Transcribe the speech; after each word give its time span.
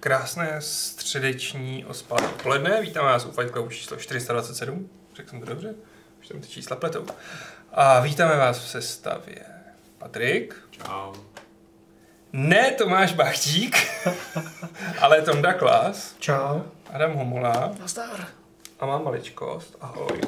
Krásné 0.00 0.56
středeční 0.60 1.84
ospalé 1.84 2.28
odpoledne. 2.28 2.82
Vítám 2.82 3.04
vás 3.04 3.24
u 3.24 3.32
Fight 3.32 3.52
Clubu 3.52 3.70
číslo 3.70 3.96
427. 3.96 4.90
Řekl 5.16 5.30
jsem 5.30 5.40
to 5.40 5.46
dobře? 5.46 5.74
Už 6.20 6.28
tam 6.28 6.40
ty 6.40 6.48
čísla 6.48 6.76
pletou. 6.76 7.06
A 7.72 8.00
vítáme 8.00 8.36
vás 8.36 8.58
v 8.58 8.68
sestavě 8.68 9.44
Patrik. 9.98 10.54
Čau. 10.70 11.14
Ne 12.32 12.70
Tomáš 12.70 13.12
Bachtík, 13.12 13.76
ale 15.00 15.22
Tom 15.22 15.42
Klas, 15.58 16.14
Čau. 16.18 16.60
Adam 16.92 17.12
Homola 17.12 17.74
Nazdar. 17.80 18.41
A 18.82 18.86
má 18.86 18.98
maličkost. 18.98 19.76
Ahoj. 19.80 20.20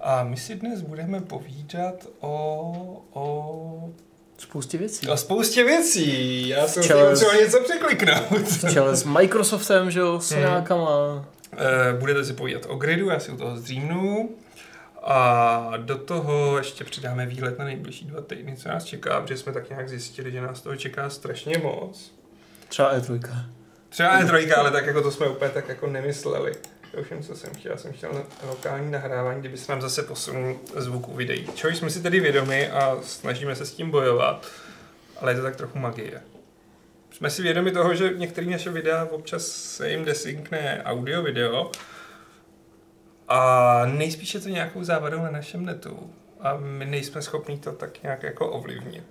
A 0.00 0.24
my 0.24 0.36
si 0.36 0.54
dnes 0.54 0.80
budeme 0.82 1.20
povídat 1.20 1.94
o, 2.20 3.04
o, 3.12 3.90
Spoustě 4.38 4.78
věcí. 4.78 5.08
o 5.08 5.16
spoustě 5.16 5.64
věcí. 5.64 6.48
Já 6.48 6.66
jsem 6.68 6.82
Čele- 6.82 7.14
třeba 7.16 7.34
něco 7.34 7.60
překliknout. 7.60 8.70
Čele 8.72 8.96
s 8.96 9.04
Microsoftem, 9.04 9.90
že 9.90 10.00
jo, 10.00 10.20
s 10.20 10.30
Hmm. 10.30 10.40
nějakama. 10.40 10.88
Eh, 11.56 11.92
Budete 11.98 12.24
si 12.24 12.32
povídat 12.32 12.62
o 12.68 12.74
gridu, 12.76 13.08
já 13.08 13.20
si 13.20 13.30
u 13.32 13.36
toho 13.36 13.56
zdřímnu. 13.56 14.30
A 15.02 15.72
do 15.76 15.98
toho 15.98 16.58
ještě 16.58 16.84
přidáme 16.84 17.26
výlet 17.26 17.58
na 17.58 17.64
nejbližší 17.64 18.04
dva 18.04 18.20
týdny, 18.20 18.56
co 18.56 18.68
nás 18.68 18.84
čeká, 18.84 19.20
protože 19.20 19.36
jsme 19.36 19.52
tak 19.52 19.70
nějak 19.70 19.88
zjistili, 19.88 20.32
že 20.32 20.40
nás 20.40 20.60
toho 20.60 20.76
čeká 20.76 21.10
strašně 21.10 21.58
moc. 21.58 22.12
Třeba 22.68 22.94
E3. 22.98 23.20
Třeba 23.88 24.20
E3, 24.20 24.58
ale 24.58 24.70
tak 24.70 24.86
jako 24.86 25.02
to 25.02 25.10
jsme 25.10 25.28
úplně 25.28 25.50
tak 25.50 25.68
jako 25.68 25.86
nemysleli. 25.86 26.52
To 26.94 27.14
jen, 27.14 27.22
co 27.22 27.36
jsem 27.36 27.54
chtěl. 27.54 27.72
Já 27.72 27.78
jsem 27.78 27.92
chtěl 27.92 28.24
lokální 28.48 28.90
nahrávání, 28.90 29.40
kdyby 29.40 29.58
se 29.58 29.72
nám 29.72 29.82
zase 29.82 30.02
posunul 30.02 30.60
zvuk 30.76 31.08
u 31.08 31.14
videí. 31.14 31.46
Čeho 31.54 31.76
jsme 31.76 31.90
si 31.90 32.02
tedy 32.02 32.20
vědomi 32.20 32.68
a 32.68 32.98
snažíme 33.02 33.56
se 33.56 33.66
s 33.66 33.72
tím 33.72 33.90
bojovat, 33.90 34.46
ale 35.20 35.32
je 35.32 35.36
to 35.36 35.42
tak 35.42 35.56
trochu 35.56 35.78
magie. 35.78 36.22
Jsme 37.10 37.30
si 37.30 37.42
vědomi 37.42 37.72
toho, 37.72 37.94
že 37.94 38.12
některé 38.16 38.46
naše 38.46 38.70
videa 38.70 39.08
občas 39.10 39.46
se 39.46 39.90
jim 39.90 40.04
desynkne 40.04 40.82
audio, 40.84 41.22
video 41.22 41.70
a 43.28 43.82
nejspíš 43.86 44.34
je 44.34 44.40
to 44.40 44.48
nějakou 44.48 44.84
závadou 44.84 45.22
na 45.22 45.30
našem 45.30 45.64
netu 45.64 46.10
a 46.40 46.56
my 46.56 46.84
nejsme 46.84 47.22
schopni 47.22 47.58
to 47.58 47.72
tak 47.72 48.02
nějak 48.02 48.22
jako 48.22 48.50
ovlivnit. 48.50 49.04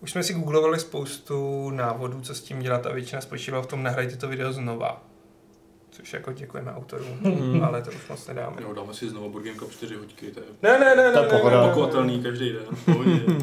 Už 0.00 0.10
jsme 0.10 0.22
si 0.22 0.34
googlovali 0.34 0.80
spoustu 0.80 1.70
návodů, 1.70 2.20
co 2.20 2.34
s 2.34 2.40
tím 2.40 2.60
dělat 2.60 2.86
a 2.86 2.92
většina 2.92 3.20
spočívala 3.20 3.62
v 3.62 3.66
tom 3.66 3.82
nahrajte 3.82 4.16
to 4.16 4.28
video 4.28 4.52
znova. 4.52 5.09
Což 6.00 6.12
jako 6.12 6.32
děkujeme 6.32 6.72
autorům, 6.72 7.18
Mhm. 7.20 7.64
ale 7.64 7.82
to 7.82 7.90
už 7.90 8.08
moc 8.08 8.26
nedáme. 8.26 8.56
No, 8.60 8.74
dáme 8.74 8.94
si 8.94 9.08
znovu 9.08 9.30
Board 9.30 9.44
Game 9.46 9.58
Cup 9.58 9.72
4 9.72 9.94
hoďky, 9.94 10.30
to 10.30 10.40
je 10.40 10.46
Ne, 10.62 10.78
ne, 10.78 10.96
ne, 10.96 11.12
Ta 11.12 11.20
ne, 11.20 11.26
ne, 11.26 11.32
pohoda. 11.32 11.56
ne, 11.56 11.56
ne, 11.62 11.66
ne. 11.66 11.72
opakovatelný 11.72 12.22
každý 12.22 12.52
den. 12.52 13.38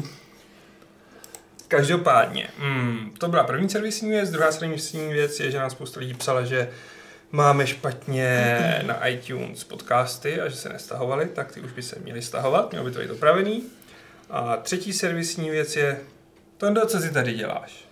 Každopádně, 1.68 2.48
mm, 2.58 3.10
to 3.18 3.28
byla 3.28 3.44
první 3.44 3.68
servisní 3.68 4.10
věc, 4.10 4.30
druhá 4.30 4.52
servisní 4.52 5.12
věc 5.12 5.40
je, 5.40 5.50
že 5.50 5.58
nám 5.58 5.70
spousta 5.70 6.00
lidí 6.00 6.14
psala, 6.14 6.44
že 6.44 6.70
máme 7.30 7.66
špatně 7.66 8.58
na 8.86 9.06
iTunes 9.06 9.64
podcasty 9.64 10.40
a 10.40 10.48
že 10.48 10.56
se 10.56 10.68
nestahovaly, 10.68 11.26
tak 11.26 11.52
ty 11.52 11.60
už 11.60 11.72
by 11.72 11.82
se 11.82 11.96
měly 12.04 12.22
stahovat, 12.22 12.70
mělo 12.70 12.84
by 12.84 12.90
to 12.90 12.98
být 13.00 13.10
opravený. 13.10 13.64
A 14.30 14.56
třetí 14.56 14.92
servisní 14.92 15.50
věc 15.50 15.76
je, 15.76 16.00
Tondo, 16.56 16.86
co 16.86 16.98
si 17.00 17.10
tady 17.12 17.32
děláš? 17.32 17.84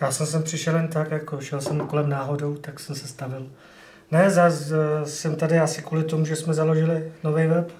Já 0.00 0.10
jsem 0.12 0.26
sem 0.26 0.42
přišel 0.42 0.76
jen 0.76 0.88
tak, 0.88 1.10
jako 1.10 1.40
šel 1.40 1.60
jsem 1.60 1.80
kolem 1.86 2.08
náhodou, 2.08 2.56
tak 2.56 2.80
jsem 2.80 2.94
se 2.96 3.08
stavil. 3.08 3.50
Ne, 4.10 4.30
zas 4.30 4.72
jsem 5.04 5.36
tady 5.36 5.58
asi 5.58 5.82
kvůli 5.82 6.04
tomu, 6.04 6.24
že 6.24 6.36
jsme 6.36 6.54
založili 6.54 7.12
nový 7.24 7.46
web. 7.46 7.72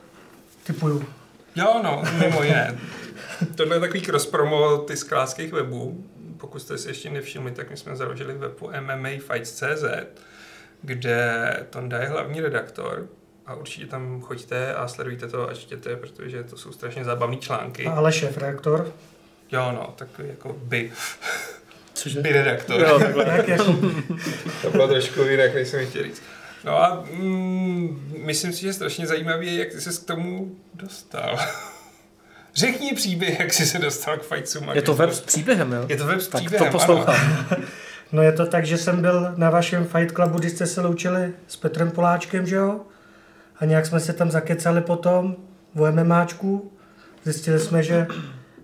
Typuju. 0.67 1.05
Jo, 1.57 1.81
no, 1.83 2.03
mimo 2.19 2.43
jiné. 2.43 2.79
Tohle 3.55 3.77
je 3.77 3.81
takový 3.81 4.01
cross-promo 4.01 4.79
ty 4.79 4.97
skláckých 4.97 5.53
webů. 5.53 6.05
Pokud 6.37 6.59
jste 6.59 6.79
si 6.79 6.89
ještě 6.89 7.11
nevšimli, 7.11 7.53
tak 7.53 7.71
my 7.71 7.77
jsme 7.77 7.97
založili 7.97 8.35
webu 8.35 8.71
MMAfights.cz, 8.81 9.85
kde 10.83 11.67
Tonda 11.71 11.99
je 11.99 12.09
hlavní 12.09 12.41
redaktor 12.41 13.07
a 13.47 13.55
určitě 13.55 13.87
tam 13.87 14.21
choďte 14.21 14.75
a 14.75 14.89
sledujte 14.89 15.29
to 15.29 15.49
a 15.49 15.55
čtěte, 15.55 15.97
protože 15.97 16.45
to 16.45 16.57
jsou 16.57 16.73
strašně 16.73 17.05
zábavné 17.05 17.37
články. 17.37 17.87
A 17.87 17.93
ale 17.93 18.13
šéf 18.13 18.39
redaktor. 18.39 18.93
Jo, 19.53 19.73
no, 19.73 19.95
takový 19.97 20.29
jako 20.29 20.57
by, 20.63 20.93
Cože? 22.03 22.21
by 22.21 22.33
redaktor. 22.33 22.81
Jo, 22.81 22.99
takhle. 22.99 23.25
Tak 23.37 23.49
jako, 23.49 23.77
To 24.63 24.71
bylo 24.71 24.89
trošku 24.89 25.23
jinak, 25.23 25.55
než 25.55 25.69
jsem 25.69 25.87
chtěl 25.87 26.05
říct. 26.05 26.23
No 26.65 26.83
a 26.83 27.05
mm, 27.13 28.13
myslím 28.25 28.53
si, 28.53 28.61
že 28.61 28.73
strašně 28.73 29.07
zajímavý 29.07 29.47
je, 29.47 29.59
jak 29.59 29.69
ty 29.69 29.81
se 29.81 30.01
k 30.01 30.07
tomu 30.07 30.57
dostal. 30.75 31.39
Řekni 32.55 32.93
příběh, 32.95 33.41
jak 33.41 33.53
jsi 33.53 33.67
se 33.67 33.79
dostal 33.79 34.17
k 34.17 34.33
a 34.69 34.75
Je 34.75 34.83
to 34.83 34.95
web 34.95 35.13
s 35.13 35.21
příběhem, 35.21 35.73
jo? 35.73 35.85
Je 35.89 35.97
to 35.97 36.07
web 36.07 36.21
s 36.21 36.29
Tak 36.29 36.41
příběhem, 36.41 36.67
to 36.73 36.79
poslouchám. 36.79 37.15
ano. 37.51 37.63
no 38.13 38.23
je 38.23 38.33
to 38.33 38.47
tak, 38.47 38.67
že 38.67 38.79
jsem 38.79 39.03
byl 39.03 39.35
na 39.37 39.51
vašem 39.51 39.85
Fight 39.85 40.15
Clubu, 40.15 40.39
když 40.39 40.53
jste 40.53 40.67
se 40.67 40.81
loučili 40.81 41.33
s 41.49 41.57
Petrem 41.57 41.91
Poláčkem, 41.91 42.47
že 42.47 42.57
jo? 42.57 42.81
A 43.61 43.65
nějak 43.65 43.87
jsme 43.87 44.01
se 44.01 44.13
tam 44.13 44.31
zakecali 44.31 44.81
potom 44.81 45.37
o 45.77 45.93
MMAčku. 45.93 46.73
Zjistili 47.25 47.59
jsme, 47.61 47.83
že 47.83 48.07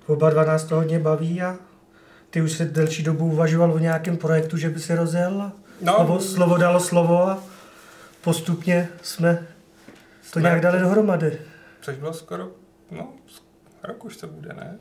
oba 0.06 0.31
dva 0.31 0.45
nás 0.45 0.65
to 0.65 0.75
hodně 0.77 0.99
baví 0.99 1.43
a 1.43 1.56
ty 2.34 2.43
už 2.43 2.53
se 2.53 2.65
delší 2.65 3.03
dobu 3.03 3.27
uvažoval 3.27 3.72
o 3.72 3.78
nějakém 3.78 4.17
projektu, 4.17 4.56
že 4.56 4.71
by 4.71 4.81
se 4.81 4.97
rozjel. 4.97 5.53
No, 5.81 5.95
Slovo, 5.95 6.21
slovo 6.21 6.56
dalo 6.56 6.81
slovo 6.81 7.22
a 7.28 7.43
postupně 8.21 8.89
jsme 9.03 9.34
to 9.37 9.93
Jsme- 10.31 10.43
nějak 10.43 10.61
dali 10.61 10.78
dohromady. 10.81 11.39
což 11.81 11.97
bylo 11.97 12.12
skoro, 12.12 12.49
no, 12.91 13.12
rok 13.83 14.05
už 14.05 14.17
to 14.17 14.27
bude, 14.27 14.49
ne? 14.53 14.78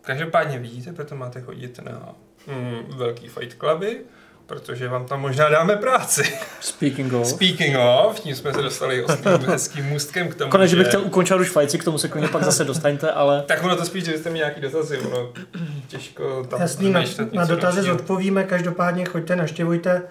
Každopádně 0.00 0.58
vidíte, 0.58 0.92
proto 0.92 1.16
máte 1.16 1.40
chodit 1.40 1.78
na 1.78 2.14
mm, 2.46 2.96
velký 2.98 3.28
fight 3.28 3.58
cluby, 3.58 4.04
protože 4.46 4.88
vám 4.88 5.06
tam 5.06 5.20
možná 5.20 5.48
dáme 5.48 5.76
práci. 5.76 6.38
Speaking 6.60 7.12
of. 7.12 7.26
Speaking 7.26 7.76
of, 7.78 8.20
tím 8.20 8.36
jsme 8.36 8.54
se 8.54 8.62
dostali 8.62 9.04
ostrým 9.04 9.38
hezkým 9.46 9.84
můstkem 9.84 10.28
k 10.28 10.34
tomu, 10.34 10.50
Konec, 10.50 10.70
že 10.70 10.76
bych 10.76 10.86
chtěl 10.88 11.00
ukončit 11.02 11.34
už 11.34 11.50
fajci, 11.50 11.78
k 11.78 11.84
tomu 11.84 11.98
se 11.98 12.08
klidně 12.08 12.28
pak 12.28 12.42
zase 12.44 12.64
dostaňte, 12.64 13.10
ale 13.10 13.42
Tak 13.42 13.62
ono 13.64 13.76
to 13.76 13.84
spíš, 13.84 14.04
že 14.04 14.12
byste 14.12 14.30
měli 14.30 14.44
nějaký 14.46 14.60
dotazy, 14.60 14.98
ono 14.98 15.32
těžko 15.88 16.44
tam 16.50 16.60
Jasný, 16.60 16.90
na, 16.90 17.00
na 17.32 17.44
dotazy 17.44 17.76
dalšího. 17.76 17.96
zodpovíme, 17.98 18.44
každopádně 18.44 19.04
choďte, 19.04 19.36
naštěvujte. 19.36 20.02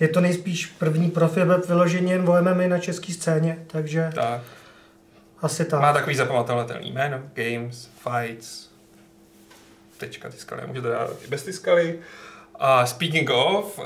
Je 0.00 0.08
to 0.08 0.20
nejspíš 0.20 0.66
první 0.66 1.10
profi 1.10 1.44
web 1.44 1.68
vyloženě 1.68 2.12
jen 2.12 2.28
o 2.28 2.42
MMA 2.42 2.66
na 2.68 2.78
české 2.78 3.12
scéně, 3.12 3.58
takže 3.66 4.10
Tak. 4.14 4.40
asi 5.42 5.64
tak. 5.64 5.80
Má 5.80 5.92
takový 5.92 6.16
zapamatovatelný 6.16 6.92
jméno, 6.92 7.18
Games, 7.34 7.88
Fights, 8.08 8.68
tečka 9.98 10.30
tiskaly, 10.30 10.62
můžete 10.66 10.88
dát 10.88 11.10
i 11.26 11.28
bez 11.28 11.42
tiskaly. 11.42 11.98
A 12.54 12.86
speaking 12.86 13.30
of, 13.30 13.78
uh, 13.78 13.84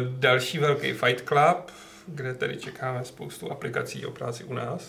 další 0.00 0.58
velký 0.58 0.92
Fight 0.92 1.28
Club, 1.28 1.70
kde 2.06 2.34
tedy 2.34 2.56
čekáme 2.56 3.04
spoustu 3.04 3.52
aplikací 3.52 4.06
o 4.06 4.10
práci 4.10 4.44
u 4.44 4.54
nás. 4.54 4.82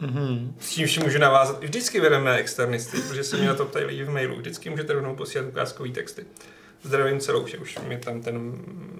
mhm. 0.00 0.54
S 0.60 0.70
čímž 0.70 0.98
můžu 0.98 1.18
navázat. 1.18 1.60
Vždycky 1.64 2.00
vedeme 2.00 2.36
externisty, 2.36 2.96
protože 3.00 3.24
se 3.24 3.36
mě 3.36 3.48
na 3.48 3.54
to 3.54 3.64
ptají 3.66 3.84
lidi 3.84 4.04
v 4.04 4.10
mailu. 4.10 4.36
Vždycky 4.36 4.70
můžete 4.70 4.92
rovnou 4.92 5.16
posílat 5.16 5.48
ukázkový 5.48 5.92
texty. 5.92 6.24
Zdravím 6.82 7.20
celou, 7.20 7.46
že 7.46 7.58
už 7.58 7.78
mi 7.88 7.98
tam 7.98 8.22
ten, 8.22 8.52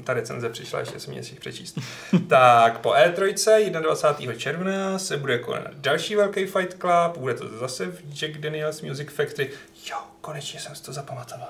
ta 0.05 0.15
recenze 0.15 0.49
přišla, 0.49 0.81
ještě 0.81 1.01
jsem 1.01 1.13
mě 1.13 1.23
si 1.23 1.35
přečíst. 1.35 1.79
tak 2.29 2.79
po 2.79 2.93
E 2.95 3.11
E3 3.13 3.81
21. 3.81 4.35
června 4.35 4.99
se 4.99 5.17
bude 5.17 5.39
konat 5.39 5.75
další 5.75 6.15
velký 6.15 6.47
Fight 6.47 6.77
Club, 6.81 7.17
bude 7.19 7.35
to 7.35 7.59
zase 7.59 7.87
v 7.87 8.15
Jack 8.15 8.39
Daniels 8.39 8.83
Music 8.83 9.09
Factory. 9.11 9.51
Jo, 9.91 9.97
konečně 10.21 10.61
jsem 10.61 10.75
si 10.75 10.83
to 10.83 10.93
zapamatoval. 10.93 11.49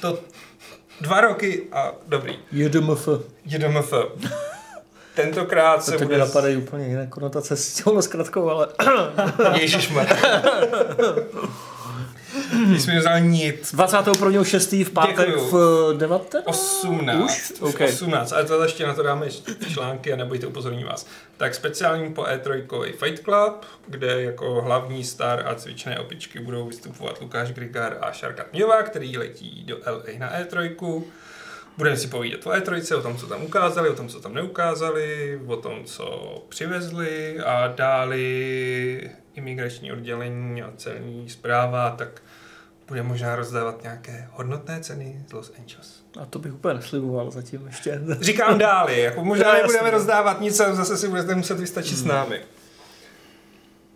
To 0.00 0.18
dva 1.00 1.20
roky 1.20 1.62
a 1.72 1.92
dobrý. 2.06 2.38
JDMF. 2.52 3.08
JDMF. 3.46 3.92
Tentokrát 5.14 5.84
se 5.84 5.92
To 5.92 5.98
mě 5.98 6.06
bude... 6.06 6.18
napadají 6.18 6.56
úplně 6.56 6.86
jiné 6.86 7.06
konotace 7.06 7.56
s 7.56 7.74
těmhle 7.74 8.02
zkratkou, 8.02 8.50
ale 8.50 8.68
Ježišmar. 9.60 10.06
Jsi 12.78 12.90
mi 12.90 12.98
vzal 12.98 13.20
nic. 13.20 13.74
21.6. 13.74 14.84
v 14.84 14.90
pátek 14.90 15.26
Děkuju. 15.26 15.50
v 15.50 15.98
19. 15.98 16.44
18. 16.44 17.24
Už? 17.24 17.50
Už? 17.50 17.60
OK. 17.60 17.80
18. 17.80 18.32
Ale 18.32 18.44
to 18.44 18.62
ještě 18.62 18.86
na 18.86 18.94
to 18.94 19.02
dáme 19.02 19.26
ještě 19.26 19.54
články 19.72 20.12
a 20.12 20.16
nebojte, 20.16 20.46
upozorní 20.46 20.84
vás. 20.84 21.06
Tak 21.36 21.54
speciální 21.54 22.12
po 22.14 22.22
E3 22.22 22.92
Fight 22.92 23.24
Club, 23.24 23.66
kde 23.88 24.22
jako 24.22 24.62
hlavní 24.62 25.04
star 25.04 25.42
a 25.46 25.54
cvičné 25.54 25.98
opičky 25.98 26.38
budou 26.40 26.66
vystupovat 26.66 27.20
Lukáš 27.20 27.52
Grigar 27.52 27.96
a 28.00 28.12
Šarka 28.12 28.44
Tměva, 28.44 28.82
který 28.82 29.18
letí 29.18 29.64
do 29.66 29.76
LA 29.86 30.18
na 30.18 30.40
E3. 30.40 31.02
Budeme 31.76 31.96
si 31.96 32.08
povídat 32.08 32.46
o 32.46 32.50
E3, 32.50 32.98
o 32.98 33.02
tom, 33.02 33.16
co 33.16 33.26
tam 33.26 33.44
ukázali, 33.44 33.88
o 33.88 33.94
tom, 33.94 34.08
co 34.08 34.20
tam 34.20 34.34
neukázali, 34.34 35.40
o 35.46 35.56
tom, 35.56 35.84
co 35.84 36.34
přivezli 36.48 37.40
a 37.40 37.68
dáli 37.68 39.10
imigrační 39.34 39.92
oddělení 39.92 40.62
a 40.62 40.72
celní 40.76 41.28
zpráva, 41.28 41.90
tak 41.90 42.22
bude 42.88 43.02
možná 43.02 43.36
rozdávat 43.36 43.82
nějaké 43.82 44.28
hodnotné 44.32 44.80
ceny 44.80 45.22
z 45.28 45.32
Los 45.32 45.52
Angeles. 45.58 46.02
A 46.22 46.26
to 46.26 46.38
bych 46.38 46.54
úplně 46.54 46.74
nesliboval 46.74 47.30
zatím 47.30 47.66
ještě. 47.66 48.00
Říkám 48.20 48.58
dál, 48.58 48.90
jako 48.90 49.24
možná 49.24 49.52
No, 49.52 49.58
nebudeme 49.58 49.90
rozdávat 49.90 50.40
nic 50.40 50.60
a 50.60 50.74
zase 50.74 50.96
si 50.96 51.08
budete 51.08 51.34
muset 51.34 51.58
vystačit 51.60 51.96
s 51.98 52.04
námi. 52.04 52.40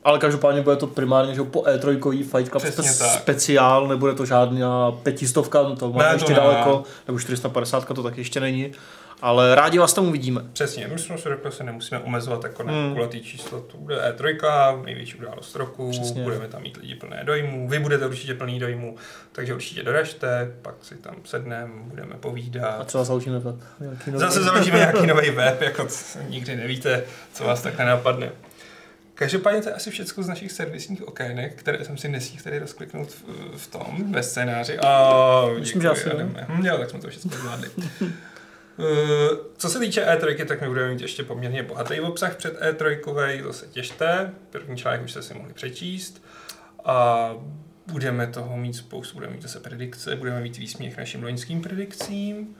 Ale 0.05 0.19
každopádně 0.19 0.62
bude 0.62 0.76
to 0.76 0.87
primárně 0.87 1.35
že 1.35 1.43
po 1.43 1.61
E3 1.62 2.23
Fight 2.23 2.50
Club 2.50 2.62
Přesně 2.62 2.85
spe- 2.90 2.99
tak. 2.99 3.20
speciál, 3.23 3.88
nebude 3.88 4.14
to 4.14 4.26
žádná 4.26 4.93
pětistovka, 4.93 5.62
no 5.62 5.76
to 5.76 5.93
má 5.93 6.02
Ne, 6.02 6.08
to 6.08 6.14
ještě 6.14 6.32
ne. 6.32 6.38
daleko, 6.41 6.82
nebo 7.08 7.19
450 7.19 7.94
to 7.94 8.02
tak 8.02 8.19
ještě 8.19 8.41
není. 8.41 8.73
Ale 9.23 9.55
rádi 9.55 9.79
vás 9.79 9.93
tam 9.94 10.09
uvidíme. 10.09 10.41
Přesně, 10.53 10.88
my 10.88 10.99
jsme 10.99 11.19
si 11.19 11.29
řekli, 11.29 11.50
že 11.50 11.56
se 11.56 11.65
nemusíme 11.65 12.00
omezovat 12.00 12.44
jako 12.44 12.62
na 12.62 12.73
Hmm. 12.73 12.93
kulatý 12.94 13.20
číslo. 13.23 13.61
To 13.61 13.76
bude 13.79 13.97
E3, 14.12 14.85
největší 14.85 15.17
událost 15.17 15.56
roku, 15.56 15.91
Přesně. 15.91 16.23
budeme 16.23 16.49
tam 16.49 16.62
mít 16.62 16.76
lidi 16.76 16.94
plné 16.94 17.20
dojmů, 17.25 17.69
vy 17.69 17.79
budete 17.79 18.06
určitě 18.06 18.35
plný 18.35 18.59
dojmů, 18.59 18.97
takže 19.32 19.55
určitě 19.55 19.82
doražte, 19.82 20.53
pak 20.62 20.75
si 20.82 20.94
tam 20.94 21.15
sedneme, 21.25 21.70
budeme 21.76 22.15
A 22.15 22.19
povídat. 22.19 22.87
třeba 22.87 23.05
založíme 23.05 23.38
web. 23.38 23.56
Nějaký 23.81 24.11
nový. 24.11 24.19
Zase 24.20 24.43
založíme 24.43 24.79
nějaký 24.79 25.06
nový 25.06 25.31
web, 25.31 25.62
jako 25.62 25.85
t- 25.85 25.93
nikdy 26.29 26.56
nevíte, 26.56 27.05
co 27.32 27.44
vás 27.44 27.62
tak 27.62 27.79
nenapadne. 27.79 28.31
Každopádně 29.15 29.62
to 29.62 29.69
je 29.69 29.75
asi 29.75 29.91
všechno 29.91 30.23
z 30.23 30.29
našich 30.29 30.53
servisních 30.53 31.09
okének, 31.09 31.55
které 31.55 31.85
jsem 31.85 31.97
si 31.99 32.09
nestihl 32.09 32.43
tady 32.44 32.59
rozkliknout 32.59 33.09
v, 33.11 33.23
v 33.56 33.67
tom, 33.67 34.12
ve 34.12 34.23
scénáři. 34.23 34.79
A 34.79 35.43
Myslím, 35.59 35.82
že 35.82 35.88
asi. 35.88 36.11
Hm, 36.49 36.67
jo, 36.67 36.79
tak 36.79 36.91
jsme 36.91 36.99
to 37.00 37.09
všechno 37.09 37.31
zvládli. 37.31 37.69
Uh, 38.78 39.36
Co 39.56 39.69
se 39.69 39.78
týče 39.78 40.06
E3, 40.06 40.46
tak 40.46 40.60
my 40.60 40.69
budeme 40.69 40.90
mít 40.90 41.00
ještě 41.00 41.22
poměrně 41.22 41.62
bohatý 41.62 42.00
obsah 42.00 42.36
před 42.36 42.60
E3, 42.60 43.42
to 43.42 43.52
se 43.52 43.66
těšte. 43.66 44.32
První 44.50 44.76
článek 44.76 45.04
už 45.04 45.10
jste 45.10 45.22
si 45.22 45.34
mohli 45.34 45.52
přečíst. 45.52 46.22
A 46.84 47.30
budeme 47.86 48.26
toho 48.26 48.56
mít 48.56 48.75
spoustu, 48.75 49.14
budeme 49.14 49.32
mít 49.32 49.42
zase 49.42 49.60
predikce, 49.60 50.16
budeme 50.16 50.40
mít 50.40 50.56
výsměch 50.56 50.96
našim 50.98 51.22
loňským 51.22 51.62
predikcím. 51.62 52.56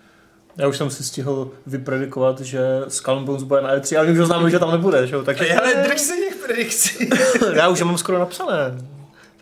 Já 0.57 0.69
už 0.69 0.77
jsem 0.77 0.91
si 0.91 1.05
stihl 1.05 1.51
vypredikovat, 1.67 2.41
že 2.41 2.61
Skull 2.89 3.25
Bones 3.25 3.43
bude 3.43 3.61
na 3.61 3.77
E3, 3.77 3.99
ale 3.99 4.07
my 4.07 4.21
už 4.21 4.27
známe, 4.27 4.51
že 4.51 4.59
tam 4.59 4.71
nebude, 4.71 5.07
že 5.07 5.15
jo? 5.15 5.23
Takže 5.23 5.55
Ale 5.55 5.75
drž 5.75 6.01
se 6.01 6.17
těch 6.17 6.37
predikcí. 6.37 7.11
já 7.55 7.69
už 7.69 7.79
je 7.79 7.85
mám 7.85 7.99
skoro 7.99 8.19
napsané. 8.19 8.79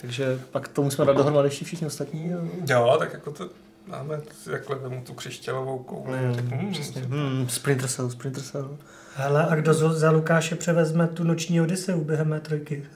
Takže 0.01 0.41
pak 0.51 0.69
to 0.69 0.83
musíme 0.83 1.07
dát 1.07 1.17
dohromady 1.17 1.47
ještě 1.47 1.65
všichni 1.65 1.87
ostatní. 1.87 2.33
Jo, 2.69 2.97
tak 2.99 3.13
jako 3.13 3.33
to 3.33 3.49
máme 3.87 4.21
takhle 4.53 4.77
vemu 4.77 5.03
tu 5.07 5.15
křišťálovou 5.15 5.79
kouli. 5.79 6.19
a 6.19 6.33
řeknu, 6.33 6.59
hm, 6.63 6.73
přesně. 6.73 7.03
Splinter 7.49 7.89
Cell, 7.89 8.11
Splinter 8.11 8.43
Cell. 8.43 8.79
Hele, 9.15 9.47
a 9.47 9.55
kdo 9.55 9.75
za 9.75 10.11
Lukáše 10.11 10.55
převezme 10.57 11.07
tu 11.09 11.25
noční 11.25 11.61
Odiseu 11.61 12.05
během 12.05 12.33
E 12.33 12.41
trojky? 12.41 12.87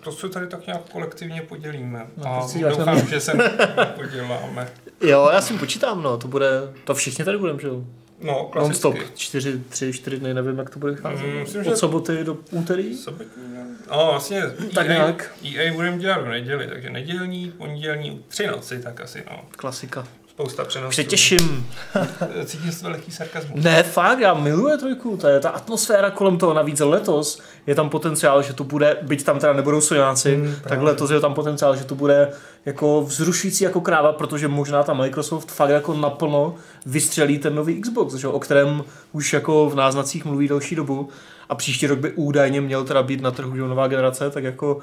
To 0.00 0.12
se 0.12 0.28
tady 0.28 0.46
tak 0.46 0.66
nějak 0.66 0.82
kolektivně 0.92 1.42
podělíme. 1.42 2.06
No, 2.16 2.26
a 2.26 2.46
doufám, 2.70 2.94
mě. 2.94 3.04
že 3.06 3.20
se 3.20 3.32
poděláme. 3.96 4.68
Jo, 5.00 5.30
já 5.32 5.40
si 5.40 5.54
počítám, 5.54 6.02
no, 6.02 6.16
to 6.18 6.28
bude, 6.28 6.50
to 6.84 6.94
všichni 6.94 7.24
tady 7.24 7.38
budeme, 7.38 7.60
že 7.60 7.66
jo? 7.68 7.84
No, 8.20 8.50
Non-stop, 8.56 8.94
klasicky. 8.94 9.18
čtyři, 9.18 9.60
tři, 9.68 9.92
čtyři 9.92 10.18
dny, 10.20 10.34
nevím, 10.34 10.58
jak 10.58 10.70
to 10.70 10.78
bude 10.78 10.92
vycházet. 10.92 11.26
Mm, 11.26 11.32
myslím, 11.40 11.64
že- 11.64 11.70
Od 11.70 11.76
soboty 11.78 12.24
do 12.24 12.38
úterý? 12.50 12.96
Sobotní, 12.96 13.42
no. 13.54 13.60
No, 13.96 14.06
vlastně 14.10 14.42
Tak 14.74 14.86
EA, 14.86 14.92
nějak. 14.92 15.32
EA 15.56 15.72
budeme 15.72 15.98
dělat 15.98 16.18
v 16.22 16.28
neděli, 16.28 16.66
takže 16.66 16.90
nedělní, 16.90 17.50
pondělní, 17.58 18.24
tři 18.28 18.46
noci, 18.46 18.78
tak 18.82 19.00
asi 19.00 19.22
no. 19.30 19.44
Klasika. 19.50 20.08
Spousta 20.38 20.64
přenosů. 20.64 20.92
Se 20.96 21.04
těším. 21.04 21.66
Cítím 22.44 22.72
toho 22.80 22.90
lehký 22.90 23.12
sarkazmus. 23.12 23.64
Ne, 23.64 23.82
fakt, 23.82 24.18
já 24.20 24.34
miluji 24.34 24.78
trojku, 24.78 25.16
to 25.16 25.28
je 25.28 25.40
ta 25.40 25.50
atmosféra 25.50 26.10
kolem 26.10 26.38
toho, 26.38 26.54
navíc 26.54 26.80
letos 26.80 27.40
je 27.66 27.74
tam 27.74 27.88
potenciál, 27.88 28.42
že 28.42 28.52
to 28.52 28.64
bude, 28.64 28.96
byť 29.02 29.24
tam 29.24 29.38
teda 29.38 29.52
nebudou 29.52 29.80
sojáci, 29.80 30.34
Hmm, 30.34 30.46
mm, 30.46 30.52
tak 30.54 30.62
právě. 30.62 30.84
letos 30.84 31.10
je 31.10 31.20
tam 31.20 31.34
potenciál, 31.34 31.76
že 31.76 31.84
to 31.84 31.94
bude 31.94 32.28
jako 32.66 33.02
vzrušující 33.02 33.64
jako 33.64 33.80
kráva, 33.80 34.12
protože 34.12 34.48
možná 34.48 34.82
ta 34.82 34.94
Microsoft 34.94 35.50
fakt 35.50 35.70
jako 35.70 35.94
naplno 35.94 36.54
vystřelí 36.86 37.38
ten 37.38 37.54
nový 37.54 37.80
Xbox, 37.80 38.14
že, 38.14 38.28
o 38.28 38.38
kterém 38.40 38.84
už 39.12 39.32
jako 39.32 39.70
v 39.70 39.74
náznacích 39.74 40.24
mluví 40.24 40.48
další 40.48 40.74
dobu 40.74 41.08
a 41.48 41.54
příští 41.54 41.86
rok 41.86 41.98
by 41.98 42.12
údajně 42.12 42.60
měl 42.60 42.84
teda 42.84 43.02
být 43.02 43.20
na 43.20 43.30
trhu 43.30 43.56
nová 43.56 43.88
generace, 43.88 44.30
tak 44.30 44.44
jako 44.44 44.78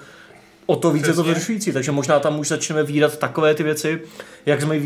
o 0.65 0.75
to 0.75 0.91
víc 0.91 1.07
je 1.07 1.13
to 1.13 1.23
Přesně. 1.23 1.33
vzrušující, 1.33 1.71
takže 1.71 1.91
možná 1.91 2.19
tam 2.19 2.39
už 2.39 2.47
začneme 2.47 2.83
výdat 2.83 3.17
takové 3.17 3.53
ty 3.53 3.63
věci, 3.63 4.01
jak 4.45 4.61
jsme 4.61 4.79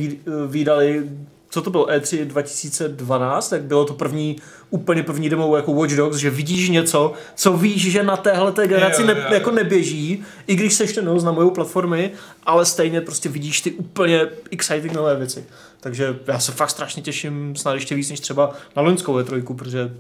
výdali 0.47 1.03
co 1.51 1.61
to 1.61 1.69
bylo, 1.69 1.85
E3 1.85 2.25
2012, 2.25 3.49
tak 3.49 3.61
bylo 3.61 3.85
to 3.85 3.93
první, 3.93 4.35
úplně 4.69 5.03
první 5.03 5.29
demo 5.29 5.55
jako 5.55 5.73
Watch 5.73 5.95
Dogs, 5.95 6.17
že 6.17 6.29
vidíš 6.29 6.69
něco, 6.69 7.13
co 7.35 7.57
víš, 7.57 7.91
že 7.91 8.03
na 8.03 8.17
téhle 8.17 8.51
té 8.51 8.67
generaci 8.67 9.01
Jo, 9.01 9.07
ne, 9.07 9.13
jo, 9.13 9.19
jo. 9.27 9.33
jako 9.33 9.51
neběží, 9.51 10.23
i 10.47 10.55
když 10.55 10.73
seš 10.73 10.93
ten 10.93 11.05
nos 11.05 11.23
na 11.23 11.31
moje 11.31 11.51
platformy, 11.51 12.11
ale 12.43 12.65
stejně 12.65 13.01
prostě 13.01 13.29
vidíš 13.29 13.61
ty 13.61 13.71
úplně 13.71 14.27
exciting 14.51 14.93
nové 14.93 15.15
věci. 15.15 15.45
Takže 15.79 16.19
já 16.27 16.39
se 16.39 16.51
fakt 16.51 16.69
strašně 16.69 17.01
těším 17.01 17.55
snad 17.55 17.73
ještě 17.73 17.95
víc 17.95 18.09
než 18.09 18.19
třeba 18.19 18.53
na 18.75 18.81
loňskou 18.81 19.17
E3, 19.17 19.55
protože 19.55 19.91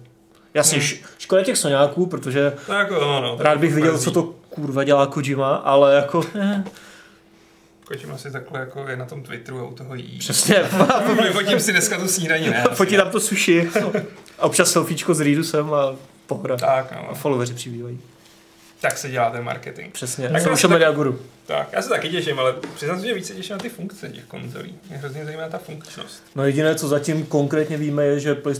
jasně, 0.53 0.77
Hmm. 0.79 0.87
škoda 1.17 1.43
těch 1.43 1.57
soňáků, 1.57 2.05
protože 2.05 2.53
No, 2.69 2.75
jako, 2.75 2.93
no, 2.95 3.21
no, 3.21 3.37
tak 3.37 3.45
rád 3.45 3.57
bych 3.59 3.73
viděl, 3.73 3.97
co 3.97 4.11
to 4.11 4.23
kurva 4.49 4.83
dělá 4.83 5.05
Kojima, 5.07 5.55
ale 5.55 5.95
jako 5.95 6.21
eh, 6.41 6.63
Kojima 7.85 8.17
si 8.17 8.31
takhle 8.31 8.59
jako 8.59 8.87
je 8.87 8.97
na 8.97 9.05
tom 9.05 9.23
Twitteru 9.23 9.59
a 9.59 9.63
u 9.63 9.73
toho 9.75 9.95
jí. 9.95 10.17
přesně, 10.19 10.55
Vyfotím 11.23 11.59
si 11.59 11.71
dneska 11.71 11.97
tu 11.99 12.07
snídaní, 12.07 12.49
ne? 12.49 12.63
fotí 12.73 12.97
tam 12.97 13.09
to 13.11 13.19
sushi 13.19 13.69
a 14.39 14.45
občas 14.45 14.71
selfiečko 14.71 15.13
s 15.13 15.19
Reedusem 15.19 15.73
a 15.73 15.95
pohra. 16.27 16.57
Tak, 16.57 16.93
A 16.93 17.05
no. 17.09 17.15
followeri 17.15 17.53
přibývají. 17.53 17.99
Tak 18.81 18.97
se 18.97 19.09
dělá 19.09 19.29
ten 19.29 19.43
marketing. 19.43 19.91
Přesně. 19.93 20.29
Tak 20.29 20.45
já 20.45 20.57
se 20.57 20.67
media 20.67 20.91
guru. 20.91 21.19
Tak, 21.45 21.69
já 21.71 21.81
se 21.81 21.89
taky 21.89 22.09
těším, 22.09 22.39
ale 22.39 22.53
přiznám 22.75 23.01
že 23.01 23.13
víc 23.13 23.27
se 23.27 23.33
těším 23.33 23.53
na 23.53 23.59
ty 23.59 23.69
funkce 23.69 24.09
těch 24.09 24.23
konzolí. 24.25 24.75
Mě 24.89 24.97
hrozně 24.97 25.25
zajímá 25.25 25.47
ta 25.47 25.57
funkčnost. 25.57 26.23
No 26.35 26.45
jediné, 26.45 26.75
co 26.75 26.87
zatím 26.87 27.25
konkrétně 27.25 27.77
víme, 27.77 28.05
je, 28.05 28.19
že 28.19 28.35
Play... 28.35 28.55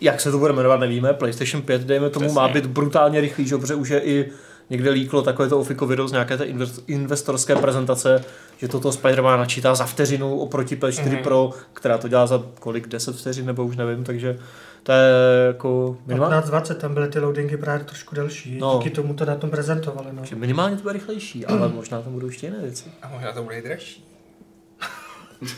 jak 0.00 0.20
se 0.20 0.30
to 0.30 0.38
bude 0.38 0.52
jmenovat, 0.52 0.80
nevíme. 0.80 1.12
PlayStation 1.12 1.62
5, 1.62 1.82
dejme 1.82 2.10
tomu, 2.10 2.26
Přesně. 2.26 2.34
má 2.40 2.48
být 2.48 2.66
brutálně 2.66 3.20
rychlý, 3.20 3.46
že? 3.48 3.56
protože 3.56 3.74
už 3.74 3.88
je 3.88 4.00
i 4.00 4.30
někde 4.70 4.90
líklo 4.90 5.22
takové 5.22 5.48
to 5.48 5.60
ofiko 5.60 5.86
video 5.86 6.08
z 6.08 6.12
nějaké 6.12 6.36
té 6.36 6.44
invest- 6.44 6.82
investorské 6.86 7.56
prezentace, 7.56 8.24
že 8.58 8.68
toto 8.68 8.90
Spider-Man 8.90 9.38
načítá 9.38 9.74
za 9.74 9.84
vteřinu 9.86 10.38
oproti 10.38 10.76
PS4 10.76 11.06
Mhm. 11.12 11.16
Pro, 11.22 11.50
která 11.72 11.98
to 11.98 12.08
dělá 12.08 12.26
za 12.26 12.42
kolik, 12.60 12.88
10 12.88 13.16
vteřin 13.16 13.46
nebo 13.46 13.64
už 13.64 13.76
nevím, 13.76 14.04
takže 14.04 14.38
to 14.82 14.92
je 14.92 15.10
jako 15.46 15.96
minimálně, 16.06 16.36
15-20, 16.36 16.74
tam 16.74 16.94
byly 16.94 17.08
ty 17.08 17.18
loadingy 17.18 17.56
právě 17.56 17.84
trošku 17.84 18.14
delší, 18.14 18.58
No. 18.58 18.72
no. 18.72 18.78
díky 18.78 18.90
tomu 18.90 19.14
to 19.14 19.24
na 19.24 19.34
tom 19.36 19.50
prezentovali. 19.50 20.08
No. 20.12 20.24
že 20.24 20.36
minimálně 20.36 20.76
to 20.76 20.82
bude 20.82 20.92
rychlejší, 20.92 21.46
ale 21.46 21.68
možná 21.68 22.02
tam 22.02 22.12
budou 22.12 22.26
ještě 22.26 22.46
jiné 22.46 22.58
věci. 22.58 22.90
A 23.02 23.08
možná 23.08 23.32
to 23.32 23.42
bude 23.42 23.58
i 23.58 23.62
dražší. 23.62 24.08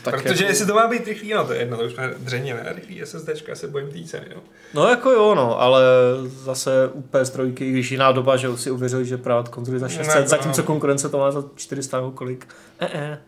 Tak 0.03 0.13
Protože 0.23 0.29
jako- 0.43 0.43
jestli 0.51 0.65
to 0.65 0.73
má 0.73 0.87
být 0.87 1.07
rychlý, 1.07 1.33
no 1.33 1.45
to 1.45 1.53
je 1.53 1.59
jedno, 1.59 1.77
to 1.77 1.83
už 1.85 1.93
jsme 1.93 2.13
dřenili, 2.17 2.63
ne? 2.63 2.73
Rychlý 2.73 3.01
SSDčka 3.05 3.55
se 3.55 3.67
bojím 3.67 3.89
té 3.91 4.03
ceny, 4.03 4.25
jo. 4.35 4.41
No 4.73 4.87
jako 4.87 5.11
jo, 5.11 5.35
no, 5.35 5.61
ale 5.61 5.81
zase 6.27 6.87
u 6.93 7.01
PS3, 7.01 7.51
když 7.53 7.91
jiná 7.91 8.11
doba, 8.11 8.37
že 8.37 8.57
si 8.57 8.71
uvěřili, 8.71 9.05
že 9.05 9.17
právě 9.17 9.51
konzoli 9.51 9.79
za 9.79 9.87
600, 9.89 10.21
No, 10.21 10.27
zatímco 10.27 10.61
no. 10.61 10.65
konkurence 10.67 11.09
to 11.09 11.17
má 11.17 11.31
za 11.31 11.43
400 11.55 11.97
nebo 11.97 12.11
kolik. 12.11 12.47
E, 12.79 12.85
e. 12.93 13.21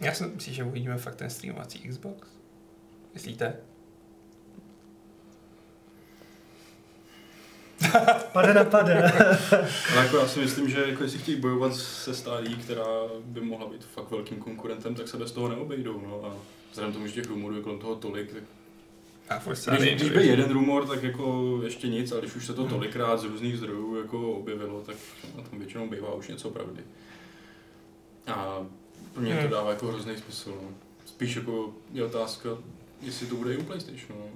Já 0.00 0.12
si 0.12 0.24
myslím, 0.34 0.54
že 0.54 0.64
uvidíme 0.64 0.98
fakt 0.98 1.14
ten 1.14 1.30
streamovací 1.30 1.78
Xbox. 1.78 2.28
Myslíte? 3.14 3.52
Pade 8.32 8.54
na 8.54 8.64
pade. 8.64 9.12
Ale 9.92 10.04
jako 10.04 10.16
já 10.16 10.28
si 10.28 10.40
myslím, 10.40 10.70
že 10.70 10.84
jako 10.88 11.02
jestli 11.02 11.18
chtějí 11.18 11.40
bojovat 11.40 11.74
se 11.76 12.14
stádií, 12.14 12.56
která 12.56 12.84
by 13.24 13.40
mohla 13.40 13.66
být 13.68 13.84
fakt 13.84 14.10
velkým 14.10 14.38
konkurentem, 14.38 14.94
tak 14.94 15.08
se 15.08 15.16
bez 15.16 15.32
toho 15.32 15.48
neobejdou. 15.48 16.00
No. 16.06 16.24
A 16.24 16.36
vzhledem 16.70 16.92
k 16.92 16.94
tomu, 16.94 17.06
že 17.06 17.12
těch 17.14 17.26
rumorů 17.26 17.56
je 17.56 17.62
kolem 17.62 17.78
toho 17.78 17.94
tolik, 17.94 18.32
tak 18.32 18.42
když, 19.78 19.94
když 19.94 20.10
by 20.10 20.26
jeden 20.26 20.50
rumor, 20.52 20.86
tak 20.86 21.02
jako 21.02 21.60
ještě 21.64 21.88
nic, 21.88 22.12
ale 22.12 22.20
když 22.20 22.34
už 22.36 22.46
se 22.46 22.54
to 22.54 22.64
tolikrát 22.66 23.20
z 23.20 23.24
různých 23.24 23.56
zdrojů 23.56 23.96
jako 23.96 24.32
objevilo, 24.32 24.80
tak 24.80 24.96
na 25.36 25.42
tom 25.42 25.58
většinou 25.58 25.88
bývá 25.88 26.14
už 26.14 26.28
něco 26.28 26.50
pravdy. 26.50 26.82
A 28.26 28.66
pro 29.12 29.22
mě 29.22 29.34
to 29.34 29.40
Hmm. 29.40 29.50
dává 29.50 29.70
jako 29.70 29.86
hrozný 29.86 30.16
smysl. 30.16 30.50
No. 30.62 30.68
Spíš 31.06 31.36
jako 31.36 31.74
je 31.92 32.04
otázka, 32.04 32.48
jestli 33.02 33.26
to 33.26 33.34
bude 33.34 33.54
i 33.54 33.56
u 33.56 33.62
PlayStationu. 33.62 34.20
No. 34.20 34.26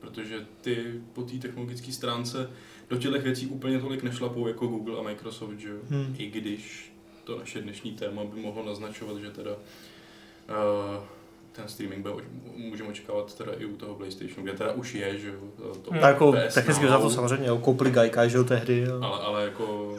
Protože 0.00 0.46
ty 0.60 1.00
po 1.12 1.22
té 1.22 1.36
technologické 1.38 1.92
stránce 1.92 2.50
do 2.90 2.96
těch 2.96 3.22
věcí 3.22 3.46
úplně 3.46 3.78
tolik 3.78 4.02
nešlapou 4.02 4.48
jako 4.48 4.66
Google 4.66 4.98
a 4.98 5.02
Microsoft, 5.02 5.58
že 5.58 5.68
jo? 5.68 5.76
Hmm. 5.90 6.16
I 6.18 6.26
když 6.26 6.92
to 7.24 7.38
naše 7.38 7.60
dnešní 7.60 7.92
téma 7.92 8.24
by 8.24 8.40
mohlo 8.40 8.66
naznačovat, 8.66 9.16
že 9.16 9.30
teda 9.30 9.50
uh, 9.52 11.04
ten 11.52 11.68
streaming 11.68 12.02
bude, 12.02 12.24
můžeme 12.56 12.88
očekávat 12.88 13.34
teda 13.34 13.52
i 13.52 13.64
u 13.64 13.76
toho 13.76 13.94
PlayStationu, 13.94 14.42
kde 14.42 14.52
teda 14.52 14.72
už 14.72 14.94
je, 14.94 15.18
že 15.18 15.28
jo? 15.28 15.72
To 15.82 15.90
Hmm. 15.90 16.02
Jako 16.02 16.32
technicky 16.54 16.88
za 16.88 16.98
to 16.98 17.10
samozřejmě, 17.10 17.48
jo, 17.48 17.58
koupili 17.58 17.90
Gajka, 17.90 18.28
že 18.28 18.36
jo, 18.36 18.44
tehdy. 18.44 18.78
Jo. 18.78 19.00
Ale, 19.02 19.18
ale 19.18 19.44
jako 19.44 19.96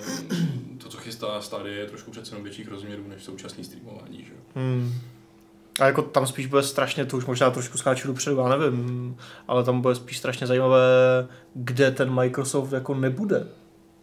to, 0.77 0.89
co 0.89 0.97
chystá 0.97 1.41
Stadia, 1.41 1.75
je 1.75 1.85
trošku 1.85 2.11
přece 2.11 2.31
jenom 2.31 2.43
větších 2.43 2.67
rozměrů 2.67 3.03
než 3.07 3.23
současný 3.23 3.63
streamování, 3.63 4.17
že 4.17 4.33
jo? 4.33 4.39
Hmm. 4.55 4.93
A 5.79 5.85
jako 5.85 6.01
tam 6.01 6.27
spíš 6.27 6.45
bude 6.47 6.63
strašně, 6.63 7.05
to 7.05 7.17
už 7.17 7.25
možná 7.25 7.49
trošku 7.51 7.77
skáču 7.77 8.07
dopředu, 8.07 8.37
já 8.37 8.57
nevím, 8.57 9.15
ale 9.47 9.63
tam 9.63 9.81
bude 9.81 9.95
spíš 9.95 10.17
strašně 10.17 10.47
zajímavé, 10.47 10.79
kde 11.53 11.91
ten 11.91 12.13
Microsoft 12.13 12.71
jako 12.73 12.95
nebude. 12.95 13.47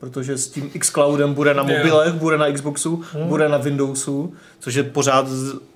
protože 0.00 0.38
s 0.38 0.48
tím 0.48 0.70
xCloudem 0.78 1.34
bude 1.34 1.54
na 1.54 1.62
mobilech, 1.62 2.12
bude 2.12 2.38
na 2.38 2.52
Xboxu, 2.52 3.04
Hmm. 3.12 3.28
bude 3.28 3.48
na 3.48 3.58
Windowsu, 3.58 4.34
což 4.58 4.74
je 4.74 4.82
pořád 4.82 5.28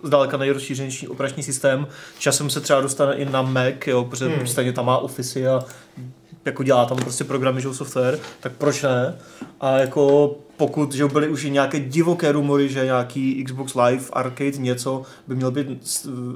zdaleka 0.02 0.36
nejrozšířenější 0.36 1.08
operační 1.08 1.42
systém. 1.42 1.86
Časem 2.18 2.50
se 2.50 2.60
třeba 2.60 2.80
dostane 2.80 3.14
i 3.14 3.24
na 3.24 3.42
Mac, 3.42 3.74
jo, 3.86 4.04
protože 4.04 4.28
Hmm. 4.28 4.46
stejně 4.46 4.72
tam 4.72 4.86
má 4.86 4.98
Office 4.98 5.48
a 5.48 5.60
jako 6.44 6.62
dělá 6.62 6.84
tam 6.86 6.98
prostě 6.98 7.24
programy, 7.24 7.60
že 7.60 7.68
jo, 7.68 7.74
software, 7.74 8.18
tak 8.40 8.52
proč 8.52 8.82
ne? 8.82 9.14
A 9.60 9.78
jako 9.78 10.34
pokud 10.60 10.94
že 10.94 11.06
byly 11.06 11.28
už 11.28 11.44
nějaké 11.44 11.80
divoké 11.80 12.32
rumory, 12.32 12.68
že 12.68 12.84
nějaký 12.84 13.44
Xbox 13.44 13.74
Live 13.74 14.04
Arcade 14.12 14.58
něco 14.58 15.02
by 15.26 15.34
měl 15.34 15.50
být 15.50 15.66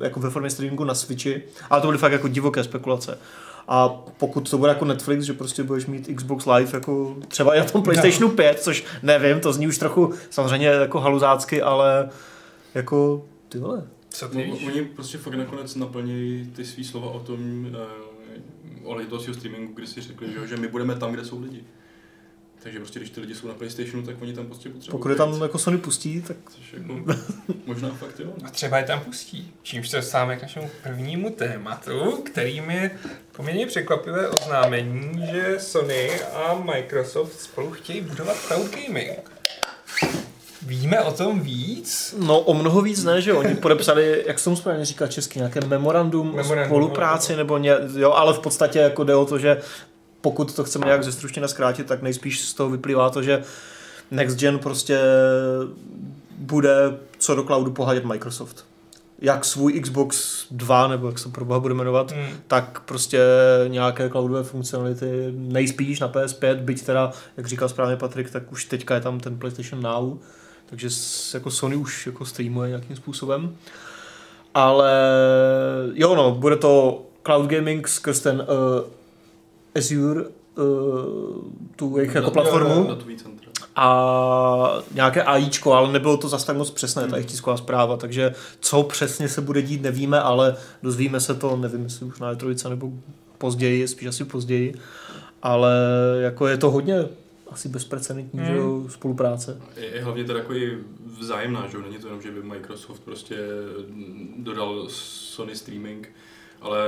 jako 0.02 0.20
ve 0.20 0.30
formě 0.30 0.50
streamingu 0.50 0.84
na 0.84 0.94
Switchi, 0.94 1.42
ale 1.70 1.80
to 1.80 1.86
byly 1.86 1.98
fakt 1.98 2.12
jako 2.12 2.28
divoké 2.28 2.64
spekulace. 2.64 3.18
A 3.68 3.88
pokud 3.88 4.50
to 4.50 4.58
bude 4.58 4.68
jako 4.68 4.84
Netflix, 4.84 5.24
že 5.24 5.32
prostě 5.32 5.62
budeš 5.62 5.86
mít 5.86 6.08
Xbox 6.16 6.46
Live 6.46 6.70
jako 6.72 7.16
třeba 7.28 7.54
i 7.54 7.58
na 7.58 7.64
tom 7.64 7.82
PlayStationu 7.82 8.28
5, 8.28 8.60
což 8.60 8.84
nevím, 9.02 9.40
to 9.40 9.52
zní 9.52 9.66
už 9.66 9.78
trochu 9.78 10.12
samozřejmě 10.30 10.66
jako 10.66 11.00
haluzácky, 11.00 11.62
ale 11.62 12.08
jako 12.74 13.24
ty 13.48 13.58
vole. 13.58 13.82
Co 14.08 14.28
ty 14.28 14.36
No, 14.36 14.54
víš? 14.54 14.66
oni 14.66 14.82
prostě 14.82 15.18
fakt 15.18 15.34
nakonec 15.34 15.74
naplní 15.74 16.50
ty 16.56 16.64
svý 16.64 16.84
slova 16.84 17.10
o 17.10 17.20
tom, 17.20 17.66
uh, 18.84 18.90
o 18.90 19.04
toho 19.04 19.34
streamingu, 19.34 19.72
kdy 19.74 19.86
si 19.86 20.00
řekli, 20.00 20.32
že, 20.32 20.46
že 20.46 20.56
my 20.56 20.68
budeme 20.68 20.94
tam, 20.94 21.12
kde 21.12 21.24
jsou 21.24 21.40
lidi. 21.40 21.64
Takže 22.64 22.78
prostě, 22.78 22.98
když 22.98 23.10
ty 23.10 23.20
lidi 23.20 23.34
jsou 23.34 23.48
na 23.48 23.54
PlayStationu, 23.54 24.02
tak 24.02 24.22
oni 24.22 24.32
tam 24.32 24.46
prostě 24.46 24.68
potřebují. 24.68 24.90
Pokud 24.90 25.08
je 25.08 25.16
tam 25.16 25.42
jako 25.42 25.58
Sony 25.58 25.78
pustí, 25.78 26.22
tak 26.22 26.36
Což 26.50 26.72
jako, 26.72 26.94
možná 27.66 27.88
fakt 27.88 28.20
jo. 28.20 28.32
A 28.44 28.50
třeba 28.50 28.78
je 28.78 28.84
tam 28.84 29.00
pustí. 29.00 29.52
Čímž 29.62 29.88
se 29.88 29.96
dostáváme 29.96 30.36
k 30.36 30.42
našemu 30.42 30.70
prvnímu 30.82 31.30
tématu, 31.30 32.10
kterým 32.10 32.70
je 32.70 32.90
poměrně 33.32 33.66
překvapivé 33.66 34.28
oznámení, 34.28 35.26
že 35.32 35.56
Sony 35.58 36.20
a 36.20 36.54
Microsoft 36.54 37.40
spolu 37.40 37.70
chtějí 37.70 38.00
budovat 38.00 38.36
cloud 38.36 38.70
gaming. 38.70 39.30
Víme 40.66 41.00
o 41.00 41.12
tom 41.12 41.40
víc? 41.40 42.14
No 42.18 42.40
o 42.40 42.54
mnoho 42.54 42.82
víc 42.82 43.04
ne, 43.04 43.20
že 43.20 43.32
oni 43.32 43.54
podepsali, 43.54 44.24
jak 44.26 44.38
se 44.38 44.44
tomu 44.44 44.56
správně 44.56 44.84
říká 44.84 45.06
česky, 45.06 45.38
nějaké 45.38 45.60
memorandum, 45.60 46.26
Memorandum, 46.26 46.62
o 46.62 46.66
spolupráci, 46.66 47.32
no. 47.32 47.38
nebo 47.38 47.58
ně, 47.58 47.72
jo, 47.96 48.12
ale 48.12 48.34
v 48.34 48.38
podstatě 48.38 48.78
jako 48.78 49.04
jde 49.04 49.14
o 49.14 49.24
to, 49.26 49.38
že 49.38 49.60
pokud 50.24 50.54
to 50.56 50.64
chceme 50.64 50.86
nějak 50.86 51.04
zestručně 51.04 51.48
zkrátit, 51.48 51.86
tak 51.86 52.02
nejspíš 52.02 52.40
z 52.40 52.54
toho 52.54 52.70
vyplývá 52.70 53.10
to, 53.10 53.22
že 53.22 53.42
Next 54.10 54.38
Gen 54.38 54.58
prostě 54.58 55.00
bude 56.38 56.96
co 57.18 57.34
do 57.34 57.44
cloudu 57.44 57.70
pohádět 57.70 58.04
Microsoft. 58.04 58.64
Jak 59.18 59.44
svůj 59.44 59.80
Xbox 59.80 60.44
2, 60.50 60.88
nebo 60.88 61.06
jak 61.06 61.18
se 61.18 61.28
pro 61.28 61.44
boha 61.44 61.60
bude 61.60 61.74
jmenovat, 61.74 62.12
Hmm. 62.12 62.26
tak 62.46 62.80
prostě 62.80 63.20
nějaké 63.68 64.10
cloudové 64.10 64.42
funkcionality 64.42 65.32
nejspíš 65.32 66.00
na 66.00 66.08
PS5, 66.08 66.56
byť 66.56 66.86
teda, 66.86 67.12
jak 67.36 67.46
říkal 67.46 67.68
správně 67.68 67.96
Patrik, 67.96 68.30
tak 68.30 68.52
už 68.52 68.64
teďka 68.64 68.94
je 68.94 69.00
tam 69.00 69.20
ten 69.20 69.38
PlayStation 69.38 69.82
Now, 69.82 70.18
takže 70.66 70.88
jako 71.34 71.50
Sony 71.50 71.76
už 71.76 72.06
jako 72.06 72.24
streamuje 72.24 72.68
nějakým 72.68 72.96
způsobem. 72.96 73.56
Ale 74.54 74.92
jo 75.94 76.14
no, 76.14 76.30
bude 76.30 76.56
to 76.56 77.02
cloud 77.26 77.50
gaming 77.50 77.88
skrz 77.88 78.20
ten 78.20 78.40
uh, 78.40 78.84
Azure, 79.76 80.20
uh, 80.22 81.44
tu 81.76 81.96
jejich 81.96 82.14
jako 82.14 82.30
platformu 82.30 82.88
a 83.76 84.82
nějaké 84.94 85.22
AIčko, 85.22 85.72
ale 85.72 85.92
nebylo 85.92 86.16
to 86.16 86.28
zas 86.28 86.44
tak 86.44 86.56
moc 86.56 86.70
přesné, 86.70 87.08
ta 87.08 87.16
jejich 87.16 87.30
tisková 87.30 87.56
zpráva, 87.56 87.96
takže 87.96 88.34
co 88.60 88.82
přesně 88.82 89.28
se 89.28 89.40
bude 89.40 89.62
dít, 89.62 89.82
nevíme, 89.82 90.20
ale 90.20 90.56
dozvíme 90.82 91.20
se 91.20 91.34
to, 91.34 91.56
nevím, 91.56 91.82
jestli 91.82 92.06
už 92.06 92.20
na 92.20 92.34
E3 92.34 92.68
nebo 92.70 92.92
později, 93.38 93.88
spíš 93.88 94.08
asi 94.08 94.24
později, 94.24 94.74
ale 95.42 95.72
jako 96.20 96.46
je 96.46 96.56
to 96.56 96.70
hodně 96.70 97.04
asi 97.50 97.68
bezprecedentní 97.68 98.40
Hmm. 98.40 98.84
že 98.84 98.92
spolupráce. 98.92 99.60
Je, 99.76 99.86
je 99.94 100.04
hlavně 100.04 100.24
teda 100.24 100.38
jako 100.38 100.54
i 100.54 100.78
vzájemná, 101.20 101.66
že 101.66 101.76
jo? 101.76 101.82
Není 101.82 101.98
to 101.98 102.06
jenom, 102.06 102.22
že 102.22 102.30
by 102.30 102.42
Microsoft 102.42 103.00
prostě 103.00 103.36
dodal 104.38 104.86
Sony 104.88 105.56
streaming, 105.56 106.08
ale 106.64 106.78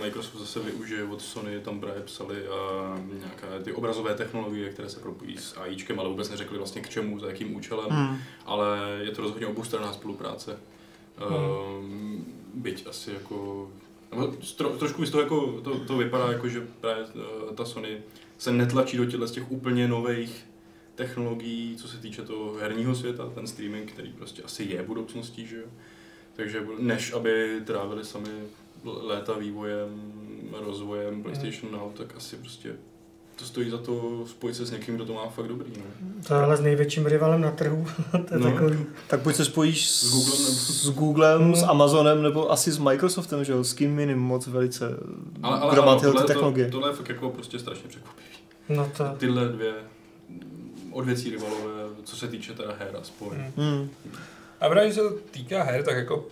Microsoft 0.00 0.40
zase 0.40 0.60
využije 0.60 1.04
od 1.04 1.22
Sony, 1.22 1.60
tam 1.60 1.80
právě 1.80 2.02
psali 2.02 2.48
a 2.48 2.94
nějaké 3.12 3.64
ty 3.64 3.72
obrazové 3.72 4.14
technologie, 4.14 4.70
které 4.70 4.88
se 4.88 5.00
propojí 5.00 5.36
s 5.38 5.56
AIčkem, 5.56 6.00
ale 6.00 6.08
vůbec 6.08 6.30
neřekli 6.30 6.58
vlastně 6.58 6.82
k 6.82 6.88
čemu, 6.88 7.18
za 7.18 7.26
jakým 7.26 7.56
účelem, 7.56 7.86
Hmm. 7.90 8.18
ale 8.44 8.98
je 9.02 9.10
to 9.10 9.22
rozhodně 9.22 9.46
oboustranná 9.46 9.92
spolupráce. 9.92 10.58
Um, 11.30 12.26
byť 12.54 12.86
asi 12.86 13.10
jako 13.12 13.68
nebo 14.10 14.26
tro, 14.56 14.68
trošku 14.68 15.06
z 15.06 15.10
toho 15.10 15.22
jako, 15.22 15.60
to, 15.64 15.78
to 15.78 15.96
vypadá 15.96 16.32
jako, 16.32 16.48
že 16.48 16.66
právě 16.80 17.04
eh, 17.04 17.54
ta 17.54 17.64
Sony 17.64 17.98
se 18.38 18.52
netlačí 18.52 18.96
do 18.96 19.04
těchto 19.04 19.26
z 19.26 19.32
těch 19.32 19.50
úplně 19.50 19.88
nových 19.88 20.46
technologií, 20.94 21.76
co 21.76 21.88
se 21.88 21.98
týče 21.98 22.22
toho 22.22 22.54
herního 22.54 22.94
světa, 22.94 23.30
ten 23.34 23.46
streaming, 23.46 23.92
který 23.92 24.12
prostě 24.12 24.42
asi 24.42 24.64
je 24.64 24.82
budoucností, 24.82 25.46
že 25.46 25.56
jo. 25.56 25.66
Takže 26.36 26.66
než 26.78 27.12
aby 27.12 27.60
trávili 27.64 28.04
sami 28.04 28.30
léta 28.86 29.32
vývojem, 29.38 29.88
rozvojem 30.66 31.22
PlayStation 31.22 31.72
Now, 31.72 31.92
tak 31.92 32.16
asi 32.16 32.36
prostě 32.36 32.72
to 33.36 33.44
stojí 33.44 33.70
za 33.70 33.78
to 33.78 34.22
spojit 34.26 34.54
se 34.56 34.66
s 34.66 34.70
někým, 34.70 34.94
kdo 34.94 35.04
to 35.04 35.14
má 35.14 35.28
fakt 35.28 35.48
dobrý. 35.48 35.72
No. 35.76 35.82
To 36.28 36.34
je 36.34 36.40
ale 36.40 36.56
s 36.56 36.60
největším 36.60 37.06
rivalem 37.06 37.40
na 37.40 37.50
trhu. 37.50 37.86
to 38.28 38.34
je 38.34 38.40
No. 38.40 38.50
takový. 38.52 38.78
Tak 39.08 39.20
buď 39.20 39.34
se 39.34 39.44
spojíš 39.44 39.90
s, 39.90 40.04
S 40.04 40.10
Googlem 40.10 40.38
nebo- 40.44 40.54
s, 40.56 40.90
Googlem, 40.90 41.54
s 41.54 41.60
Hmm. 41.60 41.70
Amazonem 41.70 42.22
nebo 42.22 42.52
asi 42.52 42.72
s 42.72 42.78
Microsoftem, 42.78 43.44
že 43.44 43.52
jo, 43.52 43.64
s 43.64 43.72
kým 43.72 43.98
jiným 43.98 44.18
moc 44.18 44.46
velice, 44.46 44.88
Ale, 45.42 45.58
ale 45.58 45.72
kdo 45.72 45.82
má 45.82 45.90
ano, 45.92 46.00
tyhle 46.00 46.12
tohle, 46.12 46.22
ty 46.22 46.26
to, 46.26 46.32
technologie. 46.32 46.70
tohle 46.70 46.90
je 46.90 46.94
fakt 46.94 47.08
jako 47.08 47.30
prostě 47.30 47.58
strašně 47.58 47.88
překvapivý. 47.88 48.26
No 48.68 48.90
to, 48.96 49.04
Tyhle 49.18 49.48
dvě 49.48 49.72
odvěcí 50.92 51.30
rivalové, 51.30 51.82
co 52.04 52.16
se 52.16 52.28
týče 52.28 52.52
teda 52.54 52.74
her 52.78 52.90
aspoň. 53.00 53.36
Hmm. 53.36 53.52
Hmm. 53.56 53.88
A 54.60 54.68
právě, 54.68 54.88
že 54.88 54.94
se 54.94 55.00
to 55.08 55.14
týká 55.30 55.62
her, 55.62 55.82
tak 55.82 55.96
jako 55.96 56.26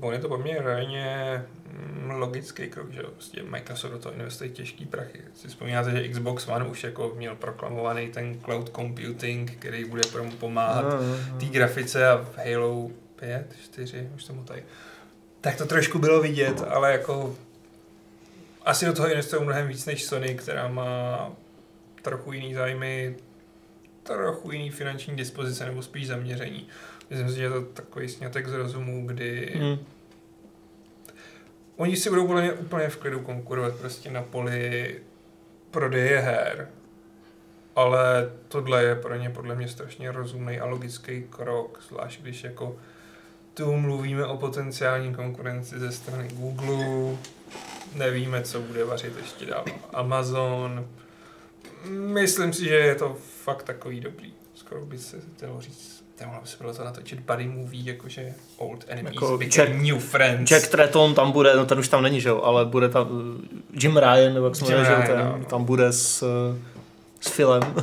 on 0.00 0.12
je 0.12 0.18
to 0.18 0.28
poměrně 0.28 1.42
mm, 1.72 2.10
logický 2.10 2.68
krok, 2.68 2.90
že. 2.90 3.02
Prostě 3.02 3.42
Microsoft 3.42 3.92
do 3.92 3.98
toho 3.98 4.14
investuje 4.14 4.50
těžký 4.50 4.86
prachy. 4.86 5.20
Si 5.34 5.48
vzpomínáte, 5.48 5.90
že 5.90 6.08
Xbox 6.08 6.48
One 6.48 6.64
už 6.64 6.84
jako 6.84 7.12
měl 7.16 7.36
proklamovaný 7.36 8.08
ten 8.08 8.40
cloud 8.40 8.70
computing, 8.76 9.50
který 9.50 9.84
bude 9.84 10.02
pomáhat 10.38 10.84
Ah, 10.84 11.38
té 11.40 11.46
grafice 11.46 12.08
a 12.08 12.16
v 12.16 12.38
Halo 12.38 12.90
5, 13.16 13.56
4, 13.64 14.10
už 14.14 14.24
jsem 14.24 14.44
tady. 14.44 14.62
Tak 15.40 15.56
to 15.56 15.66
trošku 15.66 15.98
bylo 15.98 16.20
vidět, 16.20 16.62
ale 16.68 16.92
jako 16.92 17.36
asi 18.64 18.86
do 18.86 18.92
toho 18.92 19.08
investují 19.08 19.44
mnohem 19.44 19.68
víc 19.68 19.86
než 19.86 20.04
Sony, 20.04 20.34
která 20.34 20.68
má 20.68 21.30
trochu 22.02 22.32
jiný 22.32 22.54
zájmy, 22.54 23.16
trochu 24.02 24.52
jiný 24.52 24.70
finanční 24.70 25.16
dispozice 25.16 25.66
nebo 25.66 25.82
spíš 25.82 26.06
zaměření. 26.06 26.68
Myslím 27.10 27.28
si, 27.28 27.36
že 27.36 27.42
je 27.42 27.50
to 27.50 27.62
takový 27.62 28.08
snětek 28.08 28.48
z 28.48 28.52
rozumu, 28.52 29.06
kdy 29.06 29.52
Hmm. 29.54 29.78
oni 31.76 31.96
si 31.96 32.10
budou 32.10 32.26
podle 32.26 32.42
mě 32.42 32.52
úplně 32.52 32.88
v 32.88 32.96
klidu 32.96 33.20
konkurovat 33.20 33.74
prostě 33.74 34.10
na 34.10 34.22
poli 34.22 34.96
prodeje 35.70 36.18
her. 36.20 36.68
Ale 37.76 38.30
tohle 38.48 38.84
je 38.84 38.94
pro 38.94 39.16
ně 39.16 39.30
podle 39.30 39.54
mě 39.54 39.68
strašně 39.68 40.12
rozumný 40.12 40.60
a 40.60 40.66
logický 40.66 41.22
krok, 41.30 41.82
zvlášť 41.88 42.20
když 42.20 42.44
jako 42.44 42.76
tu 43.54 43.76
mluvíme 43.76 44.26
o 44.26 44.36
potenciální 44.36 45.14
konkurenci 45.14 45.78
ze 45.78 45.92
strany 45.92 46.28
Google, 46.28 47.16
nevíme, 47.94 48.42
co 48.42 48.60
bude 48.60 48.84
vařit 48.84 49.16
ještě 49.16 49.46
dál 49.46 49.64
Amazon. 49.92 50.86
Myslím 51.88 52.52
si, 52.52 52.64
že 52.64 52.74
je 52.74 52.94
to 52.94 53.16
fakt 53.44 53.62
takový 53.62 54.00
dobrý. 54.00 54.34
Skoro 54.54 54.86
by 54.86 54.98
se 54.98 55.16
dalo 55.40 55.60
říct, 55.60 56.01
by 56.20 56.48
se 56.48 56.56
bylo 56.60 56.74
to 56.74 56.84
natočit 56.84 57.20
buddy 57.20 57.48
movie, 57.48 57.82
jakože 57.84 58.34
old 58.56 58.84
enemies 58.88 59.14
Jako 59.14 59.38
become 59.38 59.66
Jack- 59.66 59.82
new 59.82 59.98
friends. 59.98 60.50
Jack 60.50 60.68
Tretton 60.68 61.14
tam 61.14 61.32
bude, 61.32 61.56
no 61.56 61.66
ten 61.66 61.78
už 61.78 61.88
tam 61.88 62.02
není, 62.02 62.20
že 62.20 62.28
jo, 62.28 62.40
ale 62.42 62.64
bude 62.64 62.88
tam 62.88 63.10
uh, 63.10 63.80
Jim 63.82 63.96
Ryan, 63.96 64.34
nebo 64.34 64.46
jak 64.46 64.56
se 64.56 64.64
jmenuje, 64.64 64.84
že 64.84 65.06
ten, 65.06 65.18
no, 65.18 65.38
no. 65.38 65.44
tam 65.44 65.64
bude 65.64 65.92
s, 65.92 66.22
uh, 66.22 66.58
s 67.20 67.30
Philem. 67.30 67.62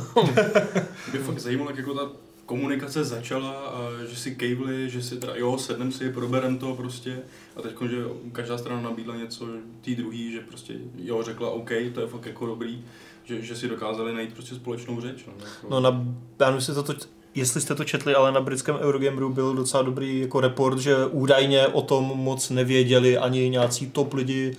Mě 1.12 1.20
fakt 1.20 1.38
zajímalo, 1.38 1.70
jak 1.70 1.78
jako 1.78 1.94
ta 1.94 2.10
komunikace 2.46 3.04
začala 3.04 3.50
a 3.52 3.88
že 4.08 4.16
si 4.16 4.34
kejvli, 4.34 4.90
že 4.90 5.02
si 5.02 5.16
teda 5.16 5.32
jo, 5.36 5.58
sednem 5.58 5.92
si, 5.92 6.12
proberem 6.12 6.58
to 6.58 6.74
prostě 6.74 7.18
a 7.56 7.62
teď, 7.62 7.72
že 7.90 7.96
každá 8.32 8.58
strana 8.58 8.80
nabídla 8.82 9.16
něco 9.16 9.46
tý 9.80 9.96
druhý, 9.96 10.32
že 10.32 10.40
prostě 10.40 10.74
jo, 10.96 11.22
řekla 11.22 11.50
OK, 11.50 11.70
to 11.94 12.00
je 12.00 12.06
fakt 12.06 12.26
jako 12.26 12.46
dobrý, 12.46 12.84
že, 13.24 13.42
že 13.42 13.56
si 13.56 13.68
dokázali 13.68 14.14
najít 14.14 14.32
prostě 14.32 14.54
společnou 14.54 15.00
řeč. 15.00 15.24
No, 15.26 15.32
jako, 15.44 15.66
No 15.70 15.80
na, 15.80 16.06
já 16.40 16.46
nevím, 16.46 16.58
jestli, 16.58 16.74
to, 16.74 16.82
to, 16.82 16.94
jestli 17.34 17.60
jste 17.60 17.74
to 17.74 17.84
četli, 17.84 18.14
ale 18.14 18.32
na 18.32 18.40
britském 18.40 18.76
Eurogameru 18.76 19.30
byl 19.30 19.54
docela 19.54 19.82
dobrý 19.82 20.20
jako 20.20 20.40
report, 20.40 20.78
že 20.78 21.06
údajně 21.06 21.66
o 21.66 21.82
tom 21.82 22.04
moc 22.04 22.50
nevěděli 22.50 23.18
ani 23.18 23.50
nějací 23.50 23.90
top 23.90 24.12
lidi 24.12 24.56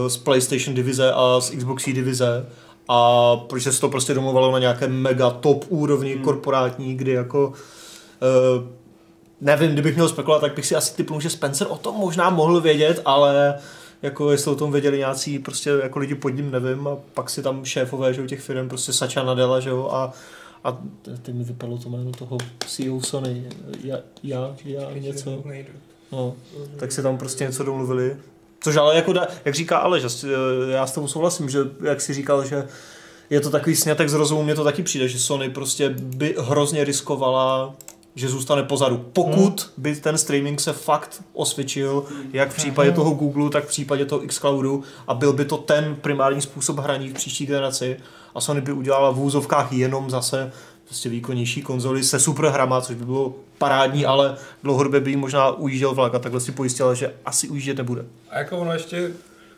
uh, 0.00 0.08
z 0.08 0.16
PlayStation 0.16 0.74
divize 0.74 1.12
a 1.12 1.40
z 1.40 1.50
Xbox 1.50 1.84
divize 1.84 2.46
a 2.88 3.36
protože 3.36 3.72
se 3.72 3.80
to 3.80 3.88
prostě 3.88 4.14
domluvalo 4.14 4.52
na 4.52 4.58
nějaké 4.58 4.88
mega 4.88 5.30
top 5.30 5.64
úrovni 5.68 6.14
Hmm. 6.14 6.24
korporátní, 6.24 6.94
kdy 6.94 7.12
jako 7.12 7.48
uh, 7.48 8.64
nevím, 9.40 9.72
kdybych 9.72 9.94
měl 9.94 10.08
spekulovat, 10.08 10.40
tak 10.40 10.54
bych 10.54 10.66
si 10.66 10.76
asi 10.76 10.96
typnul, 10.96 11.20
že 11.20 11.30
Spencer 11.30 11.66
o 11.70 11.76
tom 11.76 11.94
možná 11.94 12.30
mohl 12.30 12.60
vědět, 12.60 13.02
ale 13.04 13.54
jako 14.02 14.30
jestli 14.30 14.50
o 14.50 14.54
tom 14.54 14.72
věděli 14.72 14.98
nějací 14.98 15.38
prostě 15.38 15.70
jako 15.82 15.98
lidi 15.98 16.14
pod 16.14 16.28
ním, 16.28 16.50
nevím, 16.50 16.88
a 16.88 16.96
pak 17.14 17.30
si 17.30 17.42
tam 17.42 17.64
šéfové, 17.64 18.14
že 18.14 18.20
jo, 18.20 18.26
těch 18.26 18.40
firm, 18.40 18.68
prostě 18.68 18.92
Sacha 18.92 19.22
Nadella, 19.22 19.60
že 19.60 19.70
jo, 19.70 19.88
a 19.92 20.12
a 20.64 20.78
teď 21.22 21.34
mi 21.34 21.44
vypadlo 21.44 21.78
to 21.78 21.88
jméno 21.88 22.12
toho 22.12 22.38
CEO 22.66 23.00
Sony, 23.00 23.48
já, 23.84 23.98
já, 24.22 24.56
já 24.64 24.90
něco, 24.90 25.42
no, 26.12 26.34
tak 26.76 26.92
si 26.92 27.02
tam 27.02 27.18
prostě 27.18 27.44
něco 27.44 27.64
domluvili. 27.64 28.16
Což 28.60 28.76
ale 28.76 28.96
jako, 28.96 29.12
da, 29.12 29.28
jak 29.44 29.54
říká 29.54 29.78
Aleš, 29.78 30.02
já 30.70 30.86
s 30.86 30.92
tomu 30.92 31.08
souhlasím, 31.08 31.50
že 31.50 31.58
jak 31.82 32.00
si 32.00 32.14
říkal, 32.14 32.44
že 32.44 32.68
je 33.30 33.40
to 33.40 33.50
takový 33.50 33.76
snětek 33.76 34.08
z 34.08 34.14
rozumu, 34.14 34.42
mně 34.42 34.54
to 34.54 34.64
taky 34.64 34.82
přijde, 34.82 35.08
že 35.08 35.18
Sony 35.18 35.50
prostě 35.50 35.88
by 35.88 36.36
hrozně 36.38 36.84
riskovala 36.84 37.74
že 38.14 38.28
zůstane 38.28 38.62
pozadu. 38.62 39.04
Pokud 39.12 39.72
by 39.76 39.96
ten 39.96 40.18
streaming 40.18 40.60
se 40.60 40.72
fakt 40.72 41.22
osvědčil, 41.32 42.04
jak 42.32 42.50
v 42.50 42.56
případě 42.56 42.92
toho 42.92 43.10
Google, 43.10 43.50
tak 43.50 43.64
v 43.64 43.68
případě 43.68 44.04
toho 44.04 44.26
xCloudu. 44.26 44.82
A 45.06 45.14
byl 45.14 45.32
by 45.32 45.44
to 45.44 45.56
ten 45.56 45.96
primární 46.00 46.40
způsob 46.40 46.78
hraní 46.78 47.08
v 47.08 47.14
příští 47.14 47.46
generaci. 47.46 47.96
A 48.34 48.40
Sony 48.40 48.60
by 48.60 48.72
udělala 48.72 49.10
v 49.10 49.20
úzovkách 49.20 49.72
jenom 49.72 50.10
zase 50.10 50.52
prostě 50.84 51.08
výkonnější 51.08 51.62
konzoli 51.62 52.04
se 52.04 52.20
super 52.20 52.46
hrama, 52.46 52.80
což 52.80 52.96
by 52.96 53.04
bylo 53.04 53.34
parádní, 53.58 54.06
ale 54.06 54.36
dlouhodobě 54.62 55.00
by 55.00 55.16
možná 55.16 55.50
ujížděl 55.50 55.94
vlak. 55.94 56.14
A 56.14 56.18
takhle 56.18 56.40
si 56.40 56.52
pojistila, 56.52 56.94
že 56.94 57.14
asi 57.26 57.48
ujíždět 57.48 57.76
nebude. 57.76 58.04
A 58.30 58.38
jako 58.38 58.58
ono 58.58 58.72
ještě, 58.72 59.12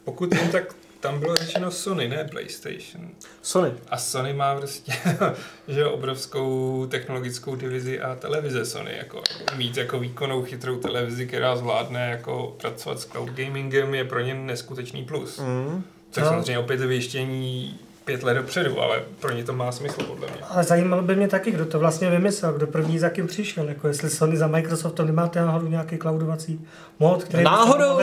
pokud 0.05 0.35
jen 0.35 0.49
tak 0.49 0.75
tam 1.01 1.21
bylo 1.21 1.37
řečeno 1.37 1.71
Sony, 1.71 2.09
ne 2.09 2.25
PlayStation. 2.31 3.09
Sony. 3.43 3.73
A 3.89 3.97
Sony 3.97 4.33
má 4.35 4.55
prostě 4.57 4.93
že 5.69 5.87
obrovskou 5.87 6.87
technologickou 6.91 7.57
divizi 7.57 8.01
a 8.01 8.15
televize 8.15 8.67
Sony. 8.67 8.97
Jako, 8.99 9.23
mít 9.57 9.77
jako 9.77 9.99
výkonnou 9.99 10.43
chytrou 10.43 10.79
televizi, 10.81 11.27
která 11.27 11.57
zvládne 11.57 12.11
jako 12.11 12.57
pracovat 12.61 13.01
s 13.01 13.05
cloud 13.07 13.31
gamingem 13.31 13.95
je 13.95 14.05
pro 14.05 14.21
ně 14.21 14.35
neskutečný 14.35 15.05
plus. 15.05 15.39
Mm. 15.39 15.85
Což 16.11 16.23
No. 16.23 16.29
samozřejmě 16.29 16.59
opět 16.59 16.81
je 16.81 16.87
věštění 16.87 17.79
pět 18.07 18.23
let 18.23 18.35
dopředu, 18.35 18.81
ale 18.81 19.03
pro 19.21 19.33
ně 19.33 19.45
to 19.45 19.53
má 19.53 19.73
smysl 19.73 20.03
podle 20.03 20.27
mě. 20.27 20.41
Ale 20.49 20.65
zajímalo 20.65 21.03
by 21.03 21.17
mě 21.17 21.29
taky, 21.29 21.51
kdo 21.51 21.67
to 21.67 21.79
vlastně 21.79 22.11
vymyslel, 22.11 22.53
kdo 22.53 22.67
první 22.67 22.99
za 22.99 23.09
kým 23.09 23.27
přišel, 23.27 23.69
jako 23.69 23.89
jestli 23.89 24.11
Sony 24.11 24.37
za 24.37 24.47
Microsoftem 24.47 25.07
nemáte 25.07 25.41
náhodou 25.41 25.67
nějaký 25.67 25.99
cloudovací 25.99 26.67
mod, 26.99 27.25
který... 27.25 27.45
Náhodou, 27.45 27.99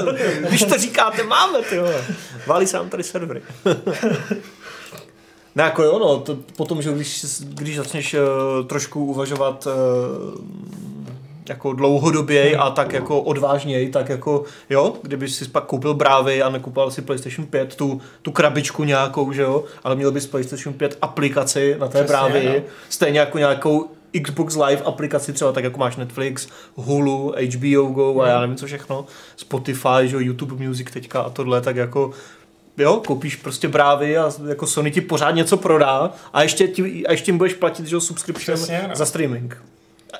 když 0.48 0.64
to 0.64 0.78
říkáte, 0.78 1.22
máme, 1.22 1.62
ty 1.62 1.78
vole. 1.78 2.04
Válí 2.46 2.66
se 2.66 2.76
nám 2.76 2.88
tady 2.88 3.02
servery. 3.02 3.42
Ne, 5.56 5.62
jako 5.62 5.82
jo, 5.82 5.98
no, 5.98 6.18
to 6.18 6.38
potom, 6.56 6.82
že 6.82 6.92
když, 6.92 7.24
když 7.40 7.76
začneš 7.76 8.14
uh, 8.14 8.66
trošku 8.66 9.04
uvažovat 9.04 9.66
uh, 9.66 9.72
jako 11.48 11.72
dlouhodoběji 11.72 12.56
a 12.56 12.70
tak 12.70 12.92
jako 12.92 13.20
odvážněji, 13.20 13.90
tak 13.90 14.08
jako 14.08 14.44
jo, 14.70 14.96
kdyby 15.02 15.28
si 15.28 15.48
pak 15.48 15.64
koupil 15.64 15.94
brávy 15.94 16.42
a 16.42 16.48
nekupoval 16.48 16.90
si 16.90 17.02
PlayStation 17.02 17.46
5, 17.46 17.74
tu, 17.74 18.00
tu 18.22 18.30
krabičku 18.30 18.84
nějakou, 18.84 19.32
že 19.32 19.42
jo, 19.42 19.64
ale 19.84 19.96
měl 19.96 20.12
bys 20.12 20.26
PlayStation 20.26 20.74
5 20.74 20.98
aplikaci 21.02 21.76
na 21.78 21.88
té 21.88 21.98
Přesně, 21.98 22.08
brávy, 22.08 22.44
no. 22.56 22.62
stejně 22.88 23.20
jako 23.20 23.38
nějakou 23.38 23.90
Xbox 24.22 24.56
Live 24.56 24.82
aplikaci 24.82 25.32
třeba 25.32 25.52
tak 25.52 25.64
jako 25.64 25.78
máš 25.78 25.96
Netflix, 25.96 26.48
Hulu, 26.74 27.34
HBO 27.56 27.82
Go 27.82 28.20
a 28.20 28.28
já 28.28 28.40
nevím 28.40 28.56
co 28.56 28.66
všechno, 28.66 29.06
Spotify, 29.36 30.02
že 30.04 30.16
jo, 30.16 30.20
YouTube 30.20 30.66
Music 30.66 30.90
teďka 30.90 31.20
a 31.20 31.30
tohle, 31.30 31.60
tak 31.60 31.76
jako 31.76 32.10
jo, 32.78 33.02
koupíš 33.06 33.36
prostě 33.36 33.68
brávy 33.68 34.18
a 34.18 34.32
jako 34.48 34.66
Sony 34.66 34.90
ti 34.90 35.00
pořád 35.00 35.30
něco 35.30 35.56
prodá 35.56 36.10
a 36.32 36.42
ještě, 36.42 36.68
ti, 36.68 37.06
a 37.06 37.12
ještě 37.12 37.30
jim 37.30 37.38
budeš 37.38 37.54
platit, 37.54 37.86
že 37.86 37.96
jo, 37.96 38.00
subscription 38.00 38.56
Přesně, 38.56 38.84
no. 38.88 38.96
za 38.96 39.06
streaming. 39.06 39.62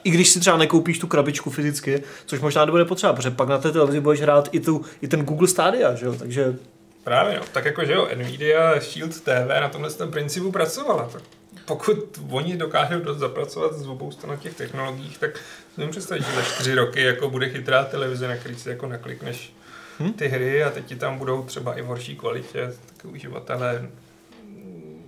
I 0.05 0.11
když 0.11 0.29
si 0.29 0.41
třeba 0.41 0.57
nekoupíš 0.57 0.99
tu 0.99 1.07
krabičku 1.07 1.51
fyzicky, 1.51 2.03
což 2.27 2.41
možná 2.41 2.65
nebude 2.65 2.85
potřeba, 2.85 3.13
protože 3.13 3.31
pak 3.31 3.49
na 3.49 3.59
té 3.59 3.73
televizi 3.73 4.01
budeš 4.01 4.21
hrát 4.21 4.49
i, 4.53 4.61
tu, 4.61 4.85
i 5.03 5.09
ten 5.09 5.23
Google 5.23 5.49
Stadia, 5.49 5.95
že 5.95 6.07
jo, 6.07 6.15
takže 6.19 6.57
Právě 7.05 7.37
no, 7.37 7.43
tak 7.53 7.65
jako 7.65 7.85
že 7.85 7.93
jo, 7.93 8.09
Nvidia 8.15 8.81
Shield 8.81 9.21
TV 9.21 9.61
na 9.61 9.69
tomhle 9.69 9.91
tom 9.91 10.11
principu 10.11 10.53
pracovala. 10.53 11.09
Tak 11.13 11.23
pokud 11.65 12.21
oni 12.31 12.57
dokážou 12.57 13.01
dost 13.01 13.19
zapracovat 13.19 13.75
z 13.75 13.89
obou 13.89 14.11
stran 14.11 14.39
těch 14.39 14.55
technologiích, 14.55 15.19
tak 15.19 15.41
si 15.75 15.87
představit, 15.89 16.25
že 16.27 16.33
za 16.33 16.43
čtyři 16.43 16.75
roky 16.75 17.03
jako 17.03 17.31
bude 17.31 17.49
chytrá 17.49 17.85
televize, 17.85 18.29
na 18.29 18.37
který 18.37 18.57
si 18.57 18.69
jako 18.69 18.87
naklikneš 18.87 19.53
Hm? 20.01 20.13
ty 20.13 20.29
hry 20.29 20.65
a 20.65 20.71
teď 20.71 20.87
ti 20.87 20.97
tam 20.97 21.19
budou 21.19 21.43
třeba 21.43 21.75
i 21.75 21.83
v 21.83 21.87
horší 21.87 22.17
kvalitě, 22.17 22.75
tak 22.97 23.13
uživatelé 23.13 23.89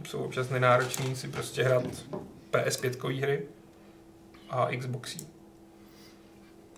jsou 0.08 0.18
občas 0.18 0.50
nenároční 0.50 1.16
si 1.16 1.28
prostě 1.28 1.62
hrát 1.62 1.84
PS5 2.52 3.20
hry 3.20 3.42
a 4.50 4.68
Xboxy. 4.78 5.18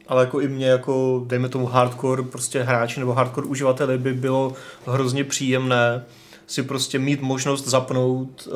ale 0.08 0.24
jako 0.24 0.40
i 0.40 0.48
mě 0.48 0.66
jako, 0.66 1.24
dejme 1.26 1.48
tomu 1.48 1.66
hardcore 1.66 2.22
prostě 2.22 2.62
hráči 2.62 3.00
nebo 3.00 3.12
hardcore 3.12 3.46
uživateli 3.46 3.98
by 3.98 4.12
bylo 4.12 4.52
hrozně 4.86 5.24
příjemné 5.24 6.04
si 6.50 6.62
prostě 6.62 6.98
mít 6.98 7.20
možnost 7.20 7.68
zapnout 7.68 8.46
uh, 8.46 8.54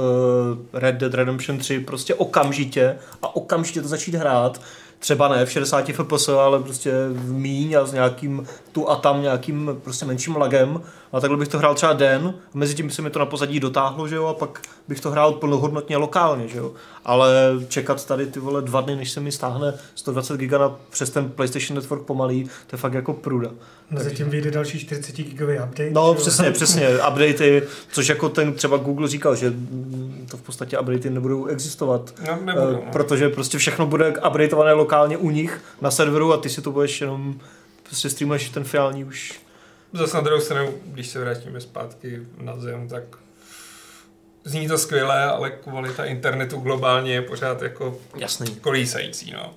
Red 0.72 0.94
Dead 0.94 1.14
Redemption 1.14 1.58
3 1.58 1.80
prostě 1.80 2.14
okamžitě 2.14 2.96
a 3.22 3.36
okamžitě 3.36 3.82
to 3.82 3.88
začít 3.88 4.14
hrát. 4.14 4.60
Třeba 4.98 5.28
ne 5.28 5.46
v 5.46 5.50
60 5.50 5.90
fps, 5.90 6.28
ale 6.28 6.60
prostě 6.60 6.92
v 7.08 7.32
míň 7.32 7.74
a 7.74 7.86
s 7.86 7.92
nějakým 7.92 8.46
tu 8.72 8.90
a 8.90 8.96
tam 8.96 9.22
nějakým 9.22 9.70
prostě 9.82 10.06
menším 10.06 10.36
lagem. 10.36 10.82
A 11.14 11.20
takhle 11.20 11.38
bych 11.38 11.48
to 11.48 11.58
hrál 11.58 11.74
třeba 11.74 11.92
den, 11.92 12.34
a 12.54 12.58
mezi 12.58 12.74
tím 12.74 12.86
by 12.86 12.92
se 12.92 13.02
mi 13.02 13.10
to 13.10 13.18
na 13.18 13.26
pozadí 13.26 13.60
dotáhlo, 13.60 14.08
že 14.08 14.16
jo, 14.16 14.26
a 14.26 14.34
pak 14.34 14.60
bych 14.88 15.00
to 15.00 15.10
hrál 15.10 15.32
plnohodnotně 15.32 15.96
lokálně, 15.96 16.48
že 16.48 16.58
jo. 16.58 16.72
Ale 17.04 17.40
čekat 17.68 18.06
tady 18.06 18.26
ty 18.26 18.40
vole 18.40 18.62
dva 18.62 18.80
dny, 18.80 18.96
než 18.96 19.10
se 19.10 19.20
mi 19.20 19.32
stáhne 19.32 19.74
120 19.94 20.36
giga 20.40 20.58
na, 20.58 20.76
přes 20.90 21.10
ten 21.10 21.30
PlayStation 21.30 21.74
Network 21.76 22.02
pomalý, 22.02 22.44
to 22.44 22.76
je 22.76 22.78
fakt 22.78 22.92
jako 22.94 23.12
pruda. 23.12 23.50
Mezi 23.90 24.14
tím 24.14 24.30
vyjde 24.30 24.50
další 24.50 24.78
40 24.78 25.16
gigový 25.16 25.54
update. 25.54 25.90
No 25.90 26.14
přesně, 26.14 26.50
přesně, 26.52 26.88
updaty, 27.08 27.62
což 27.92 28.08
jako 28.08 28.28
ten 28.28 28.52
třeba 28.52 28.76
Google 28.76 29.08
říkal, 29.08 29.36
že 29.36 29.52
to 30.30 30.36
v 30.36 30.42
podstatě 30.42 30.78
updaty 30.78 31.10
nebudou 31.10 31.46
existovat, 31.46 32.14
No, 32.28 32.38
nebudu, 32.44 32.66
Eh, 32.68 32.72
no. 32.72 32.82
protože 32.92 33.28
prostě 33.28 33.58
všechno 33.58 33.86
bude 33.86 34.08
updateované 34.28 34.72
lokálně 34.72 35.16
u 35.16 35.30
nich 35.30 35.60
na 35.80 35.90
serveru 35.90 36.32
a 36.32 36.36
ty 36.36 36.48
si 36.48 36.62
to 36.62 36.70
budeš 36.72 37.00
jenom 37.00 37.34
prostě 37.82 38.10
streamuješ 38.10 38.48
ten 38.48 38.64
finální 38.64 39.04
už. 39.04 39.43
Zase 39.94 40.16
na 40.16 40.22
druhou 40.22 40.40
stranu, 40.40 40.74
když 40.84 41.08
se 41.08 41.20
vrátíme 41.20 41.60
zpátky 41.60 42.20
na 42.40 42.56
zem, 42.56 42.88
tak 42.88 43.02
zní 44.44 44.68
to 44.68 44.78
skvěle, 44.78 45.24
ale 45.24 45.50
kvalita 45.50 46.04
internetu 46.04 46.56
globálně 46.56 47.12
je 47.12 47.22
pořád 47.22 47.62
jako 47.62 47.98
Jasný. 48.16 48.54
kolísající, 48.56 49.32
no. 49.32 49.54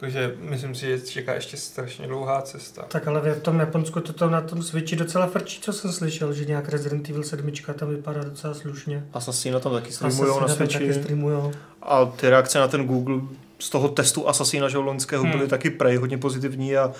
Takže 0.00 0.34
myslím 0.38 0.74
si, 0.74 0.86
že 0.86 1.00
čeká 1.00 1.34
ještě 1.34 1.56
strašně 1.56 2.06
dlouhá 2.06 2.42
cesta. 2.42 2.82
Tak 2.88 3.08
ale 3.08 3.20
v 3.34 3.40
tom 3.42 3.60
Japonsku 3.60 4.00
to 4.00 4.12
tam 4.12 4.30
na 4.30 4.40
tom 4.40 4.62
Switchi 4.62 4.96
docela 4.96 5.26
frčí, 5.26 5.60
co 5.60 5.72
jsem 5.72 5.92
slyšel, 5.92 6.32
že 6.32 6.44
nějak 6.44 6.68
Resident 6.68 7.08
Evil 7.10 7.22
7 7.22 7.50
tam 7.78 7.88
vypadá 7.90 8.22
docela 8.24 8.54
slušně. 8.54 9.06
Assassina 9.12 9.60
tam 9.60 9.72
taky 9.72 9.92
streamujou 9.92 10.40
na 10.40 10.46
tam 10.46 10.56
taky 10.56 10.74
Switchi 10.74 10.94
streamujou. 10.94 11.52
a 11.82 12.04
ty 12.04 12.30
reakce 12.30 12.58
na 12.58 12.68
ten 12.68 12.86
Google 12.86 13.20
z 13.58 13.70
toho 13.70 13.88
testu 13.88 14.28
Assassina, 14.28 14.68
že 14.68 14.78
loňského, 14.78 15.22
Hmm. 15.22 15.32
byly 15.32 15.48
taky 15.48 15.70
prej 15.70 15.96
hodně 15.96 16.18
pozitivní 16.18 16.76
a 16.76 16.92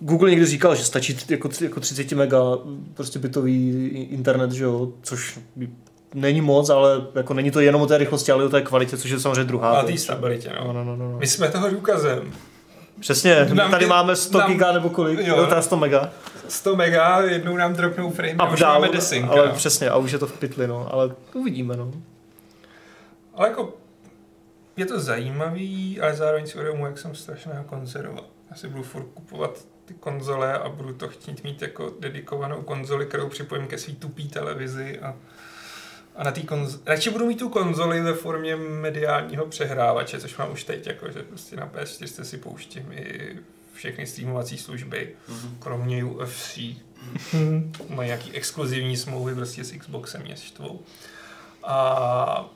Google 0.00 0.30
někdy 0.30 0.46
říkal, 0.46 0.74
že 0.74 0.84
stačí 0.84 1.16
jako, 1.28 1.48
jako 1.60 1.80
30 1.80 2.12
mega 2.12 2.38
prostě 2.94 3.18
bytový 3.18 3.88
internet, 4.10 4.52
že 4.52 4.64
jo, 4.64 4.88
což 5.02 5.38
není 6.14 6.40
moc, 6.40 6.70
ale 6.70 7.06
jako 7.14 7.34
není 7.34 7.50
to 7.50 7.60
jenom 7.60 7.82
o 7.82 7.86
té 7.86 7.98
rychlosti, 7.98 8.32
ale 8.32 8.44
o 8.44 8.48
té 8.48 8.62
kvalitě, 8.62 8.96
což 8.96 9.10
je 9.10 9.20
samozřejmě 9.20 9.44
druhá. 9.44 9.70
A 9.80 9.82
té 9.84 9.98
stabilitě, 9.98 10.52
No, 10.60 10.72
no. 10.72 10.84
no, 10.84 10.96
no, 10.96 11.12
no. 11.12 11.18
My 11.18 11.26
jsme 11.26 11.48
toho 11.48 11.70
důkazem. 11.70 12.32
Přesně, 13.00 13.44
Nám 13.54 13.70
tady 13.70 13.86
máme 13.86 14.16
100 14.16 14.38
nám- 14.38 14.50
giga 14.52 14.72
nebo 14.72 14.90
kolik, 14.90 15.18
jo. 15.18 15.36
jo, 15.36 15.46
teda 15.46 15.62
100 15.62 15.76
mega. 15.76 16.10
100 16.48 16.76
mega, 16.76 17.20
jednou 17.20 17.56
nám 17.56 17.74
dropnou 17.74 18.10
frame, 18.10 18.34
a 18.38 18.52
už 18.52 18.60
máme 18.62 18.86
down, 18.86 18.96
desync. 18.96 19.26
ale 19.30 19.46
no. 19.48 19.54
přesně, 19.54 19.90
a 19.90 19.96
už 19.96 20.12
je 20.12 20.18
to 20.18 20.26
v 20.26 20.32
pytli, 20.38 20.66
no, 20.68 20.92
ale 20.94 21.14
uvidíme, 21.34 21.76
no. 21.76 21.92
Ale 23.34 23.48
jako 23.48 23.72
je 24.76 24.86
to 24.86 25.00
zajímavý, 25.00 26.00
ale 26.00 26.14
zároveň 26.16 26.46
si 26.46 26.54
uvědomuji, 26.54 26.86
jak 26.86 26.98
jsem 26.98 27.14
strašného 27.14 27.64
konzerva. 27.64 28.20
Já 28.50 28.56
si 28.56 28.68
budu 28.68 28.82
furt 28.82 29.04
kupovat 29.14 29.58
ty 29.84 29.94
konzole 29.94 30.52
a 30.58 30.68
budu 30.68 30.94
to 30.94 31.08
chtít 31.08 31.44
mít 31.44 31.62
jako 31.62 31.92
dedikovanou 32.00 32.62
konzoli, 32.62 33.06
kterou 33.06 33.28
připojím 33.28 33.66
ke 33.66 33.78
svý 33.78 33.96
tupý 33.96 34.28
televizi 34.28 34.98
a, 34.98 35.16
a 36.16 36.24
na 36.24 36.30
té 36.32 36.40
konzoli. 36.40 36.82
Radši 36.86 37.10
budu 37.10 37.26
mít 37.26 37.38
tu 37.38 37.48
konzoli 37.48 38.00
ve 38.00 38.14
formě 38.14 38.56
mediálního 38.56 39.46
přehrávače, 39.46 40.20
což 40.20 40.36
mám 40.36 40.52
už 40.52 40.64
teď, 40.64 40.86
jako 40.86 41.10
že 41.10 41.22
prostě 41.22 41.56
na 41.56 41.68
PS4 41.68 42.22
si 42.22 42.38
pouštím 42.38 42.92
i 42.92 43.36
všechny 43.74 44.06
streamovací 44.06 44.58
služby, 44.58 45.14
kromě 45.58 46.04
UFC, 46.04 46.58
Hmm. 47.32 47.72
mají 47.88 48.06
nějaký 48.06 48.32
exkluzivní 48.32 48.96
smlouvy 48.96 49.34
prostě 49.34 49.64
s 49.64 49.78
Xboxem 49.78 50.22
mě 50.22 50.36
štvou. 50.36 50.80
A 51.64 52.53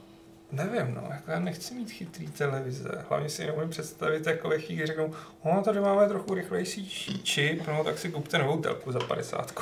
nevím, 0.52 0.94
no, 0.94 1.02
jako 1.10 1.30
já 1.30 1.38
nechci 1.38 1.74
mít 1.74 1.90
chytrý 1.90 2.26
televize. 2.26 3.04
Hlavně 3.08 3.28
si 3.28 3.46
neumím 3.46 3.70
představit, 3.70 4.26
jako 4.26 4.48
ve 4.48 4.58
chvíli, 4.58 4.86
řeknou, 4.86 5.10
no, 5.44 5.62
tady 5.64 5.80
máme 5.80 6.08
trochu 6.08 6.34
rychlejší 6.34 7.20
čip, 7.22 7.66
no, 7.68 7.84
tak 7.84 7.98
si 7.98 8.08
kupte 8.10 8.38
novou 8.38 8.58
telku 8.60 8.92
za 8.92 8.98
50. 9.00 9.52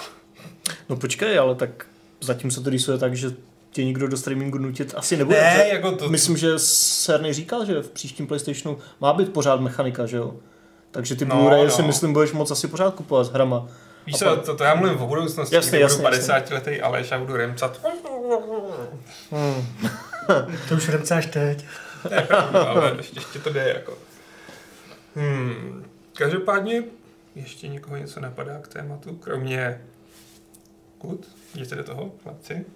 No 0.88 0.96
počkej, 0.96 1.38
ale 1.38 1.54
tak 1.54 1.86
zatím 2.20 2.50
se 2.50 2.60
to 2.60 2.70
rýsuje 2.70 2.98
tak, 2.98 3.16
že 3.16 3.30
tě 3.70 3.84
nikdo 3.84 4.08
do 4.08 4.16
streamingu 4.16 4.58
nutit 4.58 4.94
asi 4.96 5.16
nebude. 5.16 5.40
Ne, 5.40 5.68
jako 5.68 5.92
to... 5.92 6.08
Myslím, 6.08 6.36
že 6.36 6.58
Cerny 6.58 7.32
říkal, 7.32 7.64
že 7.66 7.82
v 7.82 7.90
příštím 7.90 8.26
PlayStationu 8.26 8.78
má 9.00 9.12
být 9.12 9.32
pořád 9.32 9.60
mechanika, 9.60 10.06
že 10.06 10.16
jo? 10.16 10.34
Takže 10.90 11.16
ty 11.16 11.24
No, 11.24 11.36
Blu-ray 11.36 11.64
no. 11.64 11.70
si 11.70 11.82
myslím, 11.82 12.12
budeš 12.12 12.32
moc 12.32 12.50
asi 12.50 12.68
pořád 12.68 12.94
kupovat 12.94 13.26
s 13.26 13.30
hrama. 13.30 13.68
Víš 14.06 14.16
co, 14.16 14.24
pak- 14.24 14.42
to, 14.44 14.56
to 14.56 14.64
já 14.64 14.74
mluvím 14.74 14.98
o 15.02 15.06
budoucnosti, 15.06 15.54
Jasně, 15.54 15.70
kdy 15.70 15.78
budu 15.78 15.82
jasně, 15.84 16.02
50 16.02 16.50
letý 16.50 16.80
Aleš 16.80 17.12
a 17.12 17.18
budu 17.18 17.36
remcat. 17.36 17.80
Hmm. 19.30 19.66
To 20.68 20.74
už 20.74 20.88
remcáš 20.88 21.26
teď. 21.26 21.64
To 22.08 22.14
je 22.14 22.20
pravda, 22.20 22.62
ale 22.62 22.94
ještě, 22.96 23.18
ještě 23.18 23.38
to 23.38 23.52
jde 23.52 23.72
jako. 23.74 23.98
Hmm. 25.16 25.84
Každopádně 26.18 26.82
ještě 27.34 27.68
někoho 27.68 27.96
něco 27.96 28.20
napadá 28.20 28.58
k 28.58 28.68
tématu, 28.68 29.14
kromě 29.16 29.80
Kut, 30.98 31.28
jděte 31.54 31.76
do 31.76 31.84
toho, 31.84 32.12
chlapci. 32.22 32.66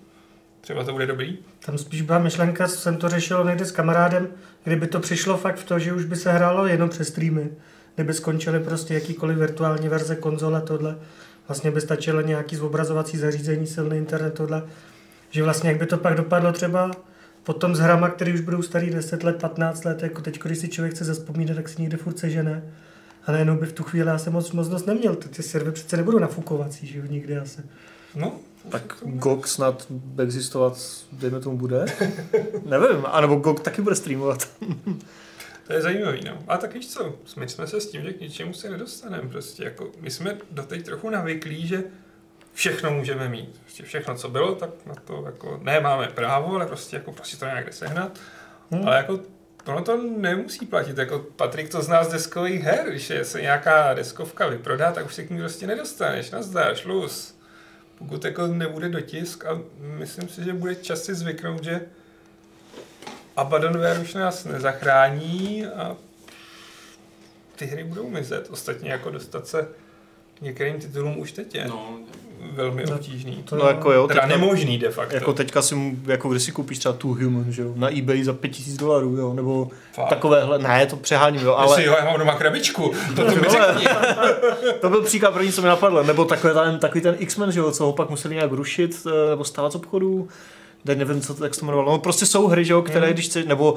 Třeba 0.61 0.85
to 0.85 0.93
bude 0.93 1.07
dobrý. 1.07 1.39
Tam 1.67 1.79
spíš 1.79 2.03
byla 2.03 2.19
myšlenka, 2.19 2.69
jsem 2.69 2.97
to 2.97 3.09
řešil 3.09 3.45
někde 3.45 3.65
s 3.65 3.73
kamarádem, 3.73 4.29
kdyby 4.65 4.87
to 4.87 5.01
přišlo 5.01 5.37
fakt 5.37 5.57
v 5.57 5.65
to, 5.65 5.79
že 5.79 5.93
už 5.93 6.05
by 6.05 6.17
se 6.17 6.33
hrálo 6.33 6.67
jenom 6.67 6.89
přes 6.89 7.09
streamy, 7.09 7.51
kdyby 7.95 8.15
skončily 8.15 8.61
prostě 8.61 8.95
jakýkoliv 8.95 9.39
virtuální 9.39 9.89
verze 9.89 10.17
konzole 10.17 10.61
tohle, 10.61 10.99
vlastně 11.49 11.71
by 11.71 11.81
stačilo 11.81 12.21
nějaký 12.21 12.57
zobrazovací 12.57 13.19
zařízení, 13.19 13.67
silný 13.67 13.97
internet 13.97 14.35
tohle, 14.35 14.63
že 15.31 15.43
vlastně 15.43 15.71
jak 15.71 15.79
by 15.79 15.87
to 15.87 15.97
pak 15.97 16.15
dopadlo 16.15 16.53
třeba 16.53 16.91
potom 17.43 17.77
s 17.77 17.79
hrama, 17.79 18.09
který 18.09 18.35
už 18.35 18.41
budou 18.41 18.63
starý 18.63 18.91
10 18.91 19.25
let, 19.25 19.37
15 19.41 19.85
let, 19.85 20.03
jako 20.03 20.23
teď, 20.23 20.43
když 20.43 20.59
si 20.59 20.69
člověk 20.69 20.95
chce 20.95 21.05
zaspomínat, 21.05 21.57
tak 21.57 21.69
si 21.69 21.83
někde 21.83 21.97
furt 21.97 22.19
sežene. 22.19 22.63
A 23.27 23.33
najednou 23.33 23.57
by 23.57 23.67
v 23.67 23.73
tu 23.73 23.83
chvíli 23.83 24.11
asi 24.11 24.31
moc 24.31 24.53
možnost 24.53 24.87
neměl. 24.87 25.15
Ty 25.17 25.43
servery 25.43 25.73
přece 25.73 25.97
nebudou 25.97 26.19
nafukovací, 26.19 26.87
že 26.87 26.99
jo, 26.99 27.05
nikdy 27.09 27.37
asi. 27.39 27.61
No, 28.15 28.33
Tak 28.71 28.97
GOG 29.03 29.47
snad 29.47 29.87
existovat, 30.23 30.79
dejme 31.13 31.41
tomu, 31.41 31.57
bude? 31.57 31.85
Nevím, 32.67 33.07
anebo 33.07 33.37
GOG 33.37 33.61
taky 33.61 33.83
bude 33.83 33.95
streamovat. 33.97 34.49
To 35.67 35.77
je 35.77 35.83
zajímavý, 35.83 36.21
no. 36.25 36.39
A 36.49 36.57
tak 36.57 36.75
víš 36.75 36.89
co, 36.89 37.15
my 37.37 37.49
jsme 37.49 37.67
se 37.67 37.81
s 37.81 37.91
tím, 37.91 38.03
že 38.03 38.13
k 38.13 38.21
ničemu 38.21 38.53
se 38.53 38.71
nedostaneme. 38.71 39.29
Prostě 39.29 39.65
jako, 39.65 39.91
my 40.01 40.11
jsme 40.11 40.39
doteď 40.51 40.85
trochu 40.85 41.11
navyklí, 41.11 41.67
že 41.67 41.85
všechno 42.61 42.91
můžeme 42.91 43.29
mít. 43.29 43.61
Prostě 43.61 43.83
všechno, 43.83 44.15
co 44.15 44.29
bylo, 44.29 44.55
tak 44.55 44.71
na 44.87 44.95
to 44.95 45.23
jako, 45.27 45.61
ne 45.63 45.81
máme 45.81 46.09
právo, 46.09 46.55
ale 46.55 46.67
prostě 46.67 46.97
jako 46.97 47.13
prostě 47.13 47.37
to 47.37 47.45
nějak 47.45 47.75
sehnat. 47.75 48.19
Hmm. 48.71 48.89
Ale 48.89 48.97
jako 48.97 49.21
ono 49.67 49.85
to 49.85 49.97
nemusí 49.97 50.67
platit. 50.67 50.99
Jako 50.99 51.19
Patrik 51.19 51.69
to 51.69 51.83
zná 51.83 52.05
z 52.05 52.13
deskových 52.13 52.63
her. 52.63 52.91
Když 52.91 53.11
je 53.11 53.25
se 53.25 53.43
nějaká 53.43 53.95
deskovka 53.95 54.47
vyprodá, 54.47 54.93
tak 54.93 55.07
už 55.07 55.15
se 55.15 55.25
k 55.25 55.31
ní 55.31 55.39
prostě 55.39 55.67
nedostaneš. 55.67 56.31
Nazdar, 56.31 56.77
šluz. 56.77 57.39
Pokud 57.99 58.25
jako 58.25 58.47
nebude 58.47 58.89
dotisk 58.89 59.45
a 59.45 59.61
myslím 59.79 60.29
si, 60.29 60.45
že 60.45 60.53
bude 60.53 60.75
čas 60.75 61.03
si 61.03 61.15
zvyknout, 61.15 61.65
že 61.65 61.81
Abandonware 63.37 64.01
už 64.01 64.15
nás 64.15 64.45
nezachrání 64.45 65.67
a 65.67 65.97
ty 67.57 67.67
hry 67.67 67.85
budou 67.85 68.11
mizet. 68.11 68.51
Ostatně 68.51 68.91
jako 68.91 69.11
dostat 69.11 69.47
se 69.47 69.69
k 70.35 70.41
některým 70.41 70.81
titulům 70.81 71.19
už 71.19 71.33
teď 71.33 71.55
je 71.55 71.65
No, 71.65 72.01
velmi 72.53 72.85
No, 72.91 72.95
obtížný. 72.97 73.43
To 73.45 73.57
No 73.57 73.69
jako 73.69 73.93
jo, 73.93 74.09
Teda 74.09 74.21
teďka, 74.23 74.37
nemožný 74.39 74.79
de 74.79 74.91
facto. 74.91 75.15
jako 75.15 75.33
teďka 75.33 75.63
si, 75.63 75.75
mu- 75.75 75.97
jako 76.07 76.29
když 76.29 76.43
si 76.43 76.53
koupíš 76.53 76.79
třeba 76.79 76.93
Two 76.95 77.15
Human, 77.15 77.45
že 77.53 77.63
jo, 77.63 77.73
na 77.77 77.99
eBay 77.99 78.25
za 78.25 78.33
5000 78.33 78.77
dolarů, 78.77 79.17
jo, 79.17 79.35
nebo 79.35 79.69
Fakt. 79.95 80.09
takovéhle, 80.09 80.59
ne, 80.59 80.87
to 80.87 80.97
přeháním, 80.97 81.41
jo, 81.43 81.55
Ale... 81.55 81.67
ale 81.75 81.85
jo, 81.85 81.95
já 81.99 82.05
mám 82.05 82.19
doma 82.19 82.35
krabičku, 82.35 82.93
to, 83.17 83.25
to 83.25 83.31
mi 83.37 83.49
řekni. 83.49 83.87
to 84.81 84.89
byl 84.91 85.03
příklad 85.03 85.31
první, 85.35 85.53
co 85.53 85.63
mi 85.63 85.69
napadlo, 85.69 86.03
nebo 86.03 86.25
takový 86.25 86.55
ten, 86.55 86.79
takový 86.79 87.01
ten 87.01 87.17
X-Men, 87.19 87.53
že 87.53 87.61
jo, 87.61 87.71
co 87.73 87.85
ho 87.85 87.93
pak 87.93 88.11
museli 88.11 88.35
nějak 88.35 88.53
rušit, 88.53 89.07
eh, 89.07 89.31
nebo 89.31 89.45
stávat 89.45 89.73
z 89.73 89.75
obchodu, 89.75 90.29
teď 90.87 90.99
nevím, 90.99 91.21
co 91.21 91.35
to, 91.35 91.45
jak 91.45 91.55
se 91.55 91.61
to 91.61 91.67
jmenovalo, 91.67 91.93
no 91.93 91.99
prostě 91.99 92.27
jsou 92.27 92.47
hry, 92.47 92.65
že 92.65 92.73
jo, 92.73 92.83
které, 92.83 93.07
Mhm. 93.07 93.13
když 93.15 93.27
chci, 93.27 93.45
nebo 93.47 93.75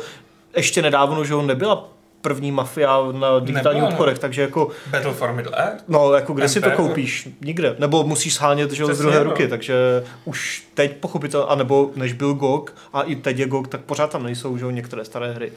ještě 0.55 0.81
nedávno, 0.81 1.25
že 1.25 1.33
jo, 1.33 1.41
nebyla 1.41 1.89
první 2.23 2.51
mafia 2.51 2.99
na 3.11 3.39
digitálních 3.39 3.83
no. 3.83 3.89
obchodech, 3.89 4.19
takže 4.19 4.41
jako 4.41 4.67
Battle 4.91 5.13
for 5.13 5.33
Middle 5.33 5.57
Earth? 5.57 5.83
No, 5.87 6.13
jako 6.13 6.33
kde 6.33 6.49
si 6.49 6.61
to 6.61 6.71
koupíš? 6.71 7.29
Nikde. 7.41 7.75
Nebo 7.79 8.03
musíš 8.03 8.33
shánět 8.33 8.71
že, 8.71 8.85
z 8.85 8.97
druhé 8.97 9.17
no. 9.17 9.23
ruky, 9.23 9.47
takže 9.47 10.03
už 10.25 10.67
teď 10.73 10.97
pochopitel, 10.97 11.45
anebo 11.49 11.91
než 11.95 12.13
byl 12.13 12.33
GOG 12.33 12.75
a 12.93 13.01
i 13.01 13.15
teď 13.15 13.39
je 13.39 13.47
GOG, 13.47 13.67
tak 13.67 13.81
pořád 13.81 14.11
tam 14.11 14.23
nejsou 14.23 14.57
že, 14.57 14.71
některé 14.71 15.05
staré 15.05 15.33
hry. 15.33 15.51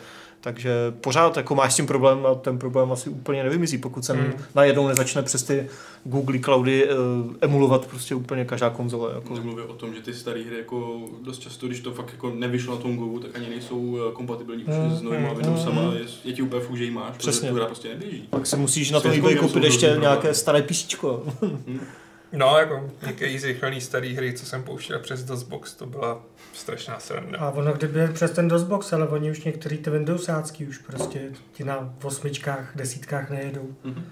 Takže 0.46 0.70
pořád 1.00 1.36
jako 1.36 1.54
máš 1.54 1.72
s 1.72 1.76
tím 1.76 1.86
problém 1.86 2.26
a 2.26 2.34
ten 2.34 2.58
problém 2.58 2.92
asi 2.92 3.10
úplně 3.10 3.42
nevymizí, 3.42 3.78
pokud 3.78 4.04
se 4.04 4.12
Hmm. 4.12 4.24
hmm. 4.24 4.42
najednou 4.54 4.88
nezačne 4.88 5.22
přes 5.22 5.42
ty 5.42 5.68
Google 6.04 6.38
Cloudy 6.38 6.88
uh, 6.88 6.96
emulovat 7.40 7.86
prostě 7.86 8.14
úplně 8.14 8.44
každá 8.44 8.70
konzole. 8.70 9.14
Jako. 9.14 9.34
Nemluvě 9.34 9.64
o 9.64 9.72
tom, 9.72 9.94
že 9.94 10.00
ty 10.00 10.14
staré 10.14 10.42
hry 10.42 10.58
jako 10.58 11.00
dost 11.24 11.38
často, 11.38 11.66
když 11.66 11.80
to 11.80 11.92
fakt 11.92 12.12
jako 12.12 12.30
nevyšlo 12.30 12.74
na 12.74 12.80
tom 12.80 12.96
Gogu, 12.96 13.18
tak 13.18 13.30
ani 13.36 13.48
nejsou 13.48 13.98
eh, 13.98 14.12
kompatibilní 14.12 14.64
Mm, 14.64 14.92
už 14.92 14.98
s 14.98 15.02
novýma 15.02 15.28
mm, 15.28 15.36
Windowsama, 15.36 15.82
mm. 15.82 15.96
je, 15.96 16.02
je 16.24 16.32
ti 16.32 16.42
úplně 16.42 16.62
fuk, 16.62 16.76
že 16.76 16.84
ji 16.84 16.90
máš, 16.90 17.16
protože 17.16 17.30
Přesně. 17.30 17.48
tu 17.48 17.54
hra 17.54 17.66
prostě 17.66 17.88
neběží. 17.88 18.26
Pak 18.30 18.46
si 18.46 18.56
musíš 18.56 18.90
na 18.90 19.00
jsou 19.00 19.08
koupit 19.40 19.64
ještě 19.64 19.96
nějaké 20.00 20.34
staré 20.34 20.62
písíčko. 20.62 21.22
No, 22.32 22.58
jako 22.58 22.90
některý 23.06 23.38
zrychlený 23.38 23.80
starý 23.80 24.14
hry, 24.16 24.32
co 24.32 24.46
jsem 24.46 24.62
pouštěl 24.62 24.98
přes 24.98 25.24
DOSBox, 25.24 25.74
to 25.74 25.86
byla 25.86 26.22
strašná 26.52 26.98
sranda. 26.98 27.38
A 27.38 27.50
ono 27.50 27.72
kdyby 27.72 28.00
je 28.00 28.08
přes 28.08 28.30
ten 28.30 28.48
DOSBox, 28.48 28.92
ale 28.92 29.08
oni 29.08 29.30
už 29.30 29.44
některý 29.44 29.78
ty 29.78 29.90
Windowsácký 29.90 30.66
už 30.66 30.78
prostě 30.78 31.20
ti 31.52 31.64
na 31.64 31.94
osmičkách, 32.02 32.72
desítkách 32.74 33.30
nejedou. 33.30 33.68
Mhm. 33.84 34.04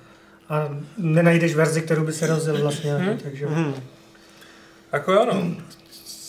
A 0.49 0.79
nenajdeš 0.97 1.55
verzi, 1.55 1.83
kterou 1.83 2.05
by 2.05 2.13
se 2.13 2.27
rozjel 2.27 2.59
vlastně, 2.63 2.95
Mhm. 2.95 3.19
takže... 3.19 3.47
Mhm. 3.47 3.75
Jako 4.93 5.13
jo, 5.13 5.27
no. 5.33 5.57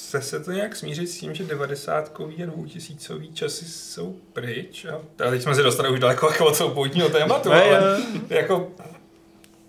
Chce 0.06 0.22
se 0.22 0.40
to 0.40 0.52
nějak 0.52 0.76
smířit 0.76 1.10
s 1.10 1.18
tím, 1.18 1.34
že 1.36 1.44
90 1.44 2.12
a 2.44 2.46
2000 2.46 3.34
časy 3.34 3.66
jsou 3.66 4.16
pryč. 4.34 4.86
A 5.26 5.30
teď 5.30 5.42
jsme 5.42 5.56
se 5.56 5.64
dostali 5.64 5.90
už 5.90 6.00
daleko 6.00 6.28
jako 6.32 6.46
od 6.46 6.58
toho 6.58 6.70
původního 6.70 7.10
tématu, 7.10 7.50
Ne, 7.50 7.62
ale 7.78 8.00
jako 8.30 8.72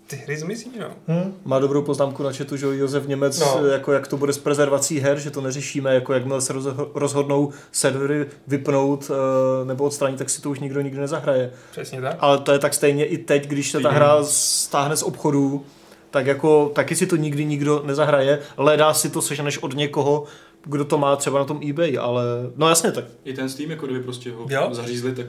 ty 0.07 0.15
hry 0.15 0.37
zmizí, 0.37 0.71
no. 0.79 0.87
Hm? 1.07 1.33
Má 1.45 1.59
dobrou 1.59 1.81
poznámku 1.81 2.23
na 2.23 2.31
chatu, 2.31 2.57
že 2.57 2.65
jo, 2.65 2.71
Josef 2.71 3.07
Němec, 3.07 3.39
No. 3.39 3.57
no. 3.61 3.67
jako 3.67 3.91
jak 3.91 4.07
to 4.07 4.17
bude 4.17 4.33
s 4.33 4.37
prezervací 4.37 4.99
her, 4.99 5.19
že 5.19 5.31
to 5.31 5.41
neřešíme, 5.41 5.93
jako 5.93 6.13
jakmile 6.13 6.41
se 6.41 6.53
rozho- 6.53 6.89
rozhodnou 6.93 7.51
servery 7.71 8.25
vypnout 8.47 9.11
eh, 9.11 9.65
nebo 9.65 9.83
odstranit, 9.83 10.17
tak 10.17 10.29
si 10.29 10.41
to 10.41 10.49
už 10.49 10.59
nikdo 10.59 10.81
nikdy 10.81 10.99
nezahraje. 10.99 11.51
Přesně 11.71 12.01
tak. 12.01 12.15
Ale 12.19 12.37
to 12.37 12.51
je 12.51 12.59
tak 12.59 12.73
stejně 12.73 13.05
i 13.05 13.17
teď, 13.17 13.47
když 13.47 13.71
se 13.71 13.79
ta 13.79 13.91
hra 13.91 14.23
stáhne 14.23 14.97
z 14.97 15.03
obchodu, 15.03 15.65
tak 16.11 16.25
jako 16.25 16.71
taky 16.75 16.95
si 16.95 17.07
to 17.07 17.15
nikdy 17.15 17.45
nikdo 17.45 17.83
nezahraje. 17.85 18.39
Leda 18.57 18.93
si 18.93 19.09
to 19.09 19.21
seženeš 19.21 19.57
od 19.57 19.75
někoho, 19.75 20.23
kdo 20.63 20.85
to 20.85 20.97
má 20.97 21.15
třeba 21.15 21.39
na 21.39 21.45
tom 21.45 21.59
eBay, 21.69 21.97
ale 22.01 22.23
no 22.55 22.69
jasně 22.69 22.91
tak. 22.91 23.05
I 23.25 23.33
ten 23.33 23.49
Steam, 23.49 23.71
jako 23.71 23.85
kdyby 23.85 24.03
prostě 24.03 24.31
ho 24.31 24.45
Jo. 24.49 24.69
zařízli, 24.71 25.15
tak 25.15 25.25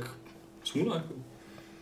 smůla. 0.64 0.94
Jako. 0.96 1.08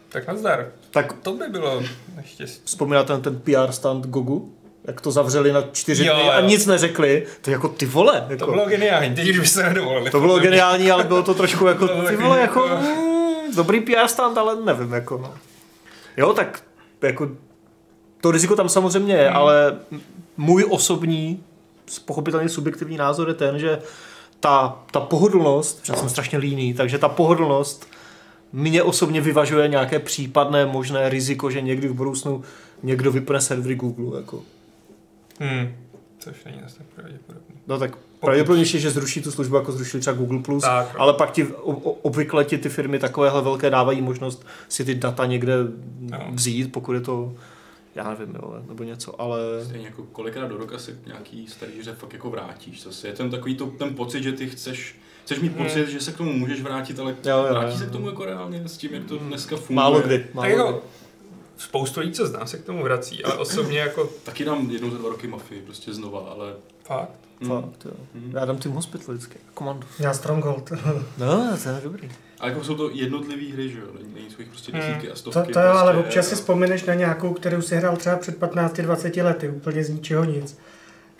Tak 0.09 0.27
nazdar. 0.29 0.67
Tak 0.91 1.13
To 1.13 1.33
by 1.33 1.49
bylo 1.49 1.83
neštěstí. 2.17 2.63
vzpomínáte 2.65 3.13
na 3.13 3.19
ten 3.19 3.39
PR 3.41 3.73
stand 3.73 4.07
Gogu? 4.07 4.53
Jak 4.85 5.01
to 5.01 5.11
zavřeli 5.11 5.53
na 5.53 5.63
čtyři 5.73 6.07
Jo, 6.07 6.15
dny 6.15 6.31
a 6.31 6.41
jo. 6.41 6.47
nic 6.47 6.67
neřekli, 6.67 7.27
to 7.43 7.51
jako 7.51 7.69
ty 7.69 7.87
vole. 7.87 8.27
Jako. 8.29 8.47
To 8.47 8.53
bylo 8.53 8.67
geniální, 8.67 9.15
teď 9.15 9.29
už 9.31 9.39
by 9.39 9.47
se 9.47 9.63
nedovolili. 9.63 10.11
To 10.11 10.21
bylo 10.21 10.39
geniální, 10.39 10.91
ale 10.91 11.05
bylo 11.05 11.23
to 11.23 11.35
trošku 11.35 11.67
jako, 11.67 11.89
To 11.89 11.95
bylo 11.95 12.09
ty 12.09 12.17
vole, 12.17 12.41
jako, 12.41 12.67
jako- 12.67 12.83
mm, 12.83 13.55
dobrý 13.57 13.81
PR 13.81 14.07
stand, 14.09 14.39
ale 14.39 14.57
nevím, 14.65 14.93
jako 14.93 15.19
no. 15.19 15.35
Jo, 16.17 16.33
tak 16.33 16.63
jako 17.03 17.29
to 18.21 18.31
riziko 18.31 18.57
tam 18.57 18.69
samozřejmě 18.69 19.15
je, 19.15 19.29
Hmm. 19.29 19.37
ale 19.37 19.77
můj 20.37 20.67
osobní, 20.71 21.45
pochopitelně 22.05 22.49
subjektivní 22.49 22.97
názor 22.97 23.29
je 23.29 23.35
ten, 23.35 23.59
že 23.59 23.79
ta, 24.41 24.79
ta 24.91 25.01
pohodlnost, 25.01 25.83
já 25.89 25.95
jsem 25.97 26.09
strašně 26.09 26.39
líný, 26.39 26.75
takže 26.75 26.99
ta 26.99 27.09
pohodlnost 27.09 27.87
mě 28.57 28.83
osobně 28.83 29.21
vyvažuje 29.21 29.69
nějaké 29.69 29.99
případné 29.99 30.67
možné 30.67 31.09
riziko, 31.09 31.51
že 31.51 31.61
někdy 31.61 31.89
v 31.89 31.95
budoucnu 31.95 32.43
někdo 32.83 33.13
vypne 33.13 33.41
servery 33.41 33.75
Google. 33.75 34.19
Jako. 34.21 34.43
Hmm. 35.41 35.69
Což 36.19 36.45
není 36.45 36.59
zase 36.63 36.79
tak 36.79 36.87
pravděpodobný. 36.87 37.55
No 37.67 37.79
tak 37.79 37.97
pravděpodobnější, 38.21 38.81
že 38.81 38.91
zruší 38.91 39.23
tu 39.23 39.31
službu, 39.31 39.57
jako 39.57 39.73
zrušili 39.73 40.01
třeba 40.01 40.17
Google+, 40.17 40.39
Plus, 40.39 40.63
Tak, 40.63 40.95
ale 40.99 41.13
pak 41.15 41.33
ti 41.33 41.47
o- 41.47 41.73
o- 41.73 41.93
obvykle 41.93 42.45
ti 42.45 42.59
ty 42.59 42.69
firmy 42.69 42.99
takovéhle 42.99 43.43
velké 43.43 43.71
dávají 43.71 44.03
možnost 44.03 44.47
si 44.69 44.85
ty 44.85 44.95
data 44.95 45.27
někde 45.27 45.55
No. 46.01 46.19
vzít, 46.33 46.73
pokud 46.73 46.93
je 46.93 47.01
to, 47.01 47.35
já 47.95 48.11
nevím, 48.11 48.35
jo, 48.35 48.63
nebo 48.69 48.85
něco, 48.85 49.21
ale 49.21 49.39
Stejně 49.65 49.87
jako 49.87 50.03
kolikrát 50.03 50.47
do 50.47 50.57
roka 50.57 50.79
si 50.79 50.95
nějaký 51.07 51.47
starý 51.47 51.73
hře 51.81 51.93
fakt 51.95 52.13
jako 52.13 52.31
vrátíš. 52.31 52.83
Zase 52.83 53.09
je 53.09 53.13
ten 53.13 53.31
takový 53.31 53.55
to, 53.55 53.67
ten 53.67 53.95
pocit, 53.95 54.23
že 54.23 54.33
ty 54.33 54.49
chceš, 54.49 54.97
chceš 55.27 55.41
mít 55.41 55.53
Hmm. 55.57 55.65
pocit, 55.67 55.89
že 55.89 56.01
se 56.01 56.13
k 56.13 56.17
tomu 56.17 56.33
můžeš 56.33 56.63
vrátit, 56.63 57.01
ale 57.01 57.11
Jo, 57.25 57.37
jo, 57.39 57.47
vrátíš 57.51 57.73
jo. 57.73 57.79
se 57.79 57.87
k 57.87 57.91
tomu 57.93 58.07
jako 58.09 58.25
reálně 58.25 58.63
s 58.69 58.77
tím, 58.77 58.95
jak 58.95 59.05
to 59.05 59.19
dneska 59.19 59.57
funguje. 59.57 59.75
málo 59.77 60.01
kdy. 60.01 60.19
Tak 60.19 60.35
Málo 60.35 60.49
jako, 60.49 60.73
kdy. 60.73 60.81
spoustu 61.57 62.01
lidí, 62.01 62.13
co 62.13 62.27
znám, 62.27 62.47
se 62.47 62.59
k 62.59 62.65
tomu 62.65 62.83
vrací, 62.83 63.25
ale 63.25 63.35
osobně 63.35 63.79
jako 63.79 64.05
Taky 64.25 64.45
dám 64.45 64.71
jednou 64.71 64.91
za 64.91 64.99
dva 64.99 65.09
roky 65.09 65.27
mafii, 65.29 65.63
prostě 65.63 65.93
znova, 65.93 66.21
ale... 66.21 66.53
fakt. 66.85 67.11
hm. 67.41 67.49
Fakt, 67.49 67.85
jo. 67.85 67.91
Hmm. 68.15 68.33
Já 68.35 68.45
dám 68.45 68.57
Team 68.57 68.75
Hospital 68.75 69.15
vždycky, 69.15 69.39
komando. 69.55 69.87
Já 69.99 70.15
Stronghold. 70.15 70.73
No, 71.19 71.57
to 71.63 71.69
je 71.69 71.81
dobrý. 71.85 72.11
A 72.41 72.49
jako 72.49 72.65
jsou 72.65 72.75
to 72.75 72.91
jednotlivé 72.91 73.53
hry, 73.53 73.69
že 73.71 73.79
jo? 73.79 73.87
Není- 74.15 74.31
jsou 74.31 74.37
jich 74.39 74.49
prostě 74.49 74.73
Hmm. 74.73 74.81
desítky 74.81 75.09
a 75.09 75.11
To, 75.13 75.17
stovky. 75.17 75.53
to 75.53 75.61
jo, 75.61 75.71
ale 75.73 75.93
prostě, 75.93 76.09
občas 76.09 76.29
si 76.29 76.35
vzpomeneš 76.35 76.85
na 76.85 76.95
nějakou, 76.95 77.33
kterou 77.35 77.63
si 77.63 77.77
hrál 77.77 77.97
třeba 77.97 78.17
před 78.17 78.39
15-20 78.39 79.23
lety, 79.23 79.49
úplně 79.49 79.85
z 79.85 79.89
ničeho 79.91 80.25
nic. 80.25 80.59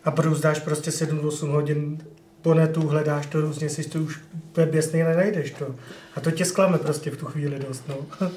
A 0.05 0.11
brzdáš 0.11 0.59
prostě 0.61 0.91
7-8 0.91 1.51
hodin 1.51 1.99
po 2.47 2.55
netu, 2.55 2.89
hledáš 2.89 3.27
to 3.27 3.41
různě, 3.41 3.69
si 3.69 3.89
to 3.89 3.99
už 3.99 4.21
úplně 4.35 4.67
běsný 4.67 5.03
nenajdeš 5.03 5.51
to. 5.51 5.75
A 6.17 6.21
to 6.21 6.31
tě 6.31 6.45
zklame 6.45 6.79
prostě 6.79 7.11
v 7.11 7.17
tu 7.17 7.27
chvíli 7.27 7.59
dost, 7.59 7.89
no. 7.89 7.97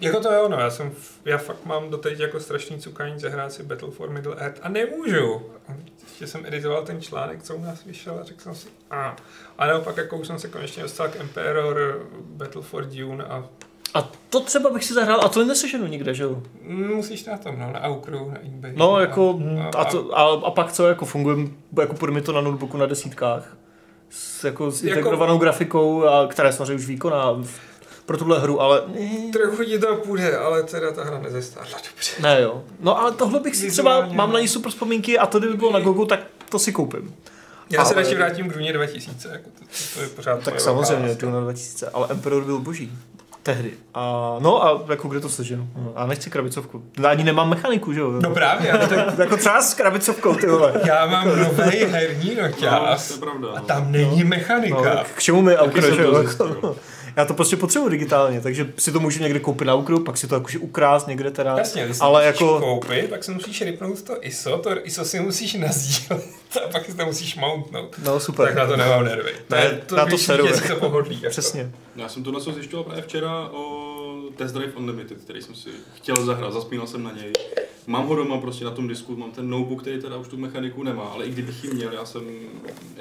Jako 0.00 0.20
to 0.20 0.32
je 0.32 0.40
ono, 0.40 0.60
já 0.60 0.70
jsem, 0.70 0.92
já 1.24 1.38
fakt 1.38 1.64
mám 1.64 1.90
doteď 1.90 2.20
jako 2.20 2.40
strašný 2.40 2.80
cukání 2.80 3.20
zahrát 3.20 3.52
si 3.52 3.62
Battle 3.62 3.90
for 3.90 4.10
Middle 4.10 4.36
Earth 4.36 4.60
a 4.62 4.68
nemůžu. 4.68 5.42
Ještě 6.02 6.26
jsem 6.26 6.46
editoval 6.46 6.84
ten 6.84 7.02
článek, 7.02 7.42
co 7.42 7.56
u 7.56 7.62
nás 7.62 7.84
vyšel 7.84 8.18
a 8.20 8.24
řekl 8.24 8.40
jsem 8.40 8.54
si, 8.54 8.68
a. 8.90 9.16
A 9.58 9.66
naopak 9.66 9.96
jako 9.96 10.16
už 10.16 10.26
jsem 10.26 10.38
se 10.38 10.48
konečně 10.48 10.82
dostal 10.82 11.08
k 11.08 11.16
Emperor 11.16 12.06
Battle 12.20 12.62
for 12.62 12.84
Dune 12.84 13.24
a 13.24 13.48
A 13.94 14.10
to 14.30 14.40
třeba 14.40 14.70
bych 14.70 14.84
si 14.84 14.94
zahrál, 14.94 15.20
a 15.24 15.28
to 15.28 15.44
neseženu 15.44 15.86
nikde, 15.86 16.14
že 16.14 16.22
jo? 16.22 16.42
musíš 16.96 17.24
na 17.24 17.38
tom, 17.38 17.58
no, 17.58 17.72
na 17.72 17.80
Aukru, 17.80 18.30
na 18.30 18.36
eBay. 18.46 18.72
No, 18.76 19.00
jako, 19.00 19.40
a, 19.74 19.78
a, 19.78 19.84
to, 19.84 20.18
a, 20.18 20.22
a 20.46 20.50
pak 20.50 20.72
co, 20.72 20.88
jako 20.88 21.04
funguje, 21.04 21.36
jako 21.80 21.94
půjde 21.94 22.12
mi 22.14 22.20
to 22.22 22.32
na 22.32 22.40
notebooku 22.40 22.76
na 22.76 22.86
desítkách. 22.86 23.56
S, 24.10 24.44
jako, 24.44 24.70
s 24.70 24.82
Jako- 24.84 24.98
integrovanou 24.98 25.38
grafikou, 25.38 26.04
a, 26.04 26.26
která 26.28 26.48
je 26.48 26.52
samozřejmě 26.52 26.74
už 26.74 26.86
výkonná 26.86 27.42
pro 28.06 28.18
tuhle 28.18 28.38
hru, 28.40 28.60
ale 28.60 28.82
Trochu 29.32 29.64
ti 29.64 29.78
to 29.78 29.96
půjde, 29.96 30.36
ale 30.38 30.62
teda 30.62 30.92
ta 30.92 31.04
hra 31.04 31.18
nezestárla 31.18 31.78
dobře. 31.90 32.12
ne 32.22 32.40
jo. 32.40 32.64
No 32.80 32.98
ale 32.98 33.12
tohle 33.12 33.40
bych 33.40 33.56
si 33.56 33.70
třeba, 33.70 33.90
Vizuálně, 33.94 34.16
mám 34.16 34.28
no. 34.28 34.34
na 34.34 34.40
ní 34.40 34.48
super 34.48 34.70
vzpomínky 34.72 35.18
a 35.18 35.26
to 35.26 35.38
kdyby 35.38 35.56
bylo 35.56 35.72
na 35.72 35.80
Gogu, 35.80 36.06
tak 36.06 36.20
to 36.48 36.58
si 36.58 36.72
koupím. 36.72 37.14
Já 37.70 37.84
se 37.84 37.94
Ale- 37.94 38.02
radši 38.02 38.14
vrátím 38.16 38.50
k 38.50 38.54
Duně 38.54 38.72
2000, 38.72 39.28
jako 39.28 39.50
to, 39.58 39.64
to, 39.64 39.94
to 39.94 40.00
je 40.02 40.08
pořád 40.08 40.44
Tak 40.44 40.60
samozřejmě, 40.60 41.14
Duna 41.14 41.40
2000, 41.40 41.88
ale 41.90 42.06
Emperor 42.10 42.44
byl 42.44 42.58
boží. 42.58 42.92
Tehdy. 43.42 43.70
A, 43.94 44.36
no 44.40 44.64
a 44.64 44.82
jako 44.90 45.08
kde 45.08 45.20
to 45.20 45.28
seženu? 45.28 45.68
No, 45.76 45.92
A 45.96 46.06
nechci 46.06 46.30
krabicovku. 46.30 46.82
Ani 47.08 47.24
nemám 47.24 47.48
mechaniku, 47.48 47.92
že 47.92 48.00
jo? 48.00 48.12
No 48.22 48.30
právě, 48.30 48.72
ale 48.72 48.86
tak 48.88 49.18
jako 49.18 49.36
třeba 49.36 49.62
s 49.62 49.74
krabicovkou, 49.74 50.34
ty 50.34 50.46
vole. 50.46 50.72
já 50.84 51.06
mám 51.06 51.28
nový 51.28 51.78
herní 51.84 52.34
No, 52.42 52.48
to 53.06 53.12
je 53.14 53.18
pravda. 53.20 53.48
a 53.48 53.60
no. 53.60 53.66
tam 53.66 53.92
není 53.92 54.22
No, 54.22 54.28
mechanika. 54.28 54.94
tak 54.94 55.06
k 55.14 55.20
čemu 55.22 55.42
mi 55.42 55.56
Aukro, 55.56 55.82
Já 57.16 57.24
to 57.24 57.34
prostě 57.34 57.56
potřebuji 57.56 57.88
digitálně, 57.88 58.40
takže 58.40 58.72
si 58.78 58.92
to 58.92 59.00
můžu 59.00 59.22
někde 59.22 59.38
koupit 59.40 59.64
na 59.64 59.74
Aukru, 59.74 60.00
pak 60.00 60.16
si 60.16 60.26
to 60.28 60.34
jakože 60.34 60.58
ukrást 60.58 61.06
někde 61.06 61.30
teda. 61.30 61.58
Jasně, 61.58 61.94
si 61.94 62.00
ale 62.00 62.24
jako, 62.24 62.60
koupit, 62.60 63.10
pak 63.10 63.24
si 63.24 63.30
musíš 63.30 63.62
ripnout 63.62 64.02
to 64.02 64.26
ISO, 64.26 64.58
to 64.58 64.86
ISO 64.86 65.04
si 65.04 65.20
musíš 65.20 65.54
nazdílet 65.54 66.24
a 66.64 66.68
pak 66.72 66.86
si 66.86 66.94
to 66.94 67.06
musíš 67.06 67.36
mountnout. 67.36 67.96
no 68.04 68.20
super. 68.20 68.46
Tak 68.46 68.54
na 68.56 68.66
to 68.66 68.76
nemám 68.76 69.04
nervy. 69.04 69.32
To 69.48 69.54
Ne, 69.56 69.62
je 69.64 69.82
to, 69.86 69.96
na 69.96 70.02
to 70.04 70.08
když 70.08 70.20
seru, 70.20 70.46
je 70.46 70.52
to 70.52 70.76
pohodlí. 70.76 71.16
Jako. 71.22 71.30
Přesně. 71.30 71.70
Já 71.96 72.08
jsem 72.08 72.24
tohle 72.24 72.40
zjišťoval 72.40 72.84
právě 72.84 73.02
včera 73.02 73.48
o 73.52 73.86
Test 74.36 74.54
Drive 74.54 74.72
Unlimited, 74.72 75.18
který 75.18 75.42
jsem 75.42 75.54
si 75.54 75.68
chtěl 75.94 76.16
zahrát, 76.24 76.52
zaspínal 76.52 76.86
jsem 76.86 77.02
na 77.02 77.12
něj. 77.12 77.32
Mám 77.86 78.06
ho 78.06 78.14
doma 78.14 78.38
prostě 78.38 78.64
na 78.64 78.70
tom 78.70 78.88
disku, 78.88 79.16
mám 79.16 79.30
ten 79.30 79.50
notebook, 79.50 79.80
který 79.82 80.00
teda 80.00 80.16
už 80.16 80.28
tu 80.28 80.36
mechaniku 80.36 80.82
nemá, 80.82 81.02
ale 81.02 81.26
i 81.26 81.30
kdybych 81.30 81.64
ji 81.64 81.70
měl, 81.74 81.92
já 81.92 82.04
jsem, 82.04 82.22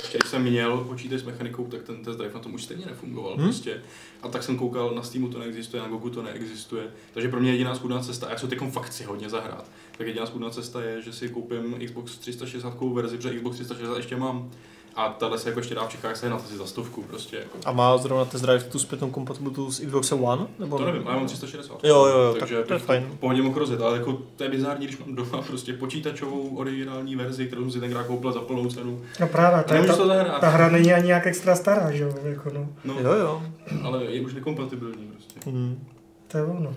ještě 0.04 0.18
když 0.18 0.30
jsem 0.32 0.44
měl 0.44 0.78
počítač 0.78 1.20
s 1.20 1.24
mechanikou, 1.24 1.66
tak 1.68 1.84
ten 1.84 2.04
test 2.04 2.18
drive 2.18 2.34
na 2.34 2.40
tom 2.40 2.54
už 2.54 2.64
stejně 2.64 2.86
nefungoval 2.86 3.36
Hmm. 3.36 3.44
prostě. 3.46 3.82
A 4.22 4.28
tak 4.28 4.44
jsem 4.44 4.58
koukal, 4.58 4.92
na 4.96 5.04
Steamu 5.04 5.30
to 5.30 5.40
neexistuje, 5.40 5.84
na 5.84 5.90
Gogu 5.90 6.10
to 6.10 6.22
neexistuje. 6.24 6.84
Takže 7.14 7.30
pro 7.30 7.40
mě 7.40 7.52
jediná 7.52 7.76
schudná 7.76 8.00
cesta, 8.00 8.28
a 8.28 8.32
já 8.32 8.38
se 8.38 8.48
teď 8.48 8.60
fakt 8.72 8.86
chci 8.86 9.04
hodně 9.04 9.30
zahrát, 9.30 9.66
tak 9.98 10.08
jediná 10.08 10.26
schudná 10.26 10.50
cesta 10.50 10.84
je, 10.84 11.02
že 11.02 11.14
si 11.14 11.30
koupím 11.30 11.76
Xbox 11.86 12.18
360 12.18 12.78
verzi, 12.94 13.18
protože 13.18 13.36
Xbox 13.36 13.56
360 13.56 13.98
ještě 13.98 14.16
mám. 14.16 14.52
A 14.96 15.10
tahle 15.10 15.38
se 15.40 15.50
jako 15.50 15.60
ještě 15.60 15.76
dá 15.76 15.86
v 15.86 15.90
Čechách 15.92 16.18
sehnat 16.18 16.42
asi 16.46 16.58
za 16.58 16.66
stovku 16.66 17.02
prostě. 17.04 17.38
Jako. 17.38 17.58
A 17.66 17.72
má 17.72 17.98
zrovna 17.98 18.26
test 18.26 18.42
drive 18.42 18.64
tu 18.64 18.80
zpětnou 18.80 19.10
kompatibilitu 19.10 19.72
s 19.72 19.80
Xbox 19.80 20.12
One? 20.12 20.48
Nebo 20.60 20.78
To 20.78 20.86
nevím, 20.86 21.08
ale 21.08 21.16
mám 21.16 21.26
360. 21.28 21.84
Jo, 21.84 22.06
jo, 22.06 22.18
jo, 22.20 22.36
takže 22.40 22.56
tak 22.58 22.68
to 22.68 22.74
je 22.74 22.80
fajn. 22.80 23.08
pohodě 23.20 23.42
mohl 23.42 23.60
rozjet, 23.60 23.82
ale 23.82 23.98
jako 23.98 24.14
to 24.36 24.44
je 24.44 24.50
bizární, 24.50 24.86
když 24.88 24.98
mám 25.00 25.16
doma 25.16 25.42
prostě 25.42 25.74
počítačovou 25.74 26.56
originální 26.58 27.16
verzi, 27.16 27.48
kterou 27.48 27.62
jsem 27.62 27.72
si 27.72 27.80
tenkrát 27.80 28.04
koupil 28.08 28.32
za 28.32 28.42
plnou 28.42 28.66
cenu. 28.70 29.02
No 29.20 29.28
právě, 29.28 29.64
ta, 29.64 29.74
nemůžu 29.74 29.94
to 29.94 30.08
ta, 30.08 30.08
zahrát. 30.08 30.42
ta 30.42 30.50
hra 30.50 30.70
není 30.70 30.94
ani 30.94 31.06
nějak 31.08 31.28
extra 31.28 31.56
stará, 31.56 31.92
že 31.92 32.04
jo, 32.04 32.14
jako 32.24 32.50
no. 32.54 32.68
No, 32.86 32.94
Jo, 33.00 33.14
jo. 33.14 33.44
ale 33.84 34.04
je 34.06 34.22
už 34.22 34.34
nekompatibilní 34.34 35.08
prostě. 35.08 35.50
Hmm. 35.50 35.88
To 36.28 36.38
je 36.38 36.44
ono. 36.44 36.74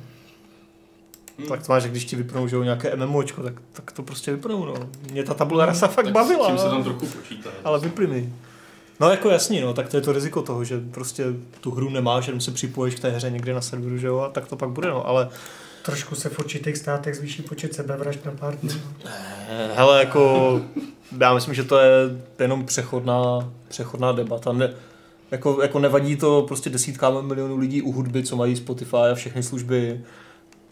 Hm. 1.38 1.47
Tak 1.49 1.66
to 1.66 1.73
máš, 1.73 1.83
že 1.83 1.88
když 1.88 2.05
ti 2.05 2.16
vypnou 2.16 2.49
že 2.49 2.57
jo, 2.57 2.62
nějaké 2.62 2.97
MMOčko, 2.97 3.42
tak, 3.42 3.55
tak 3.73 3.92
to 3.92 4.03
prostě 4.03 4.31
vypnou, 4.31 4.64
no. 4.64 4.75
Mě 5.12 5.25
ta 5.25 5.35
tabula 5.35 5.66
rasa 5.66 5.88
fakt 5.88 6.05
tak 6.05 6.14
bavila. 6.14 6.45
S 6.45 6.49
tím 6.49 6.59
se 6.59 6.64
no. 6.64 6.71
tam 6.71 6.85
trochu 6.85 7.07
počítá. 7.07 7.51
Ale 7.64 7.79
vypli 7.79 8.07
mi. 8.07 8.33
No 9.01 9.11
jako 9.11 9.31
jasný, 9.31 9.61
no, 9.61 9.75
tak 9.75 9.88
to 9.88 9.97
je 9.97 10.01
to 10.01 10.12
riziko 10.12 10.42
toho, 10.42 10.64
že 10.64 10.81
prostě 10.90 11.25
tu 11.61 11.71
hru 11.71 11.90
nemáš, 11.90 12.27
jenom 12.27 12.40
se 12.40 12.51
připojíš 12.51 12.95
k 12.95 13.01
té 13.01 13.11
hře 13.11 13.31
někde 13.31 13.55
na 13.55 13.61
serveru, 13.61 13.99
že 13.99 14.07
jo, 14.07 14.18
a 14.18 14.29
tak 14.29 14.49
to 14.49 14.57
pak 14.57 14.71
bude, 14.71 14.88
no, 14.88 15.07
ale 15.09 15.29
Trošku 15.83 16.14
se 16.14 16.29
v 16.29 16.38
určitých 16.38 16.77
státech 16.77 17.16
zvýší 17.16 17.42
počet 17.42 17.75
sebevražd 17.75 18.25
na 18.25 18.33
pár 18.33 18.57
dní. 18.57 18.83
eh, 19.05 19.71
hele, 19.75 19.99
jako, 19.99 20.61
já 21.21 21.35
myslím, 21.35 21.55
že 21.55 21.64
to 21.64 21.79
je 21.79 21.90
jenom 22.38 22.66
přechodná, 22.66 23.51
přechodná 23.68 24.12
debata, 24.12 24.53
ne, 24.53 24.75
jako, 25.31 25.62
jako 25.62 25.79
nevadí 25.79 26.16
to 26.16 26.42
prostě 26.42 26.71
desítkám 26.71 27.27
milionů 27.27 27.57
lidí 27.57 27.83
u 27.83 27.92
hudby, 27.92 28.23
co 28.23 28.37
mají 28.37 28.57
Spotify 28.57 28.97
a 28.97 29.14
všechny 29.14 29.42
služby, 29.42 30.01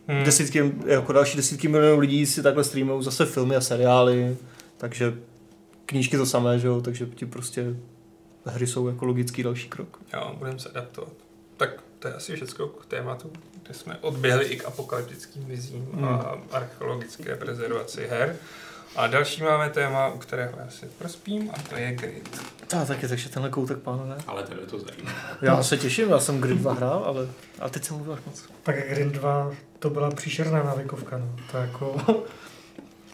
Hmm. 0.08 0.24
desítky, 0.24 0.72
jako 0.86 1.12
další 1.12 1.36
desítky 1.36 1.68
milionů 1.68 1.98
lidí 1.98 2.26
si 2.26 2.42
takhle 2.42 2.64
streamují 2.64 3.04
zase 3.04 3.26
filmy 3.26 3.56
a 3.56 3.60
seriály, 3.60 4.36
takže 4.76 5.14
knížky 5.86 6.16
to 6.16 6.26
samé, 6.26 6.58
že 6.58 6.66
jo, 6.66 6.80
takže 6.80 7.06
ti 7.06 7.26
prostě 7.26 7.64
hry 8.46 8.66
jsou 8.66 8.88
jako 8.88 9.04
logický 9.04 9.42
další 9.42 9.68
krok. 9.68 9.98
Jo, 10.14 10.34
budeme 10.38 10.58
se 10.58 10.68
adaptovat. 10.68 11.12
Tak 11.56 11.70
to 11.98 12.08
je 12.08 12.14
asi 12.14 12.36
všechno 12.36 12.66
k 12.66 12.86
tématu, 12.86 13.32
kde 13.62 13.74
jsme 13.74 13.96
odběhli 14.00 14.44
i 14.44 14.56
k 14.56 14.64
apokalyptickým 14.64 15.44
vizím 15.44 15.88
Hmm. 15.92 16.04
a 16.04 16.38
archeologické 16.52 17.36
prezervaci 17.36 18.06
her. 18.10 18.36
A 18.96 19.06
další 19.06 19.42
máme 19.42 19.70
téma, 19.70 20.08
u 20.08 20.18
kterého 20.18 20.52
já 20.64 20.70
si 20.70 20.86
prospím, 20.98 21.50
a 21.54 21.62
to 21.68 21.76
je 21.76 21.92
grid. 21.92 22.40
A 22.80 22.84
taky, 22.84 23.08
takže 23.08 23.28
tenhle 23.28 23.50
koutek, 23.50 23.78
pánové. 23.78 24.16
Ale 24.26 24.42
tebe 24.42 24.60
to 24.66 24.78
zajímá. 24.78 25.10
Já 25.42 25.62
se 25.62 25.76
těším, 25.76 26.10
já 26.10 26.18
jsem 26.20 26.40
Grid 26.40 26.58
2 26.58 26.72
hrál, 26.72 27.02
ale 27.06 27.28
a 27.60 27.68
teď 27.68 27.84
jsem 27.84 27.96
mluvil 27.96 28.18
moc. 28.26 28.44
Tak 28.62 28.88
Grind 28.88 29.12
2, 29.12 29.52
to 29.80 29.90
byla 29.90 30.10
příšerná 30.10 30.62
návykovka, 30.62 31.18
no. 31.18 31.36
To 31.50 31.56
jako, 31.56 31.96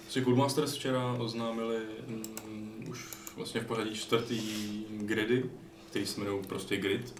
Si 0.09 0.25
Coolmasters 0.25 0.75
včera 0.75 1.13
oznámili 1.19 1.77
mm, 2.07 2.85
už 2.91 3.09
vlastně 3.37 3.61
v 3.61 3.67
pořadí 3.67 3.95
čtvrtý 3.95 4.41
gridy, 4.91 5.45
který 5.91 6.07
se 6.07 6.21
jmenují 6.21 6.45
prostě 6.45 6.77
grid. 6.77 7.15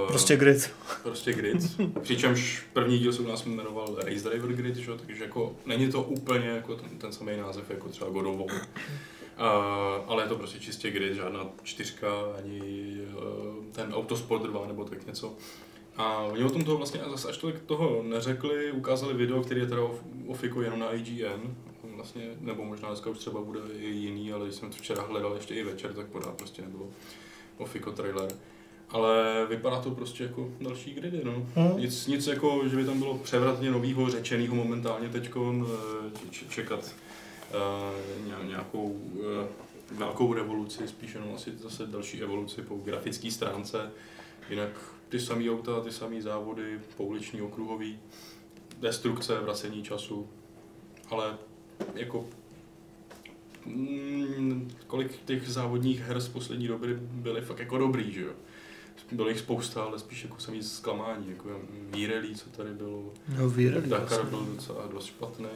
Uh, 0.00 0.08
Prostě 0.08 0.36
Grid. 0.36 0.70
prostě 1.02 1.32
grid. 1.32 1.56
Přičemž 2.02 2.66
první 2.72 2.98
díl 2.98 3.12
se 3.12 3.22
u 3.22 3.28
nás 3.28 3.44
jmenoval 3.44 3.94
Race 3.96 4.28
Driver 4.28 4.52
Grid, 4.52 4.76
že? 4.76 4.90
jo, 4.90 4.98
takže 5.06 5.24
jako 5.24 5.56
není 5.66 5.90
to 5.92 6.02
úplně 6.02 6.46
jako 6.48 6.74
ten, 6.76 6.98
ten 6.98 7.12
samý 7.12 7.36
název 7.36 7.70
jako 7.70 7.88
třeba 7.88 8.10
God 8.10 8.26
of 8.26 8.36
War. 8.36 8.50
Uh, 8.56 8.62
ale 10.06 10.22
je 10.22 10.28
to 10.28 10.36
prostě 10.36 10.58
čistě 10.60 10.90
grid, 10.90 11.14
žádná 11.14 11.46
čtyřka, 11.62 12.08
ani 12.38 12.60
uh, 13.16 13.64
ten 13.72 13.92
Autosport 13.94 14.42
2 14.42 14.66
nebo 14.66 14.84
tak 14.84 15.06
něco. 15.06 15.34
A 15.96 16.18
oni 16.18 16.44
o 16.44 16.50
tom 16.50 16.64
toho 16.64 16.76
vlastně 16.76 17.00
zase 17.10 17.28
až 17.28 17.36
tolik 17.36 17.62
toho 17.62 18.02
neřekli, 18.02 18.72
ukázali 18.72 19.14
video, 19.14 19.42
který 19.42 19.60
je 19.60 19.66
teda 19.66 19.82
o, 19.82 19.98
o 20.26 20.34
Fiku 20.34 20.60
jenom 20.60 20.78
na 20.78 20.92
IGN, 20.92 21.54
vlastně, 21.96 22.30
nebo 22.40 22.64
možná 22.64 22.88
dneska 22.88 23.10
už 23.10 23.18
třeba 23.18 23.40
bude 23.40 23.60
i 23.78 23.86
jiný, 23.86 24.32
ale 24.32 24.44
když 24.44 24.56
jsem 24.56 24.70
to 24.70 24.76
včera 24.76 25.02
hledal 25.02 25.34
ještě 25.34 25.54
i 25.54 25.64
večer, 25.64 25.94
tak 25.94 26.06
pořád 26.06 26.34
prostě 26.34 26.62
nebylo 26.62 26.86
o 27.58 27.64
Fico 27.64 27.92
trailer. 27.92 28.28
Ale 28.88 29.46
vypadá 29.48 29.80
to 29.80 29.90
prostě 29.90 30.22
jako 30.22 30.50
další 30.60 30.94
gridy, 30.94 31.20
no. 31.24 31.32
hm? 31.56 31.78
Nic, 31.78 32.06
nic 32.06 32.26
jako, 32.26 32.68
že 32.68 32.76
by 32.76 32.84
tam 32.84 32.98
bylo 32.98 33.18
převratně 33.18 33.70
novýho, 33.70 34.10
řečenýho 34.10 34.54
momentálně 34.54 35.08
teď 35.08 35.30
čekat 36.48 36.94
uh, 38.40 38.48
nějakou 38.48 38.84
uh, 38.84 39.22
velkou 39.98 40.34
revoluci, 40.34 40.88
spíš 40.88 41.14
jenom 41.14 41.34
asi 41.34 41.52
zase 41.58 41.86
další 41.86 42.22
evoluci 42.22 42.62
po 42.62 42.74
grafické 42.74 43.30
stránce. 43.30 43.90
Jinak 44.50 44.93
ty 45.08 45.20
samé 45.20 45.50
auta, 45.50 45.80
ty 45.80 45.92
samé 45.92 46.22
závody, 46.22 46.80
pouliční, 46.96 47.42
okruhový, 47.42 47.98
destrukce, 48.80 49.40
vracení 49.40 49.82
času, 49.82 50.28
ale 51.10 51.34
jako 51.94 52.24
mm, 53.66 54.70
kolik 54.86 55.24
těch 55.24 55.48
závodních 55.48 56.00
her 56.00 56.20
z 56.20 56.28
poslední 56.28 56.68
doby 56.68 56.94
byly 57.00 57.40
fakt 57.40 57.58
jako 57.58 57.78
dobrý, 57.78 58.12
že 58.12 58.20
jo? 58.20 58.32
Bylo 59.12 59.28
jich 59.28 59.38
spousta, 59.38 59.82
ale 59.82 59.98
spíš 59.98 60.24
jako 60.24 60.40
samý 60.40 60.62
zklamání, 60.62 61.26
jako 61.30 61.48
Vírelí, 61.94 62.34
co 62.34 62.50
tady 62.50 62.70
bylo, 62.70 63.02
No 63.38 63.48
výrobí. 63.50 63.90
Dakar 63.90 64.26
byl 64.26 64.46
docela 64.54 64.86
dost 64.92 65.04
špatný. 65.06 65.46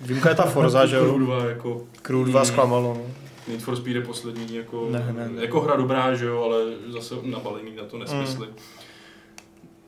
Výjimka 0.00 0.28
je 0.28 0.34
ta 0.34 0.42
Forza, 0.46 0.86
že 0.86 0.96
Crew 0.96 1.08
jo? 1.08 1.18
2 1.18 1.44
jako 1.44 1.86
Crew 2.02 2.24
2 2.24 2.40
Mm. 2.40 2.46
zklamalo, 2.46 2.94
no. 2.94 3.06
Need 3.48 3.62
for 3.62 3.76
Speed 3.76 3.96
je 3.96 4.02
poslední 4.02 4.54
jako, 4.54 4.88
Ne, 4.90 5.12
ne, 5.12 5.28
ne. 5.28 5.42
jako 5.42 5.60
hra 5.60 5.76
dobrá, 5.76 6.14
že 6.14 6.24
jo, 6.26 6.42
ale 6.42 6.64
zase 6.92 7.14
nabalený 7.22 7.76
na 7.76 7.84
to 7.84 7.98
nesmysly. 7.98 8.46
Mm. 8.46 8.54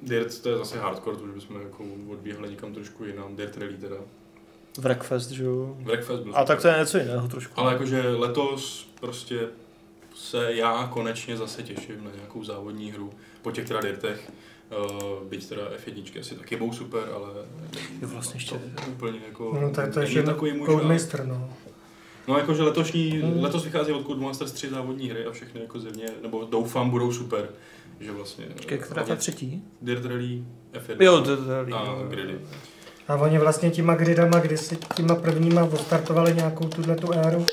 Dirt 0.04 0.38
to 0.42 0.48
je 0.48 0.58
zase 0.58 0.78
hardcore, 0.78 1.16
to 1.16 1.22
už 1.24 1.30
bychom 1.34 1.60
jako 1.62 1.84
odběhli 2.12 2.50
někam 2.50 2.74
trošku 2.74 3.04
jinam, 3.04 3.36
Dirt 3.36 3.56
Rally 3.56 3.76
teda. 3.76 3.96
Wreckfest, 4.78 5.30
že 5.30 5.44
jo? 5.44 5.76
Wreckfest 5.80 6.22
byl 6.22 6.32
A 6.36 6.44
tak 6.44 6.62
to 6.62 6.68
je 6.68 6.78
něco 6.78 6.98
jiného 6.98 7.28
trošku. 7.28 7.60
Ale 7.60 7.72
jakože 7.72 8.02
letos 8.08 8.88
prostě 9.00 9.40
se 10.14 10.52
já 10.54 10.86
konečně 10.92 11.36
zase 11.36 11.62
těším 11.62 12.04
na 12.04 12.10
nějakou 12.14 12.44
závodní 12.44 12.92
hru 12.92 13.10
po 13.42 13.50
těch 13.52 13.68
teda 13.68 13.80
dirtech. 13.80 14.30
Uh, 14.78 15.28
byť 15.28 15.48
teda 15.48 15.62
F1 15.86 16.20
asi 16.20 16.34
taky 16.34 16.56
budou 16.56 16.72
super, 16.72 17.02
ale 17.14 17.28
Jo, 18.02 18.08
vlastně 18.08 18.36
ještě- 18.36 18.54
to 18.54 18.90
úplně 18.90 19.18
jako 19.28 19.58
No 19.60 19.70
tak 19.70 19.94
to 19.94 20.00
je 20.00 20.22
takový 20.22 20.52
můj 20.52 20.66
Code 20.66 20.78
žánr. 20.82 20.92
Master, 20.92 21.26
no. 21.26 21.54
No 22.28 22.38
jakože 22.38 22.62
letošní, 22.62 23.10
Hmm. 23.10 23.42
letos 23.42 23.64
vychází 23.64 23.92
od 23.92 24.06
Codemasters 24.06 24.52
tři 24.52 24.68
závodní 24.70 25.08
hry 25.10 25.24
a 25.26 25.30
všechny 25.30 25.60
jako 25.60 25.80
zjevně, 25.80 26.06
nebo 26.22 26.48
doufám, 26.50 26.90
budou 26.90 27.12
super. 27.12 27.48
Že 28.00 28.12
vlastně... 28.12 28.44
Počkej, 28.44 28.78
která 28.78 29.04
ta 29.04 29.16
třetí? 29.16 29.62
Dirt 29.82 30.04
Rally, 30.04 30.44
F1 30.72 30.96
Jo, 31.02 31.20
to, 31.20 31.36
to, 31.36 31.76
a 31.76 32.02
Gridy. 32.08 32.38
A 33.08 33.14
oni 33.16 33.38
vlastně 33.38 33.70
těma 33.70 33.94
gridama, 33.94 34.38
kdysi 34.38 34.78
těma 34.96 35.14
prvníma 35.14 35.64
odstartovali 35.64 36.34
nějakou 36.34 36.68
tuhle 36.68 36.96
tu 36.96 37.12
éru 37.12 37.46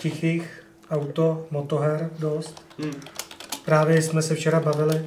tichých 0.00 0.64
auto, 0.90 1.46
motoher 1.50 2.10
dost. 2.18 2.64
Hmm. 2.78 2.92
Právě 3.64 4.02
jsme 4.02 4.22
se 4.22 4.34
včera 4.34 4.60
bavili 4.60 5.04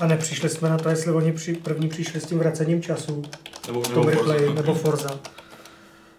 a 0.00 0.06
nepřišli 0.06 0.48
jsme 0.48 0.68
na 0.68 0.78
to, 0.78 0.88
jestli 0.88 1.12
oni 1.12 1.32
při, 1.32 1.54
první 1.54 1.88
přišli 1.88 2.20
s 2.20 2.24
tím 2.26 2.38
vracením 2.38 2.82
času, 2.82 3.22
Nebo, 3.66 3.82
v 3.82 3.88
nebo 3.88 4.02
tom 4.04 4.12
Forza. 4.14 4.32
replay, 4.32 4.54
nebo 4.54 4.74
Forza. 4.74 5.20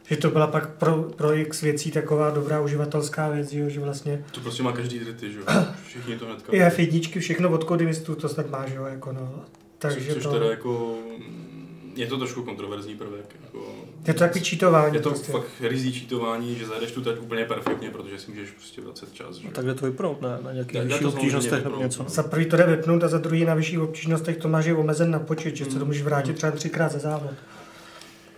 Že 0.03 0.17
to 0.17 0.29
byla 0.29 0.47
pak 0.47 0.69
pro, 0.69 1.03
pro 1.03 1.33
x 1.35 1.61
věcí 1.61 1.91
taková 1.91 2.29
dobrá 2.29 2.61
uživatelská 2.61 3.29
věc, 3.29 3.53
jo, 3.53 3.69
že 3.69 3.79
vlastně 3.79 4.25
To 4.31 4.39
prostě 4.41 4.63
má 4.63 4.71
každý 4.71 4.99
drity, 4.99 5.31
že 5.31 5.39
jo? 5.39 5.45
Všichni 5.87 6.17
to 6.17 6.25
hnedka. 6.25 6.51
i 6.53 6.61
F1, 6.61 7.19
všechno 7.19 7.49
od 7.49 7.63
kodivistů 7.63 8.15
to 8.15 8.29
snad 8.29 8.49
má, 8.49 8.67
že 8.67 8.75
jo, 8.75 8.85
jako 8.85 9.11
no. 9.11 9.45
Takže 9.79 10.05
což, 10.05 10.13
což 10.13 10.23
to, 10.23 10.31
teda 10.31 10.49
jako... 10.49 10.97
Je 11.95 12.07
to 12.07 12.17
trošku 12.17 12.43
kontroverzní 12.43 12.95
prvek. 12.97 13.35
Jako, 13.43 13.65
je 14.07 14.13
to 14.13 14.19
takový 14.19 14.41
čítování 14.43 14.95
je 14.95 15.01
to 15.01 15.09
prostě. 15.09 15.31
fakt 15.31 15.47
rizí 15.61 15.93
čítování, 15.93 16.55
že 16.55 16.65
zajedeš 16.65 16.91
tu 16.91 17.01
teď 17.01 17.19
úplně 17.19 17.45
perfektně, 17.45 17.89
protože 17.89 18.19
si 18.19 18.31
můžeš 18.31 18.49
prostě 18.51 18.81
vracet 18.81 19.13
čas. 19.13 19.35
Že? 19.35 19.45
No, 19.47 19.51
takhle 19.51 19.73
to 19.73 19.85
vypnout, 19.85 20.21
ne? 20.21 20.37
Na 20.43 20.51
nějakých 20.51 20.73
Tak, 20.73 20.83
vyšších 20.85 21.01
tak 21.01 21.11
to 21.11 21.17
obtížnostech 21.17 21.63
nebo 21.63 21.79
něco. 21.79 22.05
Za 22.07 22.23
prvý 22.23 22.45
to 22.45 22.57
jde 22.57 22.65
vypnout 22.65 23.03
a 23.03 23.07
za 23.07 23.17
druhý 23.17 23.45
na 23.45 23.53
vyšších 23.53 23.79
obtížnostech 23.79 24.37
to 24.37 24.47
máš 24.49 24.65
je 24.65 24.73
omezen 24.75 25.11
na 25.11 25.19
počet, 25.19 25.55
že 25.55 25.65
se 25.65 25.71
to 25.71 25.79
Mm. 25.79 25.85
můžeš 25.85 26.01
vrátit 26.03 26.35
třeba 26.35 26.51
třikrát 26.51 26.91
za 26.91 26.99
závod. 26.99 27.31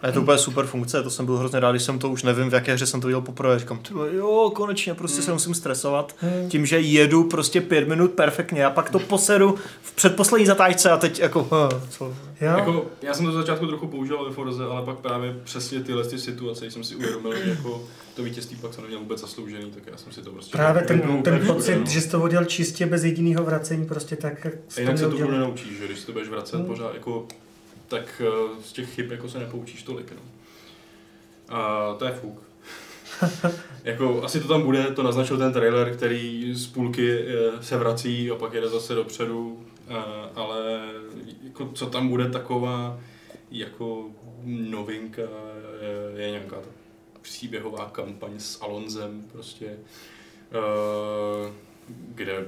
A 0.06 0.08
je 0.08 0.14
to 0.14 0.22
úplně 0.22 0.38
super 0.38 0.66
funkce, 0.66 1.04
to 1.04 1.10
jsem 1.10 1.26
byl 1.26 1.38
hrozně 1.38 1.60
rád, 1.60 1.72
když 1.72 1.84
jsem 1.84 2.00
to 2.00 2.10
už 2.10 2.24
nevím, 2.24 2.50
v 2.50 2.54
jaké 2.54 2.74
hře 2.74 2.86
jsem 2.86 3.02
to 3.02 3.08
viděl 3.08 3.22
poprvé. 3.22 3.60
Říkám, 3.60 3.80
jo, 4.12 4.52
konečně, 4.56 4.94
prostě 4.94 5.22
se 5.22 5.34
musím 5.34 5.54
stresovat. 5.54 6.16
Hmm. 6.20 6.50
Tím, 6.50 6.66
že 6.66 6.80
jedu 6.80 7.24
prostě 7.24 7.62
pět 7.62 7.88
minut 7.88 8.12
perfektně 8.12 8.66
a 8.66 8.70
pak 8.70 8.90
to 8.90 9.00
posedu 9.00 9.56
v 9.82 9.96
předposlední 9.96 10.46
zatáčce 10.46 10.92
a 10.92 10.98
teď 10.98 11.20
jako, 11.20 11.48
huh, 11.52 11.82
co? 11.90 12.06
Jo? 12.42 12.52
Jako, 12.58 12.86
já 13.02 13.14
jsem 13.14 13.26
to 13.26 13.32
za 13.32 13.42
začátku 13.42 13.68
trochu 13.68 13.88
používal 13.88 14.26
ve 14.26 14.32
Forze, 14.32 14.64
ale 14.64 14.86
pak 14.86 14.98
právě 14.98 15.36
přesně 15.44 15.80
tyhle 15.80 16.04
ty 16.04 16.20
situace 16.20 16.72
jsem 16.72 16.84
si 16.84 16.96
uvědomil, 16.96 17.36
že 17.36 17.50
jako 17.50 17.84
to 18.16 18.24
vítězství 18.24 18.58
pak 18.58 18.74
jsem 18.74 18.84
neměl 18.84 19.00
vůbec 19.00 19.22
zasloužený, 19.22 19.72
tak 19.72 19.84
já 19.92 19.98
jsem 19.98 20.12
si 20.12 20.22
to 20.22 20.32
prostě... 20.32 20.52
Právě 20.52 20.82
ten, 20.82 21.00
ten 21.02 21.12
úplně 21.12 21.40
pocit, 21.40 21.76
no. 21.76 21.86
že 21.86 22.02
jsi 22.02 22.10
to 22.10 22.24
odjel 22.24 22.46
čistě 22.46 22.86
bez 22.86 23.04
jediného 23.04 23.44
vracení, 23.44 23.86
prostě 23.86 24.16
tak, 24.16 24.46
jak 24.46 24.54
A 24.78 24.80
jinak 24.80 24.98
se 24.98 25.10
to 25.10 25.32
nenaučíš, 25.32 25.78
že 25.78 25.86
když 25.86 26.00
si 26.00 26.06
to 26.06 26.12
budeš 26.12 26.30
vracet 26.30 26.56
Hmm. 26.56 26.66
pořád, 26.66 26.94
jako, 26.94 27.28
tak 27.88 28.22
eh, 28.26 28.62
z 28.64 28.74
těch 28.74 28.94
chyb 28.94 29.12
jako 29.12 29.30
se 29.30 29.40
nepoučíš 29.40 29.84
tolik. 29.84 30.12
No. 30.12 30.22
A 31.58 31.94
to 31.94 32.06
je 32.06 32.12
fuk. 32.12 32.44
jako, 33.84 34.24
asi 34.24 34.40
to 34.40 34.48
tam 34.48 34.62
bude, 34.62 34.84
to 34.84 35.04
naznačil 35.04 35.38
ten 35.38 35.54
trailer, 35.54 35.96
který 35.96 36.54
z 36.54 36.68
půlky 36.68 37.20
eh, 37.20 37.64
se 37.64 37.78
vrací 37.78 38.32
a 38.32 38.36
pak 38.36 38.54
jede 38.54 38.70
zase 38.70 38.96
dopředu, 38.96 39.66
eh, 39.88 39.94
ale 40.36 40.90
jako, 41.44 41.72
co 41.74 41.86
tam 41.86 42.08
bude 42.08 42.30
taková 42.30 43.00
jako 43.52 44.10
novinka, 44.44 45.22
je, 45.82 46.22
je 46.22 46.32
nějaká 46.32 46.56
ta 46.56 46.70
příběhová 47.22 47.90
kampaň 47.90 48.32
s 48.38 48.62
Alonzem 48.62 49.26
prostě, 49.32 49.78
kde 51.88 52.46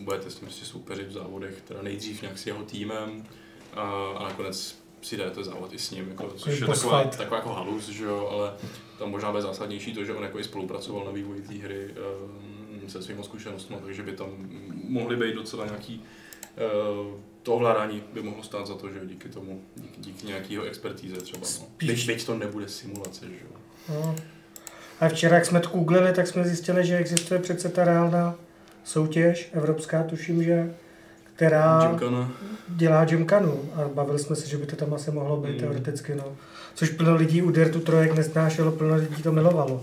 budete 0.00 0.30
s 0.30 0.34
ním 0.34 0.48
prostě 0.48 0.64
soupeřit 0.64 1.08
v 1.08 1.12
závodech, 1.12 1.60
teda 1.60 1.82
nejdřív 1.82 2.22
nějak 2.22 2.38
s 2.38 2.46
jeho 2.46 2.64
týmem 2.64 3.24
a, 3.74 4.14
a 4.16 4.22
nakonec 4.22 4.80
si 5.02 5.16
dáte 5.16 5.44
závod 5.44 5.72
i 5.72 5.78
s 5.78 5.90
ním, 5.90 6.08
jako, 6.08 6.30
což 6.30 6.60
je 6.60 6.66
taková, 6.66 7.04
taková 7.04 7.36
jako 7.36 7.52
halus, 7.52 7.88
že 7.88 8.04
jo, 8.04 8.28
ale 8.32 8.52
tam 8.98 9.10
možná 9.10 9.30
bude 9.30 9.42
zásadnější 9.42 9.94
to, 9.94 10.04
že 10.04 10.14
on 10.14 10.22
jako 10.22 10.38
i 10.38 10.44
spolupracoval 10.44 11.04
na 11.04 11.10
vývoji 11.10 11.42
té 11.42 11.54
hry 11.54 11.94
um, 12.82 12.88
se 12.90 13.02
svými 13.02 13.24
zkušenostmi, 13.24 13.76
takže 13.84 14.02
by 14.02 14.12
tam 14.12 14.28
mohly 14.88 15.16
být 15.16 15.34
docela 15.34 15.66
nějaký 15.66 16.04
uh, 17.10 17.20
to 17.42 17.54
ovládání 17.54 18.02
by 18.12 18.22
mohlo 18.22 18.42
stát 18.42 18.66
za 18.66 18.74
to, 18.74 18.88
že 18.88 19.00
díky 19.04 19.28
tomu, 19.28 19.62
díky, 19.76 20.00
díky 20.00 20.26
nějakého 20.26 20.64
expertíze 20.64 21.16
třeba. 21.16 21.46
No. 21.60 21.66
Byť, 21.78 22.06
byť 22.06 22.26
to 22.26 22.34
nebude 22.34 22.68
simulace, 22.68 23.26
že 23.26 23.44
jo. 23.44 23.60
No. 23.88 24.16
A 25.00 25.08
včera, 25.08 25.36
jak 25.36 25.46
jsme 25.46 25.60
to 25.60 25.68
googlili, 25.68 26.12
tak 26.12 26.26
jsme 26.26 26.44
zjistili, 26.44 26.86
že 26.86 26.96
existuje 26.96 27.40
přece 27.40 27.68
ta 27.68 27.84
reálná 27.84 28.34
soutěž, 28.84 29.50
evropská 29.52 30.02
tuším, 30.02 30.42
že, 30.42 30.74
která 31.46 31.86
Gymkhana. 31.88 32.32
dělá 32.68 33.04
Gymkanu. 33.04 33.60
A 33.74 33.88
bavili 33.94 34.18
jsme 34.18 34.36
se, 34.36 34.48
že 34.48 34.56
by 34.56 34.66
to 34.66 34.76
tam 34.76 34.94
asi 34.94 35.10
mohlo 35.10 35.36
být 35.36 35.52
Mm. 35.52 35.58
teoreticky. 35.58 36.14
No. 36.14 36.24
Což 36.74 36.90
plno 36.90 37.14
lidí 37.16 37.42
u 37.42 37.50
Dirtu 37.50 37.80
trojek 37.80 38.14
nesnášelo, 38.14 38.72
plno 38.72 38.94
lidí 38.96 39.22
to 39.22 39.32
milovalo. 39.32 39.82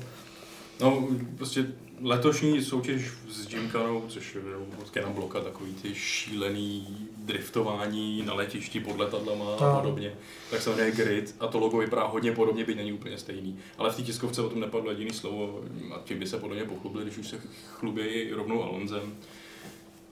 No, 0.82 1.08
prostě 1.38 1.66
letošní 2.02 2.62
soutěž 2.64 3.12
s 3.32 3.48
Gymkanou, 3.48 4.04
což 4.08 4.36
je 4.36 4.42
od 4.82 4.90
Kena 4.90 5.10
Bloka, 5.10 5.40
takový 5.42 5.74
ty 5.74 5.96
šílený 5.96 6.98
driftování 7.18 8.24
na 8.26 8.34
letišti 8.34 8.80
pod 8.80 8.98
letadlama 9.00 9.46
a 9.56 9.76
podobně, 9.80 10.12
tak 10.52 10.62
se 10.62 10.70
jmenuje 10.70 10.92
Grid 10.92 11.36
a 11.40 11.48
to 11.48 11.60
logo 11.60 11.78
vypadá 11.78 12.04
hodně 12.08 12.32
podobně, 12.32 12.66
byť 12.66 12.78
není 12.78 12.94
úplně 12.94 13.18
stejný. 13.18 13.58
Ale 13.78 13.92
v 13.92 13.96
té 13.96 14.02
tiskovce 14.02 14.42
o 14.42 14.50
tom 14.50 14.60
nepadlo 14.60 14.92
jediný 14.92 15.12
slovo 15.12 15.60
a 15.96 16.00
tím 16.06 16.20
by 16.20 16.28
se 16.28 16.38
podle 16.38 16.56
mě 16.56 16.66
pochlubili, 16.66 17.06
když 17.06 17.18
už 17.18 17.28
se 17.28 17.36
chlubí 17.74 18.32
rovnou 18.32 18.64
Alonzem. 18.64 19.02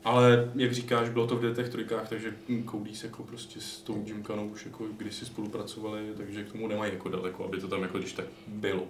Ale 0.06 0.52
jak 0.56 0.74
říkáš, 0.74 1.10
bylo 1.10 1.28
to 1.28 1.36
v 1.36 1.42
Detech 1.42 1.70
trojkách, 1.70 2.10
takže 2.10 2.34
Cody 2.72 2.96
se 2.96 3.08
jako 3.08 3.24
prostě 3.24 3.62
s 3.62 3.78
tou 3.82 4.02
Gymkanou 4.04 4.48
už 4.48 4.66
jako 4.66 4.86
kdysi 4.98 5.26
spolupracovali, 5.26 6.14
takže 6.18 6.44
k 6.44 6.52
tomu 6.52 6.68
nemají 6.68 6.94
jako 6.94 7.10
daleko, 7.10 7.46
aby 7.46 7.60
to 7.60 7.68
tam 7.68 7.82
jako 7.82 7.98
když 7.98 8.14
tak 8.14 8.26
bylo. 8.48 8.88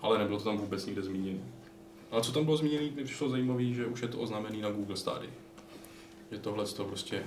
Ale 0.00 0.18
nebylo 0.18 0.38
to 0.38 0.44
tam 0.44 0.58
vůbec 0.58 0.86
nikde 0.86 1.02
zmíněno. 1.02 1.38
Ale 2.10 2.22
co 2.22 2.32
tam 2.32 2.44
bylo 2.44 2.56
zmíněné, 2.56 2.90
mi 2.90 3.04
přišlo 3.04 3.28
zajímavé, 3.28 3.64
že 3.64 3.86
už 3.86 4.02
je 4.02 4.08
to 4.08 4.18
oznámený 4.18 4.60
na 4.60 4.70
Google 4.70 4.96
Stadia. 4.96 5.30
Že 6.30 6.38
tohle 6.38 6.66
to 6.66 6.84
prostě 6.84 7.22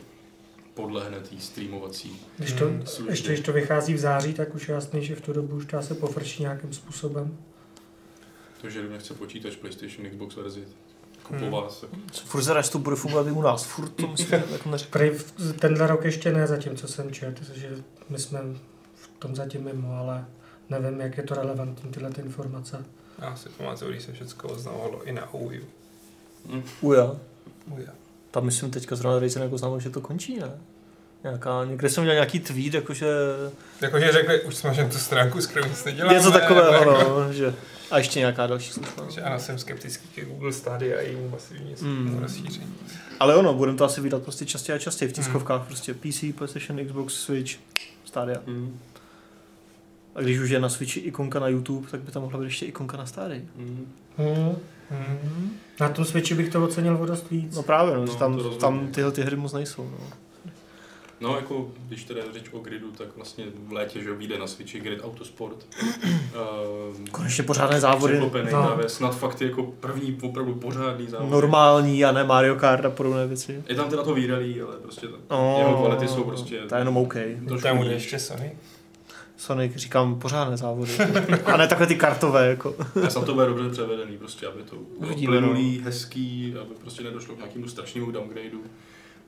podlehne 0.73 1.19
té 1.19 1.39
streamovací 1.39 2.19
Když 2.37 2.53
to, 2.53 2.69
služby. 2.85 3.11
ještě 3.11 3.27
když 3.27 3.39
to 3.39 3.53
vychází 3.53 3.93
v 3.93 3.97
září, 3.97 4.33
tak 4.33 4.55
už 4.55 4.67
je 4.67 4.73
jasný, 4.73 5.05
že 5.05 5.15
v 5.15 5.21
tu 5.21 5.33
dobu 5.33 5.55
už 5.55 5.65
to 5.65 5.77
asi 5.77 5.93
pofrčí 5.93 6.41
nějakým 6.41 6.73
způsobem. 6.73 7.37
To, 8.61 8.69
že 8.69 8.89
nechce 8.89 9.13
počítač 9.13 9.55
PlayStation, 9.55 10.09
Xbox 10.09 10.35
verzi, 10.35 10.63
jako 11.31 11.41
Hmm. 11.43 11.49
po 11.51 11.61
vás. 11.61 11.81
tak- 11.81 11.89
Furt 12.25 12.41
zadač 12.41 12.69
to 12.69 12.79
bude 12.79 12.95
fungovat 12.95 13.27
i 13.27 13.31
u 13.31 13.41
nás, 13.41 13.63
furt 13.63 13.89
to 13.89 14.07
myslím, 14.07 14.43
neřekl. 14.65 14.91
Prý 14.91 15.11
tenhle 15.59 15.87
rok 15.87 16.05
ještě 16.05 16.31
ne, 16.33 16.47
zatím, 16.47 16.75
co 16.75 16.87
jsem 16.87 17.11
četl, 17.11 17.43
že 17.53 17.69
my 18.09 18.19
jsme 18.19 18.39
v 18.95 19.07
tom 19.19 19.35
zatím 19.35 19.63
mimo, 19.63 19.95
ale 19.97 20.25
nevím, 20.69 21.01
jak 21.01 21.17
je 21.17 21.23
to 21.23 21.35
relevantní, 21.35 21.91
tyhle 21.91 22.09
ty 22.09 22.21
informace. 22.21 22.85
Já 23.21 23.35
si 23.35 23.49
pamatuju, 23.49 23.91
když 23.91 24.03
se 24.03 24.13
všechno 24.13 24.49
oznamovalo 24.49 25.03
i 25.03 25.11
na 25.11 25.33
Ouiju. 25.33 25.63
Hm. 26.49 26.63
Uja. 26.81 27.15
Ouija. 27.71 27.91
Tam 28.31 28.45
myslím 28.45 28.71
teďka 28.71 28.95
zrovna 28.95 29.19
Racing 29.19 29.43
jako 29.43 29.57
znamená, 29.57 29.79
že 29.79 29.89
to 29.89 30.01
končí, 30.01 30.39
ne? 30.39 30.51
Nějaká, 31.23 31.65
někde 31.65 31.89
jsem 31.89 32.03
měl 32.03 32.13
nějaký 32.15 32.39
tweet, 32.39 32.73
jakože 32.73 33.07
Jakože 33.81 34.11
řekli, 34.11 34.41
už 34.41 34.55
smažem 34.55 34.89
tu 34.89 34.97
stránku, 34.97 35.41
s 35.41 35.47
kterou 35.47 35.67
nic 35.69 35.83
neděláme. 35.83 36.17
něco 36.17 36.31
takového, 36.31 36.73
jako- 36.73 37.09
no, 37.19 37.33
že 37.33 37.53
a 37.91 37.97
ještě 37.97 38.19
nějaká 38.19 38.47
další 38.47 38.71
služba. 38.71 38.91
Takže 39.03 39.21
ano, 39.21 39.39
jsem 39.39 39.59
skeptický 39.59 40.07
ke 40.15 40.25
Google 40.25 40.53
Stadia 40.53 40.97
a 40.97 41.01
jejímu 41.01 41.29
masivní 41.29 41.75
Mm. 41.81 41.89
mm. 42.13 42.19
rozšíření. 42.19 42.73
Ale 43.19 43.35
ono, 43.35 43.53
budeme 43.53 43.77
to 43.77 43.85
asi 43.85 44.01
vydat 44.01 44.23
prostě 44.23 44.45
častěji 44.45 44.75
a 44.75 44.79
častěji 44.79 45.09
v 45.09 45.13
tiskovkách, 45.13 45.67
prostě 45.67 45.93
PC, 45.93 46.33
PlayStation, 46.37 46.85
Xbox, 46.85 47.13
Switch, 47.13 47.51
Stadia. 48.05 48.37
Hm. 48.47 48.79
A 50.15 50.21
když 50.21 50.39
už 50.39 50.49
je 50.49 50.59
na 50.59 50.69
Switchi 50.69 50.99
ikonka 50.99 51.39
na 51.39 51.47
YouTube, 51.47 51.87
tak 51.91 51.99
by 52.01 52.11
tam 52.11 52.23
mohla 52.23 52.39
být 52.39 52.45
ještě 52.45 52.65
ikonka 52.65 52.97
na 52.97 53.05
Stadia. 53.05 53.41
Hm. 53.57 53.87
Hmm. 54.17 54.55
Mm. 54.91 55.51
Na 55.79 55.89
tom 55.89 56.05
Switchi 56.05 56.35
bych 56.35 56.49
to 56.49 56.63
ocenil 56.63 56.97
o 57.01 57.05
dost 57.05 57.29
víc. 57.31 57.55
No 57.55 57.63
právě, 57.63 57.95
no, 57.95 58.05
No, 58.05 58.15
tam, 58.15 58.39
tam 58.59 58.87
tyhle 58.87 59.11
ty 59.11 59.21
hry 59.21 59.35
moc 59.35 59.53
nejsou. 59.53 59.83
No. 59.99 60.07
No, 61.21 61.35
jako, 61.35 61.67
když 61.87 62.03
teda 62.03 62.21
je 62.23 62.31
řeč 62.33 62.43
o 62.51 62.59
gridu, 62.59 62.91
tak 62.91 63.07
vlastně 63.15 63.45
v 63.67 63.71
létě, 63.73 64.03
že 64.03 64.09
jo, 64.09 64.15
vyjde 64.15 64.37
na 64.37 64.47
Switchi 64.47 64.79
Grid 64.79 64.99
Autosport. 65.03 65.65
Ehm, 66.05 67.05
Konečně 67.11 67.43
pořádné 67.43 67.79
závody. 67.79 68.19
No. 68.19 68.29
právě, 68.29 68.89
snad 68.89 69.17
fakt 69.17 69.41
jako 69.41 69.63
první 69.63 70.17
opravdu 70.21 70.53
pořádný 70.55 71.07
závod. 71.07 71.29
Normální 71.29 72.05
a 72.05 72.11
ne 72.11 72.23
Mario 72.23 72.55
Kart 72.55 72.85
a 72.85 72.89
podobné 72.89 73.27
věci. 73.27 73.63
Je 73.69 73.75
tam 73.75 73.89
teda 73.89 74.03
to 74.03 74.13
výralý, 74.13 74.61
ale 74.61 74.75
prostě 74.77 75.07
to, 75.07 75.17
No, 75.31 75.55
jeho 75.59 75.77
kvality 75.77 76.07
jsou 76.07 76.23
prostě... 76.23 76.59
To 76.69 76.75
je 76.75 76.81
jenom 76.81 76.97
OK. 76.97 77.15
Tam 77.61 77.77
bude 77.77 77.89
níž. 77.93 78.03
ještě 78.03 78.19
Sony. 78.19 78.51
Sonic, 79.37 79.75
říkám, 79.75 80.19
pořádné 80.19 80.57
závody. 80.57 80.91
a 81.45 81.57
ne 81.57 81.67
takové 81.67 81.87
ty 81.87 81.95
kartové, 81.95 82.47
jako. 82.47 82.75
Já 83.03 83.09
jsem 83.09 83.25
to 83.25 83.33
bude 83.33 83.45
dobře 83.45 83.69
převedený, 83.69 84.17
prostě, 84.17 84.47
aby 84.47 84.63
to 84.63 84.75
bylo 84.99 85.15
plynulý, 85.25 85.81
hezký, 85.83 86.55
aby 86.61 86.75
prostě 86.81 87.03
nedošlo 87.03 87.35
k 87.35 87.37
nějakému 87.37 87.67
strašnému 87.67 88.11
downgradeu. 88.11 88.59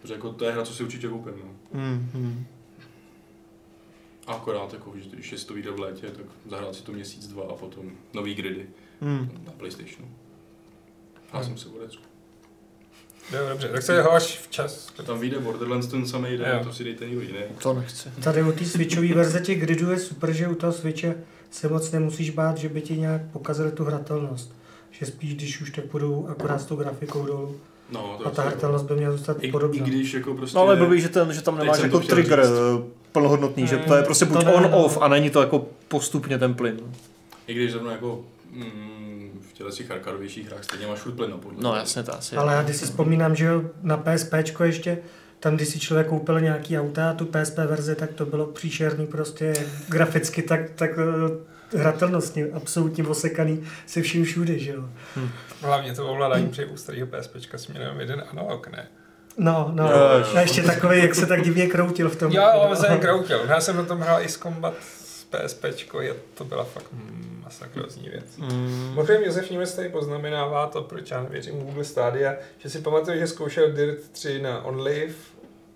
Protože 0.02 0.14
jako 0.14 0.34
to 0.34 0.46
je 0.46 0.52
hra, 0.52 0.64
co 0.66 0.74
si 0.74 0.84
určitě 0.84 1.08
koupím, 1.08 1.34
no. 1.46 1.80
Mm, 1.80 2.10
mm. 2.14 2.46
A 4.28 4.34
akorát, 4.34 4.74
jako, 4.74 4.94
že 4.96 5.10
když 5.10 5.34
si 5.38 5.48
to 5.48 5.54
vyjde 5.54 5.72
v 5.72 5.80
létě, 5.80 6.08
tak 6.08 6.26
zahrát 6.50 6.76
si 6.76 6.84
to 6.84 6.92
měsíc, 6.92 7.28
dva 7.28 7.44
a 7.44 7.54
potom 7.56 7.92
nový 8.14 8.36
gridy 8.36 8.66
Mm. 9.02 9.30
na 9.46 9.52
Playstationu. 9.52 10.08
Já 11.34 11.44
jsem 11.44 11.58
se 11.58 11.70
odecku. 11.70 12.04
Jo, 13.34 13.40
dobře, 13.50 13.68
tak 13.70 13.82
se 13.82 14.02
ho 14.02 14.12
až 14.12 14.38
včas. 14.40 14.92
Tam 15.06 15.20
vyjde 15.20 15.40
Borderlands 15.40 15.88
ten 15.88 16.08
samý 16.08 16.38
den, 16.38 16.58
Jo. 16.58 16.64
to 16.64 16.74
si 16.74 16.84
dejte 16.84 17.06
někdo 17.06 17.22
jiný. 17.22 17.40
To 17.64 17.74
nechci. 17.74 18.10
Tady 18.24 18.44
u 18.44 18.52
té 18.52 18.66
switchové 18.66 19.08
verze 19.14 19.40
těch 19.40 19.60
gridů 19.60 19.92
je 19.92 20.00
super, 20.00 20.32
že 20.34 20.48
u 20.48 20.56
toho 20.56 20.74
switche 20.74 21.16
se 21.52 21.70
moc 21.70 21.92
nemusíš 21.92 22.30
bát, 22.30 22.58
že 22.58 22.70
by 22.70 22.82
ti 22.82 22.98
nějak 22.98 23.22
pokazili 23.32 23.72
tu 23.72 23.84
hratelnost. 23.84 24.54
Že 24.92 25.06
spíš, 25.06 25.36
když 25.36 25.62
už 25.62 25.72
tak 25.72 25.86
budou 25.86 26.28
akorát 26.28 26.60
s 26.62 26.66
tou 26.66 26.76
grafikou 26.76 27.26
dolů. 27.26 27.60
No, 27.92 28.16
to 28.18 28.28
A 28.28 28.30
ta 28.30 28.44
to- 28.44 28.50
hratelnost 28.50 28.86
by 28.86 28.96
měla 28.96 29.12
zůstat 29.18 29.38
I, 29.44 29.48
I 29.48 29.52
podobná. 29.52 29.86
když 29.86 30.14
jako 30.14 30.34
prostě... 30.34 30.58
No 30.58 30.62
ale 30.62 30.76
blbý, 30.76 31.02
že, 31.02 31.10
ten, 31.10 31.34
že 31.34 31.42
tam 31.42 31.58
nemáš 31.58 31.80
jako 31.80 32.00
trigger 32.00 32.44
říct. 32.44 32.86
plnohodnotný, 33.12 33.68
že 33.68 33.78
to 33.78 33.96
je 33.96 34.04
prostě 34.04 34.26
buď 34.26 34.46
ne, 34.46 34.54
on, 34.54 34.64
no. 34.64 34.86
off 34.86 34.98
a 35.02 35.08
není 35.08 35.30
to 35.30 35.42
jako 35.42 35.66
postupně 35.88 36.40
ten 36.40 36.54
plyn. 36.54 36.80
I 37.48 37.54
když 37.54 37.72
zrovna 37.72 37.92
jako 37.92 38.24
mm, 38.52 39.40
v 39.50 39.54
těle 39.54 39.72
těch 39.72 39.92
arkadovějších 39.92 40.48
hrách 40.48 40.64
stejně 40.64 40.88
máš 40.88 41.00
furt 41.00 41.14
plyn 41.14 41.32
podle. 41.40 41.64
No 41.64 41.76
jasně, 41.76 42.04
to 42.04 42.16
asi. 42.16 42.36
Ale 42.36 42.54
já 42.54 42.64
když 42.64 42.76
si 42.76 42.86
vzpomínám, 42.86 43.36
že 43.36 43.46
jo, 43.46 43.62
na 43.84 43.98
PSP 43.98 44.34
ještě, 44.64 44.98
tam 45.40 45.56
když 45.56 45.68
si 45.68 45.80
člověk 45.80 46.08
koupil 46.08 46.42
nějaký 46.42 46.80
auta 46.80 47.10
a 47.10 47.14
tu 47.14 47.26
PSP 47.26 47.58
verzi, 47.58 47.96
tak 47.96 48.14
to 48.14 48.26
bylo 48.26 48.46
příšerný 48.46 49.08
prostě 49.08 49.54
graficky, 49.88 50.42
tak, 50.42 50.70
tak 50.70 50.92
hratelnostně, 51.78 52.46
absolutně 52.54 53.08
osekaný 53.08 53.64
se 53.86 54.02
vším 54.02 54.26
všude, 54.26 54.60
že 54.60 54.72
jo. 54.72 54.84
Hlavně 55.62 55.94
to 55.94 56.08
ovládání 56.08 56.50
při 56.50 56.66
u 56.66 56.78
starého 56.78 57.08
PSPčka 57.08 57.58
směrem 57.58 58.00
jeden 58.00 58.24
analog, 58.32 58.68
ne? 58.68 58.88
No, 59.38 59.72
no, 59.74 59.84
Jo, 59.92 59.98
jo, 59.98 60.26
a 60.36 60.42
ještě 60.42 60.62
takový, 60.64 61.00
jak 61.00 61.16
se 61.16 61.26
tak 61.26 61.42
divně 61.42 61.68
kroutil 61.68 62.10
v 62.10 62.16
tom. 62.16 62.32
Já 62.32 62.48
ale 62.48 62.76
jsem 62.76 63.00
kroutil. 63.00 63.46
Já 63.48 63.62
jsem 63.62 63.78
na 63.78 63.84
tom 63.84 64.00
hrál 64.00 64.22
i 64.22 64.30
s 64.30 64.38
Combat 64.38 64.74
s 64.82 65.24
PSPčko, 65.24 66.02
je, 66.02 66.16
to 66.34 66.44
byla 66.44 66.64
fakt 66.64 66.94
mm, 66.94 67.42
masakrozní 67.44 68.10
věc. 68.10 68.38
Mm. 68.38 68.88
Mimochodem 68.90 69.24
Josef 69.24 69.50
Němec 69.50 69.76
tady 69.76 69.90
poznamenává 69.90 70.68
to, 70.68 70.82
proč 70.82 71.12
já 71.12 71.24
nevěřím 71.24 71.60
Google 71.60 71.84
Stadia, 71.84 72.36
že 72.58 72.70
si 72.70 72.82
pamatuju, 72.82 73.20
že 73.20 73.28
zkoušel 73.28 73.72
Dirt 73.72 74.10
3 74.12 74.42
na 74.42 74.66
OnLive 74.66 75.14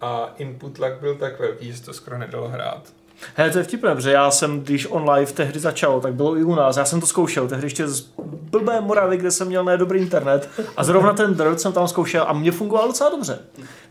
a 0.01 0.33
input 0.37 0.79
lag 0.79 0.99
byl 0.99 1.15
tak 1.15 1.39
velký, 1.39 1.71
že 1.71 1.77
se 1.77 1.83
to 1.83 1.93
skoro 1.93 2.17
nedalo 2.17 2.47
hrát. 2.47 2.93
Hele, 3.35 3.51
to 3.51 3.57
je 3.57 3.63
vtipné, 3.63 3.95
protože 3.95 4.11
já 4.11 4.31
jsem, 4.31 4.61
když 4.61 4.87
on 4.89 5.09
live 5.09 5.31
tehdy 5.31 5.59
začal, 5.59 6.01
tak 6.01 6.13
bylo 6.13 6.37
i 6.37 6.43
u 6.43 6.55
nás, 6.55 6.77
já 6.77 6.85
jsem 6.85 6.99
to 6.99 7.07
zkoušel, 7.07 7.47
tehdy 7.47 7.65
ještě 7.65 7.87
z 7.87 8.01
blbé 8.51 8.81
Moravy, 8.81 9.17
kde 9.17 9.31
jsem 9.31 9.47
měl 9.47 9.63
nedobrý 9.63 9.99
internet 9.99 10.49
a 10.77 10.83
zrovna 10.83 11.13
ten 11.13 11.33
Dirt 11.33 11.59
jsem 11.59 11.73
tam 11.73 11.87
zkoušel 11.87 12.25
a 12.27 12.33
mě 12.33 12.51
fungoval 12.51 12.87
docela 12.87 13.09
dobře. 13.09 13.39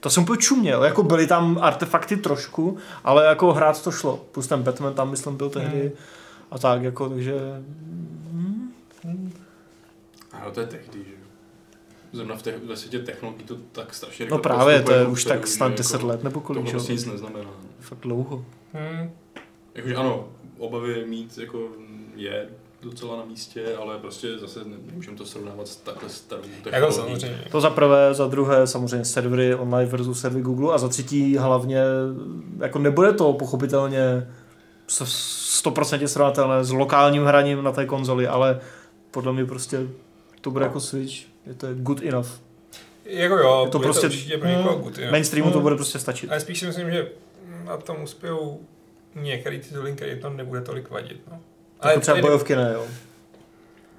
To 0.01 0.11
jsem 0.11 0.23
úplně 0.23 0.39
čuměl, 0.43 0.85
jako 0.85 1.03
byly 1.03 1.27
tam 1.27 1.59
artefakty 1.63 2.17
trošku, 2.17 2.77
ale 3.05 3.25
jako 3.25 3.53
hrát 3.53 3.83
to 3.85 3.91
šlo. 3.91 4.21
Plus 4.33 4.47
ten 4.47 4.63
Batman 4.63 4.95
tam, 4.95 5.11
myslím, 5.11 5.37
byl 5.37 5.51
tehdy 5.51 5.93
a 6.51 6.59
tak, 6.59 6.83
jako, 6.83 7.09
takže... 7.09 7.35
A 10.33 10.51
to 10.51 10.61
je 10.61 10.67
tehdy, 10.67 10.99
že 11.05 11.13
jo. 11.13 11.23
Zrovna 12.13 12.37
v 12.37 12.43
te- 12.43 12.59
ve 12.67 12.77
světě 12.77 12.99
technologií 12.99 13.45
to 13.47 13.57
tak 13.73 13.95
strašně 13.95 14.27
No 14.31 14.39
právě, 14.39 14.83
to 14.83 14.93
je 14.93 15.07
už 15.07 15.25
tak 15.25 15.47
snad 15.47 15.67
jako 15.67 15.77
10 15.77 16.03
let 16.03 16.23
nebo 16.23 16.41
To 16.41 16.47
kolik, 16.47 16.67
že 16.67 16.73
prostě 16.73 16.93
nic 16.93 17.07
neznamená. 17.07 17.51
Fakt 17.81 17.99
dlouho. 18.01 18.45
Hmm. 18.73 19.11
Jakože 19.75 19.95
ano, 19.95 20.29
obavy 20.59 21.05
mít 21.07 21.39
jako 21.39 21.69
je 22.17 22.49
docela 22.83 23.17
na 23.17 23.25
místě, 23.25 23.65
ale 23.81 23.99
prostě 23.99 24.39
zase 24.39 24.65
ne- 24.65 24.77
nemůžeme 24.87 25.17
to 25.17 25.27
srovnávat 25.27 25.69
s 25.69 25.77
takhle 25.77 26.09
starou 26.09 26.43
Jako 26.43 26.63
technologií. 26.71 26.97
samozřejmě. 27.21 27.45
To 27.51 27.61
za 27.61 27.71
prvé, 27.71 28.15
za 28.15 28.27
druhé 28.27 28.67
samozřejmě 28.67 29.05
servery 29.05 29.55
online 29.55 29.91
versus 29.91 30.21
servery 30.21 30.43
Google 30.43 30.75
a 30.75 30.79
za 30.79 30.89
třetí 30.89 31.37
hlavně 31.37 31.79
jako 32.59 32.79
nebude 32.79 33.13
to 33.13 33.33
pochopitelně 33.33 34.29
s- 34.89 35.63
100% 35.65 36.05
srovnatelné 36.09 36.65
s 36.65 36.71
lokálním 36.73 37.25
hraním 37.25 37.63
na 37.65 37.73
té 37.73 37.87
konzoli, 37.87 38.27
ale 38.27 38.61
podle 39.11 39.33
mě 39.33 39.45
prostě 39.45 39.79
to 40.41 40.51
bude 40.51 40.65
jako 40.65 40.81
Switch, 40.81 41.15
je 41.47 41.55
to 41.55 41.67
good 41.75 42.03
enough. 42.03 42.29
Jako 43.05 43.35
jo, 43.37 43.63
Je 43.65 43.71
to 43.71 43.79
bude 43.79 43.87
prostě- 43.89 44.07
to 44.09 44.13
určitě 44.15 44.39
pro 44.39 44.49
někoho 44.49 44.77
Mm. 44.77 44.83
good, 44.83 44.99
jo. 44.99 45.11
Mainstreamu 45.11 45.51
to 45.51 45.57
Hmm. 45.59 45.63
bude 45.63 45.75
prostě 45.77 45.99
stačit. 45.99 46.31
Ale 46.31 46.41
spíš 46.41 46.61
si 46.61 46.67
myslím, 46.67 46.91
že 46.91 47.09
na 47.65 47.77
tom 47.77 47.97
uspějou 48.03 48.61
některý 49.15 49.61
tituly, 49.61 49.93
který 49.93 50.21
to 50.21 50.31
nebude 50.31 50.61
tolik 50.61 50.91
vadit. 50.91 51.21
No. 51.31 51.41
Jako 51.89 52.01
třeba 52.01 52.21
bojovky 52.21 52.57
ne, 52.57 52.71
jo. 52.75 52.87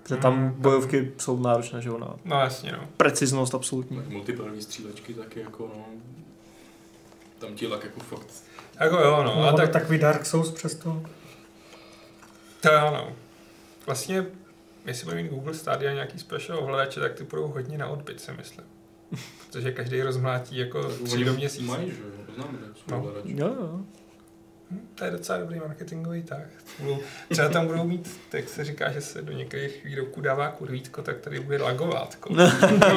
Protože 0.03 0.17
tam 0.17 0.33
Hmm. 0.33 0.51
bojovky 0.61 1.11
jsou 1.17 1.39
náročné, 1.39 1.81
že 1.81 1.89
jo, 1.89 1.97
na 1.97 2.15
No 2.25 2.39
jasně, 2.39 2.71
no. 2.71 2.87
preciznost 2.97 3.55
absolutní. 3.55 3.97
Tak 3.97 4.07
multiplayerový 4.09 4.61
střílečky 4.61 5.13
taky 5.13 5.39
jako 5.39 5.71
no, 5.75 5.85
tam 7.39 7.55
ti 7.55 7.67
lak 7.67 7.83
jako 7.83 7.99
fakt 7.99 8.27
Jako 8.79 8.95
jo, 8.99 9.23
no. 9.23 9.35
No, 9.35 9.43
A 9.47 9.51
tak... 9.51 9.71
tak, 9.71 9.81
takový 9.81 9.99
Dark 9.99 10.25
Souls 10.25 10.51
přesto. 10.51 11.01
to 12.61 12.71
jo, 12.73 12.91
no. 12.91 13.11
Vlastně, 13.85 14.25
jestli 14.85 15.05
bude 15.05 15.23
mít 15.23 15.29
Google 15.29 15.53
Stadia 15.53 15.93
nějaký 15.93 16.19
special 16.19 16.59
ovladače, 16.59 16.99
tak 16.99 17.13
ty 17.13 17.23
budou 17.23 17.47
hodně 17.47 17.77
na 17.77 17.87
odbyt, 17.87 18.21
si 18.21 18.31
myslím. 18.31 18.65
Protože 19.51 19.71
každý 19.71 20.01
rozmlátí 20.01 20.57
jako 20.57 20.83
tři 20.89 21.25
do 21.25 21.33
měsíce. 21.33 21.63
Mají, 21.71 21.91
že 21.91 21.97
jo, 22.03 22.35
známe, 22.35 22.57
jak 22.67 22.77
jsou 22.77 22.83
No. 22.91 23.13
Jo, 23.25 23.47
jo. 23.59 23.79
To 24.95 25.05
je 25.05 25.11
docela 25.11 25.37
dobrý 25.37 25.59
marketingový. 25.59 26.23
Budou- 26.79 26.99
Třeba 27.31 27.49
tam 27.49 27.67
budou 27.67 27.83
mít, 27.83 28.19
tak 28.29 28.49
se 28.49 28.63
říká, 28.63 28.91
že 28.91 29.01
se 29.01 29.21
do 29.21 29.31
některých 29.33 29.85
výrobků 29.85 30.21
dává 30.21 30.49
kurvítko, 30.51 31.01
tak 31.01 31.17
tady 31.17 31.39
bude 31.39 31.57
lagovátko. 31.61 32.35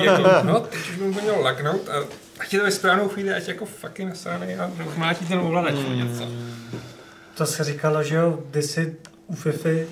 jako, 0.05 0.23
no, 0.47 0.61
teď 0.61 0.81
už 0.81 0.97
by 0.97 1.05
měl 1.05 1.41
lagnout 1.41 1.89
a 1.89 1.93
ať 2.41 2.53
je 2.53 2.59
to 2.59 2.65
ve 2.65 2.71
správnou 2.71 3.09
chvíli, 3.09 3.35
ať 3.35 3.49
jako 3.49 3.67
fucking 3.67 4.09
nasraný 4.09 4.55
a 4.55 4.71
rozmlátí 4.85 5.27
ten 5.27 5.39
ovladač 5.39 5.75
nebo 5.75 5.93
něco. 5.95 6.29
To 7.37 7.47
se 7.47 7.65
říkalo, 7.65 8.03
že 8.03 8.15
jo, 8.15 8.43
kdysi 8.51 8.97
u 9.27 9.35
Fifi 9.35 9.89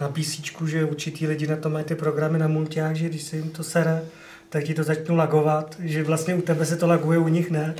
na 0.00 0.08
PC, 0.08 0.40
že 0.66 0.84
určitý 0.84 1.26
lidi 1.26 1.46
na 1.46 1.56
to 1.56 1.70
mají 1.70 1.84
ty 1.84 1.94
programy 1.94 2.38
na 2.38 2.48
multiách, 2.48 2.94
že 2.96 3.08
když 3.08 3.22
se 3.22 3.36
jim 3.36 3.50
to 3.50 3.64
sere, 3.64 4.02
tak 4.48 4.64
ti 4.64 4.74
to 4.74 4.82
začnou 4.84 5.16
lagovat, 5.16 5.76
že 5.78 6.02
vlastně 6.04 6.34
u 6.34 6.40
tebe 6.42 6.66
se 6.66 6.76
to 6.76 6.86
laguje, 6.86 7.18
u 7.18 7.28
nich 7.28 7.50
ne. 7.50 7.74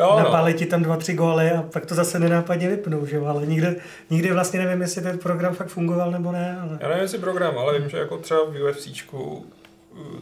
Jo, 0.00 0.10
no. 0.10 0.18
Napálí 0.18 0.54
ti 0.54 0.66
tam 0.66 0.82
dva, 0.82 0.96
tři 0.96 1.14
góly 1.14 1.50
a 1.50 1.62
pak 1.62 1.86
to 1.86 1.94
zase 1.94 2.18
nenápadně 2.18 2.68
vypnou, 2.68 3.06
že 3.06 3.16
jo, 3.16 3.24
ale 3.24 3.46
nikdy, 3.46 3.76
nikdy 4.10 4.32
vlastně 4.32 4.60
nevím, 4.60 4.82
jestli 4.82 5.02
ten 5.02 5.18
program 5.18 5.54
fakt 5.54 5.68
fungoval 5.68 6.10
nebo 6.10 6.32
ne, 6.32 6.58
ale... 6.62 6.78
Já 6.80 6.88
nevím, 6.88 7.02
jestli 7.02 7.18
program, 7.18 7.58
ale 7.58 7.78
vím, 7.78 7.90
že 7.90 7.98
jako 7.98 8.18
třeba 8.18 8.40
v 8.44 8.70
UFCčku 8.70 9.46
uh, 9.92 10.20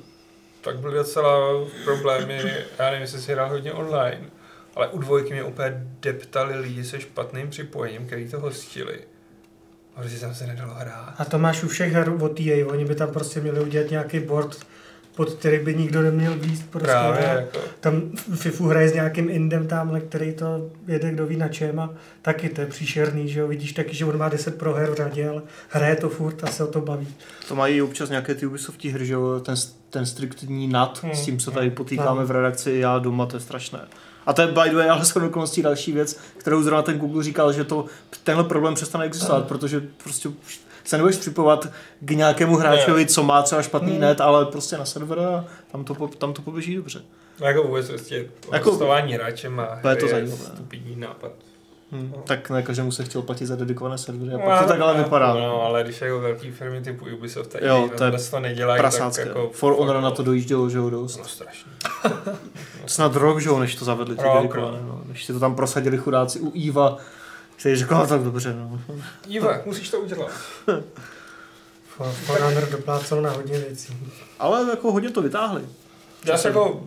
tak 0.61 0.79
byly 0.79 0.95
docela 0.95 1.37
problémy, 1.85 2.41
já 2.79 2.85
nevím, 2.85 3.01
jestli 3.01 3.21
si 3.21 3.33
hrál 3.33 3.49
hodně 3.49 3.73
online, 3.73 4.21
ale 4.77 4.89
u 4.89 4.99
dvojky 4.99 5.33
mě 5.33 5.45
úplně 5.45 5.87
deptali 6.01 6.59
lidi 6.59 6.85
se 6.85 7.01
špatným 7.01 7.51
připojením, 7.51 8.07
který 8.07 8.31
to 8.31 8.41
hostili. 8.41 8.99
A 9.97 10.01
prostě 10.01 10.21
tam 10.21 10.35
se 10.35 10.47
nedalo 10.47 10.75
hrát. 10.75 11.15
A 11.19 11.25
to 11.25 11.39
máš 11.39 11.63
u 11.63 11.69
všech 11.69 11.93
her 11.93 12.13
od 12.21 12.41
EA, 12.41 12.67
oni 12.67 12.85
by 12.85 12.95
tam 12.95 13.13
prostě 13.13 13.41
měli 13.41 13.61
udělat 13.61 13.91
nějaký 13.91 14.21
board, 14.21 14.57
pod 15.19 15.31
který 15.35 15.59
by 15.65 15.75
nikdo 15.75 16.03
neměl 16.03 16.35
výst. 16.39 16.71
Prostě, 16.71 16.87
Právě 16.87 17.25
jako. 17.25 17.59
Tam 17.81 18.03
FIFU 18.35 18.67
hraje 18.67 18.89
s 18.89 18.95
nějakým 18.95 19.31
indem 19.31 19.67
tamhle, 19.67 20.01
který 20.01 20.33
to 20.33 20.71
jede 20.87 21.11
kdo 21.11 21.27
ví 21.27 21.37
na 21.37 21.49
čem 21.49 21.81
a 21.81 21.91
taky 22.23 22.49
to 22.49 22.61
je 22.61 22.67
příšerný, 22.67 23.29
že 23.29 23.41
jo, 23.41 23.49
vidíš 23.49 23.73
taky, 23.73 23.95
že 23.97 24.05
on 24.05 24.19
má 24.19 24.29
10 24.29 24.59
proher 24.59 24.91
v 24.91 24.95
řadě, 24.95 25.29
ale 25.29 25.43
hraje 25.69 25.97
to 25.97 26.09
furt 26.09 26.45
a 26.45 26.47
se 26.47 26.65
o 26.65 26.67
to 26.67 26.81
baví. 26.81 27.09
To 27.49 27.55
mají 27.55 27.83
občas 27.83 28.11
nějaké 28.11 28.35
ty 28.35 28.47
Ubisofti 28.47 28.89
hry, 28.91 29.07
že 29.07 29.13
jo, 29.13 29.41
ten, 29.41 29.55
ten 29.91 30.07
striktní 30.07 30.69
nad, 30.69 31.03
Hmm. 31.03 31.15
s 31.15 31.25
tím 31.25 31.41
se 31.41 31.51
tady 31.51 31.71
potýkáme 31.71 32.21
No. 32.21 32.27
v 32.27 32.31
redakci, 32.31 32.73
já 32.73 32.99
doma, 32.99 33.27
to 33.27 33.37
je 33.37 33.41
strašné. 33.41 33.79
A 34.27 34.33
to 34.33 34.43
je 34.43 34.49
by 34.49 34.71
the 34.71 34.77
way, 34.77 34.91
ale 34.91 35.05
shodou 35.05 35.27
okolností 35.27 35.63
další 35.63 35.93
věc, 35.93 36.19
kterou 36.39 36.63
zrovna 36.63 36.83
ten 36.83 36.99
Google 36.99 37.25
říkal, 37.25 37.53
že 37.53 37.65
to, 37.65 37.85
tenhle 38.25 38.45
problém 38.45 38.75
přestane 38.75 39.05
existovat, 39.05 39.49
protože 39.49 39.83
prostě 40.03 40.29
už 40.29 40.61
se 40.89 40.97
nebudeš 40.97 41.17
připovat 41.17 41.67
k 42.01 42.11
nějakému 42.11 42.57
hráčovi, 42.57 43.07
co 43.07 43.23
má 43.23 43.43
třeba 43.43 43.63
špatný 43.63 43.91
Hmm. 43.93 44.01
net, 44.01 44.21
ale 44.21 44.47
prostě 44.47 44.77
na 44.79 44.85
server 44.85 45.19
a 45.21 45.45
tam 45.73 45.85
to, 45.85 45.95
tam 46.19 46.33
to 46.33 46.43
poběží 46.43 46.77
dobře. 46.77 47.03
No 47.41 47.47
jako 47.47 47.63
vůbec 47.63 47.89
prostě 47.89 48.27
Jako- 48.53 48.71
hostování 48.71 49.13
hráčem 49.13 49.61
a 49.61 49.79
To 49.83 49.89
je 49.89 49.97
to 49.97 50.09
zajímavé. 50.09 50.37
stupidní 50.55 50.97
nápad. 50.97 51.33
Hm. 51.93 52.13
No. 52.17 52.23
Tak 52.27 52.51
ne 52.51 52.63
každému 52.63 52.93
se 52.93 53.05
chtěl 53.05 53.23
platit 53.23 53.47
za 53.47 53.57
dedikované 53.57 53.99
servery 53.99 54.35
a 54.35 54.39
pak 54.39 54.63
to 54.63 54.69
tak 54.69 54.81
ale 54.81 54.95
vypadá. 55.03 55.35
No, 55.35 55.63
ale 55.63 55.83
když 55.85 56.01
jako 56.01 56.21
velký 56.21 56.51
firmy 56.51 56.81
typu 56.81 57.05
Ubisoft 57.17 57.51
tady 57.53 57.67
Jo, 57.67 57.91
to 57.99 58.05
je 58.05 58.11
to, 58.11 58.19
to 58.31 58.41
nedělají, 58.41 58.77
tak 58.79 58.83
Prasácké. 58.83 59.29
jako... 59.29 59.51
For 59.53 59.73
Honor 59.79 60.01
na 60.01 60.11
to 60.11 60.23
dojíždělo, 60.23 60.71
že 60.71 60.79
jo, 60.79 60.85
No 60.85 60.91
dost. 60.91 61.25
strašný. 61.27 61.73
Snad 62.87 63.17
rok, 63.17 63.41
že 63.41 63.49
jo, 63.49 63.59
než 63.59 63.75
to 63.75 63.85
zavedli 63.85 64.17
ty 64.17 64.23
dedikované, 64.37 64.79
no. 64.83 65.01
Než 65.07 65.25
si 65.25 65.33
to 65.33 65.41
tam 65.41 65.55
prosadili 65.57 65.99
chudáci 65.99 66.41
u 66.41 66.69
Eva, 66.69 66.97
řekl, 67.59 67.95
no 67.95 68.07
tak 68.07 68.21
dobře, 68.21 68.55
no. 68.55 68.81
Iva, 69.29 69.61
musíš 69.65 69.91
to 69.91 70.01
udělat. 70.01 70.31
For 71.87 72.13
For 72.13 72.41
Honor 72.41 72.69
doplácel 72.71 73.23
na 73.23 73.31
hodně 73.31 73.59
věcí. 73.59 73.97
Ale 74.39 74.71
jako 74.71 74.93
hodně 74.93 75.11
to 75.11 75.23
vytáhli. 75.23 75.63
Já 76.25 76.39
se 76.39 76.49
jako 76.49 76.83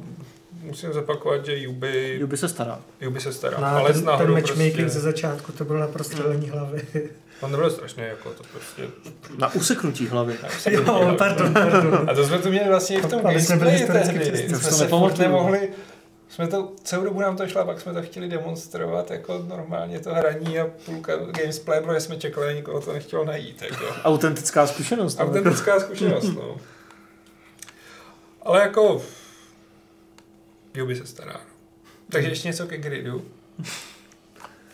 musím 0.62 0.94
zopakovat, 0.94 1.46
že 1.46 1.68
Ubi, 1.68 2.18
Juby 2.20 2.38
se 2.38 2.50
stará. 2.50 2.80
Ubi 3.08 3.20
se 3.20 3.34
stará. 3.34 3.58
No, 3.60 3.68
ale 3.68 3.94
ten, 3.94 4.06
ten 4.18 4.32
matchmaking 4.32 4.76
prostě, 4.76 4.90
ze 4.90 5.00
začátku, 5.00 5.52
to 5.52 5.66
bylo 5.66 5.80
na 5.80 5.88
prostřelení 5.88 6.50
hlavy. 6.50 6.82
On 7.42 7.52
nebyl 7.52 7.70
strašný, 7.70 8.04
jako 8.04 8.30
to 8.30 8.44
prostě... 8.54 8.88
Na 9.38 9.54
useknutí 9.54 10.08
hlavy. 10.08 10.38
jo, 10.70 10.84
pardon, 11.18 11.54
pardon. 11.54 12.10
A 12.10 12.14
to 12.14 12.28
jsme 12.28 12.40
to 12.40 12.50
měli 12.50 12.70
vlastně 12.70 13.02
v 13.02 13.06
tom 13.06 13.20
jsme 13.20 13.70
historicky 13.70 14.20
tehdy. 14.20 14.38
Jsme 14.38 14.60
to 14.60 14.76
se 14.76 14.88
furt 14.88 15.18
nemohli... 15.18 15.70
Jsme 16.32 16.48
to, 16.48 16.72
celou 16.84 17.04
dobu 17.04 17.20
nám 17.22 17.38
to 17.38 17.48
šlo, 17.48 17.62
a 17.62 17.66
pak 17.66 17.82
jsme 17.82 17.94
to 17.94 18.02
chtěli 18.02 18.30
demonstrovat 18.30 19.12
jako 19.12 19.38
normálně 19.48 20.00
to 20.00 20.14
hraní 20.14 20.60
a 20.60 20.68
půlka 20.86 21.16
gamesplay, 21.16 21.82
protože 21.82 22.00
jsme 22.00 22.18
čekali 22.18 22.48
a 22.48 22.52
nikoho 22.52 22.82
to 22.82 22.94
nechtělo 22.94 23.26
najít. 23.26 23.62
Jako. 23.62 23.86
Autentická 24.04 24.68
zkušenost. 24.68 25.20
no. 25.20 25.26
Autentická 25.26 25.80
zkušenost, 25.80 26.24
no. 26.36 26.58
Ale 28.42 28.62
jako... 28.62 29.02
Juby 30.74 30.96
se 30.96 31.06
stará. 31.06 31.34
no. 31.34 31.40
Takže 32.12 32.30
ještě 32.30 32.48
něco 32.48 32.68
ke 32.68 32.78
gridu. 32.78 33.26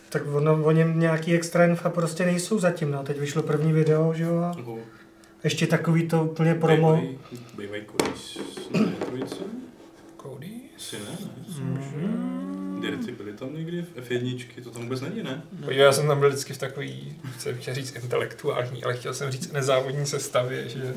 Tak 0.09 0.21
ono, 0.33 0.63
o 0.63 0.71
něm 0.71 0.99
nějaký 0.99 1.33
extra 1.35 1.65
infa 1.65 1.89
prostě 1.89 2.25
nejsou 2.25 2.59
zatím, 2.59 2.91
no. 2.91 3.03
Teď 3.03 3.19
vyšlo 3.19 3.43
první 3.43 3.73
video, 3.73 4.13
že 4.13 4.23
jo, 4.23 4.51
ještě 5.43 5.67
takový 5.67 6.07
to 6.07 6.23
úplně 6.23 6.55
promo. 6.55 7.01
Bývají- 7.57 7.85
kodis 7.85 8.37
na 8.73 10.56
Asi 10.77 10.95
ne, 10.95 11.17
ne. 11.59 12.37
Dirty 12.81 13.11
byly 13.11 13.33
tam 13.33 13.53
někdy 13.53 13.81
v 13.81 14.09
F1, 14.09 14.45
to 14.63 14.69
tam 14.69 14.81
vůbec 14.83 15.01
není, 15.01 15.23
ne? 15.23 15.41
Podívej, 15.59 15.77
já 15.77 15.91
jsem 15.91 16.07
tam 16.07 16.19
byl 16.19 16.29
vždycky 16.29 16.53
v 16.53 16.57
takový, 16.57 17.15
jsem 17.39 17.57
chtěl 17.57 17.73
říct 17.75 17.95
intelektuální, 17.95 18.83
ale 18.83 18.97
chtěl 18.97 19.13
jsem 19.13 19.31
říct 19.31 19.51
nezávodní 19.51 20.05
sestavě, 20.05 20.69
že 20.69 20.93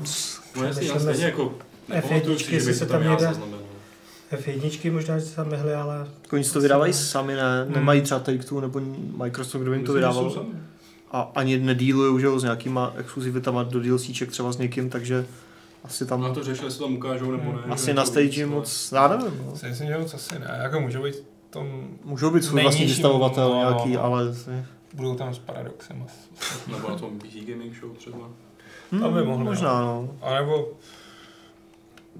No 0.57 0.65
jasně, 0.65 0.89
já 0.89 0.99
stejně 1.01 1.25
jako 1.25 1.55
nepamatuju 1.89 2.39
si, 2.39 2.45
F1 2.45 2.51
že 2.51 2.57
by 2.57 2.63
si 2.63 2.75
se 2.75 2.87
tam 2.87 2.89
tam 2.89 3.03
já 3.03 3.11
jede. 3.11 3.25
zaznamenal. 3.25 3.61
F1 4.33 4.93
možná, 4.93 5.19
že 5.19 5.25
se 5.27 5.37
tam 5.37 5.49
myhli, 5.49 5.75
ale 5.75 6.07
Oni 6.33 6.45
si 6.45 6.53
to 6.53 6.61
vydávají 6.61 6.93
sami, 6.93 7.35
ne? 7.35 7.65
Hmm. 7.65 7.75
Nemají 7.75 8.01
třeba 8.03 8.21
Take-Two 8.21 8.61
nebo 8.61 8.81
Microsoft, 9.25 9.63
kdo 9.63 9.73
jim 9.73 9.85
to 9.85 9.93
Myslím, 9.93 10.03
že 10.03 10.19
vydával. 10.19 10.47
A 11.11 11.33
ani 11.35 11.59
nedílujou, 11.59 12.19
že 12.19 12.27
jo, 12.27 12.39
s 12.39 12.43
nějakýma 12.43 12.95
exkluzivitama 12.99 13.63
do 13.63 13.81
DLCček 13.81 14.31
třeba 14.31 14.53
s 14.53 14.59
někým, 14.59 14.91
takže 14.91 15.27
asi 15.85 16.07
tam, 16.07 16.21
No 16.21 16.35
to 16.35 16.45
řešili, 16.45 16.67
jestli 16.67 16.85
tam 16.85 16.95
ukážou 16.95 17.31
nebo 17.31 17.53
ne. 17.53 17.63
asi 17.69 17.95
na 17.95 18.05
stage 18.05 18.47
moc, 18.47 18.93
já 18.93 19.09
nevím, 19.09 19.45
no. 19.47 19.57
si 19.57 19.67
myslím, 19.67 19.89
že 19.89 19.99
moc 19.99 20.15
asi 20.15 20.39
ne. 20.39 20.59
Jako 20.63 20.81
může 20.81 20.99
být 20.99 21.15
tom, 21.51 21.89
Můžou 22.05 22.31
být 22.31 22.45
svůj 22.45 22.63
vlastní 22.63 22.87
vystavovatel 22.87 23.49
no, 23.49 23.57
nějaký, 23.57 23.93
no. 23.93 24.05
ale... 24.05 24.25
budou 24.95 25.15
tam 25.15 25.35
s 25.35 25.39
paradoxem. 25.39 26.05
asi. 26.07 26.51
Nebo 26.71 26.91
na 26.91 26.97
tom 26.97 27.19
PC 27.19 27.35
Gaming 27.47 27.81
Show 27.81 27.97
třeba. 27.97 28.29
To 28.91 29.11
by 29.11 29.23
mohlo, 29.23 29.45
Možná, 29.45 29.81
no. 29.81 30.19
A 30.23 30.35
nebo 30.35 30.69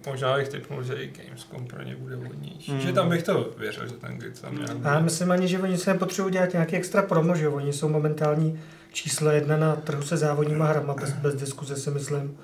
možná 0.07 0.37
bych 0.37 0.49
typnul, 0.49 0.83
že 0.83 0.95
i 0.95 1.13
Gamescom 1.25 1.67
pro 1.67 1.83
ně 1.83 1.97
bude 1.97 2.17
vhodnější. 2.17 2.73
Hmm. 2.73 2.81
Že 2.81 2.93
tam 2.93 3.09
bych 3.09 3.23
to 3.23 3.51
věřil, 3.59 3.87
že 3.87 3.93
ten 3.93 4.19
grid 4.19 4.41
tam 4.41 4.57
nějak 4.57 4.77
já 4.85 5.01
myslím 5.01 5.31
ani, 5.31 5.49
že 5.49 5.59
oni 5.59 5.79
se 5.79 5.93
nepotřebují 5.93 6.33
dělat 6.33 6.53
nějaký 6.53 6.77
extra 6.77 7.03
promo, 7.03 7.35
že. 7.35 7.49
Oni 7.49 7.73
jsou 7.73 7.89
momentální 7.89 8.61
číslo 8.93 9.31
jedna 9.31 9.57
na 9.57 9.77
trhu 9.77 10.03
se 10.03 10.17
závodníma 10.17 10.67
hrama, 10.67 10.95
bez, 10.95 11.13
bez 11.13 11.35
diskuze 11.35 11.77
si 11.77 11.91
myslím. 11.91 12.39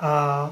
A 0.00 0.50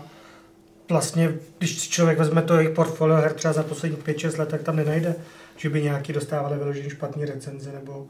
vlastně, 0.88 1.34
když 1.58 1.78
si 1.78 1.90
člověk 1.90 2.18
vezme 2.18 2.42
to 2.42 2.54
jejich 2.56 2.74
portfolio 2.74 3.16
her 3.16 3.32
třeba 3.32 3.52
za 3.54 3.62
posledních 3.62 4.00
5-6 4.06 4.38
let, 4.38 4.48
tak 4.48 4.62
tam 4.62 4.76
nenajde, 4.76 5.14
že 5.56 5.70
by 5.70 5.82
nějaký 5.82 6.12
dostávali 6.12 6.58
vyloženě 6.58 6.90
špatný 6.90 7.24
recenze, 7.24 7.72
nebo 7.72 8.06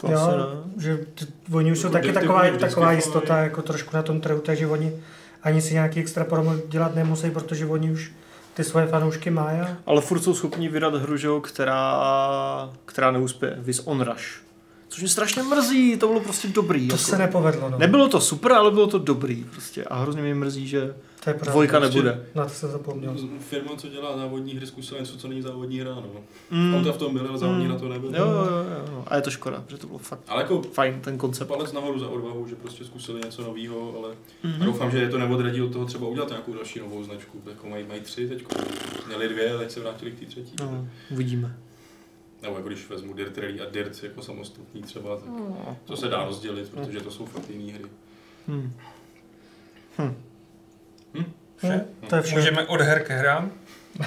To 0.00 0.12
jo, 0.12 0.18
asi 0.18 0.30
ne. 0.36 0.82
že 0.82 0.96
t- 0.96 1.26
oni 1.52 1.72
už 1.72 1.78
jsou 1.78 1.86
Jako 1.86 1.92
taky 1.98 2.12
taková, 2.12 2.42
taková 2.60 2.92
jistota 2.92 3.38
jako 3.38 3.62
trošku 3.62 3.96
na 3.96 4.02
tom 4.02 4.20
trhu, 4.20 4.40
takže 4.40 4.66
oni 4.66 4.92
ani 5.42 5.62
si 5.62 5.74
nějaký 5.74 6.00
extra 6.00 6.24
promo 6.24 6.54
dělat 6.68 6.94
nemusí, 6.94 7.30
protože 7.30 7.66
oni 7.66 7.90
už 7.90 8.12
ty 8.54 8.64
svoje 8.64 8.86
fanoušky 8.86 9.30
mají. 9.30 9.60
a- 9.60 9.76
Ale 9.86 10.00
furt 10.00 10.20
jsou 10.20 10.34
schopni 10.34 10.68
vydat 10.68 10.94
hru, 10.94 11.16
že 11.16 11.28
která, 11.42 12.00
která 12.84 13.10
neuspěje. 13.10 13.54
Vis 13.58 13.80
on 13.84 14.00
Rush. 14.00 14.45
Což 14.88 15.00
mě 15.00 15.08
strašně 15.08 15.42
mrzí, 15.42 15.96
to 15.96 16.06
bylo 16.06 16.20
prostě 16.20 16.48
dobrý. 16.48 16.88
To 16.88 16.94
jako. 16.94 17.04
se 17.04 17.18
nepovedlo. 17.18 17.70
No. 17.70 17.78
Nebylo 17.78 18.08
to 18.08 18.20
super, 18.20 18.52
ale 18.52 18.70
bylo 18.70 18.86
to 18.86 18.98
dobrý 18.98 19.44
prostě. 19.52 19.84
A 19.84 19.96
hrozně 19.98 20.22
mě 20.22 20.34
mrzí, 20.34 20.68
že 20.68 20.94
to 21.24 21.30
je 21.30 21.34
pravda. 21.34 21.50
dvojka 21.52 21.78
prostě- 21.80 21.96
nebude. 22.02 22.26
Na 22.34 22.44
to 22.44 22.50
jsem 22.50 22.70
zapomněl. 22.70 23.16
Firma, 23.40 23.70
co 23.76 23.88
dělá 23.88 24.16
závodní 24.16 24.54
hry, 24.54 24.66
zkusila 24.66 25.00
něco, 25.00 25.16
co 25.18 25.28
není 25.28 25.42
závodní 25.42 25.80
hra, 25.80 25.94
no. 25.94 26.04
Mm. 26.50 26.74
Auta 26.74 26.92
v 26.92 26.96
tom 26.96 27.12
byly, 27.14 27.28
ale 27.28 27.38
závodní 27.38 27.64
Mm. 27.64 27.70
hra 27.70 27.78
to 27.80 27.88
nebylo. 27.88 28.12
Jo, 28.16 28.24
jo, 28.26 28.44
jo, 28.44 28.82
jo. 28.92 29.04
A 29.06 29.16
je 29.16 29.22
to 29.22 29.30
škoda, 29.30 29.60
protože 29.66 29.76
to 29.78 29.86
bylo 29.86 29.98
fakt 29.98 30.20
Ale 30.28 30.42
jako 30.42 30.62
fajn 30.62 31.00
ten 31.00 31.18
koncept. 31.18 31.48
palec 31.48 31.72
nahoru 31.72 31.98
za 31.98 32.08
odvahu, 32.08 32.46
že 32.48 32.54
prostě 32.54 32.84
zkusili 32.84 33.20
něco 33.24 33.42
nového, 33.42 33.94
ale 33.98 34.14
Mhm. 34.42 34.62
a 34.62 34.64
doufám, 34.64 34.90
že 34.90 34.98
je 34.98 35.08
to 35.08 35.18
neodradí 35.18 35.62
od 35.62 35.72
toho 35.72 35.84
třeba 35.84 36.06
udělat 36.08 36.28
nějakou 36.28 36.52
další 36.54 36.78
novou 36.80 37.04
značku. 37.04 37.42
Jako 37.50 37.68
mají, 37.68 37.84
mají 37.88 38.00
tři 38.00 38.28
teď, 38.28 38.44
měli 39.06 39.28
dvě, 39.28 39.50
ale 39.52 39.58
teď 39.62 39.70
se 39.70 39.80
vrátili 39.80 40.10
k 40.10 40.18
té 40.20 40.26
třetí. 40.26 40.52
No, 40.60 40.88
uvidíme. 41.10 41.56
Nebo 42.46 42.56
jako 42.58 42.68
když 42.68 42.88
vezmu 42.88 43.12
Dirt 43.14 43.38
Rally 43.38 43.60
a 43.60 43.70
Dirt 43.70 44.02
jako 44.02 44.22
samostatný 44.22 44.82
třeba, 44.82 45.16
tak 45.16 45.26
No. 45.28 45.76
to 45.84 45.96
se 45.96 46.08
dá 46.08 46.24
rozdělit, 46.24 46.70
protože 46.70 47.00
to 47.00 47.10
jsou 47.10 47.26
fakt 47.26 47.50
jiné 47.50 47.72
hry. 47.78 47.84
Hm. 48.48 48.72
Hm, 49.98 51.80
to 52.08 52.16
je 52.16 52.22
vše. 52.22 52.34
Můžeme 52.34 52.66
od 52.66 52.80
her 52.80 53.02
ke 53.04 53.14
hrám? 53.14 53.52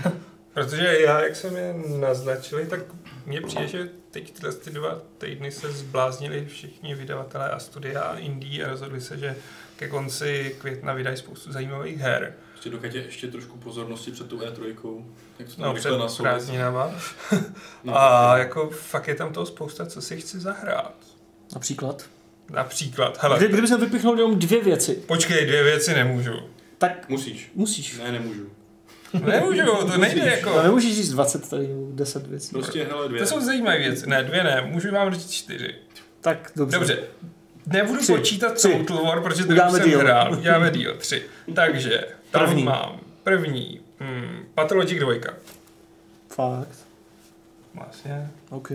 Protože 0.53 0.97
já, 0.99 1.21
jak 1.23 1.35
jsem 1.35 1.55
je 1.55 1.75
naznačili, 1.99 2.65
tak 2.65 2.79
mně 3.25 3.41
přijde, 3.41 3.67
že 3.67 3.89
teď 4.11 4.33
tyhle 4.33 4.51
ty 4.53 4.69
dva 4.69 5.01
týdny 5.17 5.51
se 5.51 5.71
zbláznili 5.71 6.45
všichni 6.45 6.95
vydavatelé 6.95 7.49
a 7.49 7.59
studia 7.59 8.01
a 8.01 8.17
indie 8.17 8.65
a 8.65 8.69
rozhodli 8.69 9.01
se, 9.01 9.17
že 9.17 9.35
ke 9.75 9.87
konci 9.87 10.55
května 10.59 10.93
vydají 10.93 11.17
spoustu 11.17 11.51
zajímavých 11.51 11.97
her. 11.97 12.33
Ještě 12.59 12.69
dokud 12.69 12.93
je 12.95 13.01
ještě 13.05 13.27
trošku 13.27 13.57
pozornosti 13.57 14.11
před 14.11 14.27
tou 14.29 14.37
E3, 14.37 14.67
jak 14.67 14.75
to 15.49 15.55
tam 15.55 15.65
No, 15.65 15.73
rychle 15.73 15.91
před 15.91 15.97
nasouvat. 15.97 16.33
prázdninama. 16.33 16.91
No, 17.83 17.93
A 18.01 18.37
jako 18.37 18.69
fakt 18.69 19.07
je 19.07 19.15
tam 19.15 19.33
toho 19.33 19.45
spousta, 19.45 19.85
co 19.85 20.01
si 20.01 20.17
chci 20.21 20.39
zahrát. 20.39 20.95
Například. 21.53 22.05
Například, 22.49 23.17
hele, 23.23 23.37
Kdy, 23.37 23.47
kdyby 23.47 23.67
jsem 23.67 23.79
vypichnul 23.79 24.17
jenom 24.19 24.39
dvě 24.39 24.63
věci, 24.63 24.93
počkej, 24.95 25.45
dvě 25.45 25.63
věci 25.63 25.93
nemůžu. 25.93 26.33
tak 26.77 27.09
Musíš. 27.09 27.51
musíš. 27.55 27.97
Ne, 27.97 28.11
nemůžu. 28.11 28.49
Nemůžu, 29.25 29.65
to 29.91 29.97
nejde 29.97 30.21
No, 30.21 30.27
jako. 30.27 30.61
nemůžeš 30.63 30.95
říct 30.95 31.11
20 31.11 31.49
tady, 31.49 31.67
10 31.91 32.27
věcí. 32.27 32.49
Prostě, 32.51 32.83
hele, 32.91 33.07
dvě. 33.09 33.21
To 33.21 33.27
jsou 33.27 33.41
zajímavé 33.41 33.77
věci. 33.77 34.07
Ne, 34.09 34.23
dvě 34.23 34.43
ne, 34.43 34.61
můžu 34.65 34.91
vám 34.91 35.13
říct 35.13 35.31
čtyři. 35.31 35.75
Tak 36.21 36.51
dobře. 36.55 36.77
Dobře. 36.77 36.99
Nebudu 37.65 37.99
Tři. 38.01 38.13
počítat 38.15 38.53
Tři. 38.53 38.83
Total 38.87 39.05
War, 39.05 39.21
protože 39.21 39.43
to 39.45 39.53
jsem 39.55 39.89
deal. 39.89 40.01
hrál. 40.01 40.33
Uděláme 40.33 40.71
deal. 40.71 40.95
Tři. 40.97 41.23
Takže, 41.55 42.05
tam 42.31 42.45
První. 42.45 42.63
mám 42.63 42.99
první. 43.23 43.79
Hmm, 43.99 44.45
Pathologic 44.55 44.99
2. 44.99 45.13
Fakt. 46.29 46.77
Vlastně. 47.75 48.31
OK. 48.49 48.71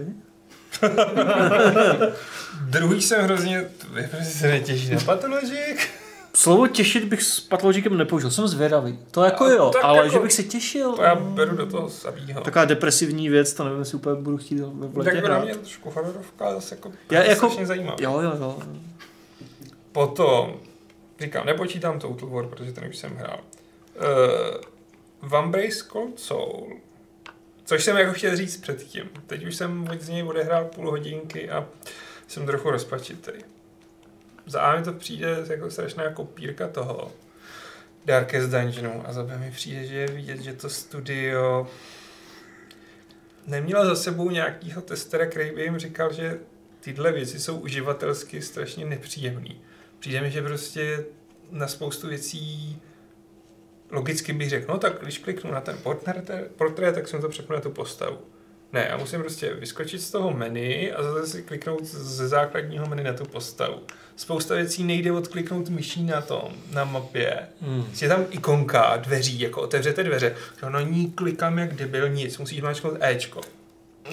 Druhý 2.60 3.02
jsem 3.02 3.22
hrozně... 3.24 3.64
Vy 3.92 4.02
prostě 4.02 4.24
se 4.24 4.48
netěší 4.48 4.90
na 4.94 5.00
Pathologic? 5.00 5.78
Slovo 6.36 6.66
těšit 6.66 7.04
bych 7.04 7.22
s 7.22 7.40
patologicem 7.40 7.96
nepoužil, 7.96 8.30
jsem 8.30 8.48
zvědavý. 8.48 8.98
To 9.10 9.24
jako 9.24 9.44
A 9.44 9.50
jo, 9.50 9.70
tak 9.70 9.84
ale 9.84 9.98
jako- 9.98 10.08
že 10.10 10.18
bych 10.18 10.32
se 10.32 10.42
těšil. 10.42 10.92
To 10.92 11.02
já 11.02 11.14
beru 11.14 11.56
do 11.56 11.66
toho 11.66 11.90
samýho. 11.90 12.40
Taková 12.40 12.64
depresivní 12.64 13.28
věc, 13.28 13.54
to 13.54 13.64
nevím, 13.64 13.78
jestli 13.78 13.96
úplně 13.96 14.22
budu 14.22 14.36
chtít 14.36 14.60
v 14.60 14.88
v 14.92 14.98
letě 14.98 15.10
Tak 15.10 15.20
na 15.22 15.28
hrát. 15.34 15.44
mě 15.44 15.54
trošku 15.54 15.90
hororovka, 15.90 16.54
zase 16.54 16.74
jako, 16.74 16.92
Já 17.10 17.22
jako-. 17.22 17.50
Jo, 18.00 18.20
jo, 18.20 18.32
jo. 18.40 18.58
Potom, 19.92 20.54
říkám, 21.20 21.46
nepočítám 21.46 21.98
Total 21.98 22.28
War, 22.28 22.46
protože 22.46 22.72
ten 22.72 22.88
už 22.88 22.96
jsem 22.96 23.16
hrál. 23.16 23.40
Uh, 23.96 24.60
Vambrace 25.22 25.84
Cold 25.92 26.20
Soul, 26.20 26.80
což 27.64 27.84
jsem 27.84 27.96
jako 27.96 28.12
chtěl 28.12 28.36
říct 28.36 28.56
předtím. 28.56 29.10
Teď 29.26 29.46
už 29.46 29.56
jsem 29.56 29.88
z 30.00 30.08
něj 30.08 30.22
odehrál 30.22 30.64
půl 30.64 30.90
hodinky 30.90 31.50
a 31.50 31.68
jsem 32.28 32.46
trochu 32.46 32.70
rozpačitý. 32.70 33.32
Za 34.46 34.60
A 34.60 34.76
mi 34.76 34.84
to 34.84 34.92
přijde 34.92 35.36
jako 35.48 35.70
strašná 35.70 36.10
kopírka 36.10 36.68
toho 36.68 37.12
Darkest 38.04 38.50
Dungeonu 38.50 39.02
a 39.06 39.12
za 39.12 39.22
B 39.22 39.38
mi 39.38 39.50
přijde, 39.50 39.86
že 39.86 39.94
je 39.94 40.06
vidět, 40.06 40.40
že 40.40 40.52
to 40.52 40.70
studio 40.70 41.66
nemělo 43.46 43.86
za 43.86 43.96
sebou 43.96 44.30
nějakýho 44.30 44.82
testera, 44.82 45.26
který 45.26 45.50
by 45.50 45.62
jim 45.62 45.78
říkal, 45.78 46.12
že 46.12 46.38
tyhle 46.80 47.12
věci 47.12 47.40
jsou 47.40 47.56
uživatelsky 47.56 48.42
strašně 48.42 48.84
nepříjemný. 48.84 49.60
Přijde 50.04 50.20
mi, 50.20 50.30
že 50.30 50.42
prostě 50.42 51.04
na 51.50 51.68
spoustu 51.68 52.08
věcí 52.08 52.76
logicky 53.90 54.32
bych 54.32 54.50
řekl, 54.50 54.72
no 54.72 54.78
tak 54.78 54.92
když 55.02 55.18
kliknu 55.18 55.50
na 55.52 55.60
ten 55.60 55.76
portrét, 55.82 56.30
portrét 56.56 56.94
tak 56.94 57.08
jsem 57.08 57.20
to 57.20 57.28
přepnu 57.28 57.54
na 57.54 57.60
tu 57.60 57.70
postavu. 57.70 58.18
Ne, 58.72 58.86
já 58.90 58.96
musím 58.96 59.20
prostě 59.20 59.54
vyskočit 59.54 60.02
z 60.02 60.10
toho 60.10 60.30
menu 60.30 60.90
a 60.96 61.02
zase 61.02 61.26
si 61.26 61.42
kliknout 61.42 61.84
ze 61.84 62.28
základního 62.28 62.86
menu 62.86 63.02
na 63.02 63.12
tu 63.12 63.24
postavu. 63.24 63.80
Spousta 64.16 64.54
věcí 64.54 64.84
nejde 64.84 65.12
odkliknout 65.12 65.68
myší 65.68 66.02
na 66.02 66.20
tom, 66.20 66.52
na 66.72 66.84
mapě. 66.84 67.48
Hmm. 67.60 67.84
Je 68.02 68.08
tam 68.08 68.26
ikonka 68.30 68.96
dveří, 68.96 69.40
jako 69.40 69.62
otevřete 69.62 70.04
dveře, 70.04 70.34
no 70.62 70.70
na 70.70 70.80
ní 70.80 71.10
klikám 71.10 71.58
jak 71.58 71.74
debil 71.74 72.08
nic, 72.08 72.38
musíš 72.38 72.60
máčknout 72.60 72.96
Ečko, 73.00 73.40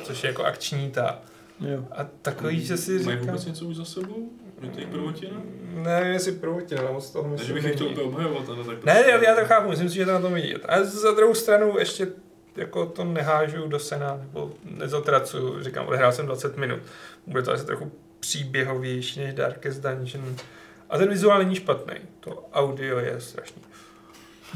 což 0.04 0.24
je 0.24 0.28
jako 0.28 0.44
akční 0.44 0.92
ta. 0.92 1.22
jo. 1.60 1.86
A 1.92 2.04
takový, 2.22 2.66
že 2.66 2.78
si 2.78 2.92
Mají 2.92 3.04
říkám, 3.04 3.20
vůbec 3.20 3.46
něco 3.46 3.66
už 3.66 3.76
za 3.76 3.86
sebou? 3.86 4.30
Je 4.62 4.70
to 4.70 4.80
jejich 4.80 4.89
prvotina? 4.91 5.41
nevím, 5.74 6.14
jestli 6.14 6.32
prvotina, 6.32 6.82
ale 6.82 6.91
moc 6.91 7.09
toho 7.09 7.28
Ne, 7.28 7.32
myslím 7.34 7.47
že 7.47 7.53
bych 7.53 7.76
to 7.76 7.84
není. 7.84 7.95
úplně 7.95 8.07
obhajoval, 8.07 8.43
ale 8.47 8.64
tak 8.64 8.84
Ne, 8.84 9.03
já, 9.09 9.24
já 9.24 9.36
to 9.36 9.45
chápu, 9.45 9.70
myslím 9.70 9.89
si, 9.89 9.95
že 9.95 10.05
to 10.05 10.12
na 10.12 10.22
tom 10.22 10.34
vidět. 10.34 10.66
A 10.68 10.84
za 10.84 11.12
druhou 11.12 11.34
stranu 11.34 11.76
ještě 11.80 12.07
jako 12.55 12.86
to 12.86 13.03
nehážu 13.03 13.68
do 13.68 13.80
sena, 13.80 14.18
nebo 14.22 14.51
nezatracuju, 14.64 15.64
říkám, 15.64 15.88
odehrál 15.88 16.12
jsem 16.12 16.26
20 16.26 16.57
minut. 16.57 16.80
Bude 17.28 17.43
to 17.43 17.51
asi 17.53 17.66
trochu 17.66 17.91
příběhovější 18.20 19.20
než 19.20 19.34
Darkest 19.34 19.82
Dungeon. 19.82 20.36
A 20.89 20.97
ten 20.97 21.09
vizuál 21.09 21.39
není 21.39 21.55
špatný, 21.55 21.93
to 22.20 22.49
audio 22.53 22.99
je 22.99 23.22
strašný. 23.22 23.62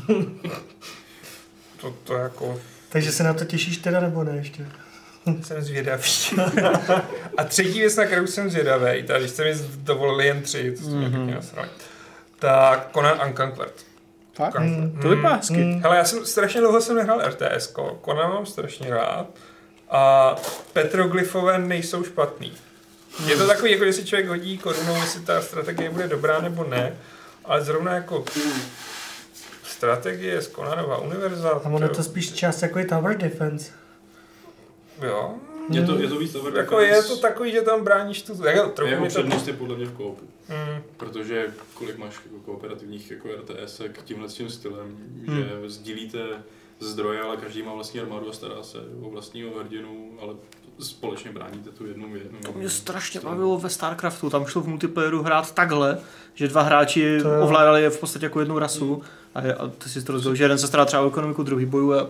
to, 1.81 1.95
to 2.03 2.13
jako 2.13 2.59
Takže 2.89 3.11
se 3.11 3.23
na 3.23 3.33
to 3.33 3.45
těšíš 3.45 3.77
teda 3.77 3.99
nebo 3.99 4.23
ne 4.23 4.35
ještě? 4.37 4.67
Jsem 5.43 5.61
zvědavý. 5.61 6.03
a 7.37 7.43
třetí 7.43 7.79
věc, 7.79 7.95
na 7.95 8.05
kterou 8.05 8.27
jsem 8.27 8.49
zvědavý, 8.49 9.03
tady 9.03 9.27
jste 9.27 9.43
mi 9.43 9.53
dovolili 9.77 10.25
jen 10.27 10.41
tři, 10.41 10.71
to 10.71 10.83
jsme 10.83 10.95
Mhm. 11.09 11.13
mm-hmm. 11.27 11.35
nasrali. 11.35 11.69
Tak 12.39 12.89
Conan 12.93 13.21
Unconquered. 13.27 13.73
Fakt? 14.35 14.59
Mm. 14.59 14.99
To 15.01 15.09
vypadá 15.09 15.35
hezky. 15.35 15.53
Mm. 15.57 15.81
Hele, 15.81 15.97
já 15.97 16.05
jsem 16.05 16.25
strašně 16.25 16.61
dlouho 16.61 16.81
jsem 16.81 16.95
nehrál 16.95 17.21
RTS, 17.27 17.67
Kona 18.01 18.27
mám 18.27 18.45
strašně 18.45 18.89
rád 18.89 19.27
a 19.89 20.35
petroglyfové 20.73 21.59
nejsou 21.59 22.03
špatný. 22.03 22.53
Je 23.27 23.35
to 23.37 23.47
takový, 23.47 23.71
jako 23.71 23.85
že 23.85 23.93
si 23.93 24.05
člověk 24.05 24.27
hodí 24.27 24.57
korunou, 24.57 24.95
jestli 24.95 25.21
ta 25.21 25.41
strategie 25.41 25.89
bude 25.89 26.07
dobrá 26.07 26.41
nebo 26.41 26.63
ne, 26.63 26.93
ale 27.45 27.61
zrovna 27.63 27.93
jako 27.95 28.23
strategie 29.63 30.41
z 30.41 30.47
Konanova 30.47 30.97
univerza, 30.97 31.49
A 31.49 31.69
ono 31.69 31.85
je 31.85 31.89
to 31.89 32.03
spíš 32.03 32.33
část 32.33 32.61
jako 32.61 32.79
je 32.79 32.85
Tower 32.85 33.17
Defense. 33.17 33.71
Jo, 35.01 35.35
Je 35.69 35.85
to, 35.85 35.99
je 35.99 36.07
to 36.07 36.19
víc 36.19 36.31
tower 36.33 36.55
jako 36.55 36.79
je 36.79 37.03
to 37.03 37.17
takový, 37.17 37.51
že 37.51 37.61
tam 37.61 37.83
bráníš 37.83 38.21
tu, 38.21 38.31
jako 38.33 38.47
Jeho 38.49 38.69
trochu 38.69 38.91
mi 38.91 38.97
to... 39.01 39.05
přednost 39.07 39.47
je 39.47 39.53
podle 39.53 39.75
mě 39.75 39.85
v 39.85 39.93
koopu. 39.93 40.25
Mm, 40.49 40.83
Protože 40.97 41.53
kolik 41.73 41.97
máš 41.97 42.13
jako 42.25 42.39
kooperativních 42.45 43.11
jako 43.11 43.27
RTSek 43.35 44.03
tímhle 44.03 44.27
tím 44.27 44.49
stylem, 44.49 44.97
Hmm. 45.27 45.37
že 45.37 45.49
sdílíte 45.69 46.19
zdroje, 46.79 47.21
ale 47.21 47.37
každý 47.37 47.63
má 47.63 47.73
vlastní 47.73 47.99
armádu 47.99 48.29
a 48.29 48.33
stará 48.33 48.63
se 48.63 48.77
o 49.01 49.09
vlastního 49.09 49.59
hrdinu, 49.59 50.17
ale 50.21 50.33
společně 50.79 51.31
bráníte 51.31 51.69
tu 51.69 51.85
jednu 51.87 52.15
jednu. 52.15 52.39
To 52.45 52.51
mě 52.53 52.69
strašně 52.69 53.19
bavilo 53.19 53.57
ve 53.59 53.69
StarCraftu, 53.69 54.29
tam 54.29 54.45
šlo 54.45 54.61
v 54.61 54.67
multiplayeru 54.67 55.23
hrát 55.23 55.51
takhle, 55.53 55.97
že 56.33 56.47
dva 56.47 56.61
hráči 56.61 57.19
To 57.21 57.29
jo. 57.29 57.43
ovládali 57.43 57.81
je 57.83 57.89
v 57.89 57.99
podstatě 57.99 58.25
jako 58.25 58.39
jednu 58.39 58.59
rasu 58.59 59.01
a, 59.35 59.41
je, 59.45 59.53
a 59.53 59.67
ty 59.67 59.89
si 59.89 60.03
to 60.03 60.11
rozdělil, 60.13 60.35
že 60.35 60.43
jeden 60.43 60.57
se 60.57 60.67
stará 60.67 60.85
třeba 60.85 61.03
o 61.03 61.07
ekonomiku, 61.07 61.43
druhý 61.43 61.65
bojuje 61.65 62.01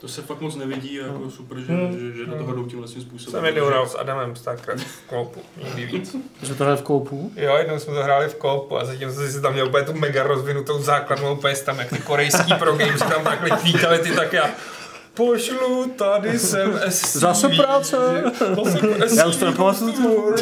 To 0.00 0.08
se 0.08 0.22
fakt 0.22 0.40
moc 0.40 0.56
nevidí 0.56 1.00
a 1.00 1.06
jako 1.06 1.30
super, 1.30 1.58
že, 1.58 1.72
Hmm. 1.72 1.98
že, 2.00 2.12
že 2.16 2.26
do 2.26 2.36
toho 2.36 2.52
jdou 2.54 2.64
tímhle 2.64 2.88
tím 2.88 3.02
způsobem. 3.02 3.32
jsem 3.32 3.44
jednou 3.44 3.66
hrál 3.66 3.88
s 3.88 3.98
Adamem 3.98 4.36
Starcraft 4.36 4.86
v 4.86 5.02
koupu, 5.06 5.40
nikdy 5.64 5.86
víc. 5.86 6.16
že 6.42 6.54
to 6.54 6.64
hraje 6.64 6.76
v 6.76 6.82
koupu. 6.82 7.32
Jo, 7.36 7.56
jednou 7.56 7.78
jsme 7.78 7.94
to 7.94 8.02
hráli 8.02 8.28
v 8.28 8.34
koupu 8.34 8.78
a 8.78 8.84
zatím 8.84 9.12
jsem 9.12 9.32
si 9.32 9.40
tam 9.42 9.52
měl 9.52 9.66
úplně 9.66 9.84
tu 9.84 9.92
mega 9.92 10.22
rozvinutou 10.22 10.82
základnou 10.82 11.32
úplně 11.34 11.56
tam, 11.56 11.78
jak 11.78 11.88
ty 11.90 11.98
korejský 11.98 12.54
pro 12.58 12.72
games 12.76 13.00
tam 13.00 13.24
takhle 13.24 13.50
klíkali 13.50 13.98
ty, 13.98 14.10
tak 14.14 14.32
já 14.32 14.50
pošlu 15.16 15.90
tady 15.96 16.38
sem 16.38 16.80
SCV. 16.88 17.20
Zase 17.20 17.48
práce. 17.48 17.96
Já 19.16 19.26
už 19.26 19.36
to 19.36 19.44
nepamatuju. 19.44 20.34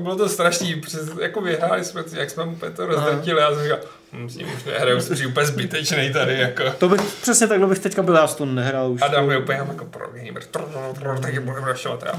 Bylo 0.00 0.16
to 0.16 0.28
strašný, 0.28 0.80
přes, 0.80 1.10
jako 1.20 1.40
vyhráli 1.40 1.84
jsme, 1.84 2.04
jak 2.12 2.30
jsme 2.30 2.44
mu 2.44 2.56
to 2.76 2.86
rozdrtili, 2.86 3.40
já 3.40 3.54
jsem 3.54 3.62
říkal, 3.62 3.78
hm, 4.12 4.28
s 4.28 4.36
ním 4.36 4.48
už 4.56 4.64
nehraju, 4.64 5.00
jsem 5.00 5.16
si 5.16 5.26
úplně 5.26 5.46
zbytečnej 5.46 6.12
tady, 6.12 6.38
jako. 6.38 6.62
To 6.78 6.88
bych, 6.88 7.00
přesně 7.22 7.46
takhle 7.46 7.66
bych 7.66 7.78
teďka 7.78 8.02
byl, 8.02 8.14
já 8.14 8.26
si 8.26 8.36
to 8.36 8.44
nehrál 8.44 8.92
už. 8.92 9.02
Adam 9.02 9.30
je 9.30 9.38
úplně 9.38 9.58
jako 9.58 9.84
pro 9.84 10.06
gamer, 10.08 10.42
trrr, 10.44 11.18
taky 11.18 11.40
budeme 11.40 11.66
rašovat, 11.66 12.02
já. 12.02 12.12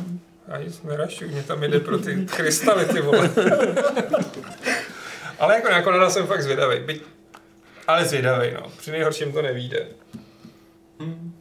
Já 0.47 0.57
nic 0.57 0.83
nerašuju, 0.83 1.31
mě 1.31 1.43
tam 1.43 1.63
jde 1.63 1.79
pro 1.79 1.97
ty 1.97 2.25
krystaly, 2.25 2.85
ty 2.85 3.01
vole. 3.01 3.29
ale 5.39 5.55
jako 5.55 5.71
nakonec 5.71 6.13
jsem 6.13 6.27
fakt 6.27 6.43
zvědavý, 6.43 6.79
byť, 6.79 7.03
ale 7.87 8.05
zvědavý, 8.05 8.51
no. 8.53 8.71
Při 8.77 8.91
nejhorším 8.91 9.33
to 9.33 9.41
nevíde. 9.41 9.87
Hmm. 10.99 11.33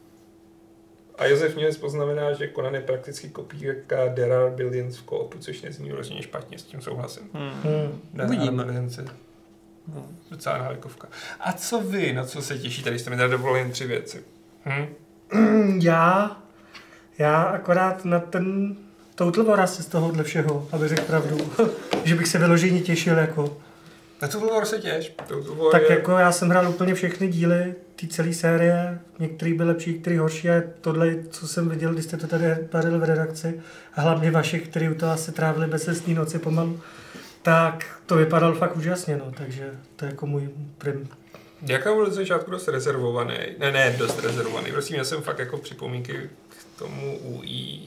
A 1.17 1.25
Josef 1.25 1.55
Mělec 1.55 1.77
poznamená, 1.77 2.33
že 2.33 2.49
Conan 2.55 2.75
je 2.75 2.81
prakticky 2.81 3.29
kopírka 3.29 4.13
There 4.15 4.35
are 4.35 4.49
Billions 4.49 4.97
v 4.97 5.03
koopu, 5.03 5.37
což 5.37 5.61
nezní 5.61 5.89
vyloženě 5.89 6.21
špatně, 6.21 6.59
s 6.59 6.63
tím 6.63 6.81
souhlasím. 6.81 7.29
Hmm. 7.33 7.51
Hmm. 7.63 8.01
Je 10.21 10.31
docela 10.31 10.57
návykovka. 10.57 11.07
A 11.39 11.53
co 11.53 11.81
vy, 11.81 12.13
na 12.13 12.25
co 12.25 12.41
se 12.41 12.57
těšíte, 12.57 12.89
když 12.89 13.01
jste 13.01 13.09
mi 13.09 13.17
tady 13.17 13.31
dovolili 13.31 13.59
jen 13.59 13.71
tři 13.71 13.87
věci? 13.87 14.23
Hm? 14.65 14.93
Já, 15.81 16.37
já 17.17 17.41
akorát 17.43 18.05
na 18.05 18.19
ten 18.19 18.75
Total 19.15 19.43
War 19.43 19.59
asi 19.61 19.83
z 19.83 19.85
tohohle 19.85 20.23
všeho, 20.23 20.67
aby 20.71 20.87
řekl 20.87 21.01
pravdu, 21.01 21.37
že 22.03 22.15
bych 22.15 22.27
se 22.27 22.37
vyloženě 22.37 22.81
těšil 22.81 23.17
jako. 23.17 23.57
Na 24.21 24.27
to 24.27 24.39
War 24.39 24.65
se 24.65 24.79
těš. 24.79 25.13
Total 25.27 25.55
War 25.55 25.71
Tak 25.71 25.81
je... 25.81 25.95
jako 25.95 26.11
já 26.11 26.31
jsem 26.31 26.49
hrál 26.49 26.69
úplně 26.69 26.95
všechny 26.95 27.27
díly 27.27 27.75
té 27.95 28.07
celé 28.07 28.33
série, 28.33 28.99
některý 29.19 29.53
byly 29.53 29.69
lepší, 29.69 29.93
některý 29.93 30.17
horší 30.17 30.49
a 30.49 30.63
tohle, 30.81 31.15
co 31.29 31.47
jsem 31.47 31.69
viděl, 31.69 31.93
když 31.93 32.05
jste 32.05 32.17
to 32.17 32.27
tady 32.27 32.45
padli 32.55 32.97
v 32.97 33.03
redakci 33.03 33.61
a 33.93 34.01
hlavně 34.01 34.31
vaše, 34.31 34.59
který 34.59 34.89
u 34.89 34.95
toho 34.95 35.11
asi 35.11 35.31
trávili 35.31 35.67
bezsestní 35.67 36.13
noci 36.13 36.39
pomalu, 36.39 36.79
tak 37.41 37.99
to 38.05 38.15
vypadalo 38.15 38.55
fakt 38.55 38.77
úžasně, 38.77 39.17
no, 39.17 39.31
takže 39.37 39.71
to 39.95 40.05
je 40.05 40.11
jako 40.11 40.27
můj 40.27 40.49
prim. 40.77 41.09
Jaká 41.61 41.93
byl 41.93 42.09
ze 42.09 42.15
začátku 42.15 42.51
dost 42.51 42.67
rezervovaný? 42.67 43.35
Ne, 43.57 43.71
ne, 43.71 43.95
dost 43.99 44.23
rezervovaný. 44.23 44.71
Prostě 44.71 44.93
měl 44.93 45.05
jsem 45.05 45.21
fakt 45.21 45.39
jako 45.39 45.57
připomínky 45.57 46.29
k 46.49 46.79
tomu 46.79 47.19
UI. 47.19 47.79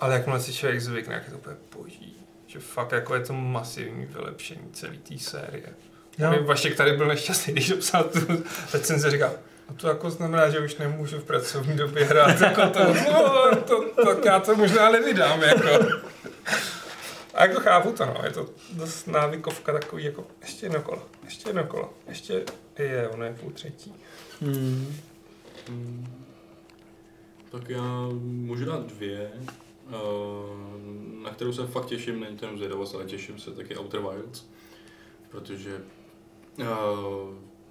Ale 0.00 0.14
jakmile 0.14 0.40
si 0.40 0.52
člověk 0.52 0.80
zvykne, 0.80 1.14
jak 1.14 1.24
je 1.24 1.30
to 1.30 1.38
úplně 1.38 1.56
boží. 1.76 2.16
Že 2.46 2.58
fakt 2.58 2.92
jako 2.92 3.14
je 3.14 3.20
to 3.20 3.32
masivní 3.32 4.06
vylepšení 4.06 4.70
celé 4.72 4.96
té 4.96 5.18
série. 5.18 5.74
Jo. 6.18 6.32
Jo. 6.32 6.44
Vašek 6.44 6.76
tady 6.76 6.92
byl 6.92 7.06
nešťastný, 7.06 7.52
když 7.52 7.72
psal 7.72 8.04
tu 8.04 8.44
recenzi, 8.74 9.10
říkal, 9.10 9.32
a 9.68 9.72
to 9.72 9.88
jako 9.88 10.10
znamená, 10.10 10.50
že 10.50 10.60
už 10.60 10.76
nemůžu 10.76 11.18
v 11.18 11.24
pracovní 11.24 11.76
době 11.76 12.04
hrát 12.04 12.40
jako 12.40 12.68
to, 12.68 12.94
no, 12.94 13.56
to, 13.56 14.04
tak 14.04 14.24
já 14.24 14.40
to 14.40 14.56
možná 14.56 14.90
nevydám, 14.90 15.42
jako. 15.42 15.86
A 17.34 17.46
jako 17.46 17.60
chápu 17.60 17.92
to, 17.92 18.06
no, 18.06 18.14
je 18.24 18.30
to 18.30 18.46
dost 18.72 19.06
návykovka 19.06 19.72
takový, 19.72 20.04
jako 20.04 20.26
ještě 20.42 20.66
jedno 20.66 20.82
kolo, 20.82 21.02
ještě 21.24 21.48
jedno 21.48 21.64
kolo, 21.64 21.92
ještě, 22.08 22.44
je, 22.78 23.08
ono 23.08 23.24
je 23.24 23.34
půl 23.40 23.50
třetí. 23.50 23.94
Hmm. 24.40 24.96
Hmm. 25.68 26.14
Tak 27.50 27.68
já 27.68 28.08
můžu 28.22 28.64
dát 28.64 28.86
dvě, 28.86 29.30
eh, 29.34 29.94
na 31.22 31.30
kterou 31.30 31.52
se 31.52 31.66
fakt 31.66 31.86
těším, 31.86 32.20
není 32.20 32.36
to 32.36 32.44
jenom 32.44 32.58
zvědavost, 32.58 32.94
ale 32.94 33.04
těším 33.04 33.38
se 33.38 33.50
taky 33.50 33.78
Outer 33.78 34.00
Wilds, 34.00 34.44
protože 35.30 35.78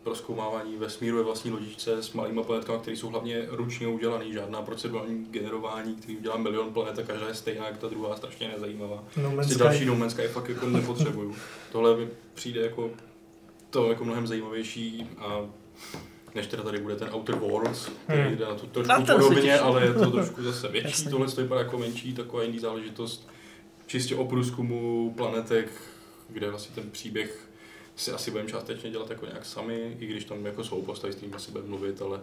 proskoumávání 0.04 0.78
vesmíru 0.78 1.18
ve 1.18 1.24
vlastní 1.24 1.52
lodičce 1.52 2.04
s 2.04 2.14
malýma 2.14 2.44
planetkami, 2.44 2.80
které 2.80 2.98
jsou 2.98 3.10
hlavně 3.10 3.46
ručně 3.50 3.88
udělané, 3.88 4.32
žádná 4.34 4.62
procedurální 4.62 5.26
generování, 5.26 5.96
který 5.96 6.18
udělá 6.18 6.38
milion 6.38 6.74
planet 6.74 7.00
a 7.00 7.04
každá 7.04 7.28
je 7.28 7.34
stejná, 7.34 7.66
jak 7.66 7.78
ta 7.78 7.88
druhá, 7.88 8.16
strašně 8.16 8.48
nezajímavá. 8.48 9.04
No 9.18 9.24
Man's 9.24 9.36
Prostě 9.36 9.64
další 9.64 9.86
No 9.86 10.10
Sky 10.10 10.28
fakt 10.28 10.50
jako 10.50 10.66
nepotřebuju. 10.66 11.36
Tohle 11.72 11.98
mi 11.98 12.08
přijde 12.34 12.62
jako 12.62 12.90
to 13.70 13.90
jako 13.90 14.06
mnohem 14.06 14.28
zajímavější 14.28 15.08
a 15.18 15.46
než 16.36 16.48
teda 16.48 16.64
tady 16.64 16.80
bude 16.80 16.96
ten 16.96 17.10
Outer 17.14 17.36
Worlds, 17.36 17.90
který 18.04 18.22
Hmm. 18.22 18.36
jde 18.36 18.46
na 18.46 18.56
to 18.56 18.84
Na 18.84 18.96
trošku 19.02 19.14
se 19.24 19.30
podobně, 19.30 19.60
ale 19.60 19.84
je 19.86 19.94
to 19.94 20.12
trošku 20.12 20.44
zase 20.44 20.68
větší. 20.72 20.88
Jasně. 20.90 21.12
Tohle 21.12 21.28
to 21.28 21.42
vypadá 21.42 21.62
jako 21.62 21.78
menší, 21.78 22.14
taková 22.14 22.44
jiný 22.44 22.60
záležitost. 22.60 23.30
Čistě 23.88 24.16
o 24.16 24.26
průzkumu 24.26 25.14
planetek, 25.18 25.72
kde 26.30 26.50
vlastně 26.50 26.76
ten 26.76 26.90
příběh 26.92 27.49
si 28.00 28.12
asi 28.12 28.32
budeme 28.32 28.50
částečně 28.50 28.90
dělat 28.92 29.10
jako 29.10 29.26
nějak 29.26 29.46
sami, 29.46 29.98
i 30.00 30.06
když 30.08 30.26
tam 30.26 30.46
jako 30.46 30.64
jsou 30.64 30.82
postavy, 30.82 31.14
s 31.14 31.16
kterými 31.16 31.36
asi 31.36 31.52
budeme 31.52 31.70
mluvit, 31.70 32.02
ale 32.02 32.22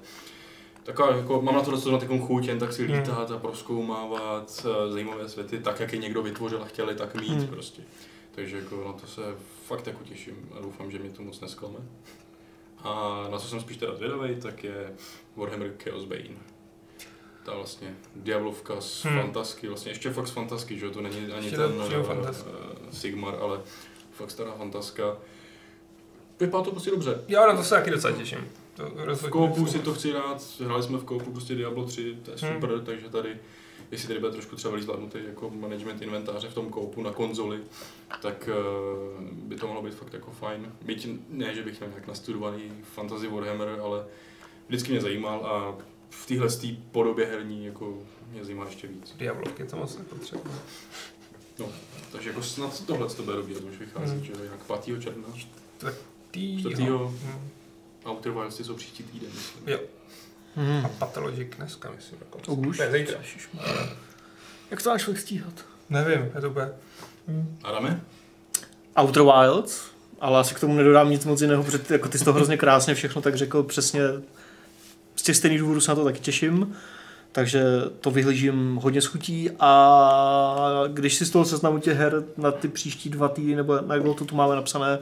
taková, 0.83 1.17
jako, 1.17 1.43
mám 1.43 1.55
na 1.55 1.63
to 1.63 1.71
docela 1.71 1.99
takovou 1.99 2.27
chuť, 2.27 2.47
jen 2.47 2.59
tak 2.59 2.73
si 2.73 2.87
Hmm. 2.87 2.99
lítat 2.99 3.31
a 3.31 3.39
proskoumávat 3.39 4.67
eh, 4.87 4.93
zajímavé 4.93 5.29
světy, 5.29 5.59
tak 5.59 5.81
jak 5.81 5.93
je 5.93 5.99
někdo 5.99 6.23
vytvořil 6.23 6.63
a 6.63 6.65
chtěli 6.67 6.95
tak 6.95 7.15
mít 7.15 7.29
Hmm. 7.29 7.47
prostě. 7.47 7.83
Takže 8.35 8.57
jako 8.59 8.85
na 8.87 8.93
to 8.93 9.07
se 9.07 9.23
fakt 9.67 9.87
jako 9.87 10.05
těším 10.05 10.49
a 10.59 10.61
doufám, 10.63 10.91
že 10.91 10.99
mě 10.99 11.11
to 11.11 11.23
moc 11.23 11.41
nesklame. 11.41 11.79
A 12.79 13.25
na 13.31 13.39
co 13.39 13.49
jsem 13.49 13.61
spíš 13.61 13.77
teda 13.77 13.95
zvědavý, 13.95 14.37
tak 14.37 14.65
je 14.65 14.95
Warhammer 15.37 15.73
Chaos 15.85 16.05
Bane. 16.05 16.37
Ta 17.45 17.55
vlastně 17.55 17.95
Diablovka 18.17 18.81
z 18.81 19.05
Hmm. 19.05 19.21
Fantasky, 19.21 19.69
vlastně 19.69 19.91
ještě 19.93 20.11
fakt 20.11 20.27
z 20.27 20.31
Fantasky, 20.31 20.79
že 20.79 20.91
to 20.91 21.01
není 21.01 21.17
ani 21.33 21.47
Ještě 21.47 21.57
ten 21.57 21.73
uh. 21.81 22.91
Sigmar, 22.93 23.35
ale 23.41 23.61
fakt 24.13 24.31
stará 24.31 24.53
Fantaska. 24.53 25.17
Vypadá 26.41 26.65
to 26.65 26.71
prostě 26.71 26.91
dobře. 26.91 27.21
Já 27.29 27.47
na 27.47 27.57
to 27.57 27.63
se 27.65 27.75
taky 27.75 27.91
docela 27.91 28.17
těším. 28.17 28.39
To 28.77 28.91
V 29.17 29.29
koupu 29.29 29.67
si 29.67 29.79
to 29.79 29.95
chci 29.95 30.13
rád, 30.13 30.43
hráli 30.65 30.83
jsme 30.83 30.99
v 30.99 31.05
koupu 31.05 31.33
prostě 31.33 31.55
Diablo 31.55 31.85
3, 31.85 32.19
to 32.23 32.31
je 32.31 32.37
Hmm. 32.41 32.55
super, 32.55 32.81
takže 32.81 33.09
tady, 33.09 33.37
jestli 33.91 34.09
tady 34.09 34.21
bude 34.21 34.33
trošku 34.33 34.57
třeba 34.57 34.79
zvládnutý 34.81 35.19
jako 35.27 35.51
management 35.51 36.03
inventáře 36.03 36.49
v 36.49 36.55
tom 36.55 36.71
koupu 36.71 37.03
na 37.03 37.13
konzoli, 37.13 37.61
tak 38.23 38.49
uh, 39.19 39.23
by 39.33 39.57
to 39.57 39.67
mohlo 39.67 39.83
být 39.83 39.95
fakt 39.95 40.13
jako 40.13 40.31
fajn. 40.31 40.73
Byť 40.83 41.09
ne, 41.29 41.55
že 41.55 41.63
bych 41.63 41.81
měl 41.81 41.91
nějak 41.91 42.07
nastudovaný 42.07 42.63
fantasy 42.95 43.29
Warhammer, 43.29 43.69
ale 43.83 44.05
vždycky 44.69 44.91
mě 44.93 45.01
zajímal 45.01 45.47
a 45.47 45.77
v 46.11 46.27
téhle 46.27 46.49
podobě 46.93 47.27
herní 47.27 47.67
jako 47.67 47.99
mě 48.31 48.45
zajímá 48.45 48.65
ještě 48.67 48.87
víc. 48.87 49.15
Diablovky 49.19 49.65
to 49.65 49.77
moc 49.77 49.99
nepotřebuji. 49.99 50.53
No, 51.59 51.69
takže 52.13 52.29
jako 52.31 52.43
snad 52.43 52.87
tohle 52.87 53.09
to 53.09 53.23
bude 53.23 53.37
dobrý, 53.37 53.55
to 53.55 53.61
už 53.67 53.79
vychází, 53.79 54.13
Hmm. 54.17 54.25
že 54.25 54.33
jinak 54.43 54.61
5. 54.85 55.01
června. 55.03 55.25
Týho. 55.79 55.93
Čtvrtýho. 56.59 57.09
Hm. 57.09 57.49
Outer 58.07 58.33
Wilds 58.33 58.61
jsou 58.61 58.75
příští 58.75 59.03
týden, 59.03 59.31
myslím. 59.35 59.69
Jo. 59.69 59.79
Hmm. 60.57 60.85
A 60.85 60.89
Pathologic 60.89 61.49
dneska, 61.57 61.91
myslím, 61.97 62.19
dokonce. 62.19 62.51
Už? 62.51 62.79
Ne, 62.79 62.93
zítra. 62.93 63.19
Jak 64.71 64.83
to 64.83 64.91
máš 64.91 65.09
stíhat? 65.15 65.53
Nevím, 65.91 66.31
je 66.35 66.41
to 66.41 66.51
úplně... 66.51 66.69
Adame? 67.65 68.01
Outer 69.01 69.23
Wilds, 69.23 69.85
ale 70.21 70.41
asi 70.41 70.55
k 70.55 70.61
tomu 70.61 70.75
nedodám 70.75 71.11
nic 71.11 71.25
moc 71.25 71.41
jiného, 71.41 71.65
protože 71.65 71.79
ty, 71.79 71.93
jako 71.93 72.09
ty 72.09 72.19
jsi 72.19 72.25
to 72.25 72.33
hrozně 72.33 72.57
krásně 72.57 72.95
všechno 72.95 73.23
tak 73.23 73.35
řekl 73.35 73.63
přesně. 73.63 74.01
Z 75.17 75.23
těch 75.23 75.37
stejných 75.37 75.61
důvodů 75.61 75.81
se 75.81 75.91
na 75.91 75.95
to 75.95 76.05
taky 76.05 76.21
těším, 76.21 76.77
takže 77.33 77.65
to 78.01 78.11
vyhlížím 78.11 78.77
hodně 78.77 79.03
schutí 79.03 79.51
a 79.61 80.85
když 80.89 81.15
si 81.15 81.27
z 81.27 81.31
toho 81.31 81.45
seznamu 81.45 81.79
těch 81.79 81.99
her 81.99 82.25
na 82.37 82.53
ty 82.53 82.69
příští 82.69 83.11
dva 83.11 83.29
týdny, 83.29 83.57
nebo 83.57 83.81
na 83.81 83.95
jak 83.95 84.05
to 84.05 84.25
tu 84.25 84.37
máme 84.37 84.57
napsané, 84.57 84.99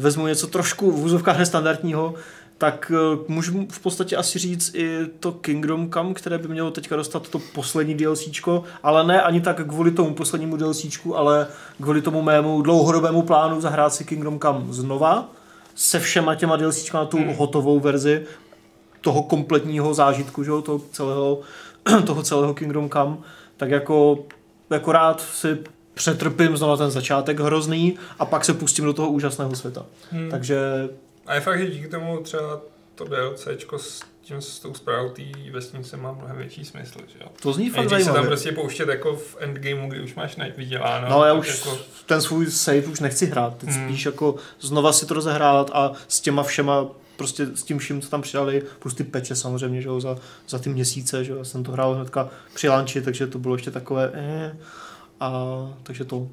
vezmu 0.00 0.26
něco 0.26 0.46
trošku 0.46 0.90
v 0.90 1.04
úzovkách 1.04 1.38
nestandardního, 1.38 2.14
tak 2.58 2.92
eh, 2.94 3.18
můžu 3.28 3.66
v 3.70 3.80
podstatě 3.80 4.16
asi 4.16 4.38
říct 4.38 4.74
i 4.74 4.98
to 5.20 5.32
Kingdom 5.32 5.90
Come, 5.90 6.14
které 6.14 6.38
by 6.38 6.48
mělo 6.48 6.70
teďka 6.70 6.96
dostat 6.96 7.28
to 7.28 7.38
poslední 7.38 7.94
DLCčko, 7.94 8.64
ale 8.82 9.06
ne 9.06 9.22
ani 9.22 9.40
tak 9.40 9.66
kvůli 9.66 9.90
tomu 9.90 10.14
poslednímu 10.14 10.56
DLCčku, 10.56 11.16
ale 11.16 11.46
kvůli 11.82 12.02
tomu 12.02 12.22
mému 12.22 12.62
dlouhodobému 12.62 13.22
plánu 13.22 13.60
zahrát 13.60 13.94
si 13.94 14.04
Kingdom 14.04 14.40
Come 14.40 14.60
znova 14.70 15.28
se 15.74 16.00
všema 16.00 16.34
těma 16.34 16.56
DLCčkama 16.56 17.04
na 17.04 17.10
tu 17.10 17.16
Hmm. 17.16 17.34
hotovou 17.34 17.80
verzi 17.80 18.26
toho 19.00 19.22
kompletního 19.22 19.94
zážitku, 19.94 20.44
že 20.44 20.50
jo, 20.50 20.62
toho 20.62 20.80
celého, 20.92 21.40
toho 22.06 22.22
celého 22.22 22.54
Kingdom 22.54 22.90
Come, 22.90 23.16
tak 23.56 23.70
jako, 23.70 24.18
jako 24.70 24.92
rád 24.92 25.20
si 25.20 25.58
přetrpím 26.00 26.56
znova 26.56 26.76
ten 26.76 26.90
začátek 26.90 27.40
hrozný 27.40 27.96
a 28.18 28.24
pak 28.24 28.44
se 28.44 28.54
pustím 28.54 28.84
do 28.84 28.92
toho 28.92 29.08
úžasného 29.08 29.56
světa. 29.56 29.86
Hmm. 30.10 30.30
Takže 30.30 30.58
A 31.26 31.34
je 31.34 31.40
fakt, 31.40 31.58
že 31.58 31.66
díky 31.66 31.88
tomu 31.88 32.20
třeba 32.20 32.60
to 32.94 33.04
DLCčko 33.04 33.78
s 33.78 34.00
tím 34.22 34.40
s 34.40 34.58
tou 34.58 34.74
zprávou 34.74 35.08
té 35.08 35.22
vesnice 35.52 35.96
má 35.96 36.12
mnohem 36.12 36.36
větší 36.36 36.64
smysl, 36.64 36.98
že 37.12 37.18
jo? 37.20 37.26
to 37.42 37.52
zní 37.52 37.70
fakt 37.70 37.90
Nejdřív 37.90 38.06
se 38.06 38.12
tam 38.12 38.26
prostě 38.26 38.52
pouštět 38.52 38.88
jako 38.88 39.16
v 39.16 39.36
endgameu, 39.40 39.88
kdy 39.88 40.00
už 40.00 40.14
máš 40.14 40.36
vyděláno. 40.56 41.08
No, 41.10 41.24
já 41.24 41.32
už 41.32 41.48
Jako, 41.58 41.78
ten 42.06 42.20
svůj 42.22 42.46
save 42.46 42.86
už 42.86 43.00
nechci 43.00 43.26
hrát, 43.26 43.56
teď 43.56 43.70
Hmm. 43.70 43.88
spíš 43.88 44.06
jako 44.06 44.34
znova 44.60 44.92
si 44.92 45.06
to 45.06 45.14
rozehrát 45.14 45.70
a 45.72 45.92
s 46.08 46.20
těma 46.20 46.42
všema, 46.42 46.86
prostě 47.16 47.46
s 47.54 47.62
tím 47.62 47.78
vším, 47.78 48.00
co 48.00 48.10
tam 48.10 48.22
přidali, 48.22 48.62
plus 48.78 48.94
ty 48.94 49.04
peče 49.04 49.36
samozřejmě, 49.36 49.82
že 49.82 49.88
jo, 49.88 50.00
za, 50.00 50.16
za 50.48 50.58
ty 50.58 50.70
měsíce, 50.70 51.24
že 51.24 51.32
jo, 51.32 51.38
já 51.38 51.44
jsem 51.44 51.64
to 51.64 51.72
hrál 51.72 51.94
hnedka 51.94 52.28
při 52.54 52.68
lanči, 52.68 53.02
takže 53.02 53.26
to 53.26 53.38
bylo 53.38 53.54
ještě 53.54 53.70
takové, 53.70 54.10
eh, 54.14 54.56
a 55.20 55.44
takže 55.82 56.04
to. 56.04 56.28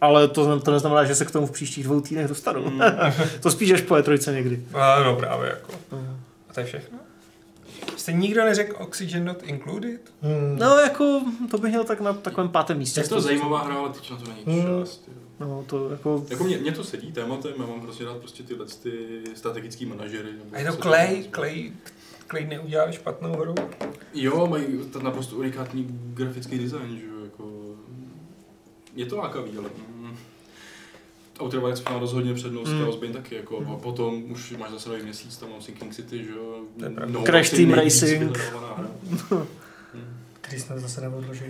Ale 0.00 0.28
to, 0.28 0.60
to 0.60 0.70
neznamená, 0.72 1.04
že 1.04 1.14
se 1.14 1.24
k 1.24 1.30
tomu 1.30 1.46
v 1.46 1.50
příštích 1.50 1.84
dvou 1.84 2.00
týdnech 2.00 2.28
dostanu. 2.28 2.70
Mm. 2.70 2.80
to 3.40 3.50
spíš 3.50 3.70
až 3.70 3.80
po 3.80 3.94
E3 3.94 4.32
někdy. 4.34 4.62
a 4.74 5.02
no 5.02 5.16
právě 5.16 5.48
jako. 5.50 5.72
No. 5.92 5.98
A 6.50 6.52
to 6.54 6.60
je 6.60 6.66
všechno? 6.66 6.98
Jste 7.96 8.12
nikdo 8.12 8.44
neřekl 8.44 8.76
Oxygen 8.82 9.24
Not 9.24 9.42
Included? 9.42 10.00
Hmm. 10.22 10.58
No, 10.58 10.78
jako, 10.78 11.20
to 11.50 11.58
bych 11.58 11.70
měl 11.70 11.84
tak 11.84 12.00
na 12.00 12.12
takovém 12.12 12.48
pátém 12.48 12.78
místě. 12.78 13.00
Je 13.00 13.08
to 13.08 13.20
zajímavá 13.20 13.62
hra, 13.64 13.74
ale 13.74 13.88
teď 13.90 14.10
na 14.10 14.16
to 14.16 14.24
není 14.24 14.60
Mm. 14.60 14.62
čas. 14.84 15.00
jo. 15.08 15.14
No, 15.40 15.64
to 15.66 15.90
jako... 15.90 16.24
Jako 16.30 16.44
mě, 16.44 16.58
mě 16.58 16.72
to 16.72 16.84
sedí 16.84 17.12
tématem, 17.12 17.52
já 17.58 17.66
mám 17.66 17.80
prostě 17.80 18.04
rád 18.04 18.16
prostě 18.16 18.42
tyhle 18.42 18.66
ty 18.82 19.20
strategický 19.34 19.86
manažery. 19.86 20.28
nebo 20.32 20.44
A 20.52 20.58
je 20.58 20.64
to 20.72 20.76
Clay, 20.76 21.24
Clay, 21.34 21.72
Clay 22.30 22.46
neudělal 22.46 22.92
špatnou 22.92 23.32
hru? 23.32 23.54
Jo, 24.14 24.46
mají 24.46 24.64
to 24.92 25.02
naprosto 25.02 25.36
unikátní 25.36 25.86
grafický 26.14 26.58
design, 26.58 26.98
že 27.00 27.06
jo. 27.06 27.11
Je 28.94 29.06
to 29.06 29.16
lákavý, 29.16 29.50
ale... 29.58 29.68
Mm, 29.96 30.16
Outer 31.42 31.60
Wilds 31.60 31.84
má 31.84 31.98
rozhodně 31.98 32.34
přednost, 32.34 32.68
Mm. 32.68 32.74
mm. 32.74 32.82
Chaos 32.82 32.98
taky, 33.12 33.34
jako 33.34 33.64
a 33.72 33.76
potom 33.76 34.22
už 34.32 34.54
máš 34.58 34.70
zase 34.70 34.88
nový 34.88 35.02
měsíc, 35.02 35.36
tam 35.36 35.50
mám 35.50 35.60
Sinking 35.62 35.94
City, 35.94 36.24
že 36.24 36.30
jo. 36.30 36.56
No, 37.06 37.22
Crash 37.22 37.50
Team 37.50 37.72
Racing. 37.72 38.20
vyhledávaná 38.36 38.74
hra. 38.76 38.88
Mm, 39.94 40.04
Který 40.40 40.60
snad 40.60 40.78
zase 40.78 41.00
neodloží. 41.00 41.44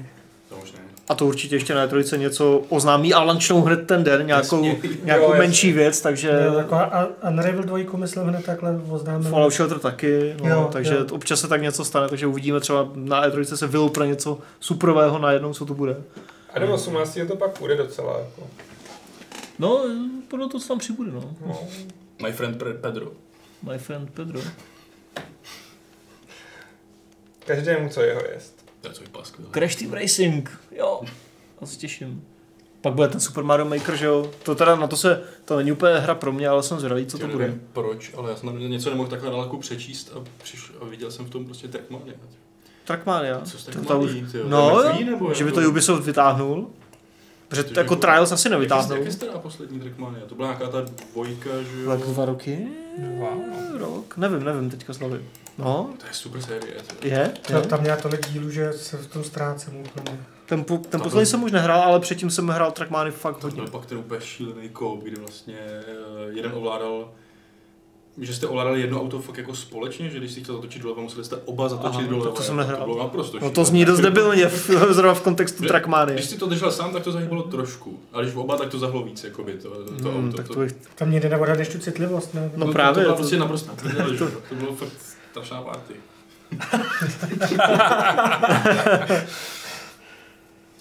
To 0.49 0.57
už 0.63 0.73
ne. 0.73 0.79
A 1.09 1.15
to 1.15 1.27
určitě 1.27 1.57
ještě 1.57 1.75
na 1.75 1.87
E3 1.87 2.19
něco 2.19 2.63
oznámí 2.69 3.15
a 3.15 3.23
lančnou 3.23 3.63
hned 3.63 3.87
ten 3.87 4.05
den, 4.05 4.27
nějakou, 4.27 4.65
Jasně. 4.65 4.89
nějakou 5.05 5.25
Jo, 5.25 5.31
jasně. 5.31 5.39
menší 5.47 5.73
věc, 5.73 6.01
takže... 6.01 6.31
Jo, 6.47 6.55
jako 6.59 6.75
a- 6.75 6.79
a 7.23 7.29
Unravel 7.31 7.63
2 7.63 7.79
myslím 7.97 8.23
hned 8.23 8.45
takhle 8.45 8.81
oznámil. 8.91 9.31
Fallout 9.31 9.53
Shelter 9.53 9.79
taky, 9.79 10.35
no, 10.43 10.49
Jo, 10.51 10.69
takže 10.73 10.95
jo. 10.95 11.07
občas 11.13 11.41
se 11.41 11.49
tak 11.49 11.63
něco 11.63 11.85
stane, 11.85 12.09
takže 12.09 12.27
uvidíme 12.27 12.61
třeba 12.61 12.89
na 12.95 13.29
E3 13.29 13.43
se 13.55 13.67
vyloupne 13.67 14.07
něco 14.07 14.39
superového 14.61 15.19
najednou, 15.19 15.55
co 15.55 15.67
to 15.67 15.75
bude. 15.75 15.97
A 16.55 16.59
do 16.59 16.75
18. 16.75 17.19
to 17.29 17.37
pak 17.37 17.59
půjde 17.59 17.77
docela 17.77 18.19
jako. 18.19 18.47
No, 19.59 19.85
podle 20.29 20.49
toho, 20.49 20.61
co 20.61 20.69
tam 20.69 20.79
přibude, 20.79 21.11
no. 21.13 21.37
No. 21.47 21.61
My 22.23 22.33
friend 22.33 22.63
Pedro. 22.81 23.13
My 23.73 23.79
friend 23.79 24.11
Pedro. 24.11 24.41
Každému, 27.47 27.89
co 27.89 28.03
jeho 28.03 28.23
jest. 28.33 28.65
To 28.81 28.89
je 28.89 28.95
co 28.95 29.03
paskvěl. 29.13 29.49
Crash 29.53 29.77
Team 29.77 29.93
Racing, 29.93 30.61
jo. 30.71 31.03
To 31.59 31.67
se 31.67 31.77
těším. 31.77 32.25
Pak 32.81 32.95
bude 32.95 33.09
ten 33.09 33.21
Super 33.21 33.45
Mario 33.45 33.69
Maker, 33.69 33.97
že 33.97 34.07
jo. 34.07 34.31
To 34.43 34.55
teda 34.55 34.77
na 34.77 34.87
to 34.87 34.97
se, 34.97 35.25
to 35.45 35.57
není 35.57 35.73
úplně 35.73 35.95
hra 35.99 36.15
pro 36.15 36.33
mě, 36.33 36.49
ale 36.49 36.63
jsem 36.63 36.79
zvědavý, 36.79 37.07
co 37.07 37.19
to 37.19 37.25
Já 37.25 37.33
bude. 37.33 37.45
nevím 37.47 37.69
Proč, 37.73 38.15
ale 38.17 38.31
já 38.31 38.37
jsem 38.37 38.71
něco 38.71 38.91
nemohl 38.91 39.09
takhle 39.09 39.31
dálku 39.31 39.59
přečíst 39.59 40.13
a, 40.17 40.25
přišel, 40.43 40.77
a 40.81 40.85
viděl 40.85 41.11
jsem 41.11 41.25
v 41.25 41.31
tom 41.31 41.45
prostě 41.45 41.69
Trackmania. 41.69 42.15
Trackmania. 42.85 43.41
Co 43.45 43.59
s 43.59 43.65
To- 43.65 43.73
to 43.73 43.79
Trackmanií? 43.79 44.27
No, 44.49 44.71
To 44.71 44.83
jo, 44.83 44.93
nebo 45.11 45.35
že 45.35 45.45
by 45.45 45.51
jako- 45.51 45.61
to 45.61 45.69
Ubisoft 45.69 46.05
vytáhnul. 46.05 46.71
Protože 47.49 47.63
to 47.65 47.69
jako 47.71 47.81
jako- 47.81 47.97
Trials 47.97 48.33
asi 48.33 48.49
nevytáhnul. 48.49 48.97
jak 48.97 49.07
je 49.07 49.13
stará 49.13 49.39
poslední 49.39 49.81
Trackmania? 49.81 50.27
To 50.27 50.35
byla 50.35 50.49
nějaká 50.49 50.69
ta 50.69 50.81
dvojka, 51.13 51.51
že 51.73 51.83
jo? 51.83 51.91
Tak 51.91 52.01
dva 52.01 52.25
roky? 52.25 52.69
Dva, 52.99 53.35
no. 53.35 53.79
Rok? 53.79 54.17
Nevím, 54.17 54.45
nevím, 54.45 54.71
teďka 54.71 54.93
slavy. 54.95 55.21
No, 55.59 55.91
To 56.01 56.07
je 56.07 56.13
super 56.15 56.41
série. 56.43 56.75
je, 57.03 57.33
To, 57.47 57.53
je. 57.57 57.61
tam 57.63 57.81
měla 57.81 57.97
tolik 57.97 58.29
dílů, 58.29 58.51
že 58.51 58.73
se 58.73 58.97
v 58.97 59.07
tom 59.07 59.25
ztrácím 59.25 59.77
úplně. 59.81 60.21
Ten, 60.47 60.65
po, 60.65 60.77
ten 60.79 61.01
To 61.01 61.05
poslední 61.05 61.27
jsem 61.27 61.43
už 61.43 61.53
nehrál, 61.53 61.81
ale 61.83 62.01
předtím 62.01 62.31
jsem 62.31 62.49
hrál 62.49 62.71
Trackmany 62.71 63.11
fakt 63.11 63.37
To 63.39 63.47
hodně. 63.47 63.63
byl 63.63 63.71
pak 63.71 63.87
ten 63.87 63.99
úplně 63.99 64.21
šílený 64.21 64.69
koup, 64.69 65.03
kdy 65.05 65.17
vlastně 65.17 65.55
eh, 65.59 65.83
jeden 66.31 66.53
ovládal 66.55 67.11
že 68.21 68.35
jste 68.35 68.47
ovládali 68.47 68.81
jedno 68.81 69.01
auto 69.01 69.19
fakt 69.19 69.39
jako 69.39 69.55
společně, 69.55 70.11
že 70.11 70.19
když 70.19 70.33
si 70.33 70.41
chtěl 70.43 70.55
zatočit 70.55 70.83
doleva, 70.83 71.03
museli 71.03 71.25
jste 71.25 71.37
oba 71.37 71.69
zatočit 71.69 71.99
Aha, 72.01 72.09
doleva. 72.09 72.31
to- 72.31 72.37
to 72.37 72.43
jsem 72.43 72.57
nehrál. 72.57 72.79
To 72.79 72.85
bylo 72.85 72.99
naprosto 73.03 73.39
No 73.41 73.51
to 73.51 73.65
zní 73.65 73.85
dost 73.85 74.01
debilně, 74.01 74.49
zrovna 74.91 75.15
v 75.15 75.21
kontextu 75.21 75.65
Trackmany. 75.67 76.13
Když 76.13 76.25
si 76.27 76.39
to 76.39 76.47
držel 76.47 76.73
sám, 76.73 76.93
tak 76.93 77.03
to 77.03 77.13
zahýbalo 77.13 77.43
trošku. 77.43 78.01
A 78.13 78.21
když 78.23 78.35
oba, 78.35 78.57
tak 78.57 78.69
to 78.69 78.79
zahlo 78.79 79.03
víc, 79.03 79.25
jakoby 79.25 79.53
to, 79.53 79.69
to 80.03 80.09
Hmm, 80.09 80.27
auto. 80.29 80.37
tak 80.37 80.47
to, 80.49 80.55
to 80.55 80.61
bych... 80.61 80.73
Tam 80.95 81.11
někde 81.11 81.29
nevodat 81.29 81.59
než 81.59 81.69
tu 81.69 81.79
citlivost, 81.79 82.35
ne? 82.35 82.51
No 82.57 82.67
to, 82.67 82.73
právě, 82.73 82.95
To, 83.05 83.09
to 83.09 83.09
to- 83.09 83.17
prostě 83.17 83.37
naprosto 83.37 83.71
jo. 84.21 84.29
To 84.49 84.55
bylo 84.55 84.75
fakt 84.75 84.93
strašná 85.31 85.63
party. 85.63 85.95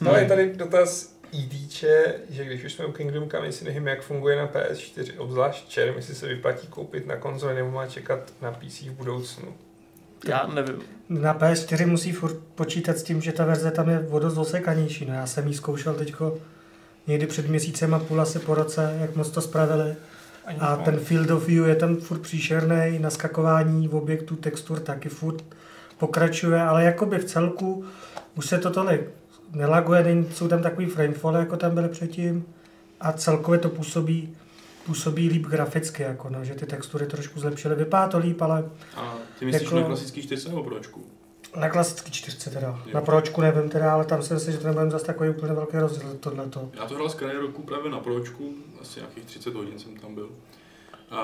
No 0.01 0.15
je 0.15 0.25
tady 0.25 0.53
dotaz 0.55 1.13
EDče, 1.33 2.13
že 2.29 2.45
když 2.45 2.63
už 2.63 2.73
jsme 2.73 2.85
u 2.85 2.91
Kingdom 2.91 3.29
Come, 3.29 3.45
jestli 3.45 3.65
nevím, 3.65 3.87
jak 3.87 4.01
funguje 4.01 4.35
na 4.35 4.47
PS4, 4.47 5.13
obzvlášť 5.17 5.67
čerm, 5.67 5.95
jestli 5.95 6.15
se 6.15 6.27
vyplatí 6.27 6.67
koupit 6.67 7.07
na 7.07 7.15
konzoli 7.15 7.55
nebo 7.55 7.71
má 7.71 7.87
čekat 7.87 8.33
na 8.41 8.51
PC 8.51 8.81
v 8.81 8.91
budoucnu. 8.91 9.53
Já 10.27 10.47
nevím. 10.53 10.81
Na 11.09 11.39
PS4 11.39 11.87
musí 11.87 12.11
furt 12.11 12.37
počítat 12.55 12.97
s 12.97 13.03
tím, 13.03 13.21
že 13.21 13.31
ta 13.31 13.45
verze 13.45 13.71
tam 13.71 13.89
je 13.89 14.07
o 14.09 14.19
dost 14.19 14.37
osekanější. 14.37 15.05
No 15.05 15.13
já 15.13 15.27
jsem 15.27 15.47
ji 15.47 15.53
zkoušel 15.53 15.93
teďko 15.93 16.37
někdy 17.07 17.27
před 17.27 17.47
měsícem 17.47 17.93
a 17.93 17.99
půl 17.99 18.21
asi 18.21 18.39
po 18.39 18.55
roce, 18.55 18.97
jak 19.01 19.15
moc 19.15 19.29
to 19.29 19.41
spravili. 19.41 19.95
Ani 20.45 20.59
A 20.59 20.75
ten 20.75 20.99
field 20.99 21.31
of 21.31 21.47
view 21.47 21.67
je 21.67 21.75
tam 21.75 21.95
furt 21.95 22.19
příšerný, 22.19 22.99
naskakování 22.99 23.87
v 23.87 23.95
objektů, 23.95 24.35
textur 24.35 24.79
taky 24.79 25.09
furt 25.09 25.43
pokračuje, 25.97 26.61
ale 26.61 26.83
jakoby 26.83 27.17
v 27.17 27.25
celku 27.25 27.85
už 28.35 28.45
se 28.45 28.57
to 28.57 28.69
tolik 28.69 29.01
nelaguje, 29.51 30.03
není- 30.03 30.27
jsou 30.33 30.47
tam 30.47 30.61
takový 30.61 30.85
framefall, 30.87 31.35
jako 31.35 31.57
tam 31.57 31.73
byly 31.73 31.89
předtím 31.89 32.45
a 33.01 33.11
celkově 33.11 33.59
to 33.59 33.69
působí, 33.69 34.35
působí 34.85 35.29
líp 35.29 35.45
graficky, 35.47 36.03
jako 36.03 36.29
no, 36.29 36.43
že 36.43 36.53
ty 36.55 36.65
textury 36.65 37.05
trošku 37.07 37.39
zlepšily. 37.39 37.75
Vypadá 37.75 38.07
to 38.07 38.17
líp, 38.17 38.41
ale 38.41 38.69
A 38.95 39.15
ty 39.39 39.45
myslíš 39.45 39.63
Jako- 39.63 39.75
na 39.79 39.85
klasický 39.85 40.21
4 40.21 40.49
nebo 40.49 40.63
pročku? 40.63 41.05
na 41.59 41.69
klasický 41.69 42.11
čtyřce 42.11 42.49
teda. 42.49 42.67
Jo. 42.85 42.91
Na 42.93 43.01
pročku 43.01 43.41
nevím 43.41 43.69
teda, 43.69 43.93
ale 43.93 44.05
tam 44.05 44.21
si 44.23 44.33
myslím, 44.33 44.53
že 44.53 44.59
to 44.59 44.67
nebudeme 44.67 44.91
zase 44.91 45.05
takový 45.05 45.29
úplně 45.29 45.53
velký 45.53 45.77
rozdíl 45.77 46.13
tohleto. 46.19 46.69
Já 46.73 46.85
to 46.85 46.95
hrál 46.95 47.09
z 47.09 47.15
kraje 47.15 47.39
roku 47.39 47.61
právě 47.61 47.91
na 47.91 47.99
pročku, 47.99 48.53
asi 48.81 48.99
nějakých 48.99 49.25
30 49.25 49.53
hodin 49.53 49.79
jsem 49.79 49.95
tam 49.97 50.15
byl. 50.15 50.29
A, 51.09 51.21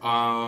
a 0.00 0.44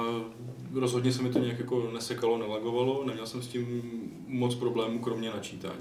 rozhodně 0.75 1.13
se 1.13 1.23
mi 1.23 1.31
to 1.31 1.39
nějak 1.39 1.59
jako 1.59 1.91
nesekalo, 1.95 2.39
nelagovalo, 2.39 3.05
neměl 3.07 3.27
jsem 3.27 3.43
s 3.43 3.47
tím 3.49 3.83
moc 4.27 4.55
problémů, 4.55 4.99
kromě 4.99 5.31
načítání. 5.31 5.81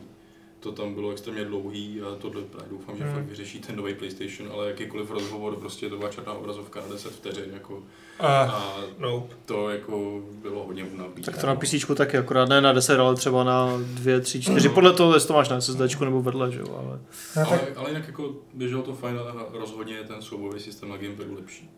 To 0.60 0.72
tam 0.72 0.94
bylo 0.94 1.12
extrémně 1.12 1.46
dlouhý 1.46 2.02
a 2.02 2.16
tohle 2.16 2.42
právě 2.42 2.70
doufám, 2.70 2.98
že 2.98 3.04
Hmm. 3.04 3.14
fakt 3.14 3.24
vyřeší 3.26 3.60
ten 3.60 3.76
nový 3.76 3.94
PlayStation, 3.94 4.52
ale 4.54 4.68
jakýkoliv 4.68 5.12
rozhovor, 5.12 5.56
prostě 5.56 5.90
to 5.90 5.98
byla 5.98 6.10
černá 6.10 6.34
obrazovka 6.34 6.82
na 6.82 6.88
10 6.94 7.12
vteřin, 7.12 7.46
jako, 7.54 7.74
Uh, 7.74 8.26
a 8.26 8.78
nope. 8.98 9.36
to 9.46 9.70
jako 9.70 10.22
bylo 10.42 10.64
hodně 10.64 10.84
unavný. 10.84 11.24
Tak 11.24 11.38
to 11.42 11.48
na 11.48 11.56
PC 11.56 11.96
taky 11.96 12.18
akorát 12.18 12.50
ne 12.50 12.62
na 12.62 12.74
10, 12.74 13.00
ale 13.00 13.16
třeba 13.16 13.44
na 13.44 13.78
2, 13.84 14.20
3, 14.20 14.42
4. 14.42 14.70
Podle 14.70 14.94
toho, 14.94 15.14
jestli 15.14 15.28
to 15.28 15.34
máš 15.34 15.50
na 15.50 15.62
SSD 15.62 16.00
nebo 16.06 16.22
vedle, 16.22 16.52
že 16.52 16.60
jo, 16.60 16.76
ale... 16.84 17.00
Ale, 17.48 17.60
ale 17.76 17.90
jinak 17.90 18.08
jako 18.08 18.34
běželo 18.54 18.84
to 18.84 18.94
fajn 18.94 19.20
a 19.20 19.46
rozhodně 19.60 19.94
je 19.96 20.04
ten 20.04 20.22
soubojový 20.22 20.60
systém 20.60 20.90
na 20.90 20.98
gamepadu 20.98 21.36
lepší. 21.36 21.70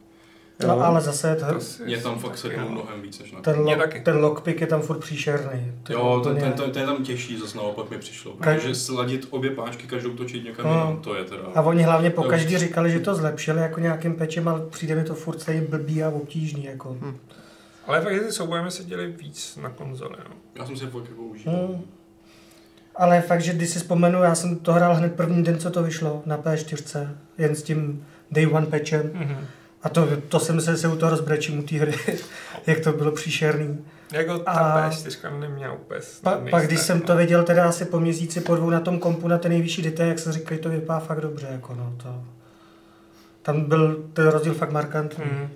No, 0.68 0.74
Jo. 0.74 0.80
ale 0.82 1.02
zase 1.02 1.36
to, 1.36 1.54
To 1.54 1.60
si 1.60 1.84
Mě 1.84 1.98
tam 1.98 2.20
fakt 2.20 2.46
no. 2.58 2.70
mnohem 2.70 3.02
víc 3.02 3.20
než 3.20 3.32
na 3.32 3.42
ten, 3.42 3.66
taky. 3.78 4.00
ten 4.02 4.18
lockpick 4.18 4.62
je 4.62 4.68
tam 4.68 4.82
furt 4.82 5.00
příšerný. 5.00 5.72
To 5.84 5.92
je 5.94 5.98
Jo, 6.00 6.22
ten, 6.24 6.36
ten, 6.38 6.54
ten, 6.54 6.72
ten, 6.72 6.82
je 6.82 6.88
tam 6.88 7.04
těžší, 7.04 7.40
zase 7.40 7.58
naopak 7.58 7.90
mi 7.90 7.98
přišlo. 7.98 8.32
Ka- 8.34 8.56
Protože 8.56 8.76
sladit 8.76 9.28
obě 9.30 9.52
páčky, 9.52 9.88
každou 9.88 10.10
točit 10.14 10.44
někam 10.44 10.66
No. 10.66 10.72
jinam, 10.74 10.98
to 11.02 11.16
je 11.16 11.24
teda... 11.24 11.42
A 11.56 11.62
oni 11.62 11.84
hlavně 11.84 12.10
po 12.10 12.24
každý 12.24 12.56
už- 12.56 12.62
říkali, 12.62 12.92
že 12.92 13.00
to 13.00 13.16
zlepšili 13.16 13.62
jako 13.62 13.80
nějakým 13.80 14.16
pečem, 14.16 14.48
ale 14.48 14.62
přijde 14.70 14.96
mi 14.96 15.04
to 15.04 15.16
furt 15.16 15.42
stejně 15.42 15.62
blbý 15.62 16.04
a 16.04 16.10
obtížný. 16.10 16.66
Jako. 16.66 16.98
Hm. 17.02 17.18
Ale 17.88 18.02
fakt, 18.02 18.14
že 18.14 18.20
ty 18.20 18.32
souboje 18.32 18.72
se 18.72 18.84
děli 18.84 19.08
víc 19.08 19.60
na 19.62 19.70
konzoli, 19.70 20.16
no. 20.30 20.36
Já 20.60 20.66
jsem 20.66 20.78
si 20.78 20.84
je 20.84 20.90
fakt 20.90 21.10
jako 21.10 21.22
užíval. 21.22 21.56
Hmm. 21.56 21.82
Ale 22.96 23.22
fakt, 23.22 23.42
že 23.42 23.54
když 23.54 23.70
si 23.70 23.80
vzpomenu, 23.80 24.24
já 24.24 24.36
jsem 24.36 24.56
to 24.60 24.74
hrál 24.74 24.96
hned 24.96 25.16
první 25.16 25.44
den, 25.44 25.58
co 25.60 25.70
to 25.72 25.84
vyšlo 25.84 26.24
na 26.26 26.38
P4, 26.38 27.08
jen 27.38 27.56
s 27.56 27.64
tím 27.64 28.06
Day 28.32 28.48
One 28.48 28.66
patchem. 28.66 29.12
Mhm. 29.14 29.38
A 29.84 29.90
to, 29.90 30.08
to 30.30 30.40
jsem 30.40 30.60
že 30.60 30.78
se 30.78 30.88
u 30.88 30.96
toho 30.96 31.10
rozbrečím 31.10 31.60
u 31.60 31.64
té 31.64 31.76
hry, 31.76 31.94
jak 32.68 32.80
to 32.80 32.92
bylo 32.94 33.12
příšerný. 33.12 33.86
Jako 34.12 34.40
ta 34.40 34.52
A- 34.52 34.90
PS4 34.90 35.40
neměla 35.40 35.74
úplně 35.74 36.00
Pa, 36.22 36.42
pak 36.52 36.68
když 36.68 36.80
jsem 36.82 37.02
to 37.02 37.16
viděl 37.16 37.44
teda 37.44 37.70
asi 37.70 37.86
po 37.86 38.00
měsíci, 38.00 38.42
po 38.42 38.56
dvou 38.56 38.70
na 38.70 38.80
tom 38.80 39.00
kompu 39.00 39.28
na 39.28 39.38
ten 39.38 39.52
nejvyšší 39.52 39.82
detail, 39.82 40.10
jak 40.10 40.20
se 40.20 40.32
říkají, 40.32 40.62
to 40.62 40.70
vypadá 40.70 41.00
fakt 41.00 41.22
dobře, 41.22 41.48
jako 41.52 41.76
no, 41.76 41.96
to... 42.04 42.24
Tam 43.42 43.62
byl 43.66 44.10
ten 44.14 44.28
rozdíl 44.28 44.54
fakt 44.54 44.72
markantní. 44.72 45.24
Hmm. 45.24 45.50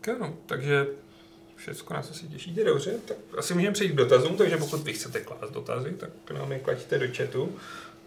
Tak 0.00 0.20
no, 0.20 0.34
takže 0.46 0.86
všechno 1.56 1.96
na 1.96 2.02
co 2.02 2.14
se 2.14 2.26
těšíte, 2.26 2.64
dobře. 2.64 2.94
Tak 3.04 3.16
asi 3.38 3.54
můžeme 3.54 3.72
přejít 3.72 3.92
k 3.92 3.94
dotazům, 3.94 4.36
takže 4.36 4.56
pokud 4.56 4.82
vy 4.82 4.92
chcete 4.92 5.20
klást 5.20 5.52
dotazy, 5.52 5.90
tak 5.90 6.10
nám 6.34 6.52
je 6.52 6.58
klaďte 6.58 6.98
do 6.98 7.06
chatu. 7.16 7.52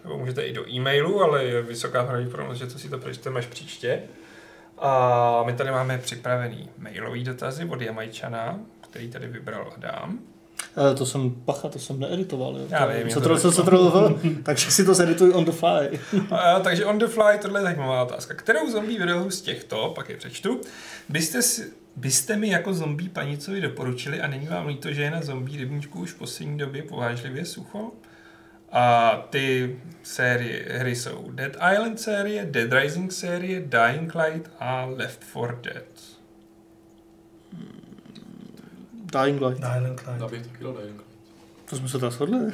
Nebo 0.03 0.17
můžete 0.17 0.41
i 0.41 0.53
do 0.53 0.69
e-mailu, 0.69 1.21
ale 1.21 1.43
je 1.43 1.61
vysoká 1.61 2.03
pravděpodobnost, 2.03 2.57
že 2.57 2.67
to 2.67 2.79
si 2.79 2.89
to 2.89 2.97
přečteme 2.97 3.39
až 3.39 3.45
příště. 3.45 4.01
A 4.77 5.43
my 5.45 5.53
tady 5.53 5.71
máme 5.71 5.97
připravený 5.97 6.69
mailový 6.77 7.23
dotazy 7.23 7.65
od 7.65 7.81
Jamajčana, 7.81 8.59
který 8.81 9.09
tady 9.09 9.27
vybral 9.27 9.73
Adam. 9.77 10.19
Eh, 10.91 10.95
To 10.95 11.05
jsem, 11.05 11.31
pacha, 11.45 11.69
to 11.69 11.79
jsem 11.79 11.99
needitoval. 11.99 12.57
Jo. 12.57 12.65
Já 12.69 12.85
vím, 12.85 13.09
co 13.09 13.21
to 13.21 13.29
to, 13.29 13.37
co, 13.37 13.51
co 13.51 13.63
to, 13.63 14.19
takže 14.43 14.71
si 14.71 14.85
to 14.85 14.93
zedituj 14.93 15.31
on 15.33 15.45
the 15.45 15.51
fly. 15.51 15.99
A, 16.31 16.59
takže 16.59 16.85
on 16.85 16.97
the 16.99 17.05
fly, 17.05 17.37
tohle 17.41 17.59
je 17.59 17.63
zajímavá 17.63 18.03
otázka. 18.03 18.33
Kterou 18.33 18.71
zombie 18.71 18.99
videu 18.99 19.29
z 19.29 19.41
těchto, 19.41 19.91
pak 19.95 20.09
je 20.09 20.17
přečtu, 20.17 20.61
byste, 21.09 21.41
si, 21.41 21.71
byste 21.95 22.35
mi 22.35 22.49
jako 22.49 22.73
zombie 22.73 23.09
panicovi 23.09 23.61
doporučili 23.61 24.21
a 24.21 24.27
není 24.27 24.47
vám 24.47 24.67
líto, 24.67 24.93
že 24.93 25.01
je 25.01 25.11
na 25.11 25.21
zombie 25.21 25.57
rybníčku 25.57 25.99
už 25.99 26.11
v 26.11 26.17
poslední 26.17 26.57
době 26.57 26.83
povážlivě 26.83 27.45
sucho? 27.45 27.91
A 28.71 29.15
ty 29.29 29.75
série 30.03 30.65
hry 30.69 30.95
jsou 30.95 31.31
Dead 31.31 31.57
Island 31.73 31.99
série, 31.99 32.45
Dead 32.45 32.73
Rising 32.73 33.11
série, 33.11 33.59
Dying 33.59 34.15
Light 34.15 34.51
a 34.59 34.85
Left 34.85 35.23
4 35.31 35.47
Dead. 35.61 35.83
Dying 39.13 39.41
Light. 39.41 39.59
Island 39.59 39.99
Light. 40.07 40.21
Já 40.21 40.27
bych 40.27 40.47
taky 40.47 40.63
dal 40.63 40.73
Dying 40.73 40.97
Light. 40.97 41.07
To 41.69 41.75
jsme 41.75 41.89
se 41.89 41.99
tam 41.99 42.11
shodli. 42.11 42.37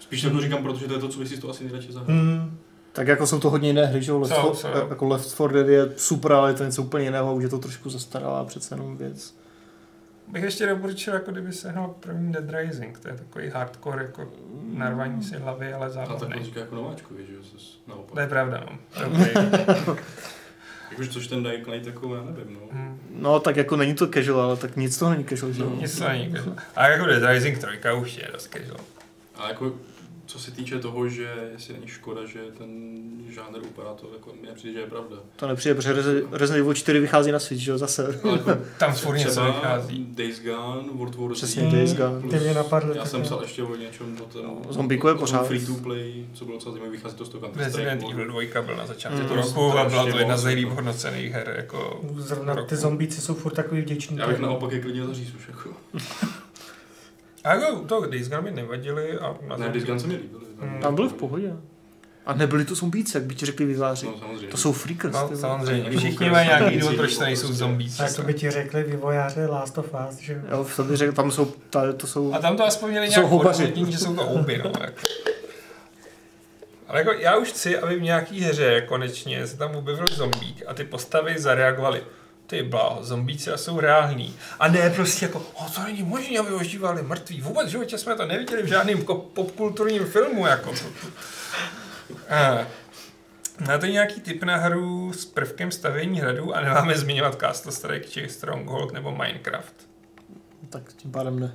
Spíš 0.00 0.22
to 0.22 0.40
říkám, 0.40 0.62
protože 0.62 0.86
to 0.86 0.94
je 0.94 1.00
to, 1.00 1.08
co 1.08 1.18
bych 1.18 1.28
si 1.28 1.40
to 1.40 1.50
asi 1.50 1.64
nejradši 1.64 1.92
zahrál. 1.92 2.18
Hmm. 2.18 2.58
Tak 2.92 3.08
jako 3.08 3.26
jsou 3.26 3.40
to 3.40 3.50
hodně 3.50 3.68
jiné 3.68 3.86
hry, 3.86 4.02
že 4.02 4.10
jo? 4.10 4.20
Left, 4.20 4.34
for, 4.34 4.56
jsou. 4.56 4.68
jako 4.68 5.08
Left 5.08 5.34
4 5.34 5.54
Dead 5.54 5.68
je 5.68 5.88
super, 5.96 6.32
ale 6.32 6.50
je 6.50 6.54
to 6.54 6.64
něco 6.64 6.82
úplně 6.82 7.04
jiného, 7.04 7.34
už 7.34 7.42
je 7.42 7.48
to 7.48 7.58
trošku 7.58 7.90
zastaralá 7.90 8.44
přece 8.44 8.74
jenom 8.74 8.96
věc. 8.96 9.34
Bych 10.28 10.42
ještě 10.42 10.66
doporučil, 10.66 11.14
jako 11.14 11.32
kdyby 11.32 11.52
se 11.52 11.70
hrál 11.70 11.94
první 12.00 12.32
Dead 12.32 12.50
Rising, 12.50 12.98
to 12.98 13.08
je 13.08 13.14
takový 13.14 13.48
hardcore, 13.48 14.02
jako 14.02 14.32
narvaní 14.72 15.22
si 15.22 15.36
hlavy, 15.36 15.72
ale 15.72 15.86
A 15.86 16.06
tak 16.06 16.28
to 16.52 16.58
jako 16.58 16.74
nováčkovi, 16.74 17.26
že 17.26 17.34
jo, 17.34 17.42
zase 17.42 17.78
naopak. 17.86 18.14
To 18.14 18.20
je 18.20 18.26
pravda, 18.26 18.64
no. 18.70 18.78
Okay. 19.06 19.96
Jakože 20.90 21.10
což 21.10 21.26
ten 21.26 21.42
Dying 21.42 21.66
Light 21.66 21.86
jako, 21.86 22.14
já 22.14 22.22
nevím, 22.22 22.54
no. 22.54 22.60
Hmm. 22.72 23.00
No 23.10 23.40
tak 23.40 23.56
jako 23.56 23.76
není 23.76 23.94
to 23.94 24.08
casual, 24.08 24.40
ale 24.40 24.56
tak 24.56 24.76
nic 24.76 24.98
toho 24.98 25.10
není 25.10 25.24
casual, 25.24 25.52
že 25.52 25.62
jo? 25.62 25.70
No. 25.70 25.76
Nic 25.76 25.98
to 25.98 26.08
není 26.08 26.32
casual. 26.32 26.56
A 26.76 26.88
jako 26.88 27.06
Dead 27.06 27.32
Rising 27.32 27.58
3 27.58 27.66
už 28.00 28.16
je 28.16 28.28
dost 28.32 28.52
casual. 28.52 28.80
A 29.36 29.48
jako, 29.48 29.72
co 30.26 30.38
se 30.38 30.50
týče 30.50 30.78
toho, 30.78 31.08
že 31.08 31.34
jestli 31.52 31.74
není 31.74 31.86
škoda, 31.86 32.26
že 32.26 32.38
ten 32.58 32.68
žánr 33.34 33.58
upadá, 33.66 33.94
to 33.94 34.10
jako 34.12 34.30
mi 34.40 34.46
nepřijde, 34.48 34.72
že 34.74 34.80
je 34.80 34.86
pravda. 34.86 35.16
To 35.36 35.48
nepřijde, 35.48 35.74
protože 35.74 35.92
Resi- 35.94 36.26
Resident 36.32 36.60
Evil 36.60 36.74
4 36.74 37.00
vychází 37.00 37.32
na 37.32 37.38
Switch, 37.38 37.62
že 37.62 37.70
jo, 37.70 37.78
zase. 37.78 38.20
Ale 38.24 38.32
jako 38.32 38.50
Tam 38.78 38.92
furt 38.94 39.16
něco 39.16 39.44
vychází. 39.44 40.06
Days 40.10 40.42
Gone, 40.42 40.88
World 40.92 41.14
War 41.14 41.30
Z. 41.34 41.36
Přesně, 41.36 41.62
Days 41.70 41.94
Gone. 41.94 42.20
plus- 42.20 42.32
Ty 42.34 42.40
mě 42.40 42.54
napadlo. 42.54 42.94
Já 42.94 43.04
jsem 43.06 43.22
psal 43.22 43.42
ještě 43.42 43.62
o 43.62 43.76
něčem 43.76 44.16
o 44.22 44.24
tom. 44.24 44.42
No, 44.66 44.72
Zombíku 44.72 45.08
je 45.08 45.14
pořád. 45.14 45.46
Free 45.46 45.66
to 45.66 45.74
play, 45.74 46.26
co 46.34 46.44
bylo 46.44 46.56
docela 46.56 46.72
zajímavé, 46.72 46.96
vychází 46.96 47.16
to 47.16 47.24
z 47.24 47.28
toho 47.28 47.40
Counter 47.46 47.62
Resident 47.64 48.00
Strike. 48.00 48.22
Evil 48.22 48.28
2 48.52 48.62
byl 48.62 48.76
na 48.76 48.86
začátku 48.86 49.18
Mm. 49.22 49.28
roku 49.28 49.78
a 49.78 49.88
byla 49.88 50.10
to 50.10 50.18
jedna 50.18 50.36
z 50.36 50.44
nejlíp 50.44 50.64
jako. 50.64 50.74
hodnocených 50.74 51.32
her. 51.32 51.54
Jako 51.56 52.04
Zrovna 52.16 52.54
roku. 52.54 52.68
ty 52.68 52.76
zombíci 52.76 53.20
jsou 53.20 53.34
furt 53.34 53.52
takový 53.54 53.80
vděční. 53.80 54.16
Já 54.16 54.28
bych 54.28 54.38
naopak 54.38 54.72
je 54.72 54.80
klidně 54.80 55.06
zaříz 55.06 55.34
už 55.34 55.48
jako. 55.48 55.70
A 57.44 57.54
jako 57.54 57.80
to 57.80 58.06
Days 58.06 58.28
Gone 58.28 58.42
mi 58.42 58.50
nevadili 58.50 59.18
a 59.18 59.36
na 59.48 59.56
Ne, 59.56 59.68
Days 59.68 59.84
Gone 59.84 60.00
se 60.00 60.06
mi 60.06 60.14
líbily. 60.16 60.44
Mm. 60.60 60.80
Tam 60.80 60.94
byly 60.94 61.08
v 61.08 61.12
pohodě. 61.12 61.52
A 62.26 62.34
nebyli 62.34 62.64
to 62.64 62.74
zombíci, 62.74 63.16
jak 63.16 63.24
by 63.24 63.34
ti 63.34 63.46
řekli 63.46 63.66
výváři. 63.66 64.06
No, 64.06 64.18
samozřejmě. 64.18 64.48
To 64.48 64.56
jsou 64.56 64.72
freakers. 64.72 65.14
No, 65.14 65.36
samozřejmě. 65.36 65.90
Všichni 65.98 66.30
mají 66.30 66.48
nějaký 66.48 66.78
důvod, 66.78 66.96
proč 66.96 67.16
to 67.16 67.24
nejsou. 67.24 67.48
A 67.98 68.02
jak 68.02 68.16
to 68.16 68.22
by 68.22 68.34
ti 68.34 68.50
řekli 68.50 68.82
vývojáři 68.82 69.46
Last 69.46 69.78
of 69.78 69.94
Us, 70.10 70.16
že 70.18 70.42
jo? 70.50 70.66
Tom 70.76 70.88
bych 70.88 70.96
řekl, 70.96 71.12
tam 71.12 71.30
jsou, 71.30 71.52
ta, 71.70 71.92
to 71.92 72.06
jsou... 72.06 72.34
A 72.34 72.38
tam 72.38 72.56
to 72.56 72.64
aspoň 72.64 72.90
měli 72.90 73.06
To 73.06 73.10
nějak 73.10 73.26
houbaři. 73.26 73.62
odůvodnění, 73.62 73.92
že 73.92 73.98
jsou 73.98 74.14
to 74.14 74.24
houby, 74.24 74.58
no. 74.64 74.72
Jako. 74.80 75.00
Ale 76.88 76.98
jako 76.98 77.12
já 77.12 77.36
už 77.36 77.48
chci, 77.48 77.78
aby 77.78 77.96
v 77.98 78.02
nějaký 78.02 78.40
hře 78.40 78.80
konečně 78.80 79.46
se 79.46 79.56
tam 79.56 79.76
objevil 79.76 80.06
zombík 80.06 80.62
a 80.66 80.74
ty 80.74 80.84
postavy 80.84 81.38
zareagovaly. 81.38 82.02
Ty 82.46 82.62
bláho, 82.62 83.04
zombíci 83.04 83.50
a 83.50 83.56
jsou 83.56 83.80
reální. 83.80 84.36
A 84.60 84.68
ne 84.68 84.90
prostě 84.90 85.24
jako, 85.24 85.38
o, 85.38 85.64
to 85.74 85.82
není 85.82 86.02
možné, 86.02 86.38
aby 86.38 86.54
ožívali 86.54 87.02
mrtví. 87.02 87.40
Vůbec 87.40 87.66
v 87.68 87.70
životě 87.70 87.98
jsme 87.98 88.14
to 88.16 88.26
neviděli 88.26 88.62
v 88.62 88.66
žádném 88.66 88.98
ko- 89.02 89.20
popkulturním 89.20 90.04
filmu. 90.06 90.46
Jako. 90.46 90.74
A, 92.28 92.66
Máte 93.66 93.88
nějaký 93.88 94.20
tip 94.20 94.42
na 94.42 94.56
hru 94.56 95.12
s 95.12 95.24
prvkem 95.24 95.70
stavění 95.70 96.20
hradu 96.20 96.54
a 96.56 96.60
nemáme 96.60 96.98
zmiňovat 96.98 97.40
Castle 97.40 97.72
Strike 97.72 98.08
či 98.08 98.28
Stronghold 98.28 98.92
nebo 98.92 99.10
Minecraft? 99.10 99.74
Tak 100.70 100.92
tím 100.92 101.12
pádem 101.12 101.40
ne. 101.40 101.54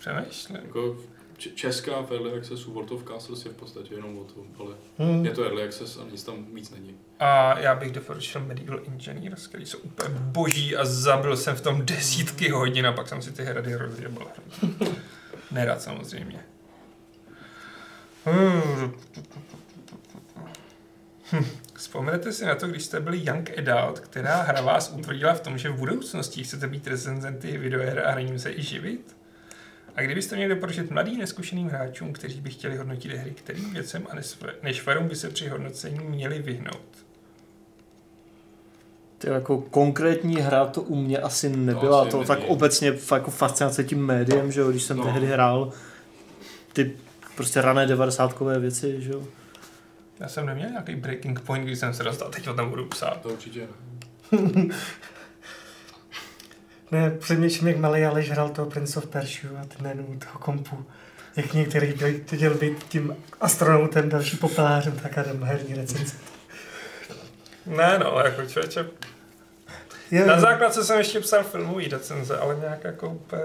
Přemýšlím. 0.00 0.56
Jako 0.64 0.96
č- 1.36 1.50
česká 1.50 2.00
v 2.02 2.10
Early 2.12 2.32
Accessu 2.38 2.72
World 2.72 2.90
of 2.92 3.04
Castles 3.04 3.44
je 3.44 3.50
v 3.50 3.54
podstatě 3.54 3.94
jenom 3.94 4.18
o 4.18 4.24
tom, 4.24 4.44
ale 4.58 4.74
Hmm. 4.98 5.24
je 5.24 5.30
to 5.30 5.42
Early 5.44 5.62
Access 5.62 5.96
a 5.96 6.00
nic 6.12 6.24
tam 6.24 6.46
víc 6.54 6.70
není. 6.70 6.96
A 7.20 7.58
já 7.58 7.74
bych 7.74 7.92
doporučil 7.92 8.40
Medieval 8.40 8.80
Engineers, 8.86 9.46
který 9.46 9.66
jsou 9.66 9.78
úplně 9.78 10.14
boží 10.18 10.76
a 10.76 10.84
zabil 10.84 11.36
jsem 11.36 11.56
v 11.56 11.60
tom 11.60 11.86
desítky 11.86 12.50
hodin 12.50 12.86
a 12.86 12.92
pak 12.92 13.08
jsem 13.08 13.22
si 13.22 13.32
ty 13.32 13.44
hrady 13.44 13.74
rozjebal. 13.74 14.26
Nerad 15.50 15.82
samozřejmě. 15.82 16.40
Hm. 18.26 18.92
Vzpomenete 21.74 22.32
si 22.32 22.44
na 22.44 22.54
to, 22.54 22.68
když 22.68 22.84
jste 22.84 23.00
byli 23.00 23.24
Young 23.24 23.58
Adult, 23.58 24.00
která 24.00 24.42
hra 24.42 24.60
vás 24.60 24.92
utvrdila 24.96 25.34
v 25.34 25.40
tom, 25.40 25.58
že 25.58 25.68
v 25.68 25.78
budoucnosti 25.78 26.44
chcete 26.44 26.66
být 26.66 26.86
recenzenty 26.86 27.58
videoher 27.58 28.06
a 28.06 28.10
hraním 28.10 28.38
se 28.38 28.52
i 28.52 28.62
živit? 28.62 29.16
A 29.96 30.02
kdybyste 30.02 30.36
měli 30.36 30.54
doporučit 30.54 30.90
mladým 30.90 31.18
neskušeným 31.18 31.68
hráčům, 31.68 32.12
kteří 32.12 32.40
by 32.40 32.50
chtěli 32.50 32.76
hodnotit 32.76 33.12
hry, 33.12 33.30
kterým 33.30 33.72
věcem 33.72 34.06
a 34.10 34.14
nešvarům 34.62 35.08
by 35.08 35.16
se 35.16 35.30
při 35.30 35.48
hodnocení 35.48 35.98
měli 35.98 36.42
vyhnout? 36.42 37.07
Ty 39.18 39.28
jako 39.28 39.58
konkrétní 39.58 40.36
hra 40.36 40.66
to 40.66 40.82
u 40.82 40.96
mě 40.96 41.18
asi 41.18 41.48
nebyla. 41.56 42.00
asi 42.02 42.10
To, 42.10 42.24
tak 42.24 42.38
obecně 42.46 42.92
jako 43.12 43.30
fascinace 43.30 43.84
tím 43.84 44.06
médiem, 44.06 44.52
že 44.52 44.60
jo, 44.60 44.70
když 44.70 44.82
jsem 44.82 44.96
No. 44.96 45.04
tehdy 45.04 45.26
hrál 45.26 45.72
ty 46.72 46.92
prostě 47.36 47.60
rané 47.60 47.86
devadesátkové 47.86 48.58
věci, 48.58 49.02
že 49.02 49.10
jo. 49.12 49.22
Já 50.20 50.28
jsem 50.28 50.46
neměl 50.46 50.70
nějaký 50.70 50.94
breaking 50.96 51.40
point, 51.40 51.64
když 51.64 51.78
jsem 51.78 51.94
se 51.94 52.02
dostal, 52.02 52.28
teď 52.30 52.46
ho 52.46 52.54
tam 52.54 52.70
budu 52.70 52.84
psát. 52.86 53.20
To 53.20 53.28
určitě 53.28 53.60
ne. 54.32 54.64
Ne, 56.90 57.10
přemýšlím, 57.10 57.68
jak 57.68 57.76
malý 57.76 58.04
Aleš 58.04 58.30
hrál 58.30 58.48
toho 58.48 58.70
Prince 58.70 58.98
of 58.98 59.06
Persia 59.06 59.60
a 59.60 59.64
ty 59.64 59.82
jménu 59.82 60.18
toho 60.26 60.38
kompu. 60.38 60.84
Jak 61.36 61.54
některý 61.54 61.94
chtěl 62.26 62.54
být 62.54 62.84
tím 62.88 63.16
astronautem, 63.40 64.08
další 64.08 64.36
popelářem, 64.36 64.92
tak 65.02 65.18
a 65.18 65.22
jdem 65.22 65.42
herní 65.42 65.74
recenze. 65.74 66.14
Ne 67.68 67.98
no, 67.98 68.20
jako 68.24 68.46
člověče. 68.46 68.90
Je, 70.10 70.26
Na 70.26 70.40
základce 70.40 70.84
jsem 70.84 70.98
ještě 70.98 71.20
psal 71.20 71.44
filmový 71.44 71.88
recenze, 71.88 72.38
ale 72.38 72.56
nějak 72.56 72.84
jako 72.84 73.08
úplně... 73.08 73.42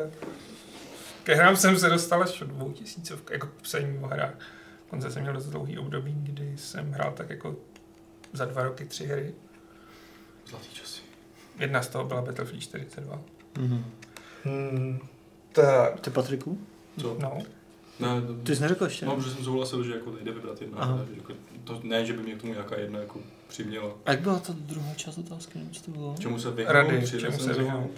Ke 1.24 1.36
hrám 1.36 1.56
jsem 1.56 1.78
se 1.80 1.90
dostal 1.90 2.24
až 2.24 2.40
do 2.40 2.46
dvou 2.46 2.72
tisícovk, 2.72 3.30
jako 3.32 3.50
psaní 3.62 3.98
o 4.00 4.08
hrách. 4.08 4.34
Konce 4.90 5.12
jsem 5.12 5.22
měl 5.22 5.34
dost 5.34 5.46
dlouhý 5.46 5.78
období, 5.78 6.16
kdy 6.18 6.58
jsem 6.58 6.92
hrál 6.92 7.12
tak 7.12 7.30
jako 7.30 7.56
za 8.34 8.46
dva 8.46 8.64
roky 8.64 8.86
tři 8.86 9.06
hry. 9.08 9.34
Zlatý 10.48 10.68
časy. 10.74 11.02
Jedna 11.60 11.82
z 11.82 11.88
toho 11.88 12.06
byla 12.06 12.22
Battlefield 12.22 12.64
42. 12.64 13.20
Mhm. 13.60 13.86
hmm, 14.44 15.00
Tak. 15.52 16.00
Ty 16.00 16.10
Patriku? 16.10 16.62
Co? 17.02 17.18
No, 17.20 17.38
Ne, 18.00 18.22
to, 18.22 18.34
Ty 18.34 18.56
jsi 18.56 18.62
neřekl 18.62 18.84
ještě? 18.84 19.06
No, 19.06 19.16
protože 19.16 19.32
jsem 19.32 19.44
souhlasil, 19.44 19.84
že 19.84 19.92
jako 19.94 20.12
nejde 20.12 20.32
vybrat 20.32 20.62
jedna. 20.62 20.96
Ne, 20.96 21.06
jako, 21.18 21.34
to, 21.64 21.80
ne, 21.84 22.06
že 22.06 22.14
by 22.14 22.24
mě 22.24 22.36
k 22.36 22.42
tomu 22.42 22.54
nějaká 22.54 22.80
jedna 22.80 23.00
jako 23.00 23.20
přiměla. 23.48 23.90
A 24.06 24.12
jak 24.12 24.20
byla 24.20 24.40
ta 24.40 24.54
druhá 24.58 24.94
část 24.96 25.18
otázky, 25.18 25.58
nevím, 25.58 25.74
co 25.74 25.84
to 25.84 25.92
bylo? 25.92 26.16
Čemu 26.20 26.40
se 26.40 26.52
vyhnout 26.52 26.74
Rady, 26.74 27.08
čemu 27.08 27.40
se 27.40 27.54
vyhnout. 27.54 27.92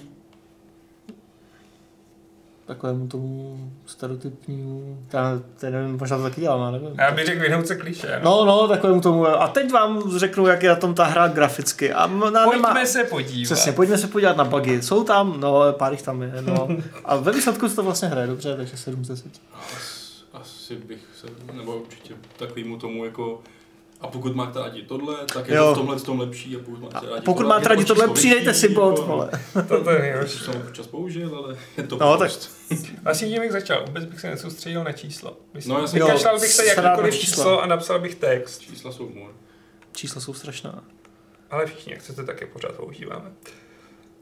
Takovému 2.66 3.08
tomu 3.08 3.60
stereotypnímu, 3.86 5.06
já 5.14 5.42
ten 5.58 5.74
nevím, 5.74 5.98
možná 6.00 6.18
to 6.18 6.24
taky 6.24 6.42
dělám, 6.42 6.62
já 6.62 6.72
nevím. 6.72 7.00
já 7.00 7.12
bych 7.12 7.26
řekl 7.26 7.42
vyhnout 7.42 7.68
se 7.68 7.76
kliše. 7.76 8.20
No. 8.24 8.46
No, 8.46 8.46
no, 8.46 8.68
takovému 8.68 9.02
tomu, 9.02 9.26
a 9.26 9.48
teď 9.48 9.72
vám 9.72 10.18
řeknu, 10.20 10.48
jak 10.48 10.64
je 10.64 10.70
na 10.70 10.76
tom 10.76 10.94
ta 10.94 11.06
hra 11.06 11.28
graficky. 11.28 11.94
A 11.94 12.08
na, 12.08 12.44
Pojďme 12.44 12.74
nemá, 12.74 12.86
se 12.86 13.04
podívat. 13.04 13.54
Přesně, 13.54 13.72
pojďme 13.72 13.98
se 13.98 14.08
podívat 14.08 14.38
na 14.38 14.44
bugy. 14.44 14.82
Jsou 14.82 15.04
tam, 15.04 15.40
no, 15.40 15.74
pár 15.74 15.92
jich 15.92 16.02
tam 16.02 16.22
je, 16.22 16.34
no. 16.42 16.68
A 17.06 17.16
ve 17.16 17.32
výsledku 17.32 17.70
se 17.70 17.76
to 17.76 17.84
vlastně 17.84 18.08
hraje 18.08 18.28
dobře, 18.28 18.56
takže 18.56 18.78
7 18.78 19.06
z 19.06 19.08
10. 19.08 19.26
As, 19.54 20.24
asi 20.34 20.76
bych 20.76 21.00
se, 21.22 21.28
nebo 21.54 21.76
určitě 21.76 22.14
takovýmu 22.38 22.78
tomu 22.78 23.06
jako 23.06 23.42
A 24.02 24.08
pokud 24.08 24.36
máte 24.36 24.60
rádi 24.60 24.82
tohle, 24.82 25.16
tak 25.34 25.48
je 25.48 25.56
Jo. 25.56 25.64
to 25.66 25.74
v 25.74 25.78
tomhle 25.78 26.00
tom 26.00 26.20
lepší. 26.20 26.56
A 26.56 26.60
pokud 26.60 26.80
máte 26.80 27.08
rádi 27.10 27.22
Pokud 27.26 27.42
tohle, 27.44 27.56
máte 27.56 27.70
rádi 27.70 27.84
o 27.84 27.88
tohle, 27.88 28.04
číslo 28.04 28.14
přidejte 28.14 28.54
si 28.54 28.70
bod, 28.70 29.00
vole. 29.00 29.30
To, 29.54 29.62
to 29.84 29.90
je 29.92 29.96
To 29.98 30.02
nejhorší. 30.02 30.40
jsem 30.40 30.56
občas 30.68 30.88
použil, 30.88 31.36
ale 31.38 31.58
je 31.78 31.84
to 31.84 31.98
No, 31.98 32.18
tak- 32.18 32.32
prostě. 32.32 32.50
Asi 33.06 33.26
tím, 33.28 33.44
jak 33.44 33.52
začal, 33.52 33.86
vůbec 33.86 34.06
bych 34.06 34.20
se 34.20 34.30
nesoustředil 34.30 34.84
na 34.84 34.92
číslo. 34.92 35.38
Myslím, 35.54 35.74
No, 35.74 35.82
já 35.82 35.88
jsem- 35.88 36.00
vykašlal 36.02 36.40
bych 36.40 36.52
se 36.54 36.66
jakýkoliv 36.66 37.14
čísla. 37.16 37.36
číslo 37.36 37.62
a 37.62 37.66
napsal 37.66 38.00
bych 38.00 38.16
text. 38.16 38.60
Čísla 38.62 38.92
jsou 38.92 39.06
humor. 39.06 39.32
Čísla 39.94 40.22
jsou 40.22 40.34
strašná. 40.34 40.84
Ale 41.52 41.66
všichni, 41.66 41.94
jak 41.94 42.02
chcete, 42.02 42.24
tak 42.24 42.42
je 42.42 42.48
pořád 42.48 42.72
používáme. 42.76 43.32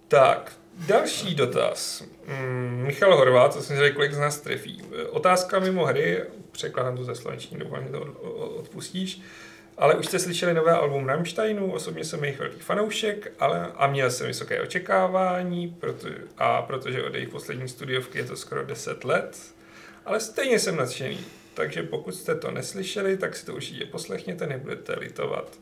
Tak, 0.07 0.53
další 0.88 1.36
dotaz. 1.36 2.03
Mm, 2.28 2.84
Michal 2.88 3.17
Horvát, 3.17 3.53
to 3.55 3.61
jsem 3.61 3.78
řekl, 3.78 3.95
kolik 3.95 4.13
z 4.13 4.17
nás 4.19 4.38
trefí. 4.39 4.82
Otázka 5.09 5.59
mimo 5.59 5.86
hry, 5.86 6.24
překládám 6.51 6.97
to 6.97 7.03
ze 7.03 7.15
slovenštiny, 7.15 7.63
doufám, 7.63 7.84
že 7.84 7.89
to 7.89 8.01
od- 8.01 8.17
od- 8.21 8.55
odpustíš. 8.59 9.21
Ale 9.78 9.95
už 9.95 10.05
jste 10.05 10.19
slyšeli 10.19 10.53
nové 10.53 10.71
album 10.71 11.07
Rammsteinu, 11.07 11.71
osobně 11.71 12.03
jsem 12.03 12.24
jejich 12.24 12.39
velký 12.39 12.59
fanoušek, 12.59 13.34
ale, 13.39 13.71
a 13.76 13.88
měl 13.88 14.11
jsem 14.11 14.28
vysoké 14.28 14.61
očekávání, 14.61 15.76
proto, 15.80 16.07
a 16.38 16.61
protože 16.61 17.03
od 17.03 17.13
jejich 17.13 17.30
poslední 17.30 17.67
studiovky 17.67 18.17
je 18.17 18.26
to 18.26 18.36
skoro 18.36 18.65
10 18.65 19.03
let, 19.03 19.38
ale 20.05 20.19
stejně 20.19 20.59
jsem 20.59 20.76
nadšený. 20.76 21.19
Takže 21.53 21.84
pokud 21.84 22.15
jste 22.15 22.36
to 22.36 22.51
neslyšeli, 22.51 23.17
tak 23.17 23.36
si 23.36 23.45
to 23.45 23.53
určitě 23.53 23.86
poslechněte, 23.86 24.47
nebudete 24.47 24.99
litovat. 24.99 25.59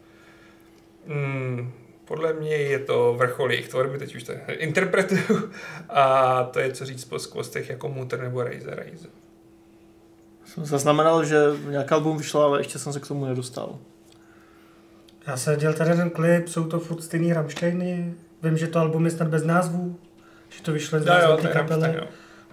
Hmm, 1.07 1.73
podle 2.05 2.33
mě 2.33 2.55
je 2.55 2.79
to 2.79 3.13
vrchol 3.17 3.51
jejich 3.51 3.67
tvorby, 3.67 3.97
teď 3.97 4.15
už 4.15 4.23
to 4.23 4.33
interpretuju, 4.47 5.51
a 5.89 6.43
to 6.43 6.59
je 6.59 6.73
co 6.73 6.85
říct 6.85 7.05
po 7.05 7.19
skvostech 7.19 7.69
jako 7.69 7.89
Mutter 7.89 8.19
nebo 8.21 8.43
Razer 8.43 8.85
Razer. 8.85 9.09
Jsem 10.45 10.65
zaznamenal, 10.65 11.25
že 11.25 11.37
nějaký 11.69 11.89
album 11.89 12.17
vyšlo, 12.17 12.43
ale 12.43 12.59
ještě 12.59 12.79
jsem 12.79 12.93
se 12.93 12.99
k 12.99 13.07
tomu 13.07 13.25
nedostal. 13.25 13.79
Já 15.27 15.37
jsem 15.37 15.59
dělal 15.59 15.73
tady 15.77 15.95
ten 15.95 16.09
klip, 16.09 16.47
jsou 16.47 16.67
to 16.67 16.79
furt 16.79 17.01
stejný 17.01 17.33
Rammsteiny. 17.33 18.13
Vím, 18.43 18.57
že 18.57 18.67
to 18.67 18.79
album 18.79 19.05
je 19.05 19.11
snad 19.11 19.27
bez 19.27 19.43
názvů, 19.43 19.99
že 20.49 20.61
to 20.63 20.71
vyšlo 20.71 20.99
z 20.99 21.05
No 21.05 21.13
jo, 21.13 21.29
názvu 21.29 21.47
je 21.47 21.53
kapely, 21.53 21.99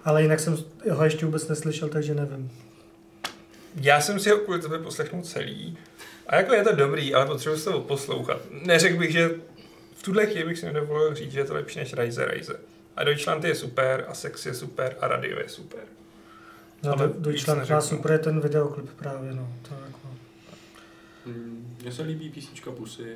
ale 0.05 0.21
jinak 0.21 0.39
jsem 0.39 0.57
ho 0.91 1.03
ještě 1.03 1.25
vůbec 1.25 1.47
neslyšel, 1.47 1.89
takže 1.89 2.15
nevím. 2.15 2.51
Já 3.75 4.01
jsem 4.01 4.19
si 4.19 4.29
ho 4.29 4.37
kvůli 4.37 4.59
tebe 4.61 4.79
poslechnul 4.79 5.21
celý. 5.23 5.77
A 6.27 6.35
jako 6.35 6.53
je 6.53 6.63
to 6.63 6.75
dobrý, 6.75 7.13
ale 7.13 7.25
potřebuji 7.25 7.57
si 7.57 7.65
to 7.65 7.79
poslouchat. 7.81 8.41
Neřekl 8.65 8.97
bych, 8.97 9.11
že 9.11 9.29
v 9.95 10.03
tuhle 10.03 10.25
chvíli 10.25 10.45
bych 10.45 10.59
si 10.59 10.65
nedovolil 10.65 11.15
říct, 11.15 11.31
že 11.31 11.39
je 11.39 11.45
to 11.45 11.53
lepší 11.53 11.79
než 11.79 11.93
Razer 11.93 12.33
Razer. 12.37 12.59
A 12.95 13.03
Deutschland 13.03 13.43
je 13.43 13.55
super, 13.55 14.05
a 14.07 14.13
Sex 14.13 14.45
je 14.45 14.53
super, 14.53 14.95
a 14.99 15.07
Radio 15.07 15.39
je 15.39 15.49
super. 15.49 15.79
No, 16.83 16.93
Ale 16.93 17.09
Deutschland 17.17 17.57
má 17.57 17.75
neřeknu. 17.75 17.97
super 17.97 18.11
je 18.11 18.19
ten 18.19 18.39
videoklip 18.41 18.89
právě, 18.89 19.33
no. 19.33 19.53
To 19.69 19.75
jako... 19.85 20.07
Mm, 21.25 21.58
Mně 21.81 21.91
se 21.91 22.01
líbí 22.03 22.29
písnička 22.29 22.71
Pusy. 22.71 23.15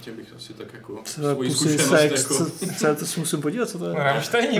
Těm 0.00 0.16
bych 0.16 0.32
asi 0.36 0.54
tak 0.54 0.74
jako 0.74 1.02
Co 1.04 1.20
to 1.20 1.28
je 1.28 1.34
svoji 1.34 1.50
zkušenost 1.50 1.88
Sex, 2.00 2.22
jako... 2.22 2.34
co, 2.34 2.50
co, 2.78 2.94
to 2.94 3.06
si 3.06 3.20
musím 3.20 3.40
podívat, 3.42 3.68
co 3.68 3.78
to 3.78 3.88
je. 3.88 3.94
Rammstein, 3.94 4.50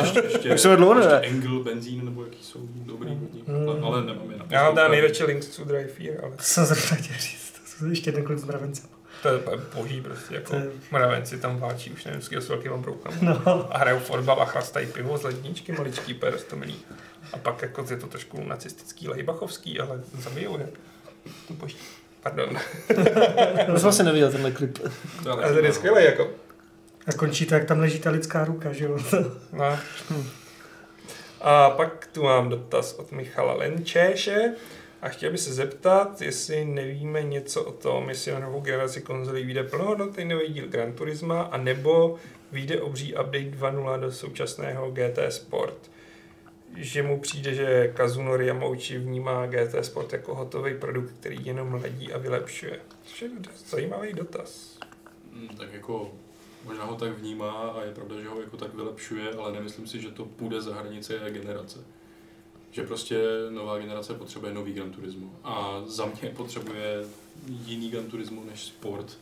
Ještě, 0.00 0.20
ještě, 0.24 0.48
Jak 0.48 0.58
se 0.58 0.68
to 0.68 0.76
dlouho 0.76 0.94
ještě 0.94 1.08
nevede? 1.08 1.26
Engel, 1.28 1.64
benzín, 1.64 2.04
nebo 2.04 2.24
jaký 2.24 2.42
jsou 2.44 2.60
dobrý 2.72 3.10
hodně. 3.10 3.42
Mm. 3.46 3.68
Ale, 3.68 3.80
ale 3.80 4.04
nemám 4.04 4.30
je 4.30 4.36
na 4.38 4.44
já 4.50 4.62
mám 4.62 4.74
dá 4.74 4.82
poslouchat. 4.82 4.88
nejradši 4.90 5.24
Links 5.24 5.46
to 5.46 5.64
Drive 5.64 5.88
Fear, 5.88 6.24
ale 6.24 6.36
To 6.36 6.42
jsem 6.42 6.64
zrovna 6.66 6.96
chtěl 6.96 7.16
říct, 7.20 7.52
to 7.52 7.58
jsou 7.66 7.86
ještě 7.86 8.12
ten 8.12 8.24
klip 8.24 8.38
s 8.38 8.44
mravencem. 8.44 8.88
to 9.22 9.28
je 9.28 9.40
boží 9.76 10.00
prostě, 10.00 10.34
jako 10.34 10.56
je- 10.56 10.70
mravenci 10.90 11.38
tam 11.38 11.58
válčí 11.58 11.90
už 11.90 12.04
nevím, 12.04 12.22
s 12.22 12.28
kým 12.28 12.40
s 12.40 12.48
velkýma 12.48 12.76
broukama. 12.76 13.16
No, 13.22 13.68
A 13.74 13.78
hrajou 13.78 13.98
fotbal 13.98 14.42
a 14.42 14.44
chlastají 14.44 14.86
pivo 14.86 15.18
z 15.18 15.22
ledničky, 15.22 15.72
maličký 15.72 16.14
per, 16.14 16.38
to 16.40 16.56
milý. 16.56 16.76
A 17.32 17.38
pak 17.38 17.62
jako 17.62 17.86
je 17.90 17.96
to 17.96 18.06
trošku 18.06 18.44
nacistický, 18.44 19.08
lejbachovský, 19.08 19.80
ale 19.80 20.02
zabijou 20.18 20.58
je. 20.58 20.68
To 21.48 21.54
boží. 21.54 21.76
Pardon. 22.22 22.56
To 23.66 23.78
jsem 23.78 23.88
asi 23.88 24.02
neviděl 24.02 24.30
tenhle 24.30 24.50
klip. 24.50 24.78
To 25.24 25.32
ale 25.32 25.44
Ale 25.44 25.54
ten 25.54 25.64
je 25.64 25.72
skvělý, 25.72 26.04
jako. 26.04 26.28
a 27.06 27.12
končí 27.12 27.46
to, 27.46 27.54
jak 27.54 27.64
tam 27.64 27.78
leží 27.80 27.98
ta 27.98 28.10
lidská 28.10 28.44
ruka, 28.44 28.72
že 28.72 28.84
jo. 28.84 28.98
No. 29.52 29.78
A 31.40 31.70
pak 31.70 32.08
tu 32.12 32.22
mám 32.22 32.48
dotaz 32.48 32.92
od 32.92 33.12
Michala 33.12 33.54
Lenčéše. 33.54 34.54
A 35.02 35.08
chtěl 35.08 35.30
bych 35.30 35.40
se 35.40 35.54
zeptat, 35.54 36.22
jestli 36.22 36.64
nevíme 36.64 37.22
něco 37.22 37.64
o 37.64 37.72
tom, 37.72 38.08
jestli 38.08 38.32
na 38.32 38.38
novou 38.38 38.60
generaci 38.60 39.00
konzolí 39.00 39.44
vyjde 39.44 39.62
plnohodnotný 39.64 40.24
nový 40.24 40.48
díl 40.52 40.68
Gran 40.68 40.92
Turisma, 40.92 41.42
a 41.42 41.56
nebo 41.56 42.16
vyjde 42.52 42.80
obří 42.80 43.14
update 43.14 43.38
2.0 43.44 44.00
do 44.00 44.12
současného 44.12 44.90
GT 44.90 45.18
Sport. 45.28 45.90
Že 46.76 47.02
mu 47.02 47.20
přijde, 47.20 47.54
že 47.54 47.92
Kazunori 47.96 48.46
Yamauchi 48.46 48.98
vnímá 48.98 49.46
GT 49.46 49.84
Sport 49.84 50.12
jako 50.12 50.34
hotový 50.34 50.74
produkt, 50.74 51.12
který 51.20 51.46
jenom 51.46 51.74
ladí 51.74 52.12
a 52.12 52.18
vylepšuje. 52.18 52.80
Což 53.06 53.22
je 53.22 53.28
zajímavý 53.66 54.12
dotaz. 54.12 54.78
Mm, 55.32 55.48
Tak 55.48 55.72
jako 55.72 56.12
možná 56.64 56.84
ho 56.84 56.96
tak 56.96 57.18
vnímá 57.18 57.52
a 57.52 57.82
je 57.84 57.92
pravda, 57.94 58.20
že 58.20 58.28
ho 58.28 58.40
jako 58.40 58.56
tak 58.56 58.74
vylepšuje, 58.74 59.30
ale 59.32 59.52
nemyslím 59.52 59.86
si, 59.86 60.00
že 60.00 60.10
to 60.10 60.24
půjde 60.24 60.60
za 60.62 60.74
hranice 60.74 61.20
generace. 61.30 61.78
Že 62.70 62.82
prostě 62.82 63.18
nová 63.50 63.78
generace 63.78 64.14
potřebuje 64.14 64.54
nový 64.54 64.72
Gran 64.72 64.90
Turismo. 64.90 65.30
A 65.44 65.82
za 65.86 66.06
mě 66.06 66.30
potřebuje 66.30 67.04
jiný 67.46 67.90
Gran 67.90 68.04
Turismo 68.06 68.42
než 68.50 68.60
sport. 68.64 69.18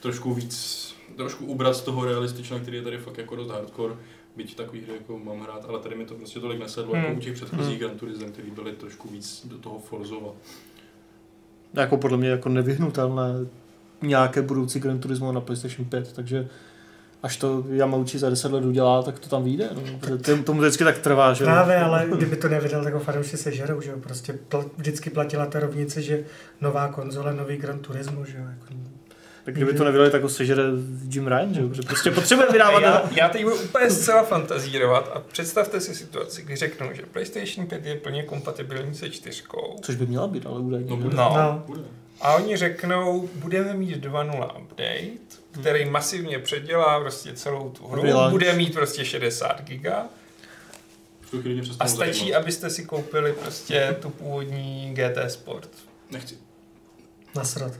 Trošku 0.00 0.34
víc, 0.34 0.94
trošku 1.16 1.46
ubrat 1.46 1.76
z 1.76 1.82
toho 1.82 2.04
realistična, 2.04 2.58
který 2.58 2.76
je 2.76 2.82
tady 2.82 2.98
fakt 2.98 3.18
jako 3.18 3.36
dost 3.36 3.48
hardcore. 3.50 3.94
Byť 4.36 4.56
takový 4.56 4.80
hry 4.80 4.92
jako 4.94 5.18
mám 5.18 5.40
hrát, 5.40 5.64
ale 5.68 5.78
tady 5.80 5.94
mi 5.94 6.04
to 6.04 6.14
prostě 6.14 6.40
tolik 6.40 6.58
nesedlo, 6.60 6.94
jako 6.96 7.08
Hmm. 7.08 7.16
u 7.18 7.20
těch 7.20 7.34
předchozích 7.34 7.78
Gran 7.78 7.98
Turism, 7.98 8.24
který 8.32 8.50
byly 8.50 8.72
trošku 8.72 9.08
víc 9.08 9.46
do 9.50 9.58
toho 9.58 9.78
Forzova. 9.78 10.30
Jako 11.74 11.96
podle 11.96 12.18
mě 12.18 12.28
jako 12.28 12.48
nevyhnutelné 12.48 13.22
nějaké 14.02 14.42
budoucí 14.42 14.80
Gran 14.80 14.98
Turismo 14.98 15.32
na 15.32 15.40
PlayStation 15.40 15.88
5, 15.88 16.12
takže 16.12 16.48
až 17.22 17.36
to 17.36 17.64
Yamauchi 17.70 18.18
za 18.18 18.30
10 18.30 18.52
let 18.52 18.64
udělá, 18.64 19.02
tak 19.02 19.18
to 19.18 19.28
tam 19.28 19.44
vyjde. 19.44 19.70
No. 19.74 20.18
Tomu 20.44 20.60
vždycky 20.60 20.84
tak 20.84 20.98
trvá, 20.98 21.32
že 21.32 21.44
jo. 21.44 21.50
Právě, 21.50 21.76
ale 21.76 22.06
kdyby 22.16 22.36
to 22.36 22.48
nevydal, 22.48 22.84
tak 22.84 22.94
ho 22.94 23.00
fanoušci 23.00 23.36
sežerou, 23.36 23.80
že 23.80 23.90
jo. 23.90 23.96
Prostě 24.00 24.38
pl- 24.48 24.70
vždycky 24.76 25.10
platila 25.10 25.46
ta 25.46 25.60
rovnice, 25.60 26.02
že 26.02 26.24
nová 26.60 26.88
konzole, 26.88 27.34
nový 27.34 27.56
Gran 27.56 27.78
Turismo, 27.78 28.24
že 28.24 28.38
jo. 28.38 28.44
Jako, 28.44 28.74
Tak 29.44 29.54
kdyby 29.54 29.74
to 29.74 29.84
nevydali, 29.84 30.10
tak 30.10 30.22
ho 30.22 30.28
sežere 30.28 30.62
Jim 31.08 31.26
Ryan, 31.28 31.54
že 31.54 31.60
jo. 31.60 31.68
Protože 31.68 31.82
prostě 31.82 32.10
potřebuje 32.10 32.48
vydávat. 32.52 32.82
Já, 32.82 33.10
já 33.16 33.28
teď 33.28 33.42
budu 33.44 33.56
úplně 33.56 33.90
zcela 33.90 34.22
fantazírovat 34.22 35.10
a 35.14 35.20
představte 35.20 35.80
si 35.80 35.94
situaci, 35.94 36.42
kdy 36.42 36.56
řeknou, 36.56 36.88
že 36.92 37.02
PlayStation 37.02 37.66
5 37.66 37.86
je 37.86 37.94
plně 37.96 38.22
kompatibilní 38.22 38.94
se 38.94 39.10
čtyřkou. 39.10 39.76
Což 39.82 39.94
by 39.96 40.06
měla 40.06 40.26
být, 40.26 40.46
ale 40.46 40.60
údajně. 40.60 40.90
No, 40.90 40.96
bude. 40.96 41.16
No. 41.16 41.32
No. 41.36 41.62
Bude. 41.66 41.80
A 42.20 42.34
oni 42.34 42.56
řeknou, 42.56 43.28
budeme 43.34 43.74
mít 43.74 44.04
2.0 44.04 44.50
update, 44.62 45.34
který 45.60 45.84
masivně 45.90 46.38
předělá 46.38 47.00
prostě 47.00 47.32
celou 47.32 47.70
tu 47.70 47.86
hru, 47.88 48.02
Relaunch. 48.02 48.30
bude 48.32 48.52
mít 48.52 48.74
prostě 48.74 49.04
60 49.04 49.62
giga 49.64 50.04
V 51.20 51.30
tu 51.30 51.40
chvíli 51.40 51.60
mě 51.60 51.70
a 51.80 51.88
stačí, 51.88 52.18
zajímat. 52.20 52.38
abyste 52.38 52.70
si 52.70 52.84
koupili 52.84 53.32
prostě 53.32 53.96
tu 54.02 54.10
původní 54.10 54.94
GT 54.94 55.30
Sport. 55.32 55.68
Nechci. 56.10 56.34
nasrat. 57.36 57.72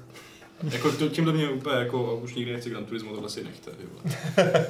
Jako 0.63 0.93
to, 0.93 1.09
tímhle 1.09 1.33
mě 1.33 1.51
úplně 1.51 1.77
jako, 1.77 2.17
už 2.17 2.35
nikdy 2.35 2.53
nechci 2.53 2.71
Gran 2.71 2.85
Turismo, 2.85 3.13
tohle 3.15 3.29
si 3.29 3.45
nechte. 3.45 3.71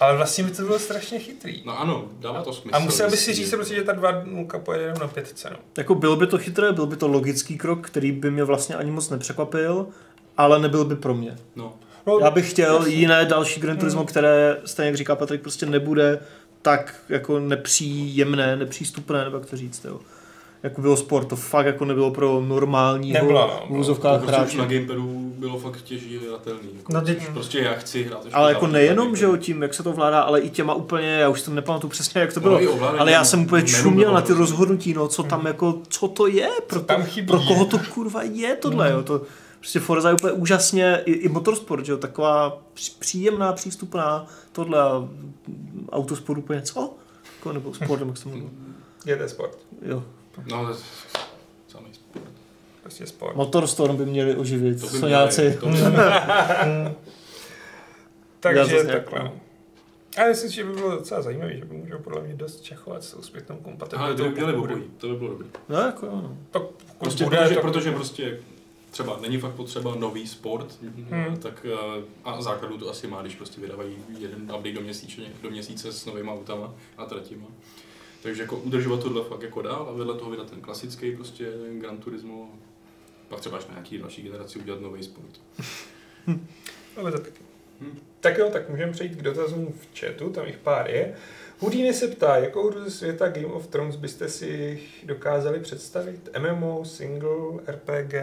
Ale 0.00 0.16
vlastně 0.16 0.44
by 0.44 0.50
to 0.50 0.62
bylo 0.62 0.78
strašně 0.78 1.18
chytrý. 1.18 1.62
No 1.64 1.80
ano, 1.80 2.08
dává 2.20 2.42
to 2.42 2.52
smysl. 2.52 2.76
A 2.76 2.78
musel 2.78 3.10
by 3.10 3.16
si 3.16 3.34
říct 3.34 3.50
prostě, 3.50 3.74
že 3.74 3.82
ta 3.82 3.92
2.0 3.92 4.60
pojede 4.60 4.84
jenom 4.84 4.98
na 5.00 5.08
5 5.08 5.46
no. 5.50 5.56
Jako 5.78 5.94
bylo 5.94 6.16
by 6.16 6.26
to 6.26 6.38
chytré, 6.38 6.72
byl 6.72 6.86
by 6.86 6.96
to 6.96 7.08
logický 7.08 7.58
krok, 7.58 7.86
který 7.86 8.12
by 8.12 8.30
mě 8.30 8.44
vlastně 8.44 8.76
ani 8.76 8.90
moc 8.90 9.10
nepřekvapil, 9.10 9.86
ale 10.36 10.58
nebyl 10.58 10.84
by 10.84 10.96
pro 10.96 11.14
mě. 11.14 11.36
No, 11.56 11.74
Já 12.20 12.30
bych 12.30 12.50
chtěl 12.50 12.76
jasně. 12.76 12.94
jiné 12.94 13.24
další 13.24 13.60
Gran 13.60 13.76
Turismo, 13.76 14.04
které, 14.04 14.56
stejně 14.64 14.86
jak 14.86 14.96
říká 14.96 15.16
Patrik, 15.16 15.42
prostě 15.42 15.66
nebude 15.66 16.18
tak 16.62 16.94
jako 17.08 17.38
nepříjemné, 17.40 18.56
nepřístupné, 18.56 19.24
nebo 19.24 19.36
jak 19.36 19.46
to 19.46 19.56
říct, 19.56 19.84
jo. 19.84 20.00
Jako 20.62 20.80
bylo 20.80 20.96
sport, 20.96 21.24
to 21.28 21.36
fakt 21.36 21.66
jako 21.66 21.84
nebylo 21.84 22.10
pro 22.10 22.40
normálního 22.40 23.14
Nebylo, 23.20 23.40
no. 23.46 23.66
to 23.68 23.74
úzovkách 23.80 24.20
prostě 24.22 24.36
už 24.42 24.54
hráče. 24.54 24.56
na 24.58 24.64
gamepadu 24.64 25.32
bylo 25.38 25.58
fakt 25.58 25.82
těžší 25.82 26.18
hratelný. 26.28 26.68
Jako, 26.76 26.92
No, 26.92 27.00
no, 27.00 27.06
teď- 27.06 27.28
prostě 27.28 27.58
já 27.58 27.72
chci 27.74 28.02
hrát. 28.02 28.26
Ale 28.32 28.52
jako 28.52 28.66
nejenom, 28.66 29.16
že 29.16 29.24
jo, 29.24 29.36
tím, 29.36 29.62
jak 29.62 29.74
se 29.74 29.82
to 29.82 29.92
vládá, 29.92 30.20
ale 30.20 30.40
i 30.40 30.50
těma 30.50 30.74
úplně, 30.74 31.08
já 31.08 31.28
už 31.28 31.42
to 31.42 31.50
nepamatuju 31.50 31.90
přesně, 31.90 32.20
jak 32.20 32.34
to 32.34 32.40
bylo. 32.40 32.60
No, 32.60 32.70
ovládání 32.72 32.98
ale 32.98 33.10
já 33.12 33.24
jsem 33.24 33.42
úplně 33.42 33.62
čuměl 33.62 34.12
na 34.12 34.20
ty 34.20 34.26
prostě. 34.26 34.40
rozhodnutí, 34.40 34.94
no, 34.94 35.08
co 35.08 35.22
tam 35.22 35.46
jako, 35.46 35.78
co 35.88 36.08
to 36.08 36.26
je, 36.26 36.48
pro, 36.66 36.80
tam 36.80 37.02
to, 37.02 37.08
chybí? 37.10 37.26
pro 37.26 37.38
koho 37.40 37.64
to 37.64 37.78
kurva 37.94 38.22
je 38.22 38.56
tohle, 38.56 38.90
jo, 38.92 39.02
to 39.02 39.22
prostě 39.58 39.80
Forza 39.80 40.08
je 40.08 40.14
úplně 40.14 40.32
úžasně, 40.32 41.02
i, 41.04 41.12
i 41.12 41.28
motorsport, 41.28 41.84
že 41.84 41.92
jo, 41.92 41.98
taková 41.98 42.58
příjemná, 42.98 43.52
přístupná, 43.52 44.26
tohle 44.52 44.78
a 44.80 45.08
autosport 45.92 46.38
úplně, 46.38 46.62
co? 46.62 46.94
Jako, 47.38 47.52
nebo 47.52 47.74
sport, 47.74 47.98
nebo 47.98 48.10
jak 48.10 48.16
se 48.16 48.22
to 48.24 48.28
mluví. 48.30 48.48
GT 49.04 49.28
Sport. 49.30 49.58
Jo. 49.82 50.02
No, 50.50 50.56
ale 50.56 50.76
samý 51.68 51.94
sport. 51.94 52.24
Prostě 52.82 53.06
sport. 53.06 53.36
Motorstorm 53.36 53.96
by 53.96 54.06
měli 54.06 54.36
oživit, 54.36 54.80
To 54.80 54.86
by 54.86 54.98
Soňáci. 54.98 55.40
měli, 55.42 55.56
to 55.56 55.66
by 55.66 55.72
měli. 55.72 55.94
Takže 58.40 58.84
takhle. 58.84 59.32
A 60.16 60.26
myslím, 60.28 60.50
si, 60.50 60.56
že 60.56 60.64
by 60.64 60.72
bylo 60.72 60.90
docela 60.90 61.22
zajímavé, 61.22 61.56
že 61.56 61.64
by 61.64 61.76
můžou 61.76 61.98
podle 61.98 62.22
mě 62.22 62.34
dost 62.34 62.60
čachovat 62.62 63.04
s 63.04 63.10
tou 63.12 63.22
zpětnou 63.22 63.54
Ale 63.56 63.62
to 63.64 63.70
kompatibilitou. 63.70 64.24
by 64.24 64.30
měli 64.30 64.54
obojí, 64.54 64.82
to 64.98 65.08
by 65.08 65.14
bylo 65.16 65.30
dobré. 65.30 65.46
No, 65.68 65.78
jako 65.80 66.06
jo, 66.06 66.12
no. 66.14 66.36
Tak 66.50 66.62
pokud 66.62 66.98
Prostě, 66.98 67.24
bude, 67.24 67.36
protože, 67.36 67.54
to- 67.54 67.60
protože 67.60 67.92
prostě 67.92 68.38
třeba 68.90 69.18
není 69.20 69.38
fakt 69.38 69.52
potřeba 69.54 69.94
nový 69.94 70.26
sport, 70.26 70.66
Hmm. 71.10 71.36
tak 71.36 71.66
eh, 71.72 72.02
a 72.24 72.42
základnu 72.42 72.78
to 72.78 72.90
asi 72.90 73.06
má, 73.06 73.22
když 73.22 73.34
prostě 73.34 73.60
vydávají 73.60 73.96
jeden 74.18 74.42
update 74.42 74.72
do 74.72 74.80
měsíce, 74.80 75.20
do 75.42 75.50
měsíce 75.50 75.92
s 75.92 76.06
novýma 76.06 76.32
autama 76.32 76.74
a 76.98 77.04
tratima. 77.04 77.46
Takže 78.22 78.42
jako 78.42 78.56
udržovat 78.56 79.02
tohle 79.02 79.24
fakt 79.24 79.42
jako 79.42 79.62
dál 79.62 79.86
a 79.88 79.92
vedle 79.92 80.14
toho 80.14 80.30
vydat 80.30 80.50
ten 80.50 80.60
klasický 80.60 81.16
prostě 81.16 81.52
Gran 81.78 81.98
Turismo, 81.98 82.50
pak 83.28 83.40
třeba 83.40 83.58
až 83.58 83.66
na 83.66 83.74
nějaký 83.74 83.98
další 83.98 84.22
generaci 84.22 84.58
udělat 84.58 84.80
nový 84.80 85.02
sport. 85.02 85.40
Ale 86.96 87.12
to. 87.12 87.18
Hm. 87.80 87.98
Tak 88.20 88.38
jo, 88.38 88.50
tak 88.52 88.68
můžeme 88.68 88.92
přejít 88.92 89.16
k 89.16 89.22
dotazům 89.22 89.72
v 89.72 90.00
chatu, 90.00 90.30
tam 90.30 90.46
jich 90.46 90.58
pár 90.58 90.90
je. 90.90 91.14
Houdini 91.58 91.94
se 91.94 92.08
ptá, 92.08 92.36
jakou 92.36 92.70
hru 92.70 92.84
ze 92.84 92.90
světa 92.90 93.28
Game 93.28 93.46
of 93.46 93.66
Thrones 93.66 93.96
byste 93.96 94.28
si 94.28 94.82
dokázali 95.02 95.60
představit? 95.60 96.28
MMO, 96.38 96.84
single, 96.84 97.60
RPG? 97.66 98.14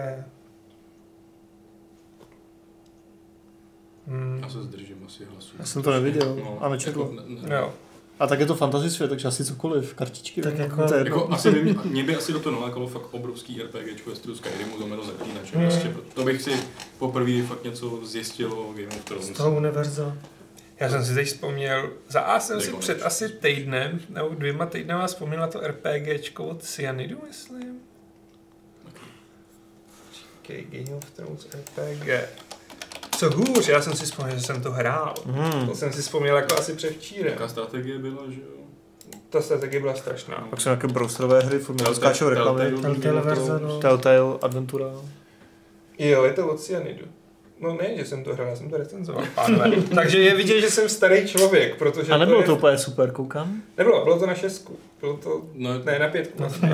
Hmm. 4.08 4.39
Já 4.41 4.50
se 4.50 4.64
zdržím 4.64 5.04
asi 5.06 5.26
hlasu. 5.26 5.56
Já 5.60 5.66
jsem 5.66 5.82
to 5.82 5.91
neviděl 5.91 6.58
a 6.60 6.70
nečetl. 6.70 7.00
Jako, 7.00 7.14
ne, 7.14 7.50
ne, 7.50 7.56
Jo. 7.56 7.74
A 8.20 8.28
tak 8.28 8.39
je 8.39 8.45
to 8.45 8.55
fantasy 8.55 8.89
svět, 8.89 9.07
takže 9.07 9.28
asi 9.28 9.45
cokoliv, 9.45 9.93
kartičky. 9.93 10.41
Tak 10.41 10.57
jako- 10.57 10.88
to 10.88 10.93
je. 10.93 11.03
Jako, 11.03 11.28
asi 11.32 11.51
by 11.51 11.63
mě, 11.63 11.76
mě, 11.84 12.03
by 12.03 12.15
asi 12.15 12.34
do 12.34 12.39
toho 12.39 12.59
nalákalo 12.59 12.88
fakt 12.88 13.05
obrovský 13.11 13.61
RPG 13.63 14.05
ve 14.07 14.15
stylu 14.15 14.36
Skyrimu, 14.36 14.78
znamená 14.78 15.03
zaklínač. 15.03 15.53
Hmm. 15.53 15.63
Prostě, 15.68 15.93
to 16.13 16.24
bych 16.24 16.41
si 16.41 16.51
poprvé 16.99 17.41
fakt 17.47 17.63
něco 17.63 18.05
zjistil 18.05 18.53
o 18.53 18.74
Game 18.74 18.88
of 18.88 18.93
Z 18.93 19.03
Thrones. 19.03 19.30
toho 19.30 19.55
univerza. 19.55 20.18
Já 20.80 20.89
jsem 20.89 21.05
si 21.05 21.13
teď 21.15 21.28
vzpomněl, 21.28 21.89
za 22.09 22.22
A 22.22 22.39
jsem 22.39 22.59
si 22.61 22.65
Nekonec. 22.68 22.84
před 22.86 23.01
asi 23.03 23.30
týdnem, 23.30 23.99
nebo 24.09 24.30
dvěma 24.30 24.65
týdnama 24.65 25.07
vzpomněl 25.07 25.39
na 25.39 25.47
to 25.47 25.61
RPGčko 25.68 26.45
od 26.45 26.63
Cyanidu, 26.63 27.18
myslím. 27.28 27.80
Okay, 30.43 30.63
Game 30.72 30.97
of 30.97 31.11
Thrones 31.11 31.47
RPG. 31.53 32.30
Co 33.18 33.30
hůř, 33.32 33.68
já 33.68 33.82
jsem 33.82 33.93
si 33.93 34.05
vzpomněl, 34.05 34.36
že 34.38 34.43
jsem 34.43 34.61
to 34.61 34.72
hrál. 34.72 35.13
Hmm. 35.26 35.68
To 35.68 35.76
jsem 35.76 35.93
si 35.93 36.01
vzpomněl 36.01 36.36
jako 36.36 36.55
asi 36.57 36.74
převčírem. 36.74 37.34
Jaká 37.34 37.47
strategie 37.47 37.99
byla, 37.99 38.22
že 38.30 38.41
jo? 38.41 38.47
Ta 39.30 39.41
strategie 39.41 39.82
byla 39.82 39.93
strašná. 39.95 40.47
Pak 40.49 40.61
jsou 40.61 40.70
nějaké 40.70 40.88
browserové 40.88 41.39
hry, 41.39 41.59
furt 41.59 41.82
mi 41.82 41.88
rozkáčou 41.88 42.30
reklamy. 42.30 42.72
Telltale, 42.82 43.22
verze, 43.22 43.59
no. 43.59 43.80
Telltale, 43.80 44.38
Adventura. 44.41 44.86
Jo, 45.99 46.24
je 46.24 46.34
to 46.34 46.47
od 46.47 46.59
Cyanidu. 46.59 47.05
No 47.59 47.78
ne, 47.82 47.97
že 47.97 48.05
jsem 48.05 48.24
to 48.24 48.34
hrál, 48.34 48.47
já 48.47 48.55
jsem 48.55 48.70
to 48.70 48.78
recenzoval, 48.78 49.24
pánové. 49.36 49.72
Takže 49.95 50.20
je 50.20 50.36
vidět, 50.36 50.61
že 50.61 50.72
jsem 50.72 50.89
starý 50.89 51.28
člověk, 51.28 51.76
protože 51.76 52.11
A 52.11 52.18
nebylo 52.18 52.39
je... 52.39 52.45
to 52.45 52.55
úplně 52.55 52.78
super, 52.78 53.11
koukám. 53.11 53.61
Nebylo, 53.78 54.03
bylo 54.03 54.20
to 54.20 54.26
na 54.26 54.36
šestku. 54.36 54.76
Bylo 55.01 55.18
to... 55.18 55.41
No, 55.53 55.80
Ne, 55.84 55.99
na 55.99 56.07
pětku. 56.07 56.43
No. 56.43 56.49
jsem 56.49 56.70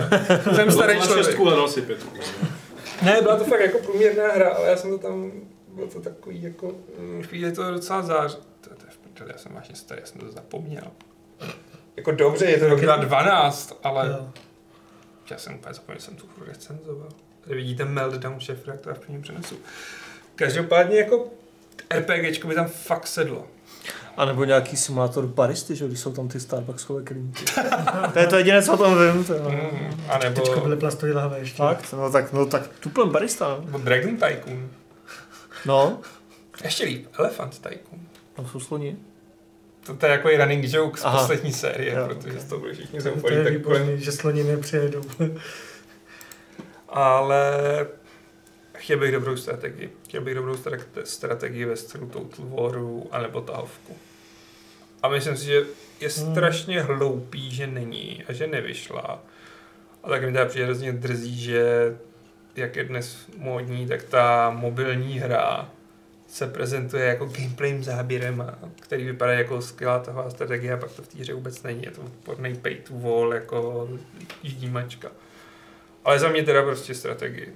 Bylo 0.56 0.72
starý 0.72 0.94
to 0.94 1.00
na 1.00 1.06
člověk. 1.06 1.26
šestku 1.26 1.48
a 1.50 1.56
dal 1.56 1.68
si 1.68 1.82
pětku. 1.82 2.18
Ne, 3.02 3.22
byla 3.22 3.36
to 3.36 3.44
fakt 3.44 3.60
jako 3.62 3.78
průměrná 3.80 4.28
hra, 4.34 4.50
ale 4.50 4.70
já 4.70 4.78
jsem 4.78 4.90
to 4.90 4.98
tam, 4.98 5.32
bylo 5.76 5.88
to 5.88 6.02
takový 6.02 6.44
jako, 6.44 6.72
mm, 7.00 7.24
chvíli 7.24 7.52
to 7.52 7.72
docela 7.72 8.02
zář. 8.02 8.36
To, 8.62 8.70
to 8.70 8.86
je 8.86 8.92
v 8.92 8.98
prdeli, 8.98 9.32
já 9.32 9.38
jsem 9.38 9.54
vážně 9.54 9.76
starý, 9.76 10.02
já 10.02 10.08
jsem 10.08 10.22
to 10.22 10.32
zapomněl. 10.32 10.84
Jako 11.98 12.12
dobře, 12.12 12.46
je 12.46 12.60
to 12.60 12.68
rok 12.68 12.82
2012, 12.82 13.80
ale 13.84 14.08
Jo. 14.08 14.30
já 15.32 15.38
jsem 15.38 15.56
úplně 15.56 15.74
zapomněl, 15.74 16.00
že 16.00 16.06
jsem 16.06 16.16
tu 16.16 16.26
hru 16.38 16.46
recenzoval. 16.48 17.10
Tady 17.42 17.56
vidíte 17.56 17.86
Meltdown 17.86 18.40
šéf 18.40 18.68
reaktora 18.68 18.96
v 18.96 19.00
prvním 19.00 19.22
přenesu. 19.22 19.56
Každopádně 20.36 20.98
jako 20.98 21.28
RPGčko 21.94 22.48
by 22.48 22.56
tam 22.56 22.68
fakt 22.68 23.08
sedlo. 23.08 23.48
A 24.18 24.26
nebo 24.26 24.44
nějaký 24.44 24.78
simulátor 24.78 25.28
baristy, 25.28 25.76
že 25.76 25.88
když 25.88 26.00
jsou 26.00 26.12
tam 26.14 26.28
ty 26.28 26.40
Starbuckskové 26.40 27.04
klínky. 27.04 27.46
to 28.14 28.20
je 28.20 28.28
to 28.28 28.38
jediné, 28.38 28.64
co 28.64 28.74
o 28.74 28.78
tom 28.78 28.98
vím. 29.14 29.24
To 29.26 29.34
Mm, 29.34 30.02
a 30.10 30.18
nebo, 30.18 30.42
Teďko 30.42 30.60
byly 30.60 30.78
plastové 30.78 31.14
lahve 31.14 31.40
ještě. 31.40 31.58
Fakt? 31.58 31.94
No 31.94 32.12
tak, 32.12 32.34
no 32.34 32.46
tak 32.46 32.68
tuplem 32.80 33.10
barista. 33.10 33.48
no. 33.60 33.66
nebo 33.66 33.78
Dragon 33.78 34.18
Tycoon. 34.18 34.70
No, 35.66 36.02
Ještě 36.64 36.86
líp, 36.86 37.08
Elephant 37.20 37.60
Tycoon. 37.62 38.00
tam 38.36 38.48
jsou 38.48 38.60
sloni. 38.60 38.98
To, 39.86 39.96
to 39.96 40.06
je 40.06 40.12
jako 40.12 40.30
i 40.30 40.38
running 40.38 40.66
joke 40.74 41.02
z 41.02 41.06
Aha. 41.06 41.20
poslední 41.20 41.54
série, 41.54 41.94
Jo, 41.96 42.08
protože 42.08 42.34
ok. 42.38 42.40
z 42.42 42.46
toho 42.50 42.62
byli 42.62 42.74
všichni 42.74 43.00
To 43.00 43.04
zoufalí. 43.10 43.36
je 43.36 43.44
Tak 43.44 43.62
kolem 43.64 43.82
výborný, 43.84 44.04
že 44.04 44.12
sloniny 44.12 44.58
přijedou. 44.58 45.02
ale 46.90 47.54
chtěl 48.78 49.00
bych 49.00 49.12
dobrou 49.12 49.38
strategii. 49.38 49.92
Chtěl 50.06 50.22
bych 50.22 50.36
dobrou 50.36 50.54
strate- 50.56 51.02
strategii 51.04 51.66
ve 51.66 51.76
stylu 51.76 52.10
Total 52.10 52.46
Waru 52.46 53.08
anebo 53.12 53.42
tahovku. 53.42 53.96
A 55.04 55.08
myslím 55.10 55.38
si, 55.38 55.46
že 55.46 55.54
je 56.00 56.10
Hmm. 56.18 56.32
strašně 56.34 56.82
hloupý, 56.82 57.52
že 57.52 57.68
není 57.68 58.24
a 58.28 58.34
že 58.34 58.48
nevyšla. 58.48 59.24
A 60.04 60.10
tak 60.10 60.22
mi 60.24 60.32
teda 60.32 60.46
přijde 60.46 60.66
hrozně 60.66 60.92
drzí, 60.92 61.42
že 61.42 61.98
jak 62.56 62.76
je 62.76 62.84
dnes 62.84 63.28
módní, 63.38 63.88
tak 63.88 64.04
ta 64.04 64.50
mobilní 64.50 65.20
hra 65.20 65.72
se 66.28 66.48
prezentuje 66.48 67.06
jako 67.06 67.26
gameplayem 67.26 67.84
záběrem, 67.84 68.58
který 68.80 69.06
vypadá 69.06 69.34
jako 69.34 69.62
skvělá 69.62 70.00
tahová 70.00 70.30
strategie 70.30 70.74
a 70.74 70.78
pak 70.78 70.92
to 70.92 71.02
v 71.02 71.08
té 71.08 71.20
hře 71.20 71.34
vůbec 71.34 71.64
není. 71.64 71.84
Je 71.84 71.92
to 71.92 72.02
podnej 72.24 72.56
pay 72.56 72.76
to 72.76 72.94
wall 72.94 73.34
jako 73.34 73.90
jímačka. 74.44 75.12
Ale 76.04 76.20
za 76.20 76.30
mě 76.30 76.44
teda 76.44 76.64
prostě 76.64 76.96
strategii 76.96 77.54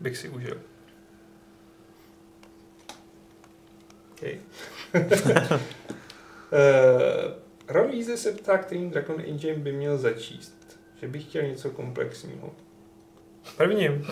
bych 0.00 0.16
si 0.16 0.28
užil. 0.28 0.60
Okay. 4.12 4.38
uh, 5.40 5.60
Ron 7.68 7.90
Weasley 7.90 8.16
se 8.16 8.32
ptá, 8.32 8.58
kterým 8.58 8.90
Dragon 8.90 9.20
Engine 9.20 9.58
by 9.58 9.72
měl 9.72 9.98
začíst. 9.98 10.80
Že 11.00 11.08
bych 11.08 11.22
chtěl 11.22 11.42
něco 11.42 11.70
komplexního. 11.70 12.54
Prvním. 13.56 14.06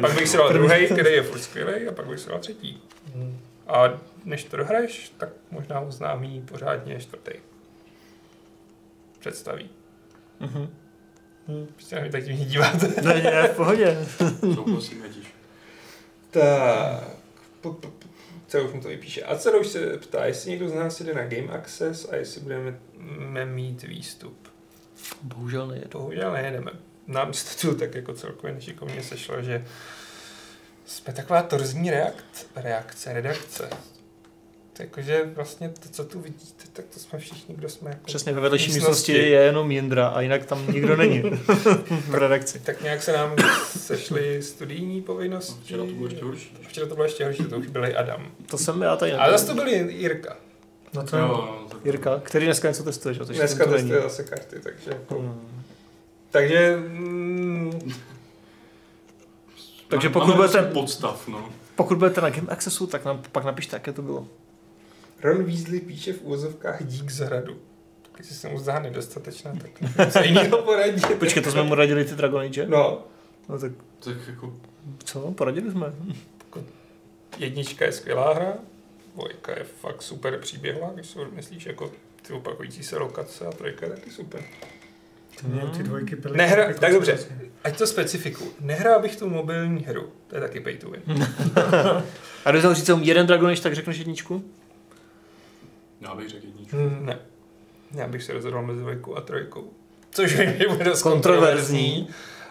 Pak 0.00 0.14
bych 0.14 0.28
si 0.28 0.36
dal 0.36 0.52
druhý, 0.52 0.86
který 0.86 1.12
je 1.12 1.22
furt 1.22 1.38
skvělý, 1.38 1.88
a 1.88 1.92
pak 1.92 2.06
bych 2.06 2.20
si 2.20 2.28
dal 2.28 2.38
třetí. 2.38 2.82
Hmm. 3.14 3.38
A 3.66 4.00
než 4.24 4.44
to 4.44 4.56
dohraješ, 4.56 5.12
tak 5.16 5.28
možná 5.50 5.80
oznámí 5.80 6.42
pořádně 6.50 7.00
čtvrtý. 7.00 7.32
Představí. 9.18 9.70
Mhm. 10.40 10.74
Prostě 11.74 11.96
na 11.96 12.02
mě 12.02 12.10
tak 12.10 12.24
divně 12.24 12.44
díváte. 12.44 13.02
Ne, 13.02 13.22
ne, 13.22 13.48
v 13.48 13.56
pohodě. 13.56 14.06
Souhlasím, 14.54 15.04
Jetíš. 15.04 15.34
Tak, 16.30 17.04
co 18.46 18.64
už 18.64 18.72
mu 18.72 18.80
to 18.80 18.88
vypíše. 18.88 19.22
A 19.22 19.38
co 19.38 19.58
už 19.60 19.66
se 19.66 19.98
ptá, 19.98 20.24
jestli 20.24 20.50
někdo 20.50 20.68
z 20.68 20.74
nás 20.74 21.00
jde 21.00 21.14
na 21.14 21.24
Game 21.24 21.48
Access 21.48 22.08
a 22.12 22.16
jestli 22.16 22.40
budeme 22.40 22.78
mít 23.44 23.82
výstup. 23.82 24.48
Bohužel 25.22 25.66
nejedu. 25.66 25.88
Bohužel 25.92 26.32
nejedeme. 26.32 26.70
Nám 27.06 27.32
se 27.34 27.66
to 27.66 27.74
tak 27.74 27.94
jako 27.94 28.14
celkově 28.14 28.54
nešikovně 28.54 29.02
sešlo, 29.02 29.42
že 29.42 29.64
jsme 30.86 31.12
taková 31.14 31.42
torzní 31.42 31.90
reakce, 31.90 32.46
reakce 32.56 33.12
redakce. 33.12 33.68
To 34.72 34.82
Jakože 34.82 35.24
vlastně 35.34 35.68
to, 35.68 35.88
co 35.88 36.04
tu 36.04 36.20
vidíte, 36.20 36.64
tak 36.72 36.84
to 36.94 37.00
jsme 37.00 37.18
všichni, 37.18 37.54
kdo 37.54 37.68
jsme 37.68 37.90
jako 37.90 38.02
Přesně 38.06 38.32
ve 38.32 38.40
vedlejší 38.40 38.72
místnosti. 38.72 39.12
je 39.12 39.28
jenom 39.28 39.70
Jindra 39.70 40.08
a 40.08 40.20
jinak 40.20 40.46
tam 40.46 40.72
nikdo 40.72 40.96
není 40.96 41.22
v 42.08 42.14
redakci. 42.14 42.58
Tak 42.60 42.82
nějak 42.82 43.02
se 43.02 43.12
nám 43.12 43.36
sešly 43.76 44.42
studijní 44.42 45.02
povinnosti. 45.02 45.52
No, 45.54 45.60
Včera 45.64 45.82
to 45.84 45.92
bylo 45.92 46.06
ještě 46.08 46.24
horší. 46.24 46.56
Včera 46.68 46.86
to 46.86 46.94
bylo 46.94 47.04
ještě 47.04 47.24
horší, 47.24 47.44
to 47.44 47.56
už 47.58 47.66
byl 47.66 47.84
i 47.86 47.94
Adam. 47.94 48.30
To 48.50 48.58
jsem 48.58 48.82
já 48.82 48.96
tady 48.96 49.12
A 49.12 49.30
zase 49.30 49.46
to 49.46 49.54
byl 49.54 49.68
Jirka. 49.68 50.36
No 50.92 51.02
to 51.02 51.16
Jo, 51.16 51.22
jo. 51.24 51.58
no, 51.62 51.68
tak- 51.70 51.84
Jirka, 51.84 52.20
který 52.24 52.46
dneska 52.46 52.68
něco 52.68 52.82
testuje, 52.84 53.14
že? 53.14 53.24
takže 53.24 53.40
Dneska 53.40 53.64
testuje 53.64 54.00
zase 54.02 54.24
karty, 54.24 54.56
takže 54.62 54.90
jako... 54.90 55.18
Hmm. 55.18 55.55
Takže... 56.36 56.76
Mm, 56.88 57.92
Takže 59.88 60.08
pokud 60.08 60.28
máme 60.28 60.46
budete- 60.46 60.62
podstav, 60.72 61.28
no. 61.28 61.48
Pokud 61.76 61.98
budete 61.98 62.20
na 62.20 62.30
Game 62.30 62.48
Accessu, 62.48 62.86
tak 62.86 63.04
nám 63.04 63.22
pak 63.32 63.44
napište, 63.44 63.76
jaké 63.76 63.92
to 63.92 64.02
bylo. 64.02 64.28
Ron 65.22 65.44
Weasley 65.44 65.80
píše 65.80 66.12
v 66.12 66.22
úvozovkách 66.22 66.82
dík 66.84 67.10
z 67.10 67.18
hradu. 67.20 67.56
Tak 68.02 68.18
jestli 68.18 68.34
se 68.34 68.48
mu 68.48 68.58
zdá 68.58 68.78
nedostatečná, 68.78 69.52
tak 69.62 70.10
co 70.12 70.22
jiného 70.22 70.62
poradit. 70.62 71.18
Počkej, 71.18 71.42
to 71.42 71.50
jsme 71.50 71.62
mu 71.62 71.74
radili 71.74 72.04
ty 72.04 72.14
Dragon 72.14 72.40
Age? 72.40 72.66
No, 72.66 73.04
No 73.48 73.58
tak 73.58 73.72
Tak 74.04 74.16
jako, 74.28 74.52
co, 75.04 75.20
poradili 75.32 75.70
jsme. 75.70 75.92
jednička 77.38 77.84
je 77.84 77.92
skvělá 77.92 78.34
hra, 78.34 78.52
dvojka 79.14 79.52
je 79.58 79.64
fakt 79.64 80.02
super 80.02 80.38
příběhová, 80.38 80.90
když 80.94 81.06
si 81.06 81.18
myslíš 81.32 81.66
jako 81.66 81.90
ty 82.22 82.32
opakující 82.32 82.84
se 82.84 82.98
lokace 82.98 83.46
a 83.46 83.50
trojka 83.52 83.86
je 83.86 83.92
taky 83.92 84.10
super. 84.10 84.42
To 85.40 85.66
ty 85.76 85.82
dvojky 85.82 86.16
byly. 86.16 86.36
Nehra, 86.36 86.72
tak 86.72 86.92
dobře, 86.92 87.18
ať 87.64 87.78
to 87.78 87.86
specifiku. 87.86 88.52
Nehrál 88.60 89.02
bych 89.02 89.16
tu 89.16 89.28
mobilní 89.30 89.84
hru, 89.84 90.12
to 90.26 90.34
je 90.34 90.40
taky 90.40 90.60
pay 90.60 90.76
to 90.76 90.90
win. 90.90 91.02
A 92.44 92.50
kdybych 92.50 92.62
měl 92.62 92.74
říct 92.74 92.88
jenom 92.88 93.02
jeden 93.04 93.26
Dragon 93.26 93.50
Age, 93.50 93.60
tak 93.62 93.74
řekneš 93.74 93.98
jedničku? 93.98 94.44
já 96.00 96.14
bych 96.14 96.28
řekl 96.28 96.46
jedničku. 96.46 96.76
Hmm. 96.76 97.06
Ne. 97.06 97.18
Já 97.94 98.08
bych 98.08 98.22
se 98.22 98.32
rozhodoval 98.32 98.66
mezi 98.66 98.80
dvojkou 98.80 99.16
a 99.16 99.20
trojkou. 99.20 99.70
Což 100.10 100.30
že 100.36 100.56
bude 100.68 100.84
dost 100.84 101.02
Kontroverzní. 101.02 101.78
kontroverzní. 101.88 102.08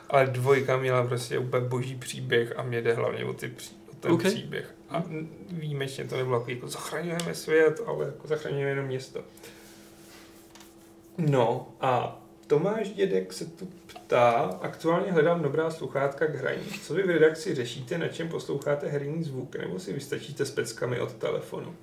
Ale 0.09 0.25
dvojka 0.27 0.77
měla 0.77 1.07
prostě 1.07 1.37
úplně 1.39 1.67
boží 1.67 1.95
příběh 1.95 2.53
a 2.59 2.63
mě 2.63 2.81
jde 2.81 2.93
hlavně 2.93 3.25
o, 3.25 3.33
ty, 3.33 3.47
pří- 3.47 3.75
o 3.91 3.95
ten 3.99 4.11
Ok. 4.11 4.19
okay. 4.19 4.31
příběh. 4.31 4.75
A 4.89 5.03
výjimečně 5.51 6.03
to 6.03 6.17
nebylo 6.17 6.39
jako, 6.39 6.51
jako 6.51 6.67
zachraňujeme 6.67 7.35
svět, 7.35 7.81
ale 7.85 8.05
jako 8.05 8.27
zachraňujeme 8.27 8.69
jenom 8.69 8.85
město. 8.85 9.21
No 11.17 11.67
a 11.81 12.21
Tomáš 12.47 12.89
Dědek 12.89 13.33
se 13.33 13.45
tu 13.45 13.67
ptá, 13.87 14.31
aktuálně 14.61 15.11
hledám 15.11 15.41
dobrá 15.41 15.71
sluchátka 15.71 16.25
k 16.27 16.35
hraní. 16.35 16.65
Co 16.83 16.93
vy 16.93 17.03
v 17.03 17.09
redakci 17.09 17.55
řešíte, 17.55 17.97
na 17.97 18.07
čem 18.07 18.29
posloucháte 18.29 18.87
herní 18.87 19.23
zvuk, 19.23 19.55
nebo 19.55 19.79
si 19.79 19.93
vystačíte 19.93 20.45
s 20.45 20.51
peckami 20.51 20.99
od 20.99 21.13
telefonu? 21.13 21.75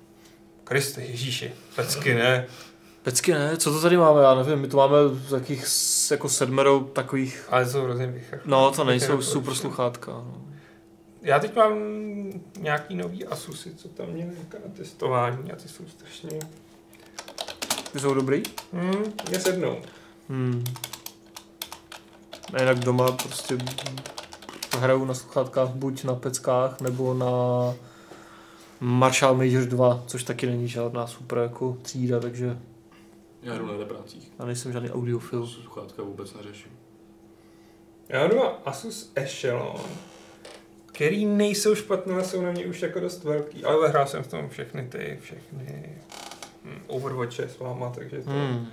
Kriste, 0.63 1.01
Ježíši, 1.01 1.53
pecky 1.75 2.13
ne. 2.13 2.45
Pecky 3.03 3.31
ne, 3.33 3.57
co 3.57 3.71
to 3.73 3.81
tady 3.81 3.97
máme, 3.97 4.21
já 4.21 4.35
nevím, 4.35 4.59
my 4.59 4.67
tu 4.67 4.77
máme 4.77 4.95
takých 5.29 5.65
jako 6.11 6.29
sedmero 6.29 6.79
takových, 6.79 7.45
Ale 7.49 7.65
jsou 7.69 7.81
hrozně 7.81 8.07
vychach. 8.07 8.45
no 8.45 8.71
to 8.71 8.83
nejsou 8.83 9.17
Vychach 9.17 9.31
super 9.31 9.53
sluchátka. 9.55 10.11
No. 10.11 10.41
Já 11.21 11.39
teď 11.39 11.55
mám 11.55 11.73
nějaký 12.59 12.95
nový 12.95 13.25
Asusy, 13.25 13.75
co 13.75 13.87
tam 13.89 14.07
měli 14.09 14.31
teďka 14.31 14.57
na 14.67 14.73
testování 14.75 15.51
a 15.51 15.55
ty 15.55 15.69
jsou 15.69 15.83
strašně... 15.87 16.39
Ty 17.91 17.99
jsou 17.99 18.13
dobrý? 18.13 18.43
Hmm, 18.73 19.03
mě 19.29 19.39
sednou. 19.39 19.77
Hmm. 20.33 20.63
A 22.53 22.59
jinak 22.59 22.79
doma 22.79 23.11
prostě 23.11 23.57
hraju 24.79 25.05
na 25.05 25.13
sluchátkách 25.13 25.69
buď 25.69 26.03
na 26.03 26.15
peckách, 26.15 26.81
nebo 26.81 27.13
na 27.13 27.27
Marshall 28.79 29.35
Major 29.35 29.63
2, 29.63 30.03
což 30.07 30.23
taky 30.23 30.45
není 30.45 30.67
žádná 30.67 31.07
super 31.07 31.37
jako 31.37 31.77
třída, 31.81 32.19
takže 32.19 32.57
Já 33.41 33.57
jdu 33.57 33.67
na 33.67 33.77
reprácích. 33.77 34.31
já 34.39 34.45
nejsem 34.45 34.71
žádný 34.71 34.91
audiofil. 34.91 35.47
Sluchátka 35.47 36.03
vůbec 36.03 36.33
neřeším. 36.33 36.71
Já 38.09 38.19
mám 38.19 38.29
doma 38.29 38.53
Asus 38.65 39.11
Echelon, 39.15 39.81
který 40.85 41.25
nejsou 41.25 41.75
špatné, 41.75 42.13
ale 42.13 42.23
jsou 42.23 42.41
na 42.41 42.51
mě 42.51 42.65
už 42.65 42.81
jako 42.81 42.99
dost 42.99 43.23
velký. 43.23 43.65
Ale 43.65 43.89
hrál 43.89 44.07
jsem 44.07 44.23
v 44.23 44.27
tom 44.27 44.49
všechny 44.49 44.87
ty, 44.87 45.19
všechny 45.21 45.95
hm, 46.63 46.81
Overwatche 46.87 47.49
s 47.49 47.59
váma, 47.59 47.89
takže 47.89 48.21
to... 48.21 48.29
Hmm. 48.29 48.67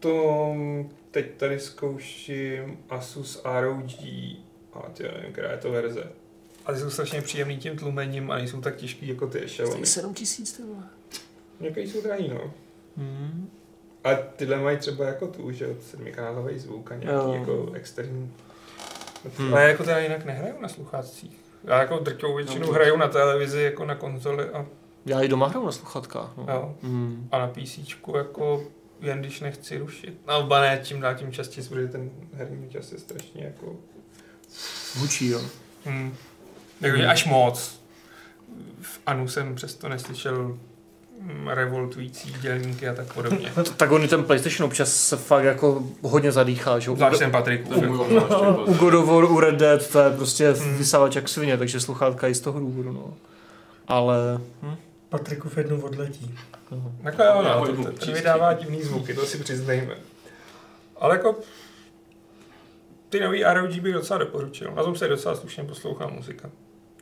Potom 0.00 0.90
teď 1.10 1.26
tady 1.36 1.60
zkouším 1.60 2.78
Asus 2.90 3.42
ROG, 3.60 3.90
ale 4.72 4.84
ty 4.94 5.02
nevím, 5.02 5.32
která 5.32 5.50
je 5.50 5.56
to 5.58 5.70
verze. 5.70 6.04
A 6.66 6.72
ty 6.72 6.78
jsou 6.80 6.90
strašně 6.90 7.22
příjemný 7.22 7.56
tím 7.58 7.76
tlumením 7.76 8.30
a 8.30 8.36
nejsou 8.36 8.60
tak 8.60 8.76
těžký 8.76 9.08
jako 9.08 9.26
ty 9.26 9.38
Echelony. 9.38 9.86
7 9.86 10.14
tisíc 10.14 10.52
ty 10.52 10.62
vole. 10.62 10.82
Někdy 11.60 11.88
jsou 11.88 12.00
drahý, 12.02 12.28
no. 12.28 12.52
Hmm. 12.96 13.50
A 14.04 14.14
tyhle 14.14 14.56
mají 14.56 14.78
třeba 14.78 15.04
jako 15.04 15.26
tu, 15.26 15.52
že 15.52 15.64
jo, 15.64 15.74
sedmikanálový 15.90 16.58
zvuk 16.58 16.92
a 16.92 16.96
nějaký 16.96 17.14
Jo. 17.28 17.32
jako 17.34 17.70
externí. 17.74 18.32
Hmm. 19.38 19.54
Ale 19.54 19.68
jako 19.68 19.84
teda 19.84 19.98
jinak 19.98 20.24
nehraju 20.24 20.54
na 20.60 20.68
sluchácích. 20.68 21.38
Já 21.64 21.78
jako 21.80 21.98
drtivou 21.98 22.36
většinou 22.36 22.66
No, 22.66 22.72
hraju 22.72 22.96
na 22.96 23.08
televizi, 23.08 23.62
jako 23.62 23.84
na 23.84 23.94
konzoli 23.94 24.44
a, 24.50 24.66
Já 25.06 25.20
i 25.20 25.28
doma 25.28 25.48
hraju 25.48 25.66
na 25.66 25.72
sluchátkách. 25.72 26.32
No. 26.36 26.46
jo, 26.48 26.74
Hmm. 26.82 27.28
a 27.32 27.38
na 27.38 27.46
PC 27.48 27.78
jako 28.16 28.62
jen 29.02 29.20
když 29.20 29.40
nechci 29.40 29.78
rušit. 29.78 30.14
No, 30.28 30.42
ba 30.42 30.60
ne, 30.60 30.80
čím 30.84 31.00
dál 31.00 31.14
tím 31.14 31.32
častěji, 31.32 31.68
protože 31.68 31.88
ten 31.88 32.10
herní 32.34 32.70
čas 32.70 32.92
je 32.92 32.98
strašně 32.98 33.44
jako... 33.44 33.76
Hučí, 34.98 35.26
jo. 35.28 35.40
Hmm. 35.84 36.14
Jakože 36.80 37.06
až 37.06 37.24
moc. 37.24 37.80
V 38.80 39.00
Anu 39.06 39.28
jsem 39.28 39.54
přesto 39.54 39.88
neslyšel 39.88 40.58
mm, 41.20 41.48
revoltující 41.48 42.34
dělníky 42.40 42.88
a 42.88 42.94
tak 42.94 43.14
podobně. 43.14 43.52
No, 43.56 43.64
tak 43.64 43.90
on 43.92 44.08
ten 44.08 44.24
PlayStation 44.24 44.66
občas 44.66 44.94
se 44.94 45.16
fakt 45.16 45.44
jako 45.44 45.82
hodně 46.02 46.32
zadýchá, 46.32 46.78
že. 46.78 46.90
Zvlášť 46.90 47.18
ten 47.18 47.36
obzvlášť. 47.36 47.60
jako- 47.60 48.64
U 48.66 48.74
God 48.74 48.94
of 48.94 49.06
War, 49.08 49.24
u 49.24 49.40
Red 49.40 49.54
Dead, 49.54 49.86
to 49.90 50.00
je 50.00 50.10
prostě 50.10 50.50
Hmm. 50.52 50.76
vysávač 50.76 51.14
jak 51.16 51.28
svině, 51.28 51.56
takže 51.58 51.80
sluchátka 51.80 52.28
i 52.28 52.34
z 52.34 52.40
toho 52.40 52.60
důvodu, 52.60 52.92
no. 52.92 53.14
Ale, 53.88 54.16
hm, 54.62 54.76
Patrikův 55.10 55.56
jednou 55.58 55.80
odletí. 55.80 56.34
no. 56.70 56.92
Jako 57.02 57.22
jo, 57.22 57.42
no, 57.42 57.66
to, 57.66 57.76
to, 57.76 57.84
to 57.84 57.92
přísky. 57.92 58.12
vydává 58.14 58.52
divný 58.52 58.82
zvuky, 58.82 59.14
to 59.14 59.26
si 59.26 59.38
přiznejme. 59.38 59.94
Ale 60.96 61.14
jako 61.16 61.36
ty 63.08 63.20
nový 63.20 63.44
ROG 63.44 63.70
bych 63.70 63.94
docela 63.94 64.18
doporučil. 64.18 64.70
Na 64.74 64.82
tom 64.82 64.96
se 64.96 65.08
docela 65.08 65.36
slušně 65.36 65.64
poslouchá 65.64 66.06
muzika. 66.06 66.50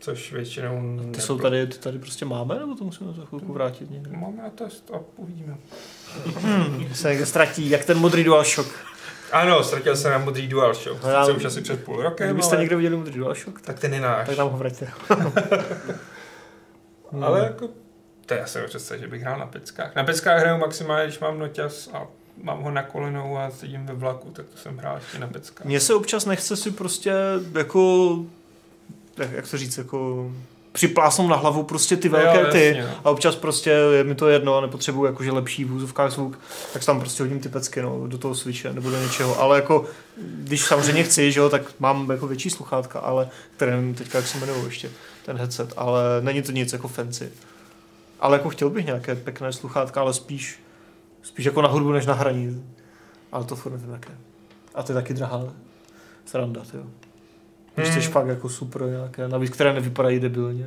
Což 0.00 0.32
většinou... 0.32 1.00
Ty 1.14 1.20
jsou 1.20 1.38
tady, 1.38 1.66
ty 1.66 1.78
tady 1.78 1.98
prostě 1.98 2.24
máme, 2.24 2.58
nebo 2.58 2.74
to 2.74 2.84
musíme 2.84 3.12
za 3.12 3.24
chvilku 3.24 3.52
vrátit 3.52 3.90
někde? 3.90 4.10
Máme 4.16 4.42
na 4.42 4.50
test 4.50 4.90
a 4.94 5.00
uvidíme. 5.16 5.56
Hmm, 6.26 6.94
se 6.94 7.26
ztratí, 7.26 7.70
jak 7.70 7.84
ten 7.84 7.98
modrý 7.98 8.24
DualShock. 8.24 8.68
Ano, 9.32 9.64
ztratil 9.64 9.96
se 9.96 10.10
na 10.10 10.18
modrý 10.18 10.48
DualShock. 10.48 11.02
No 11.04 11.10
já- 11.10 11.26
už 11.26 11.44
asi 11.44 11.60
před 11.60 11.84
půl 11.84 12.02
rokem, 12.02 12.26
Kdybyste 12.28 12.54
ale... 12.54 12.60
někdo 12.62 12.76
viděli 12.76 12.96
modrý 12.96 13.18
DualShock, 13.18 13.54
tak, 13.54 13.64
Tak 13.66 13.78
ten 13.78 13.94
je 13.94 14.00
náš. 14.00 14.26
tak 14.28 14.38
nám 14.38 14.48
ho 14.48 14.58
vraťte. 14.58 14.88
Hmm. 17.12 17.24
Ale 17.24 17.40
jako... 17.44 17.68
To 18.28 18.34
já 18.34 18.46
si 18.46 18.58
představit, 18.66 19.00
že 19.00 19.06
bych 19.08 19.22
hrál 19.22 19.38
na 19.38 19.46
peckách. 19.46 19.94
Na 19.94 20.04
peckách 20.04 20.40
hraju 20.40 20.58
maximálně, 20.58 21.06
když 21.06 21.18
mám 21.18 21.38
noťas 21.38 21.88
a 21.92 22.06
mám 22.42 22.62
ho 22.62 22.70
na 22.70 22.82
kolenou 22.82 23.38
a 23.38 23.50
sedím 23.50 23.86
ve 23.86 23.94
vlaku, 23.94 24.30
tak 24.30 24.46
to 24.46 24.56
jsem 24.58 24.78
hrál 24.78 24.96
ještě 24.96 25.18
na 25.18 25.26
peckách. 25.26 25.66
Mně 25.66 25.80
se 25.80 25.94
občas 25.94 26.26
nechce 26.26 26.56
si 26.56 26.70
prostě 26.70 27.12
jako, 27.54 28.16
jak, 29.16 29.32
jak 29.32 29.50
to 29.50 29.58
říct, 29.58 29.78
jako 29.78 30.30
připlásnout 30.72 31.30
na 31.30 31.36
hlavu 31.36 31.62
prostě 31.62 31.96
ty 31.96 32.08
velké 32.08 32.40
Jo, 32.40 32.46
ty. 32.52 32.64
jasně, 32.66 32.82
no. 32.82 33.00
A 33.04 33.10
občas 33.10 33.36
prostě 33.36 33.70
je 33.70 34.04
mi 34.04 34.14
to 34.14 34.28
jedno 34.28 34.56
a 34.56 34.60
nepotřebuji 34.60 35.04
jakože 35.04 35.32
lepší 35.32 35.64
v 35.64 35.72
úzovkách 35.72 36.10
zvuk, 36.12 36.38
tak 36.72 36.84
tam 36.84 37.00
prostě 37.00 37.22
hodím 37.22 37.40
ty 37.40 37.48
pecky 37.48 37.82
no, 37.82 38.06
do 38.06 38.18
toho 38.18 38.34
switche 38.34 38.72
nebo 38.72 38.90
do 38.90 39.02
něčeho. 39.02 39.40
Ale 39.40 39.56
jako, 39.56 39.84
když 40.16 40.64
samozřejmě 40.64 41.02
chci, 41.04 41.32
že 41.32 41.40
jo, 41.40 41.48
tak 41.48 41.62
mám 41.78 42.10
jako 42.10 42.26
větší 42.26 42.50
sluchátka, 42.50 42.98
ale 42.98 43.28
které 43.56 43.70
nevím 43.70 43.94
teďka, 43.94 44.18
jak 44.18 44.26
se 44.26 44.38
jmenují 44.38 44.64
ještě, 44.64 44.90
ten 45.24 45.36
headset, 45.36 45.72
ale 45.76 46.00
není 46.20 46.42
to 46.42 46.52
nic 46.52 46.72
jako 46.72 46.88
fancy. 46.88 47.32
Ale 48.20 48.36
jako 48.36 48.48
chtěl 48.50 48.70
bych 48.70 48.86
nějaké 48.86 49.14
pěkné 49.14 49.52
sluchátka, 49.52 50.00
ale 50.00 50.14
spíš, 50.14 50.60
spíš 51.22 51.44
jako 51.46 51.62
na 51.62 51.68
hudbu 51.68 51.92
než 51.92 52.06
na 52.06 52.14
hraní. 52.14 52.64
Ale 53.32 53.44
to 53.44 53.56
furt 53.56 53.72
nevím 53.72 53.90
jaké. 53.92 54.12
A 54.74 54.82
to 54.82 54.92
je 54.92 54.94
taky 54.94 55.14
drahá 55.14 55.44
sranda, 56.24 56.60
jo. 56.74 56.82
Když 57.74 57.88
Hmm. 57.88 57.96
chceš 58.00 58.08
fakt 58.08 58.26
jako 58.26 58.48
super 58.48 58.82
nějaké, 58.82 59.28
navíc 59.28 59.50
které 59.50 59.72
nevypadají 59.72 60.20
debilně. 60.20 60.66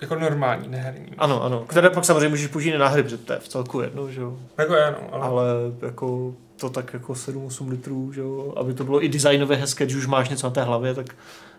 Jako 0.00 0.14
normální, 0.14 0.68
neherní. 0.68 1.12
Ano, 1.18 1.42
ano. 1.42 1.64
Které 1.68 1.90
pak 1.90 2.04
samozřejmě 2.04 2.28
můžeš 2.28 2.46
použít 2.46 2.78
na 2.78 2.88
hry, 2.88 3.02
protože 3.02 3.16
to 3.18 3.32
je 3.32 3.38
v 3.38 3.48
celku 3.48 3.80
jedno, 3.80 4.10
že 4.10 4.20
jo. 4.20 4.38
Jako 4.58 4.74
já, 4.74 4.90
no, 4.90 5.14
ale... 5.14 5.26
Ale 5.26 5.46
jako 5.82 6.34
to 6.60 6.70
tak 6.70 6.92
jako 6.94 7.12
7-8 7.12 7.68
litrů, 7.70 8.12
že 8.12 8.20
jo. 8.20 8.52
Aby 8.56 8.74
to 8.74 8.84
bylo 8.84 9.04
i 9.04 9.08
designově 9.08 9.56
hezké, 9.56 9.84
když 9.84 9.96
už 9.96 10.06
máš 10.06 10.28
něco 10.28 10.46
na 10.46 10.50
té 10.50 10.62
hlavě, 10.62 10.94
tak 10.94 11.06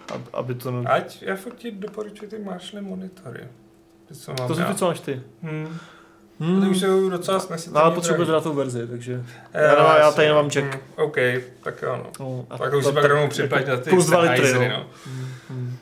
ab- 0.08 0.28
aby 0.34 0.56
to... 0.56 0.84
Ať 0.86 1.22
já 1.22 1.36
fakt 1.36 1.56
ti 1.56 1.72
doporučuji 1.72 2.30
ty 2.30 2.40
Marshall 2.40 2.84
monitory. 2.84 3.44
Ty, 4.12 4.18
co 4.18 4.34
mám 4.40 4.48
To 4.48 4.56
jsou 4.56 4.62
já. 4.62 4.68
ty, 4.68 4.76
co 4.76 4.86
máš 4.88 5.00
ty. 5.00 5.22
Hmm. 5.44 5.78
Hmm. 6.40 6.62
Ty 6.62 6.68
už 6.68 6.80
jsou 6.80 7.10
docela 7.10 7.38
No, 7.38 7.44
snesitelně 7.44 7.82
ale 7.86 7.96
potřebuje 7.96 8.26
drahý. 8.26 8.42
teda 8.44 8.52
tu 8.52 8.58
verzi, 8.58 8.88
takže... 8.88 9.24
Eh, 9.54 9.64
Já 9.64 9.74
já 9.74 9.98
jasně, 9.98 10.16
tady 10.16 10.28
nemám 10.28 10.46
no. 10.46 10.50
jack. 10.52 10.66
Hmm, 10.74 10.82
OK, 10.96 11.16
tak 11.64 11.82
jo, 11.82 11.96
no. 12.04 12.10
No, 12.26 12.46
a 12.50 12.58
Tak 12.58 12.74
už 12.74 12.84
to- 12.84 12.90
si 12.90 12.94
pak 12.96 13.04
rovnou 13.04 13.22
jako 13.24 13.32
připlať 13.32 13.68
na 13.68 13.78
ty 13.78 13.90
Plus 13.90 14.06
2 14.06 14.20
litry, 14.20 14.54
no. 14.54 14.60
no. 14.70 14.86
Hmm, 15.06 15.28
hmm. 15.50 15.78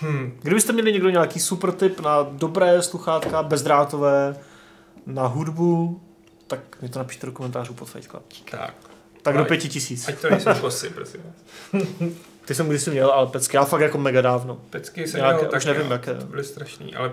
Hmm. 0.00 0.38
Kdybyste 0.42 0.72
měli 0.72 0.92
někdo 0.92 1.10
nějaký 1.10 1.40
super 1.40 1.72
tip 1.72 2.00
na 2.00 2.22
dobré 2.30 2.82
sluchátka, 2.82 3.42
bezdrátové, 3.42 4.36
na 5.06 5.26
hudbu, 5.26 6.00
tak 6.46 6.60
mi 6.82 6.88
to 6.88 6.98
napište 6.98 7.26
do 7.26 7.32
komentářů 7.32 7.74
pod 7.74 7.88
Fight 7.88 8.10
Club. 8.10 8.22
Tak, 8.50 8.74
Tak 9.22 9.36
do 9.36 9.44
pěti 9.44 9.68
tisíc. 9.68 10.08
ať 10.08 10.18
to 10.20 10.30
nejsou 10.30 10.54
kosy, 10.60 10.90
prosím 10.90 11.20
vás. 11.24 11.82
Ty 12.44 12.54
jsem 12.54 12.68
kdysi 12.68 12.90
měl, 12.90 13.10
ale 13.10 13.26
pecky, 13.26 13.56
já 13.56 13.64
fakt 13.64 13.80
jako 13.80 13.98
mega 13.98 14.20
dávno. 14.20 14.60
Pecky 14.70 15.08
jsem 15.08 15.20
Nějaké, 15.20 15.38
měl 15.38 15.50
už 15.56 15.64
taky, 15.64 15.78
nevím, 15.78 15.92
jaké. 15.92 16.14
To 16.14 16.26
byly 16.26 16.44
strašný, 16.44 16.94
ale 16.94 17.12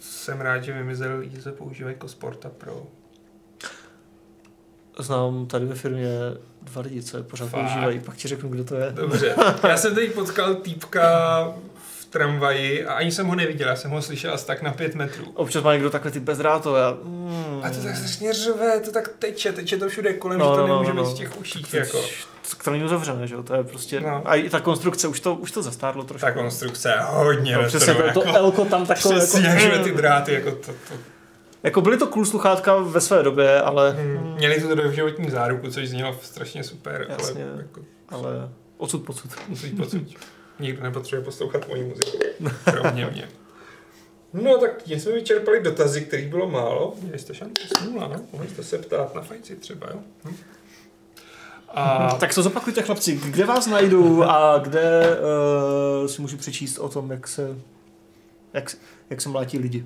jsem 0.00 0.40
rád, 0.40 0.64
že 0.64 0.72
vymizel, 0.72 1.22
že 1.24 1.42
se 1.42 1.52
používají 1.52 1.94
jako 1.94 2.08
Sporta 2.08 2.48
Pro. 2.58 2.82
Znám 4.98 5.46
tady 5.46 5.64
ve 5.66 5.74
firmě 5.74 6.08
dva 6.62 6.82
lidi, 6.82 7.02
co 7.02 7.16
je 7.16 7.22
pořád 7.22 7.48
Fakt? 7.48 7.60
používají, 7.60 8.00
pak 8.00 8.16
ti 8.16 8.28
řeknu, 8.28 8.48
kdo 8.48 8.64
to 8.64 8.74
je. 8.74 8.90
Dobře. 8.92 9.34
Já 9.68 9.76
jsem 9.76 9.94
teď 9.94 10.12
potkal 10.12 10.54
týpka 10.54 11.00
v 12.00 12.04
tramvaji 12.04 12.86
a 12.86 12.92
ani 12.94 13.12
jsem 13.12 13.26
ho 13.26 13.34
neviděl, 13.34 13.68
já 13.68 13.76
jsem 13.76 13.90
ho 13.90 14.02
slyšel 14.02 14.34
asi 14.34 14.46
tak 14.46 14.62
na 14.62 14.72
pět 14.72 14.94
metrů. 14.94 15.24
Občas 15.34 15.62
má 15.64 15.72
někdo 15.72 15.90
takhle 15.90 16.10
ty 16.10 16.20
bezdrátové. 16.20 16.84
A, 16.84 16.96
mm, 17.02 17.60
A 17.64 17.70
to 17.70 17.82
tak 17.82 17.96
strašně 17.96 18.32
řve, 18.32 18.80
to 18.80 18.92
tak 18.92 19.08
teče, 19.18 19.52
teče 19.52 19.76
to 19.76 19.88
všude 19.88 20.12
kolem, 20.12 20.38
No, 20.38 20.44
že 20.44 20.50
to 20.50 20.56
no, 20.56 20.66
no, 20.66 20.74
nemůže 20.74 20.94
no, 20.94 21.02
být 21.02 21.08
no. 21.08 21.14
z 21.14 21.18
těch 21.18 21.40
uších, 21.40 21.70
to, 21.70 21.98
jako. 22.54 22.64
to 22.64 22.70
není 22.70 22.84
uzavřené, 22.84 23.26
že 23.26 23.34
jo, 23.34 23.42
to 23.42 23.54
je 23.54 23.64
prostě, 23.64 24.00
No. 24.00 24.22
a 24.24 24.34
i 24.34 24.50
ta 24.50 24.60
konstrukce, 24.60 25.08
už 25.08 25.20
to, 25.20 25.34
už 25.34 25.50
to 25.50 25.62
zastárlo 25.62 26.04
trošku. 26.04 26.26
Ta 26.26 26.32
konstrukce 26.32 26.88
je 26.88 26.96
hodně 27.00 27.56
no, 27.56 27.64
přesně, 27.64 27.94
to, 27.94 28.02
retro, 28.02 28.20
to 28.22 28.26
jako, 28.28 28.38
Elko 28.38 28.64
tam 28.64 28.86
takové, 28.86 29.16
přesně, 29.16 29.46
jako, 29.46 29.62
jak 29.74 29.82
ty 29.84 29.92
dráty, 29.92 30.32
jako 30.32 30.50
to, 30.50 30.66
to 30.66 30.94
jako 31.62 31.80
byly 31.80 31.96
to 31.96 32.06
cool 32.06 32.24
sluchátka 32.26 32.76
ve 32.76 33.00
své 33.00 33.22
době, 33.22 33.60
ale, 33.62 33.90
Hmm. 33.90 34.34
Měli 34.36 34.60
tu 34.60 34.74
doživotní 34.74 35.30
záruku, 35.30 35.70
což 35.70 35.88
znělo 35.88 36.16
strašně 36.22 36.64
super, 36.64 37.06
Jasně. 37.08 37.44
ale 37.44 37.56
jako, 37.62 37.80
ale 38.08 38.48
odsud 38.76 39.04
pocud. 39.04 39.30
musí 39.48 39.70
pocit. 39.70 40.08
Nikdo 40.60 40.82
nepotřebuje 40.82 41.24
poslouchat 41.24 41.68
moji 41.68 41.84
muziku, 41.84 42.18
kromě 42.64 43.06
mě. 43.12 43.28
No 44.32 44.58
tak 44.58 44.82
tím 44.82 45.00
jsme 45.00 45.12
vyčerpali 45.12 45.62
dotazy, 45.62 46.00
kterých 46.00 46.28
bylo 46.28 46.48
málo. 46.50 46.94
Měli 47.02 47.18
jste 47.18 47.34
šanci 47.34 47.62
smůla, 47.78 48.08
no? 48.08 48.20
Mohli 48.32 48.48
jste 48.48 48.62
se 48.62 48.78
ptát 48.78 49.14
na 49.14 49.22
fajci 49.22 49.56
třeba, 49.56 49.86
jo? 49.94 49.98
Hm? 50.24 50.36
A 51.74 52.14
Tak 52.20 52.34
to 52.34 52.42
zopakujte 52.42 52.82
chlapci, 52.82 53.16
kde 53.16 53.44
vás 53.44 53.66
najdu 53.66 54.24
a 54.24 54.58
kde 54.58 55.16
uh, 56.00 56.06
si 56.06 56.22
můžu 56.22 56.36
přečíst 56.36 56.78
o 56.78 56.88
tom, 56.88 57.10
jak 57.10 57.28
se, 57.28 57.56
jak, 58.52 58.76
jak 59.10 59.20
se 59.20 59.28
mlátí 59.28 59.58
lidi. 59.58 59.84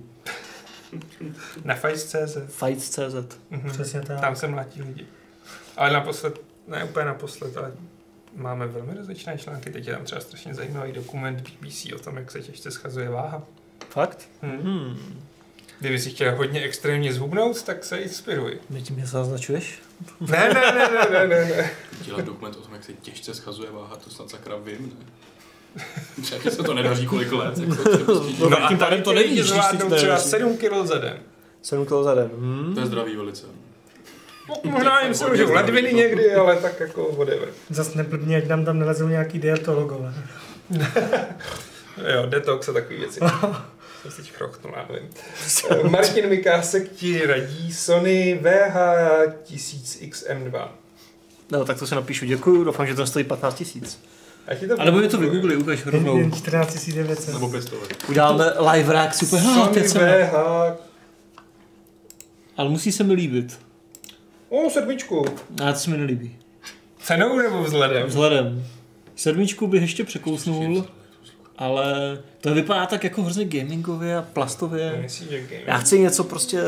na 1.64 1.74
fajc.cz 1.74 2.36
Fights.cz 2.48 3.38
mhm. 3.50 3.70
Přesně 3.70 4.00
tak. 4.00 4.20
Tam 4.20 4.36
se 4.36 4.48
mlátí 4.48 4.82
lidi. 4.82 5.06
Ale 5.76 5.92
naposled, 5.92 6.40
ne 6.68 6.84
úplně 6.84 7.06
naposled, 7.06 7.56
ale 7.56 7.72
máme 8.36 8.66
velmi 8.66 8.94
rozličné 8.94 9.38
články. 9.38 9.70
Teď 9.70 9.86
je 9.86 9.94
tam 9.94 10.04
třeba 10.04 10.20
strašně 10.20 10.54
zajímavý 10.54 10.92
dokument 10.92 11.40
BBC 11.40 11.86
o 11.94 11.98
tom, 11.98 12.16
jak 12.16 12.30
se 12.30 12.40
těžce 12.40 12.70
schazuje 12.70 13.08
váha. 13.08 13.42
Fakt? 13.88 14.28
Hmm. 14.42 14.60
Hmm. 14.60 15.22
Kdyby 15.80 15.98
si 15.98 16.10
chtěl 16.10 16.36
hodně 16.36 16.62
extrémně 16.62 17.12
zhubnout, 17.12 17.62
tak 17.62 17.84
se 17.84 17.96
inspiruj. 17.96 18.58
Mě 18.70 18.82
tím 18.82 18.96
něco 18.96 19.18
naznačuješ? 19.18 19.82
Ne, 20.20 20.50
ne, 20.54 20.72
ne, 20.72 20.88
ne, 20.92 21.10
ne, 21.10 21.26
ne, 21.26 21.44
ne. 21.56 21.70
Dělat 22.04 22.24
dokument 22.24 22.56
o 22.56 22.60
tom, 22.60 22.72
jak 22.74 22.84
se 22.84 22.92
těžce 22.92 23.34
schazuje 23.34 23.70
váha, 23.70 23.96
to 23.96 24.10
snad 24.10 24.30
sakra 24.30 24.56
vím, 24.56 24.92
ne? 24.98 25.84
Třeba 26.22 26.50
se 26.50 26.62
to 26.62 26.74
nedaří 26.74 27.06
kolik 27.06 27.32
let. 27.32 27.58
Jako, 27.58 27.74
prostě 27.74 28.04
No, 28.40 28.48
divný. 28.48 28.56
tím 28.68 28.78
pádem 28.78 29.02
to 29.02 29.12
nevíš, 29.12 29.40
když 29.40 29.64
si 29.64 29.76
to 29.78 29.90
třeba 29.90 29.96
nedaří. 30.14 30.28
7 30.30 30.56
kg 30.56 30.72
za 30.86 30.98
den. 30.98 31.18
7 31.62 31.86
kg 31.86 31.92
za 32.02 32.14
den. 32.14 32.30
Hmm. 32.38 32.74
to 32.74 32.80
je 32.80 32.86
zdravý 32.86 33.16
velice. 33.16 33.46
No, 34.48 34.54
možná 34.70 35.00
jim 35.00 35.14
se 35.14 35.26
můžou 35.30 35.52
ledviny 35.52 35.92
někdy, 35.92 36.34
ale 36.34 36.56
tak 36.56 36.80
jako 36.80 37.12
whatever. 37.18 37.48
Zas 37.70 37.94
neblbně, 37.94 38.36
ať 38.36 38.46
nám 38.46 38.64
tam 38.64 38.78
nelezou 38.78 39.08
nějaký 39.08 39.38
dietologové. 39.38 40.14
Jo, 42.14 42.26
detox 42.26 42.68
a 42.68 42.72
takový 42.72 42.98
věci. 42.98 43.20
Jsem 44.02 44.10
si 44.10 44.16
teď 44.16 44.32
chrochtnul, 44.32 44.72
já 44.76 44.86
nevím. 44.92 45.08
Eh, 45.70 45.88
Martin 45.88 46.28
Mikásek 46.28 46.92
ti 46.92 47.26
radí 47.26 47.72
Sony 47.72 48.40
VH1000XM2. 48.42 50.68
No, 51.50 51.64
tak 51.64 51.78
to 51.78 51.86
si 51.86 51.94
napíšu. 51.94 52.26
Děkuju, 52.26 52.64
doufám, 52.64 52.86
že 52.86 52.94
to 52.94 53.06
stojí 53.06 53.24
15 53.24 53.54
tisíc. 53.54 54.00
A 54.48 54.50
to 54.76 54.84
nebo 54.84 54.98
mi 54.98 55.08
to 55.08 55.18
vygoogli, 55.18 55.56
ukaž 55.56 55.86
rovnou. 55.86 56.18
Jen 56.18 56.32
14 56.32 56.88
900. 56.88 57.34
Nebo 57.34 57.48
pěstové. 57.48 57.86
Uděláme 58.08 58.44
live 58.72 58.92
react, 58.92 59.18
super, 59.18 59.40
ha, 59.40 59.72
Sony. 59.72 59.88
VH... 59.88 60.34
Ale 62.56 62.68
musí 62.68 62.92
se 62.92 63.04
mi 63.04 63.14
líbit. 63.14 63.60
O, 64.48 64.70
sedmičku. 64.70 65.24
A 65.64 65.72
to 65.72 65.78
se 65.78 65.90
mi 65.90 65.98
nelíbí. 65.98 66.36
Cenou 67.02 67.38
nebo 67.38 67.62
vzhledem? 67.62 68.06
Vzhledem. 68.06 68.64
Sedmičku 69.16 69.66
bych 69.66 69.82
ještě 69.82 70.04
překousnul, 70.04 70.86
ale 71.58 72.18
to 72.40 72.54
vypadá 72.54 72.86
tak 72.86 73.04
jako 73.04 73.22
hrozně 73.22 73.44
gamingově 73.44 74.16
a 74.16 74.22
plastově. 74.22 74.98
Myslíš, 75.02 75.28
že 75.30 75.40
game? 75.40 75.62
Já 75.66 75.78
chci 75.78 75.98
něco 75.98 76.24
prostě... 76.24 76.62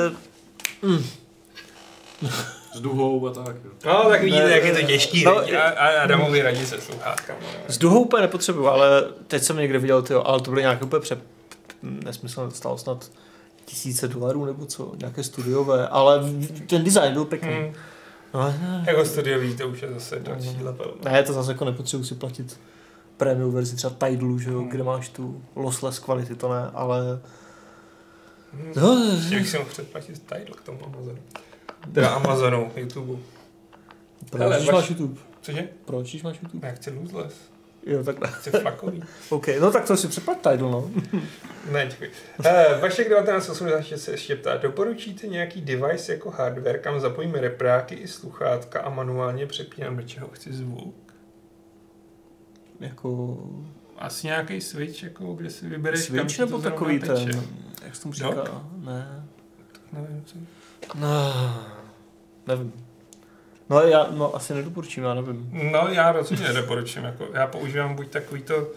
S 2.74 2.80
duhou 2.80 3.26
a 3.28 3.32
tak. 3.32 3.56
Jo. 3.64 3.70
No, 3.86 4.08
tak 4.10 4.22
vidíte, 4.22 4.44
Ne, 4.44 4.50
jak 4.50 4.64
je 4.64 4.74
to 4.74 4.82
těžký. 4.86 5.24
no, 5.24 5.34
No, 5.34 5.58
a, 5.58 5.62
a 5.62 6.02
Adamovi 6.02 6.42
radí 6.42 6.66
se 6.66 6.80
sluchátkama. 6.80 7.38
no. 7.42 7.74
S 7.74 7.78
duhou 7.78 8.00
úplně 8.00 8.22
nepotřebuju, 8.22 8.66
ale 8.66 9.02
teď 9.26 9.42
jsem 9.42 9.56
někde 9.56 9.78
viděl, 9.78 10.02
tyjo, 10.02 10.22
ale 10.24 10.40
to 10.40 10.50
byly 10.50 10.62
nějaké 10.62 10.84
úplně 10.84 11.00
pře... 11.00 11.18
Nesmysl, 11.82 12.50
stalo 12.50 12.78
snad 12.78 13.10
tisíce 13.64 14.08
dolarů 14.08 14.44
nebo 14.44 14.66
co, 14.66 14.92
nějaké 14.98 15.22
studiové, 15.24 15.88
ale 15.88 16.20
ten 16.66 16.84
design 16.84 17.12
byl 17.12 17.24
pěkný. 17.24 17.48
Hmm. 17.52 17.72
No, 18.34 18.40
ne, 18.46 18.84
Jako 18.86 19.04
studiový, 19.04 19.56
to 19.56 19.68
už 19.68 19.82
je 19.82 19.88
zase 19.94 20.18
další 20.20 20.56
level. 20.62 20.94
no. 21.04 21.10
ne, 21.12 21.22
to 21.22 21.32
zase 21.32 21.50
jako 21.52 21.64
nepotřebuji 21.64 22.04
si 22.04 22.14
platit 22.14 22.60
prémium 23.16 23.52
verzi 23.54 23.76
třeba 23.76 23.94
Tidalu, 24.08 24.38
že 24.38 24.50
jo, 24.50 24.58
Hmm. 24.58 24.68
kde 24.68 24.82
máš 24.82 25.08
tu 25.08 25.42
lossless 25.56 25.98
kvality, 25.98 26.34
to 26.34 26.52
ne, 26.54 26.70
ale... 26.74 27.20
Hmm. 28.52 28.72
No, 28.76 29.04
Ještě 29.14 29.36
bych 29.36 29.48
si 29.48 29.58
mohl 29.58 29.70
předplatit 29.70 30.22
Tidal 30.22 30.54
k 30.56 30.60
tomu 30.60 30.78
Amazonu. 30.86 31.18
Teda 31.92 32.08
Amazonu, 32.10 32.70
YouTube. 32.76 33.22
proč 34.30 34.40
Hele, 34.42 34.58
vaš- 34.58 34.72
máš 34.72 34.90
YouTube? 34.90 35.20
Cože? 35.42 35.68
Proč 35.84 36.22
máš 36.22 36.42
YouTube? 36.42 36.68
Já 36.68 36.74
chci 36.74 36.90
lossless. 36.90 37.34
Jo, 37.86 38.04
takhle. 38.04 38.28
Chci 38.28 38.50
flakový. 38.50 39.02
OK, 39.30 39.46
no 39.60 39.70
tak 39.70 39.84
to 39.86 39.96
si 39.96 40.08
přeplať 40.08 40.38
Tidal, 40.38 40.70
no. 40.70 40.90
Ne, 41.72 41.86
děkuji. 41.86 42.10
Uh, 42.38 42.80
Vašek 42.80 43.08
1986 43.08 44.02
se 44.04 44.10
ještě 44.10 44.36
ptá, 44.36 44.56
doporučíte 44.56 45.26
nějaký 45.26 45.60
device 45.60 46.12
jako 46.12 46.30
hardware, 46.30 46.78
kam 46.78 47.00
zapojíme 47.00 47.40
repráky 47.40 47.94
i 47.94 48.08
sluchátka 48.08 48.80
a 48.80 48.90
manuálně 48.90 49.46
přepínám, 49.46 49.96
do 49.96 50.02
čeho 50.02 50.28
chci 50.28 50.52
zvuk? 50.52 51.03
Jako... 52.80 53.38
Asi 53.98 54.26
nějaký 54.26 54.60
switch, 54.60 55.02
jako, 55.02 55.32
kde 55.32 55.50
si 55.50 55.68
vybereš, 55.68 56.06
kam 56.06 56.18
Switch 56.18 56.36
to 56.36 56.42
nebo 56.46 56.58
zrovna 56.58 56.70
takový 56.70 56.98
teče. 56.98 57.24
ten, 57.24 57.42
jak 57.84 57.96
se 57.96 58.02
tomu 58.02 58.14
říká? 58.14 58.30
Dock? 58.30 58.50
Ne. 58.84 59.24
Nevím, 59.92 60.24
co. 60.24 60.36
No, 60.94 61.34
nevím. 62.46 62.72
No 63.70 63.80
já 63.80 64.06
no, 64.10 64.36
asi 64.36 64.54
nedoporučím, 64.54 65.02
já 65.04 65.14
nevím. 65.14 65.50
No, 65.72 65.88
já 65.88 66.12
rozhodně 66.12 66.48
nedoporučím. 66.48 67.04
Jako, 67.04 67.28
já 67.32 67.46
používám 67.46 67.94
buď 67.94 68.08
takový 68.08 68.42
to, 68.42 68.68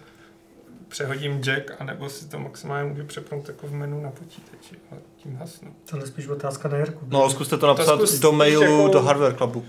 přehodím 0.87 1.41
jack, 1.41 1.71
anebo 1.79 2.09
si 2.09 2.29
to 2.29 2.39
maximálně 2.39 2.89
můžu 2.89 3.03
přepnout 3.05 3.47
jako 3.47 3.67
v 3.67 3.71
menu 3.73 4.01
na 4.01 4.11
počítači. 4.11 4.75
A 4.91 4.95
tím 5.15 5.35
hasnu. 5.35 5.73
Tohle 5.89 6.03
je 6.05 6.07
spíš 6.07 6.27
otázka 6.27 6.69
na 6.69 6.77
Jirku. 6.77 7.05
No, 7.07 7.29
zkuste 7.29 7.57
to 7.57 7.67
napsat 7.67 7.95
zkus 7.97 8.19
do 8.19 8.31
mailu 8.31 8.61
jako- 8.61 8.87
do 8.87 9.01
Hardware 9.01 9.35
Clubu. 9.35 9.65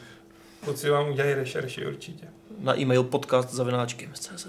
Kluci 0.64 0.90
vám 0.90 1.08
udělají 1.10 1.34
rešerši 1.34 1.86
určitě. 1.86 2.26
Na 2.58 2.78
e-mail 2.78 3.02
podcast 3.02 3.52
zavináčky.cz 3.54 4.46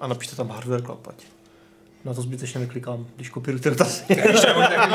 a 0.00 0.06
napište 0.06 0.36
tam 0.36 0.48
Hardware 0.50 0.82
Club, 0.82 1.08
ať. 1.08 1.24
Na 2.04 2.14
to 2.14 2.22
zbytečně 2.22 2.60
neklikám, 2.60 3.06
když 3.16 3.28
kopírujete 3.30 3.70
dotazy. 3.70 4.04
Ještě 4.08 4.52
můj 4.54 4.64
takový 4.64 4.94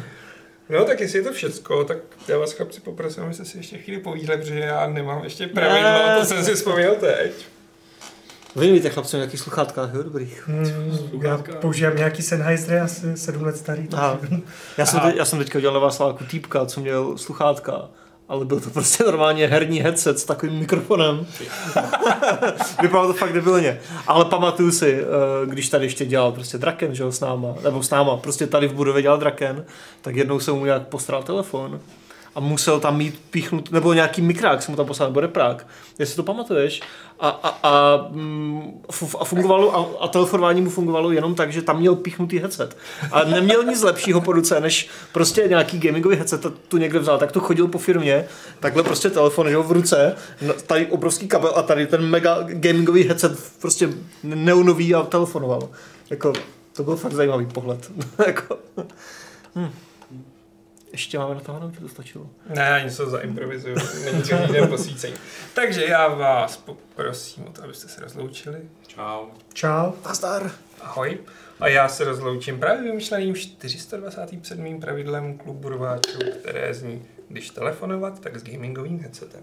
No 0.70 0.86
tak 0.86 1.00
jestli 1.00 1.20
je 1.20 1.24
to 1.24 1.34
všecko, 1.34 1.84
tak 1.84 1.98
já 2.28 2.38
vás 2.38 2.52
chlapci 2.52 2.82
poprosím, 2.82 3.24
abyste 3.24 3.46
si 3.46 3.58
ještě 3.58 3.78
chvíli 3.78 4.00
povídli, 4.02 4.38
protože 4.38 4.60
já 4.60 4.88
nemám 4.88 5.24
ještě 5.24 5.48
pravidlo, 5.48 5.90
Ne. 5.90 6.16
to 6.20 6.26
jsem 6.26 6.46
si 6.46 6.56
vzpomněl 6.56 6.96
teď. 6.96 7.32
Vy 8.56 8.72
víte 8.72 8.90
chlapci 8.90 9.18
v 9.18 9.20
jakých 9.20 9.40
sluchátkách, 9.40 9.94
jo, 9.94 10.04
dobrých. 10.04 10.48
Hmm, 10.48 10.66
já 10.92 10.98
Sluchátka. 11.10 11.56
používám 11.56 11.96
nějaký 11.96 12.22
Sennheiser, 12.22 12.78
asi 12.78 13.18
sedm 13.18 13.44
let 13.44 13.58
starý. 13.58 13.88
Aha. 13.94 14.20
Já 14.78 14.86
jsem, 14.86 15.00
Aha. 15.00 15.12
te, 15.12 15.18
já 15.18 15.26
jsem 15.26 15.40
teďka 15.40 15.58
udělal 15.60 15.74
na 15.74 15.80
Václaváku 15.80 16.24
týpka, 16.26 16.66
co 16.66 16.82
měl 16.82 17.18
sluchátka, 17.18 17.90
ale 18.30 18.46
byl 18.46 18.60
to 18.60 18.70
prostě 18.70 19.04
normálně 19.04 19.48
herní 19.48 19.80
headset 19.80 20.20
s 20.20 20.24
takovým 20.24 20.60
mikrofonem. 20.60 21.28
Vypadalo 22.82 23.08
to 23.08 23.20
fakt 23.20 23.34
debilně. 23.34 23.80
Ale 24.08 24.26
pamatuju 24.26 24.72
si, 24.72 25.02
eh, 25.02 25.06
když 25.46 25.70
tady 25.70 25.86
ještě 25.86 26.06
dělal 26.06 26.32
prostě 26.32 26.58
Draken, 26.58 26.96
že 26.96 27.04
jo, 27.04 27.12
s 27.12 27.20
náma, 27.20 27.56
nebo 27.64 27.84
s 27.84 27.90
náma, 27.90 28.18
prostě 28.18 28.48
tady 28.48 28.68
v 28.68 28.74
budově 28.74 29.02
dělal 29.02 29.18
Draken, 29.18 29.66
tak 30.02 30.16
jednou 30.16 30.40
se 30.40 30.52
mu 30.52 30.66
nějak 30.66 30.88
postral 30.88 31.24
telefon 31.24 31.80
a 32.36 32.40
musel 32.40 32.80
tam 32.80 32.98
mít 32.98 33.22
píchnut, 33.30 33.72
nebo 33.72 33.94
nějaký 33.94 34.22
mikrák 34.22 34.62
se 34.62 34.72
mu 34.72 34.78
tam 34.78 34.86
poslal, 34.86 35.10
nebo 35.10 35.20
reprák, 35.20 35.68
jestli 36.00 36.16
to 36.16 36.24
pamatuješ. 36.24 36.82
A, 37.20 37.30
a, 37.30 37.50
a, 37.64 38.08
mm, 38.10 38.82
a 39.20 39.26
fungovalo, 39.26 39.76
a, 39.76 40.04
a 40.04 40.08
telefonování 40.08 40.62
mu 40.62 40.70
fungovalo 40.70 41.12
jenom 41.12 41.36
tak, 41.36 41.52
že 41.52 41.62
tam 41.62 41.80
měl 41.80 41.96
píchnutý 41.96 42.40
headset. 42.40 42.78
A 43.12 43.24
neměl 43.24 43.64
nic 43.64 43.82
lepšího 43.82 44.22
po 44.22 44.32
ruce, 44.32 44.60
než 44.60 44.90
prostě 45.12 45.46
nějaký 45.48 45.80
gamingový 45.80 46.16
headset, 46.16 46.46
tu 46.68 46.78
někde 46.78 47.00
vzal, 47.00 47.18
tak 47.18 47.32
to 47.32 47.40
chodil 47.40 47.68
po 47.68 47.78
firmě, 47.78 48.26
takhle 48.60 48.84
prostě 48.84 49.10
telefon, 49.10 49.50
že 49.50 49.58
v 49.58 49.72
ruce, 49.72 50.16
no, 50.42 50.54
tady 50.54 50.86
obrovský 50.86 51.28
kabel 51.28 51.54
a 51.56 51.62
tady 51.62 51.88
ten 51.88 52.02
mega 52.02 52.38
gamingový 52.44 53.04
headset 53.04 53.32
prostě 53.62 53.90
neonový 54.24 54.96
a 54.96 55.04
telefonoval. 55.04 55.70
Jako, 56.10 56.34
to 56.74 56.84
byl 56.84 56.96
fakt 56.96 57.14
zajímavý 57.14 57.46
pohled. 57.46 57.92
jako, 58.28 58.58
hm. 59.56 59.70
Ještě 60.92 61.20
máme 61.20 61.36
na 61.36 61.42
to 61.42 61.82
to 61.82 61.90
stačilo. 61.90 62.30
Ne, 62.56 62.62
já 62.62 62.80
něco 62.80 63.10
zaimprovizuju, 63.10 63.76
není 64.06 64.24
to 64.24 64.36
jeden 64.36 64.68
posvícení. 64.70 65.16
Takže 65.54 65.86
já 65.86 66.08
vás 66.08 66.58
poprosím 66.58 67.48
o 67.48 67.52
to, 67.52 67.64
abyste 67.64 67.88
se 67.88 68.02
rozloučili. 68.02 68.62
Čau. 68.88 69.26
Čau. 69.54 69.92
Nazdar. 70.06 70.52
Ahoj. 70.82 71.18
A 71.60 71.68
já 71.68 71.88
se 71.88 72.04
rozloučím 72.04 72.60
právě 72.60 72.84
vymyšleným 72.84 73.36
427. 73.36 74.80
pravidlem 74.80 75.38
klubu 75.38 75.70
rváčů, 75.70 76.20
které 76.40 76.74
zní, 76.74 77.06
když 77.30 77.50
telefonovat, 77.50 78.20
tak 78.20 78.40
s 78.40 78.44
gamingovým 78.44 79.00
headsetem. 79.00 79.42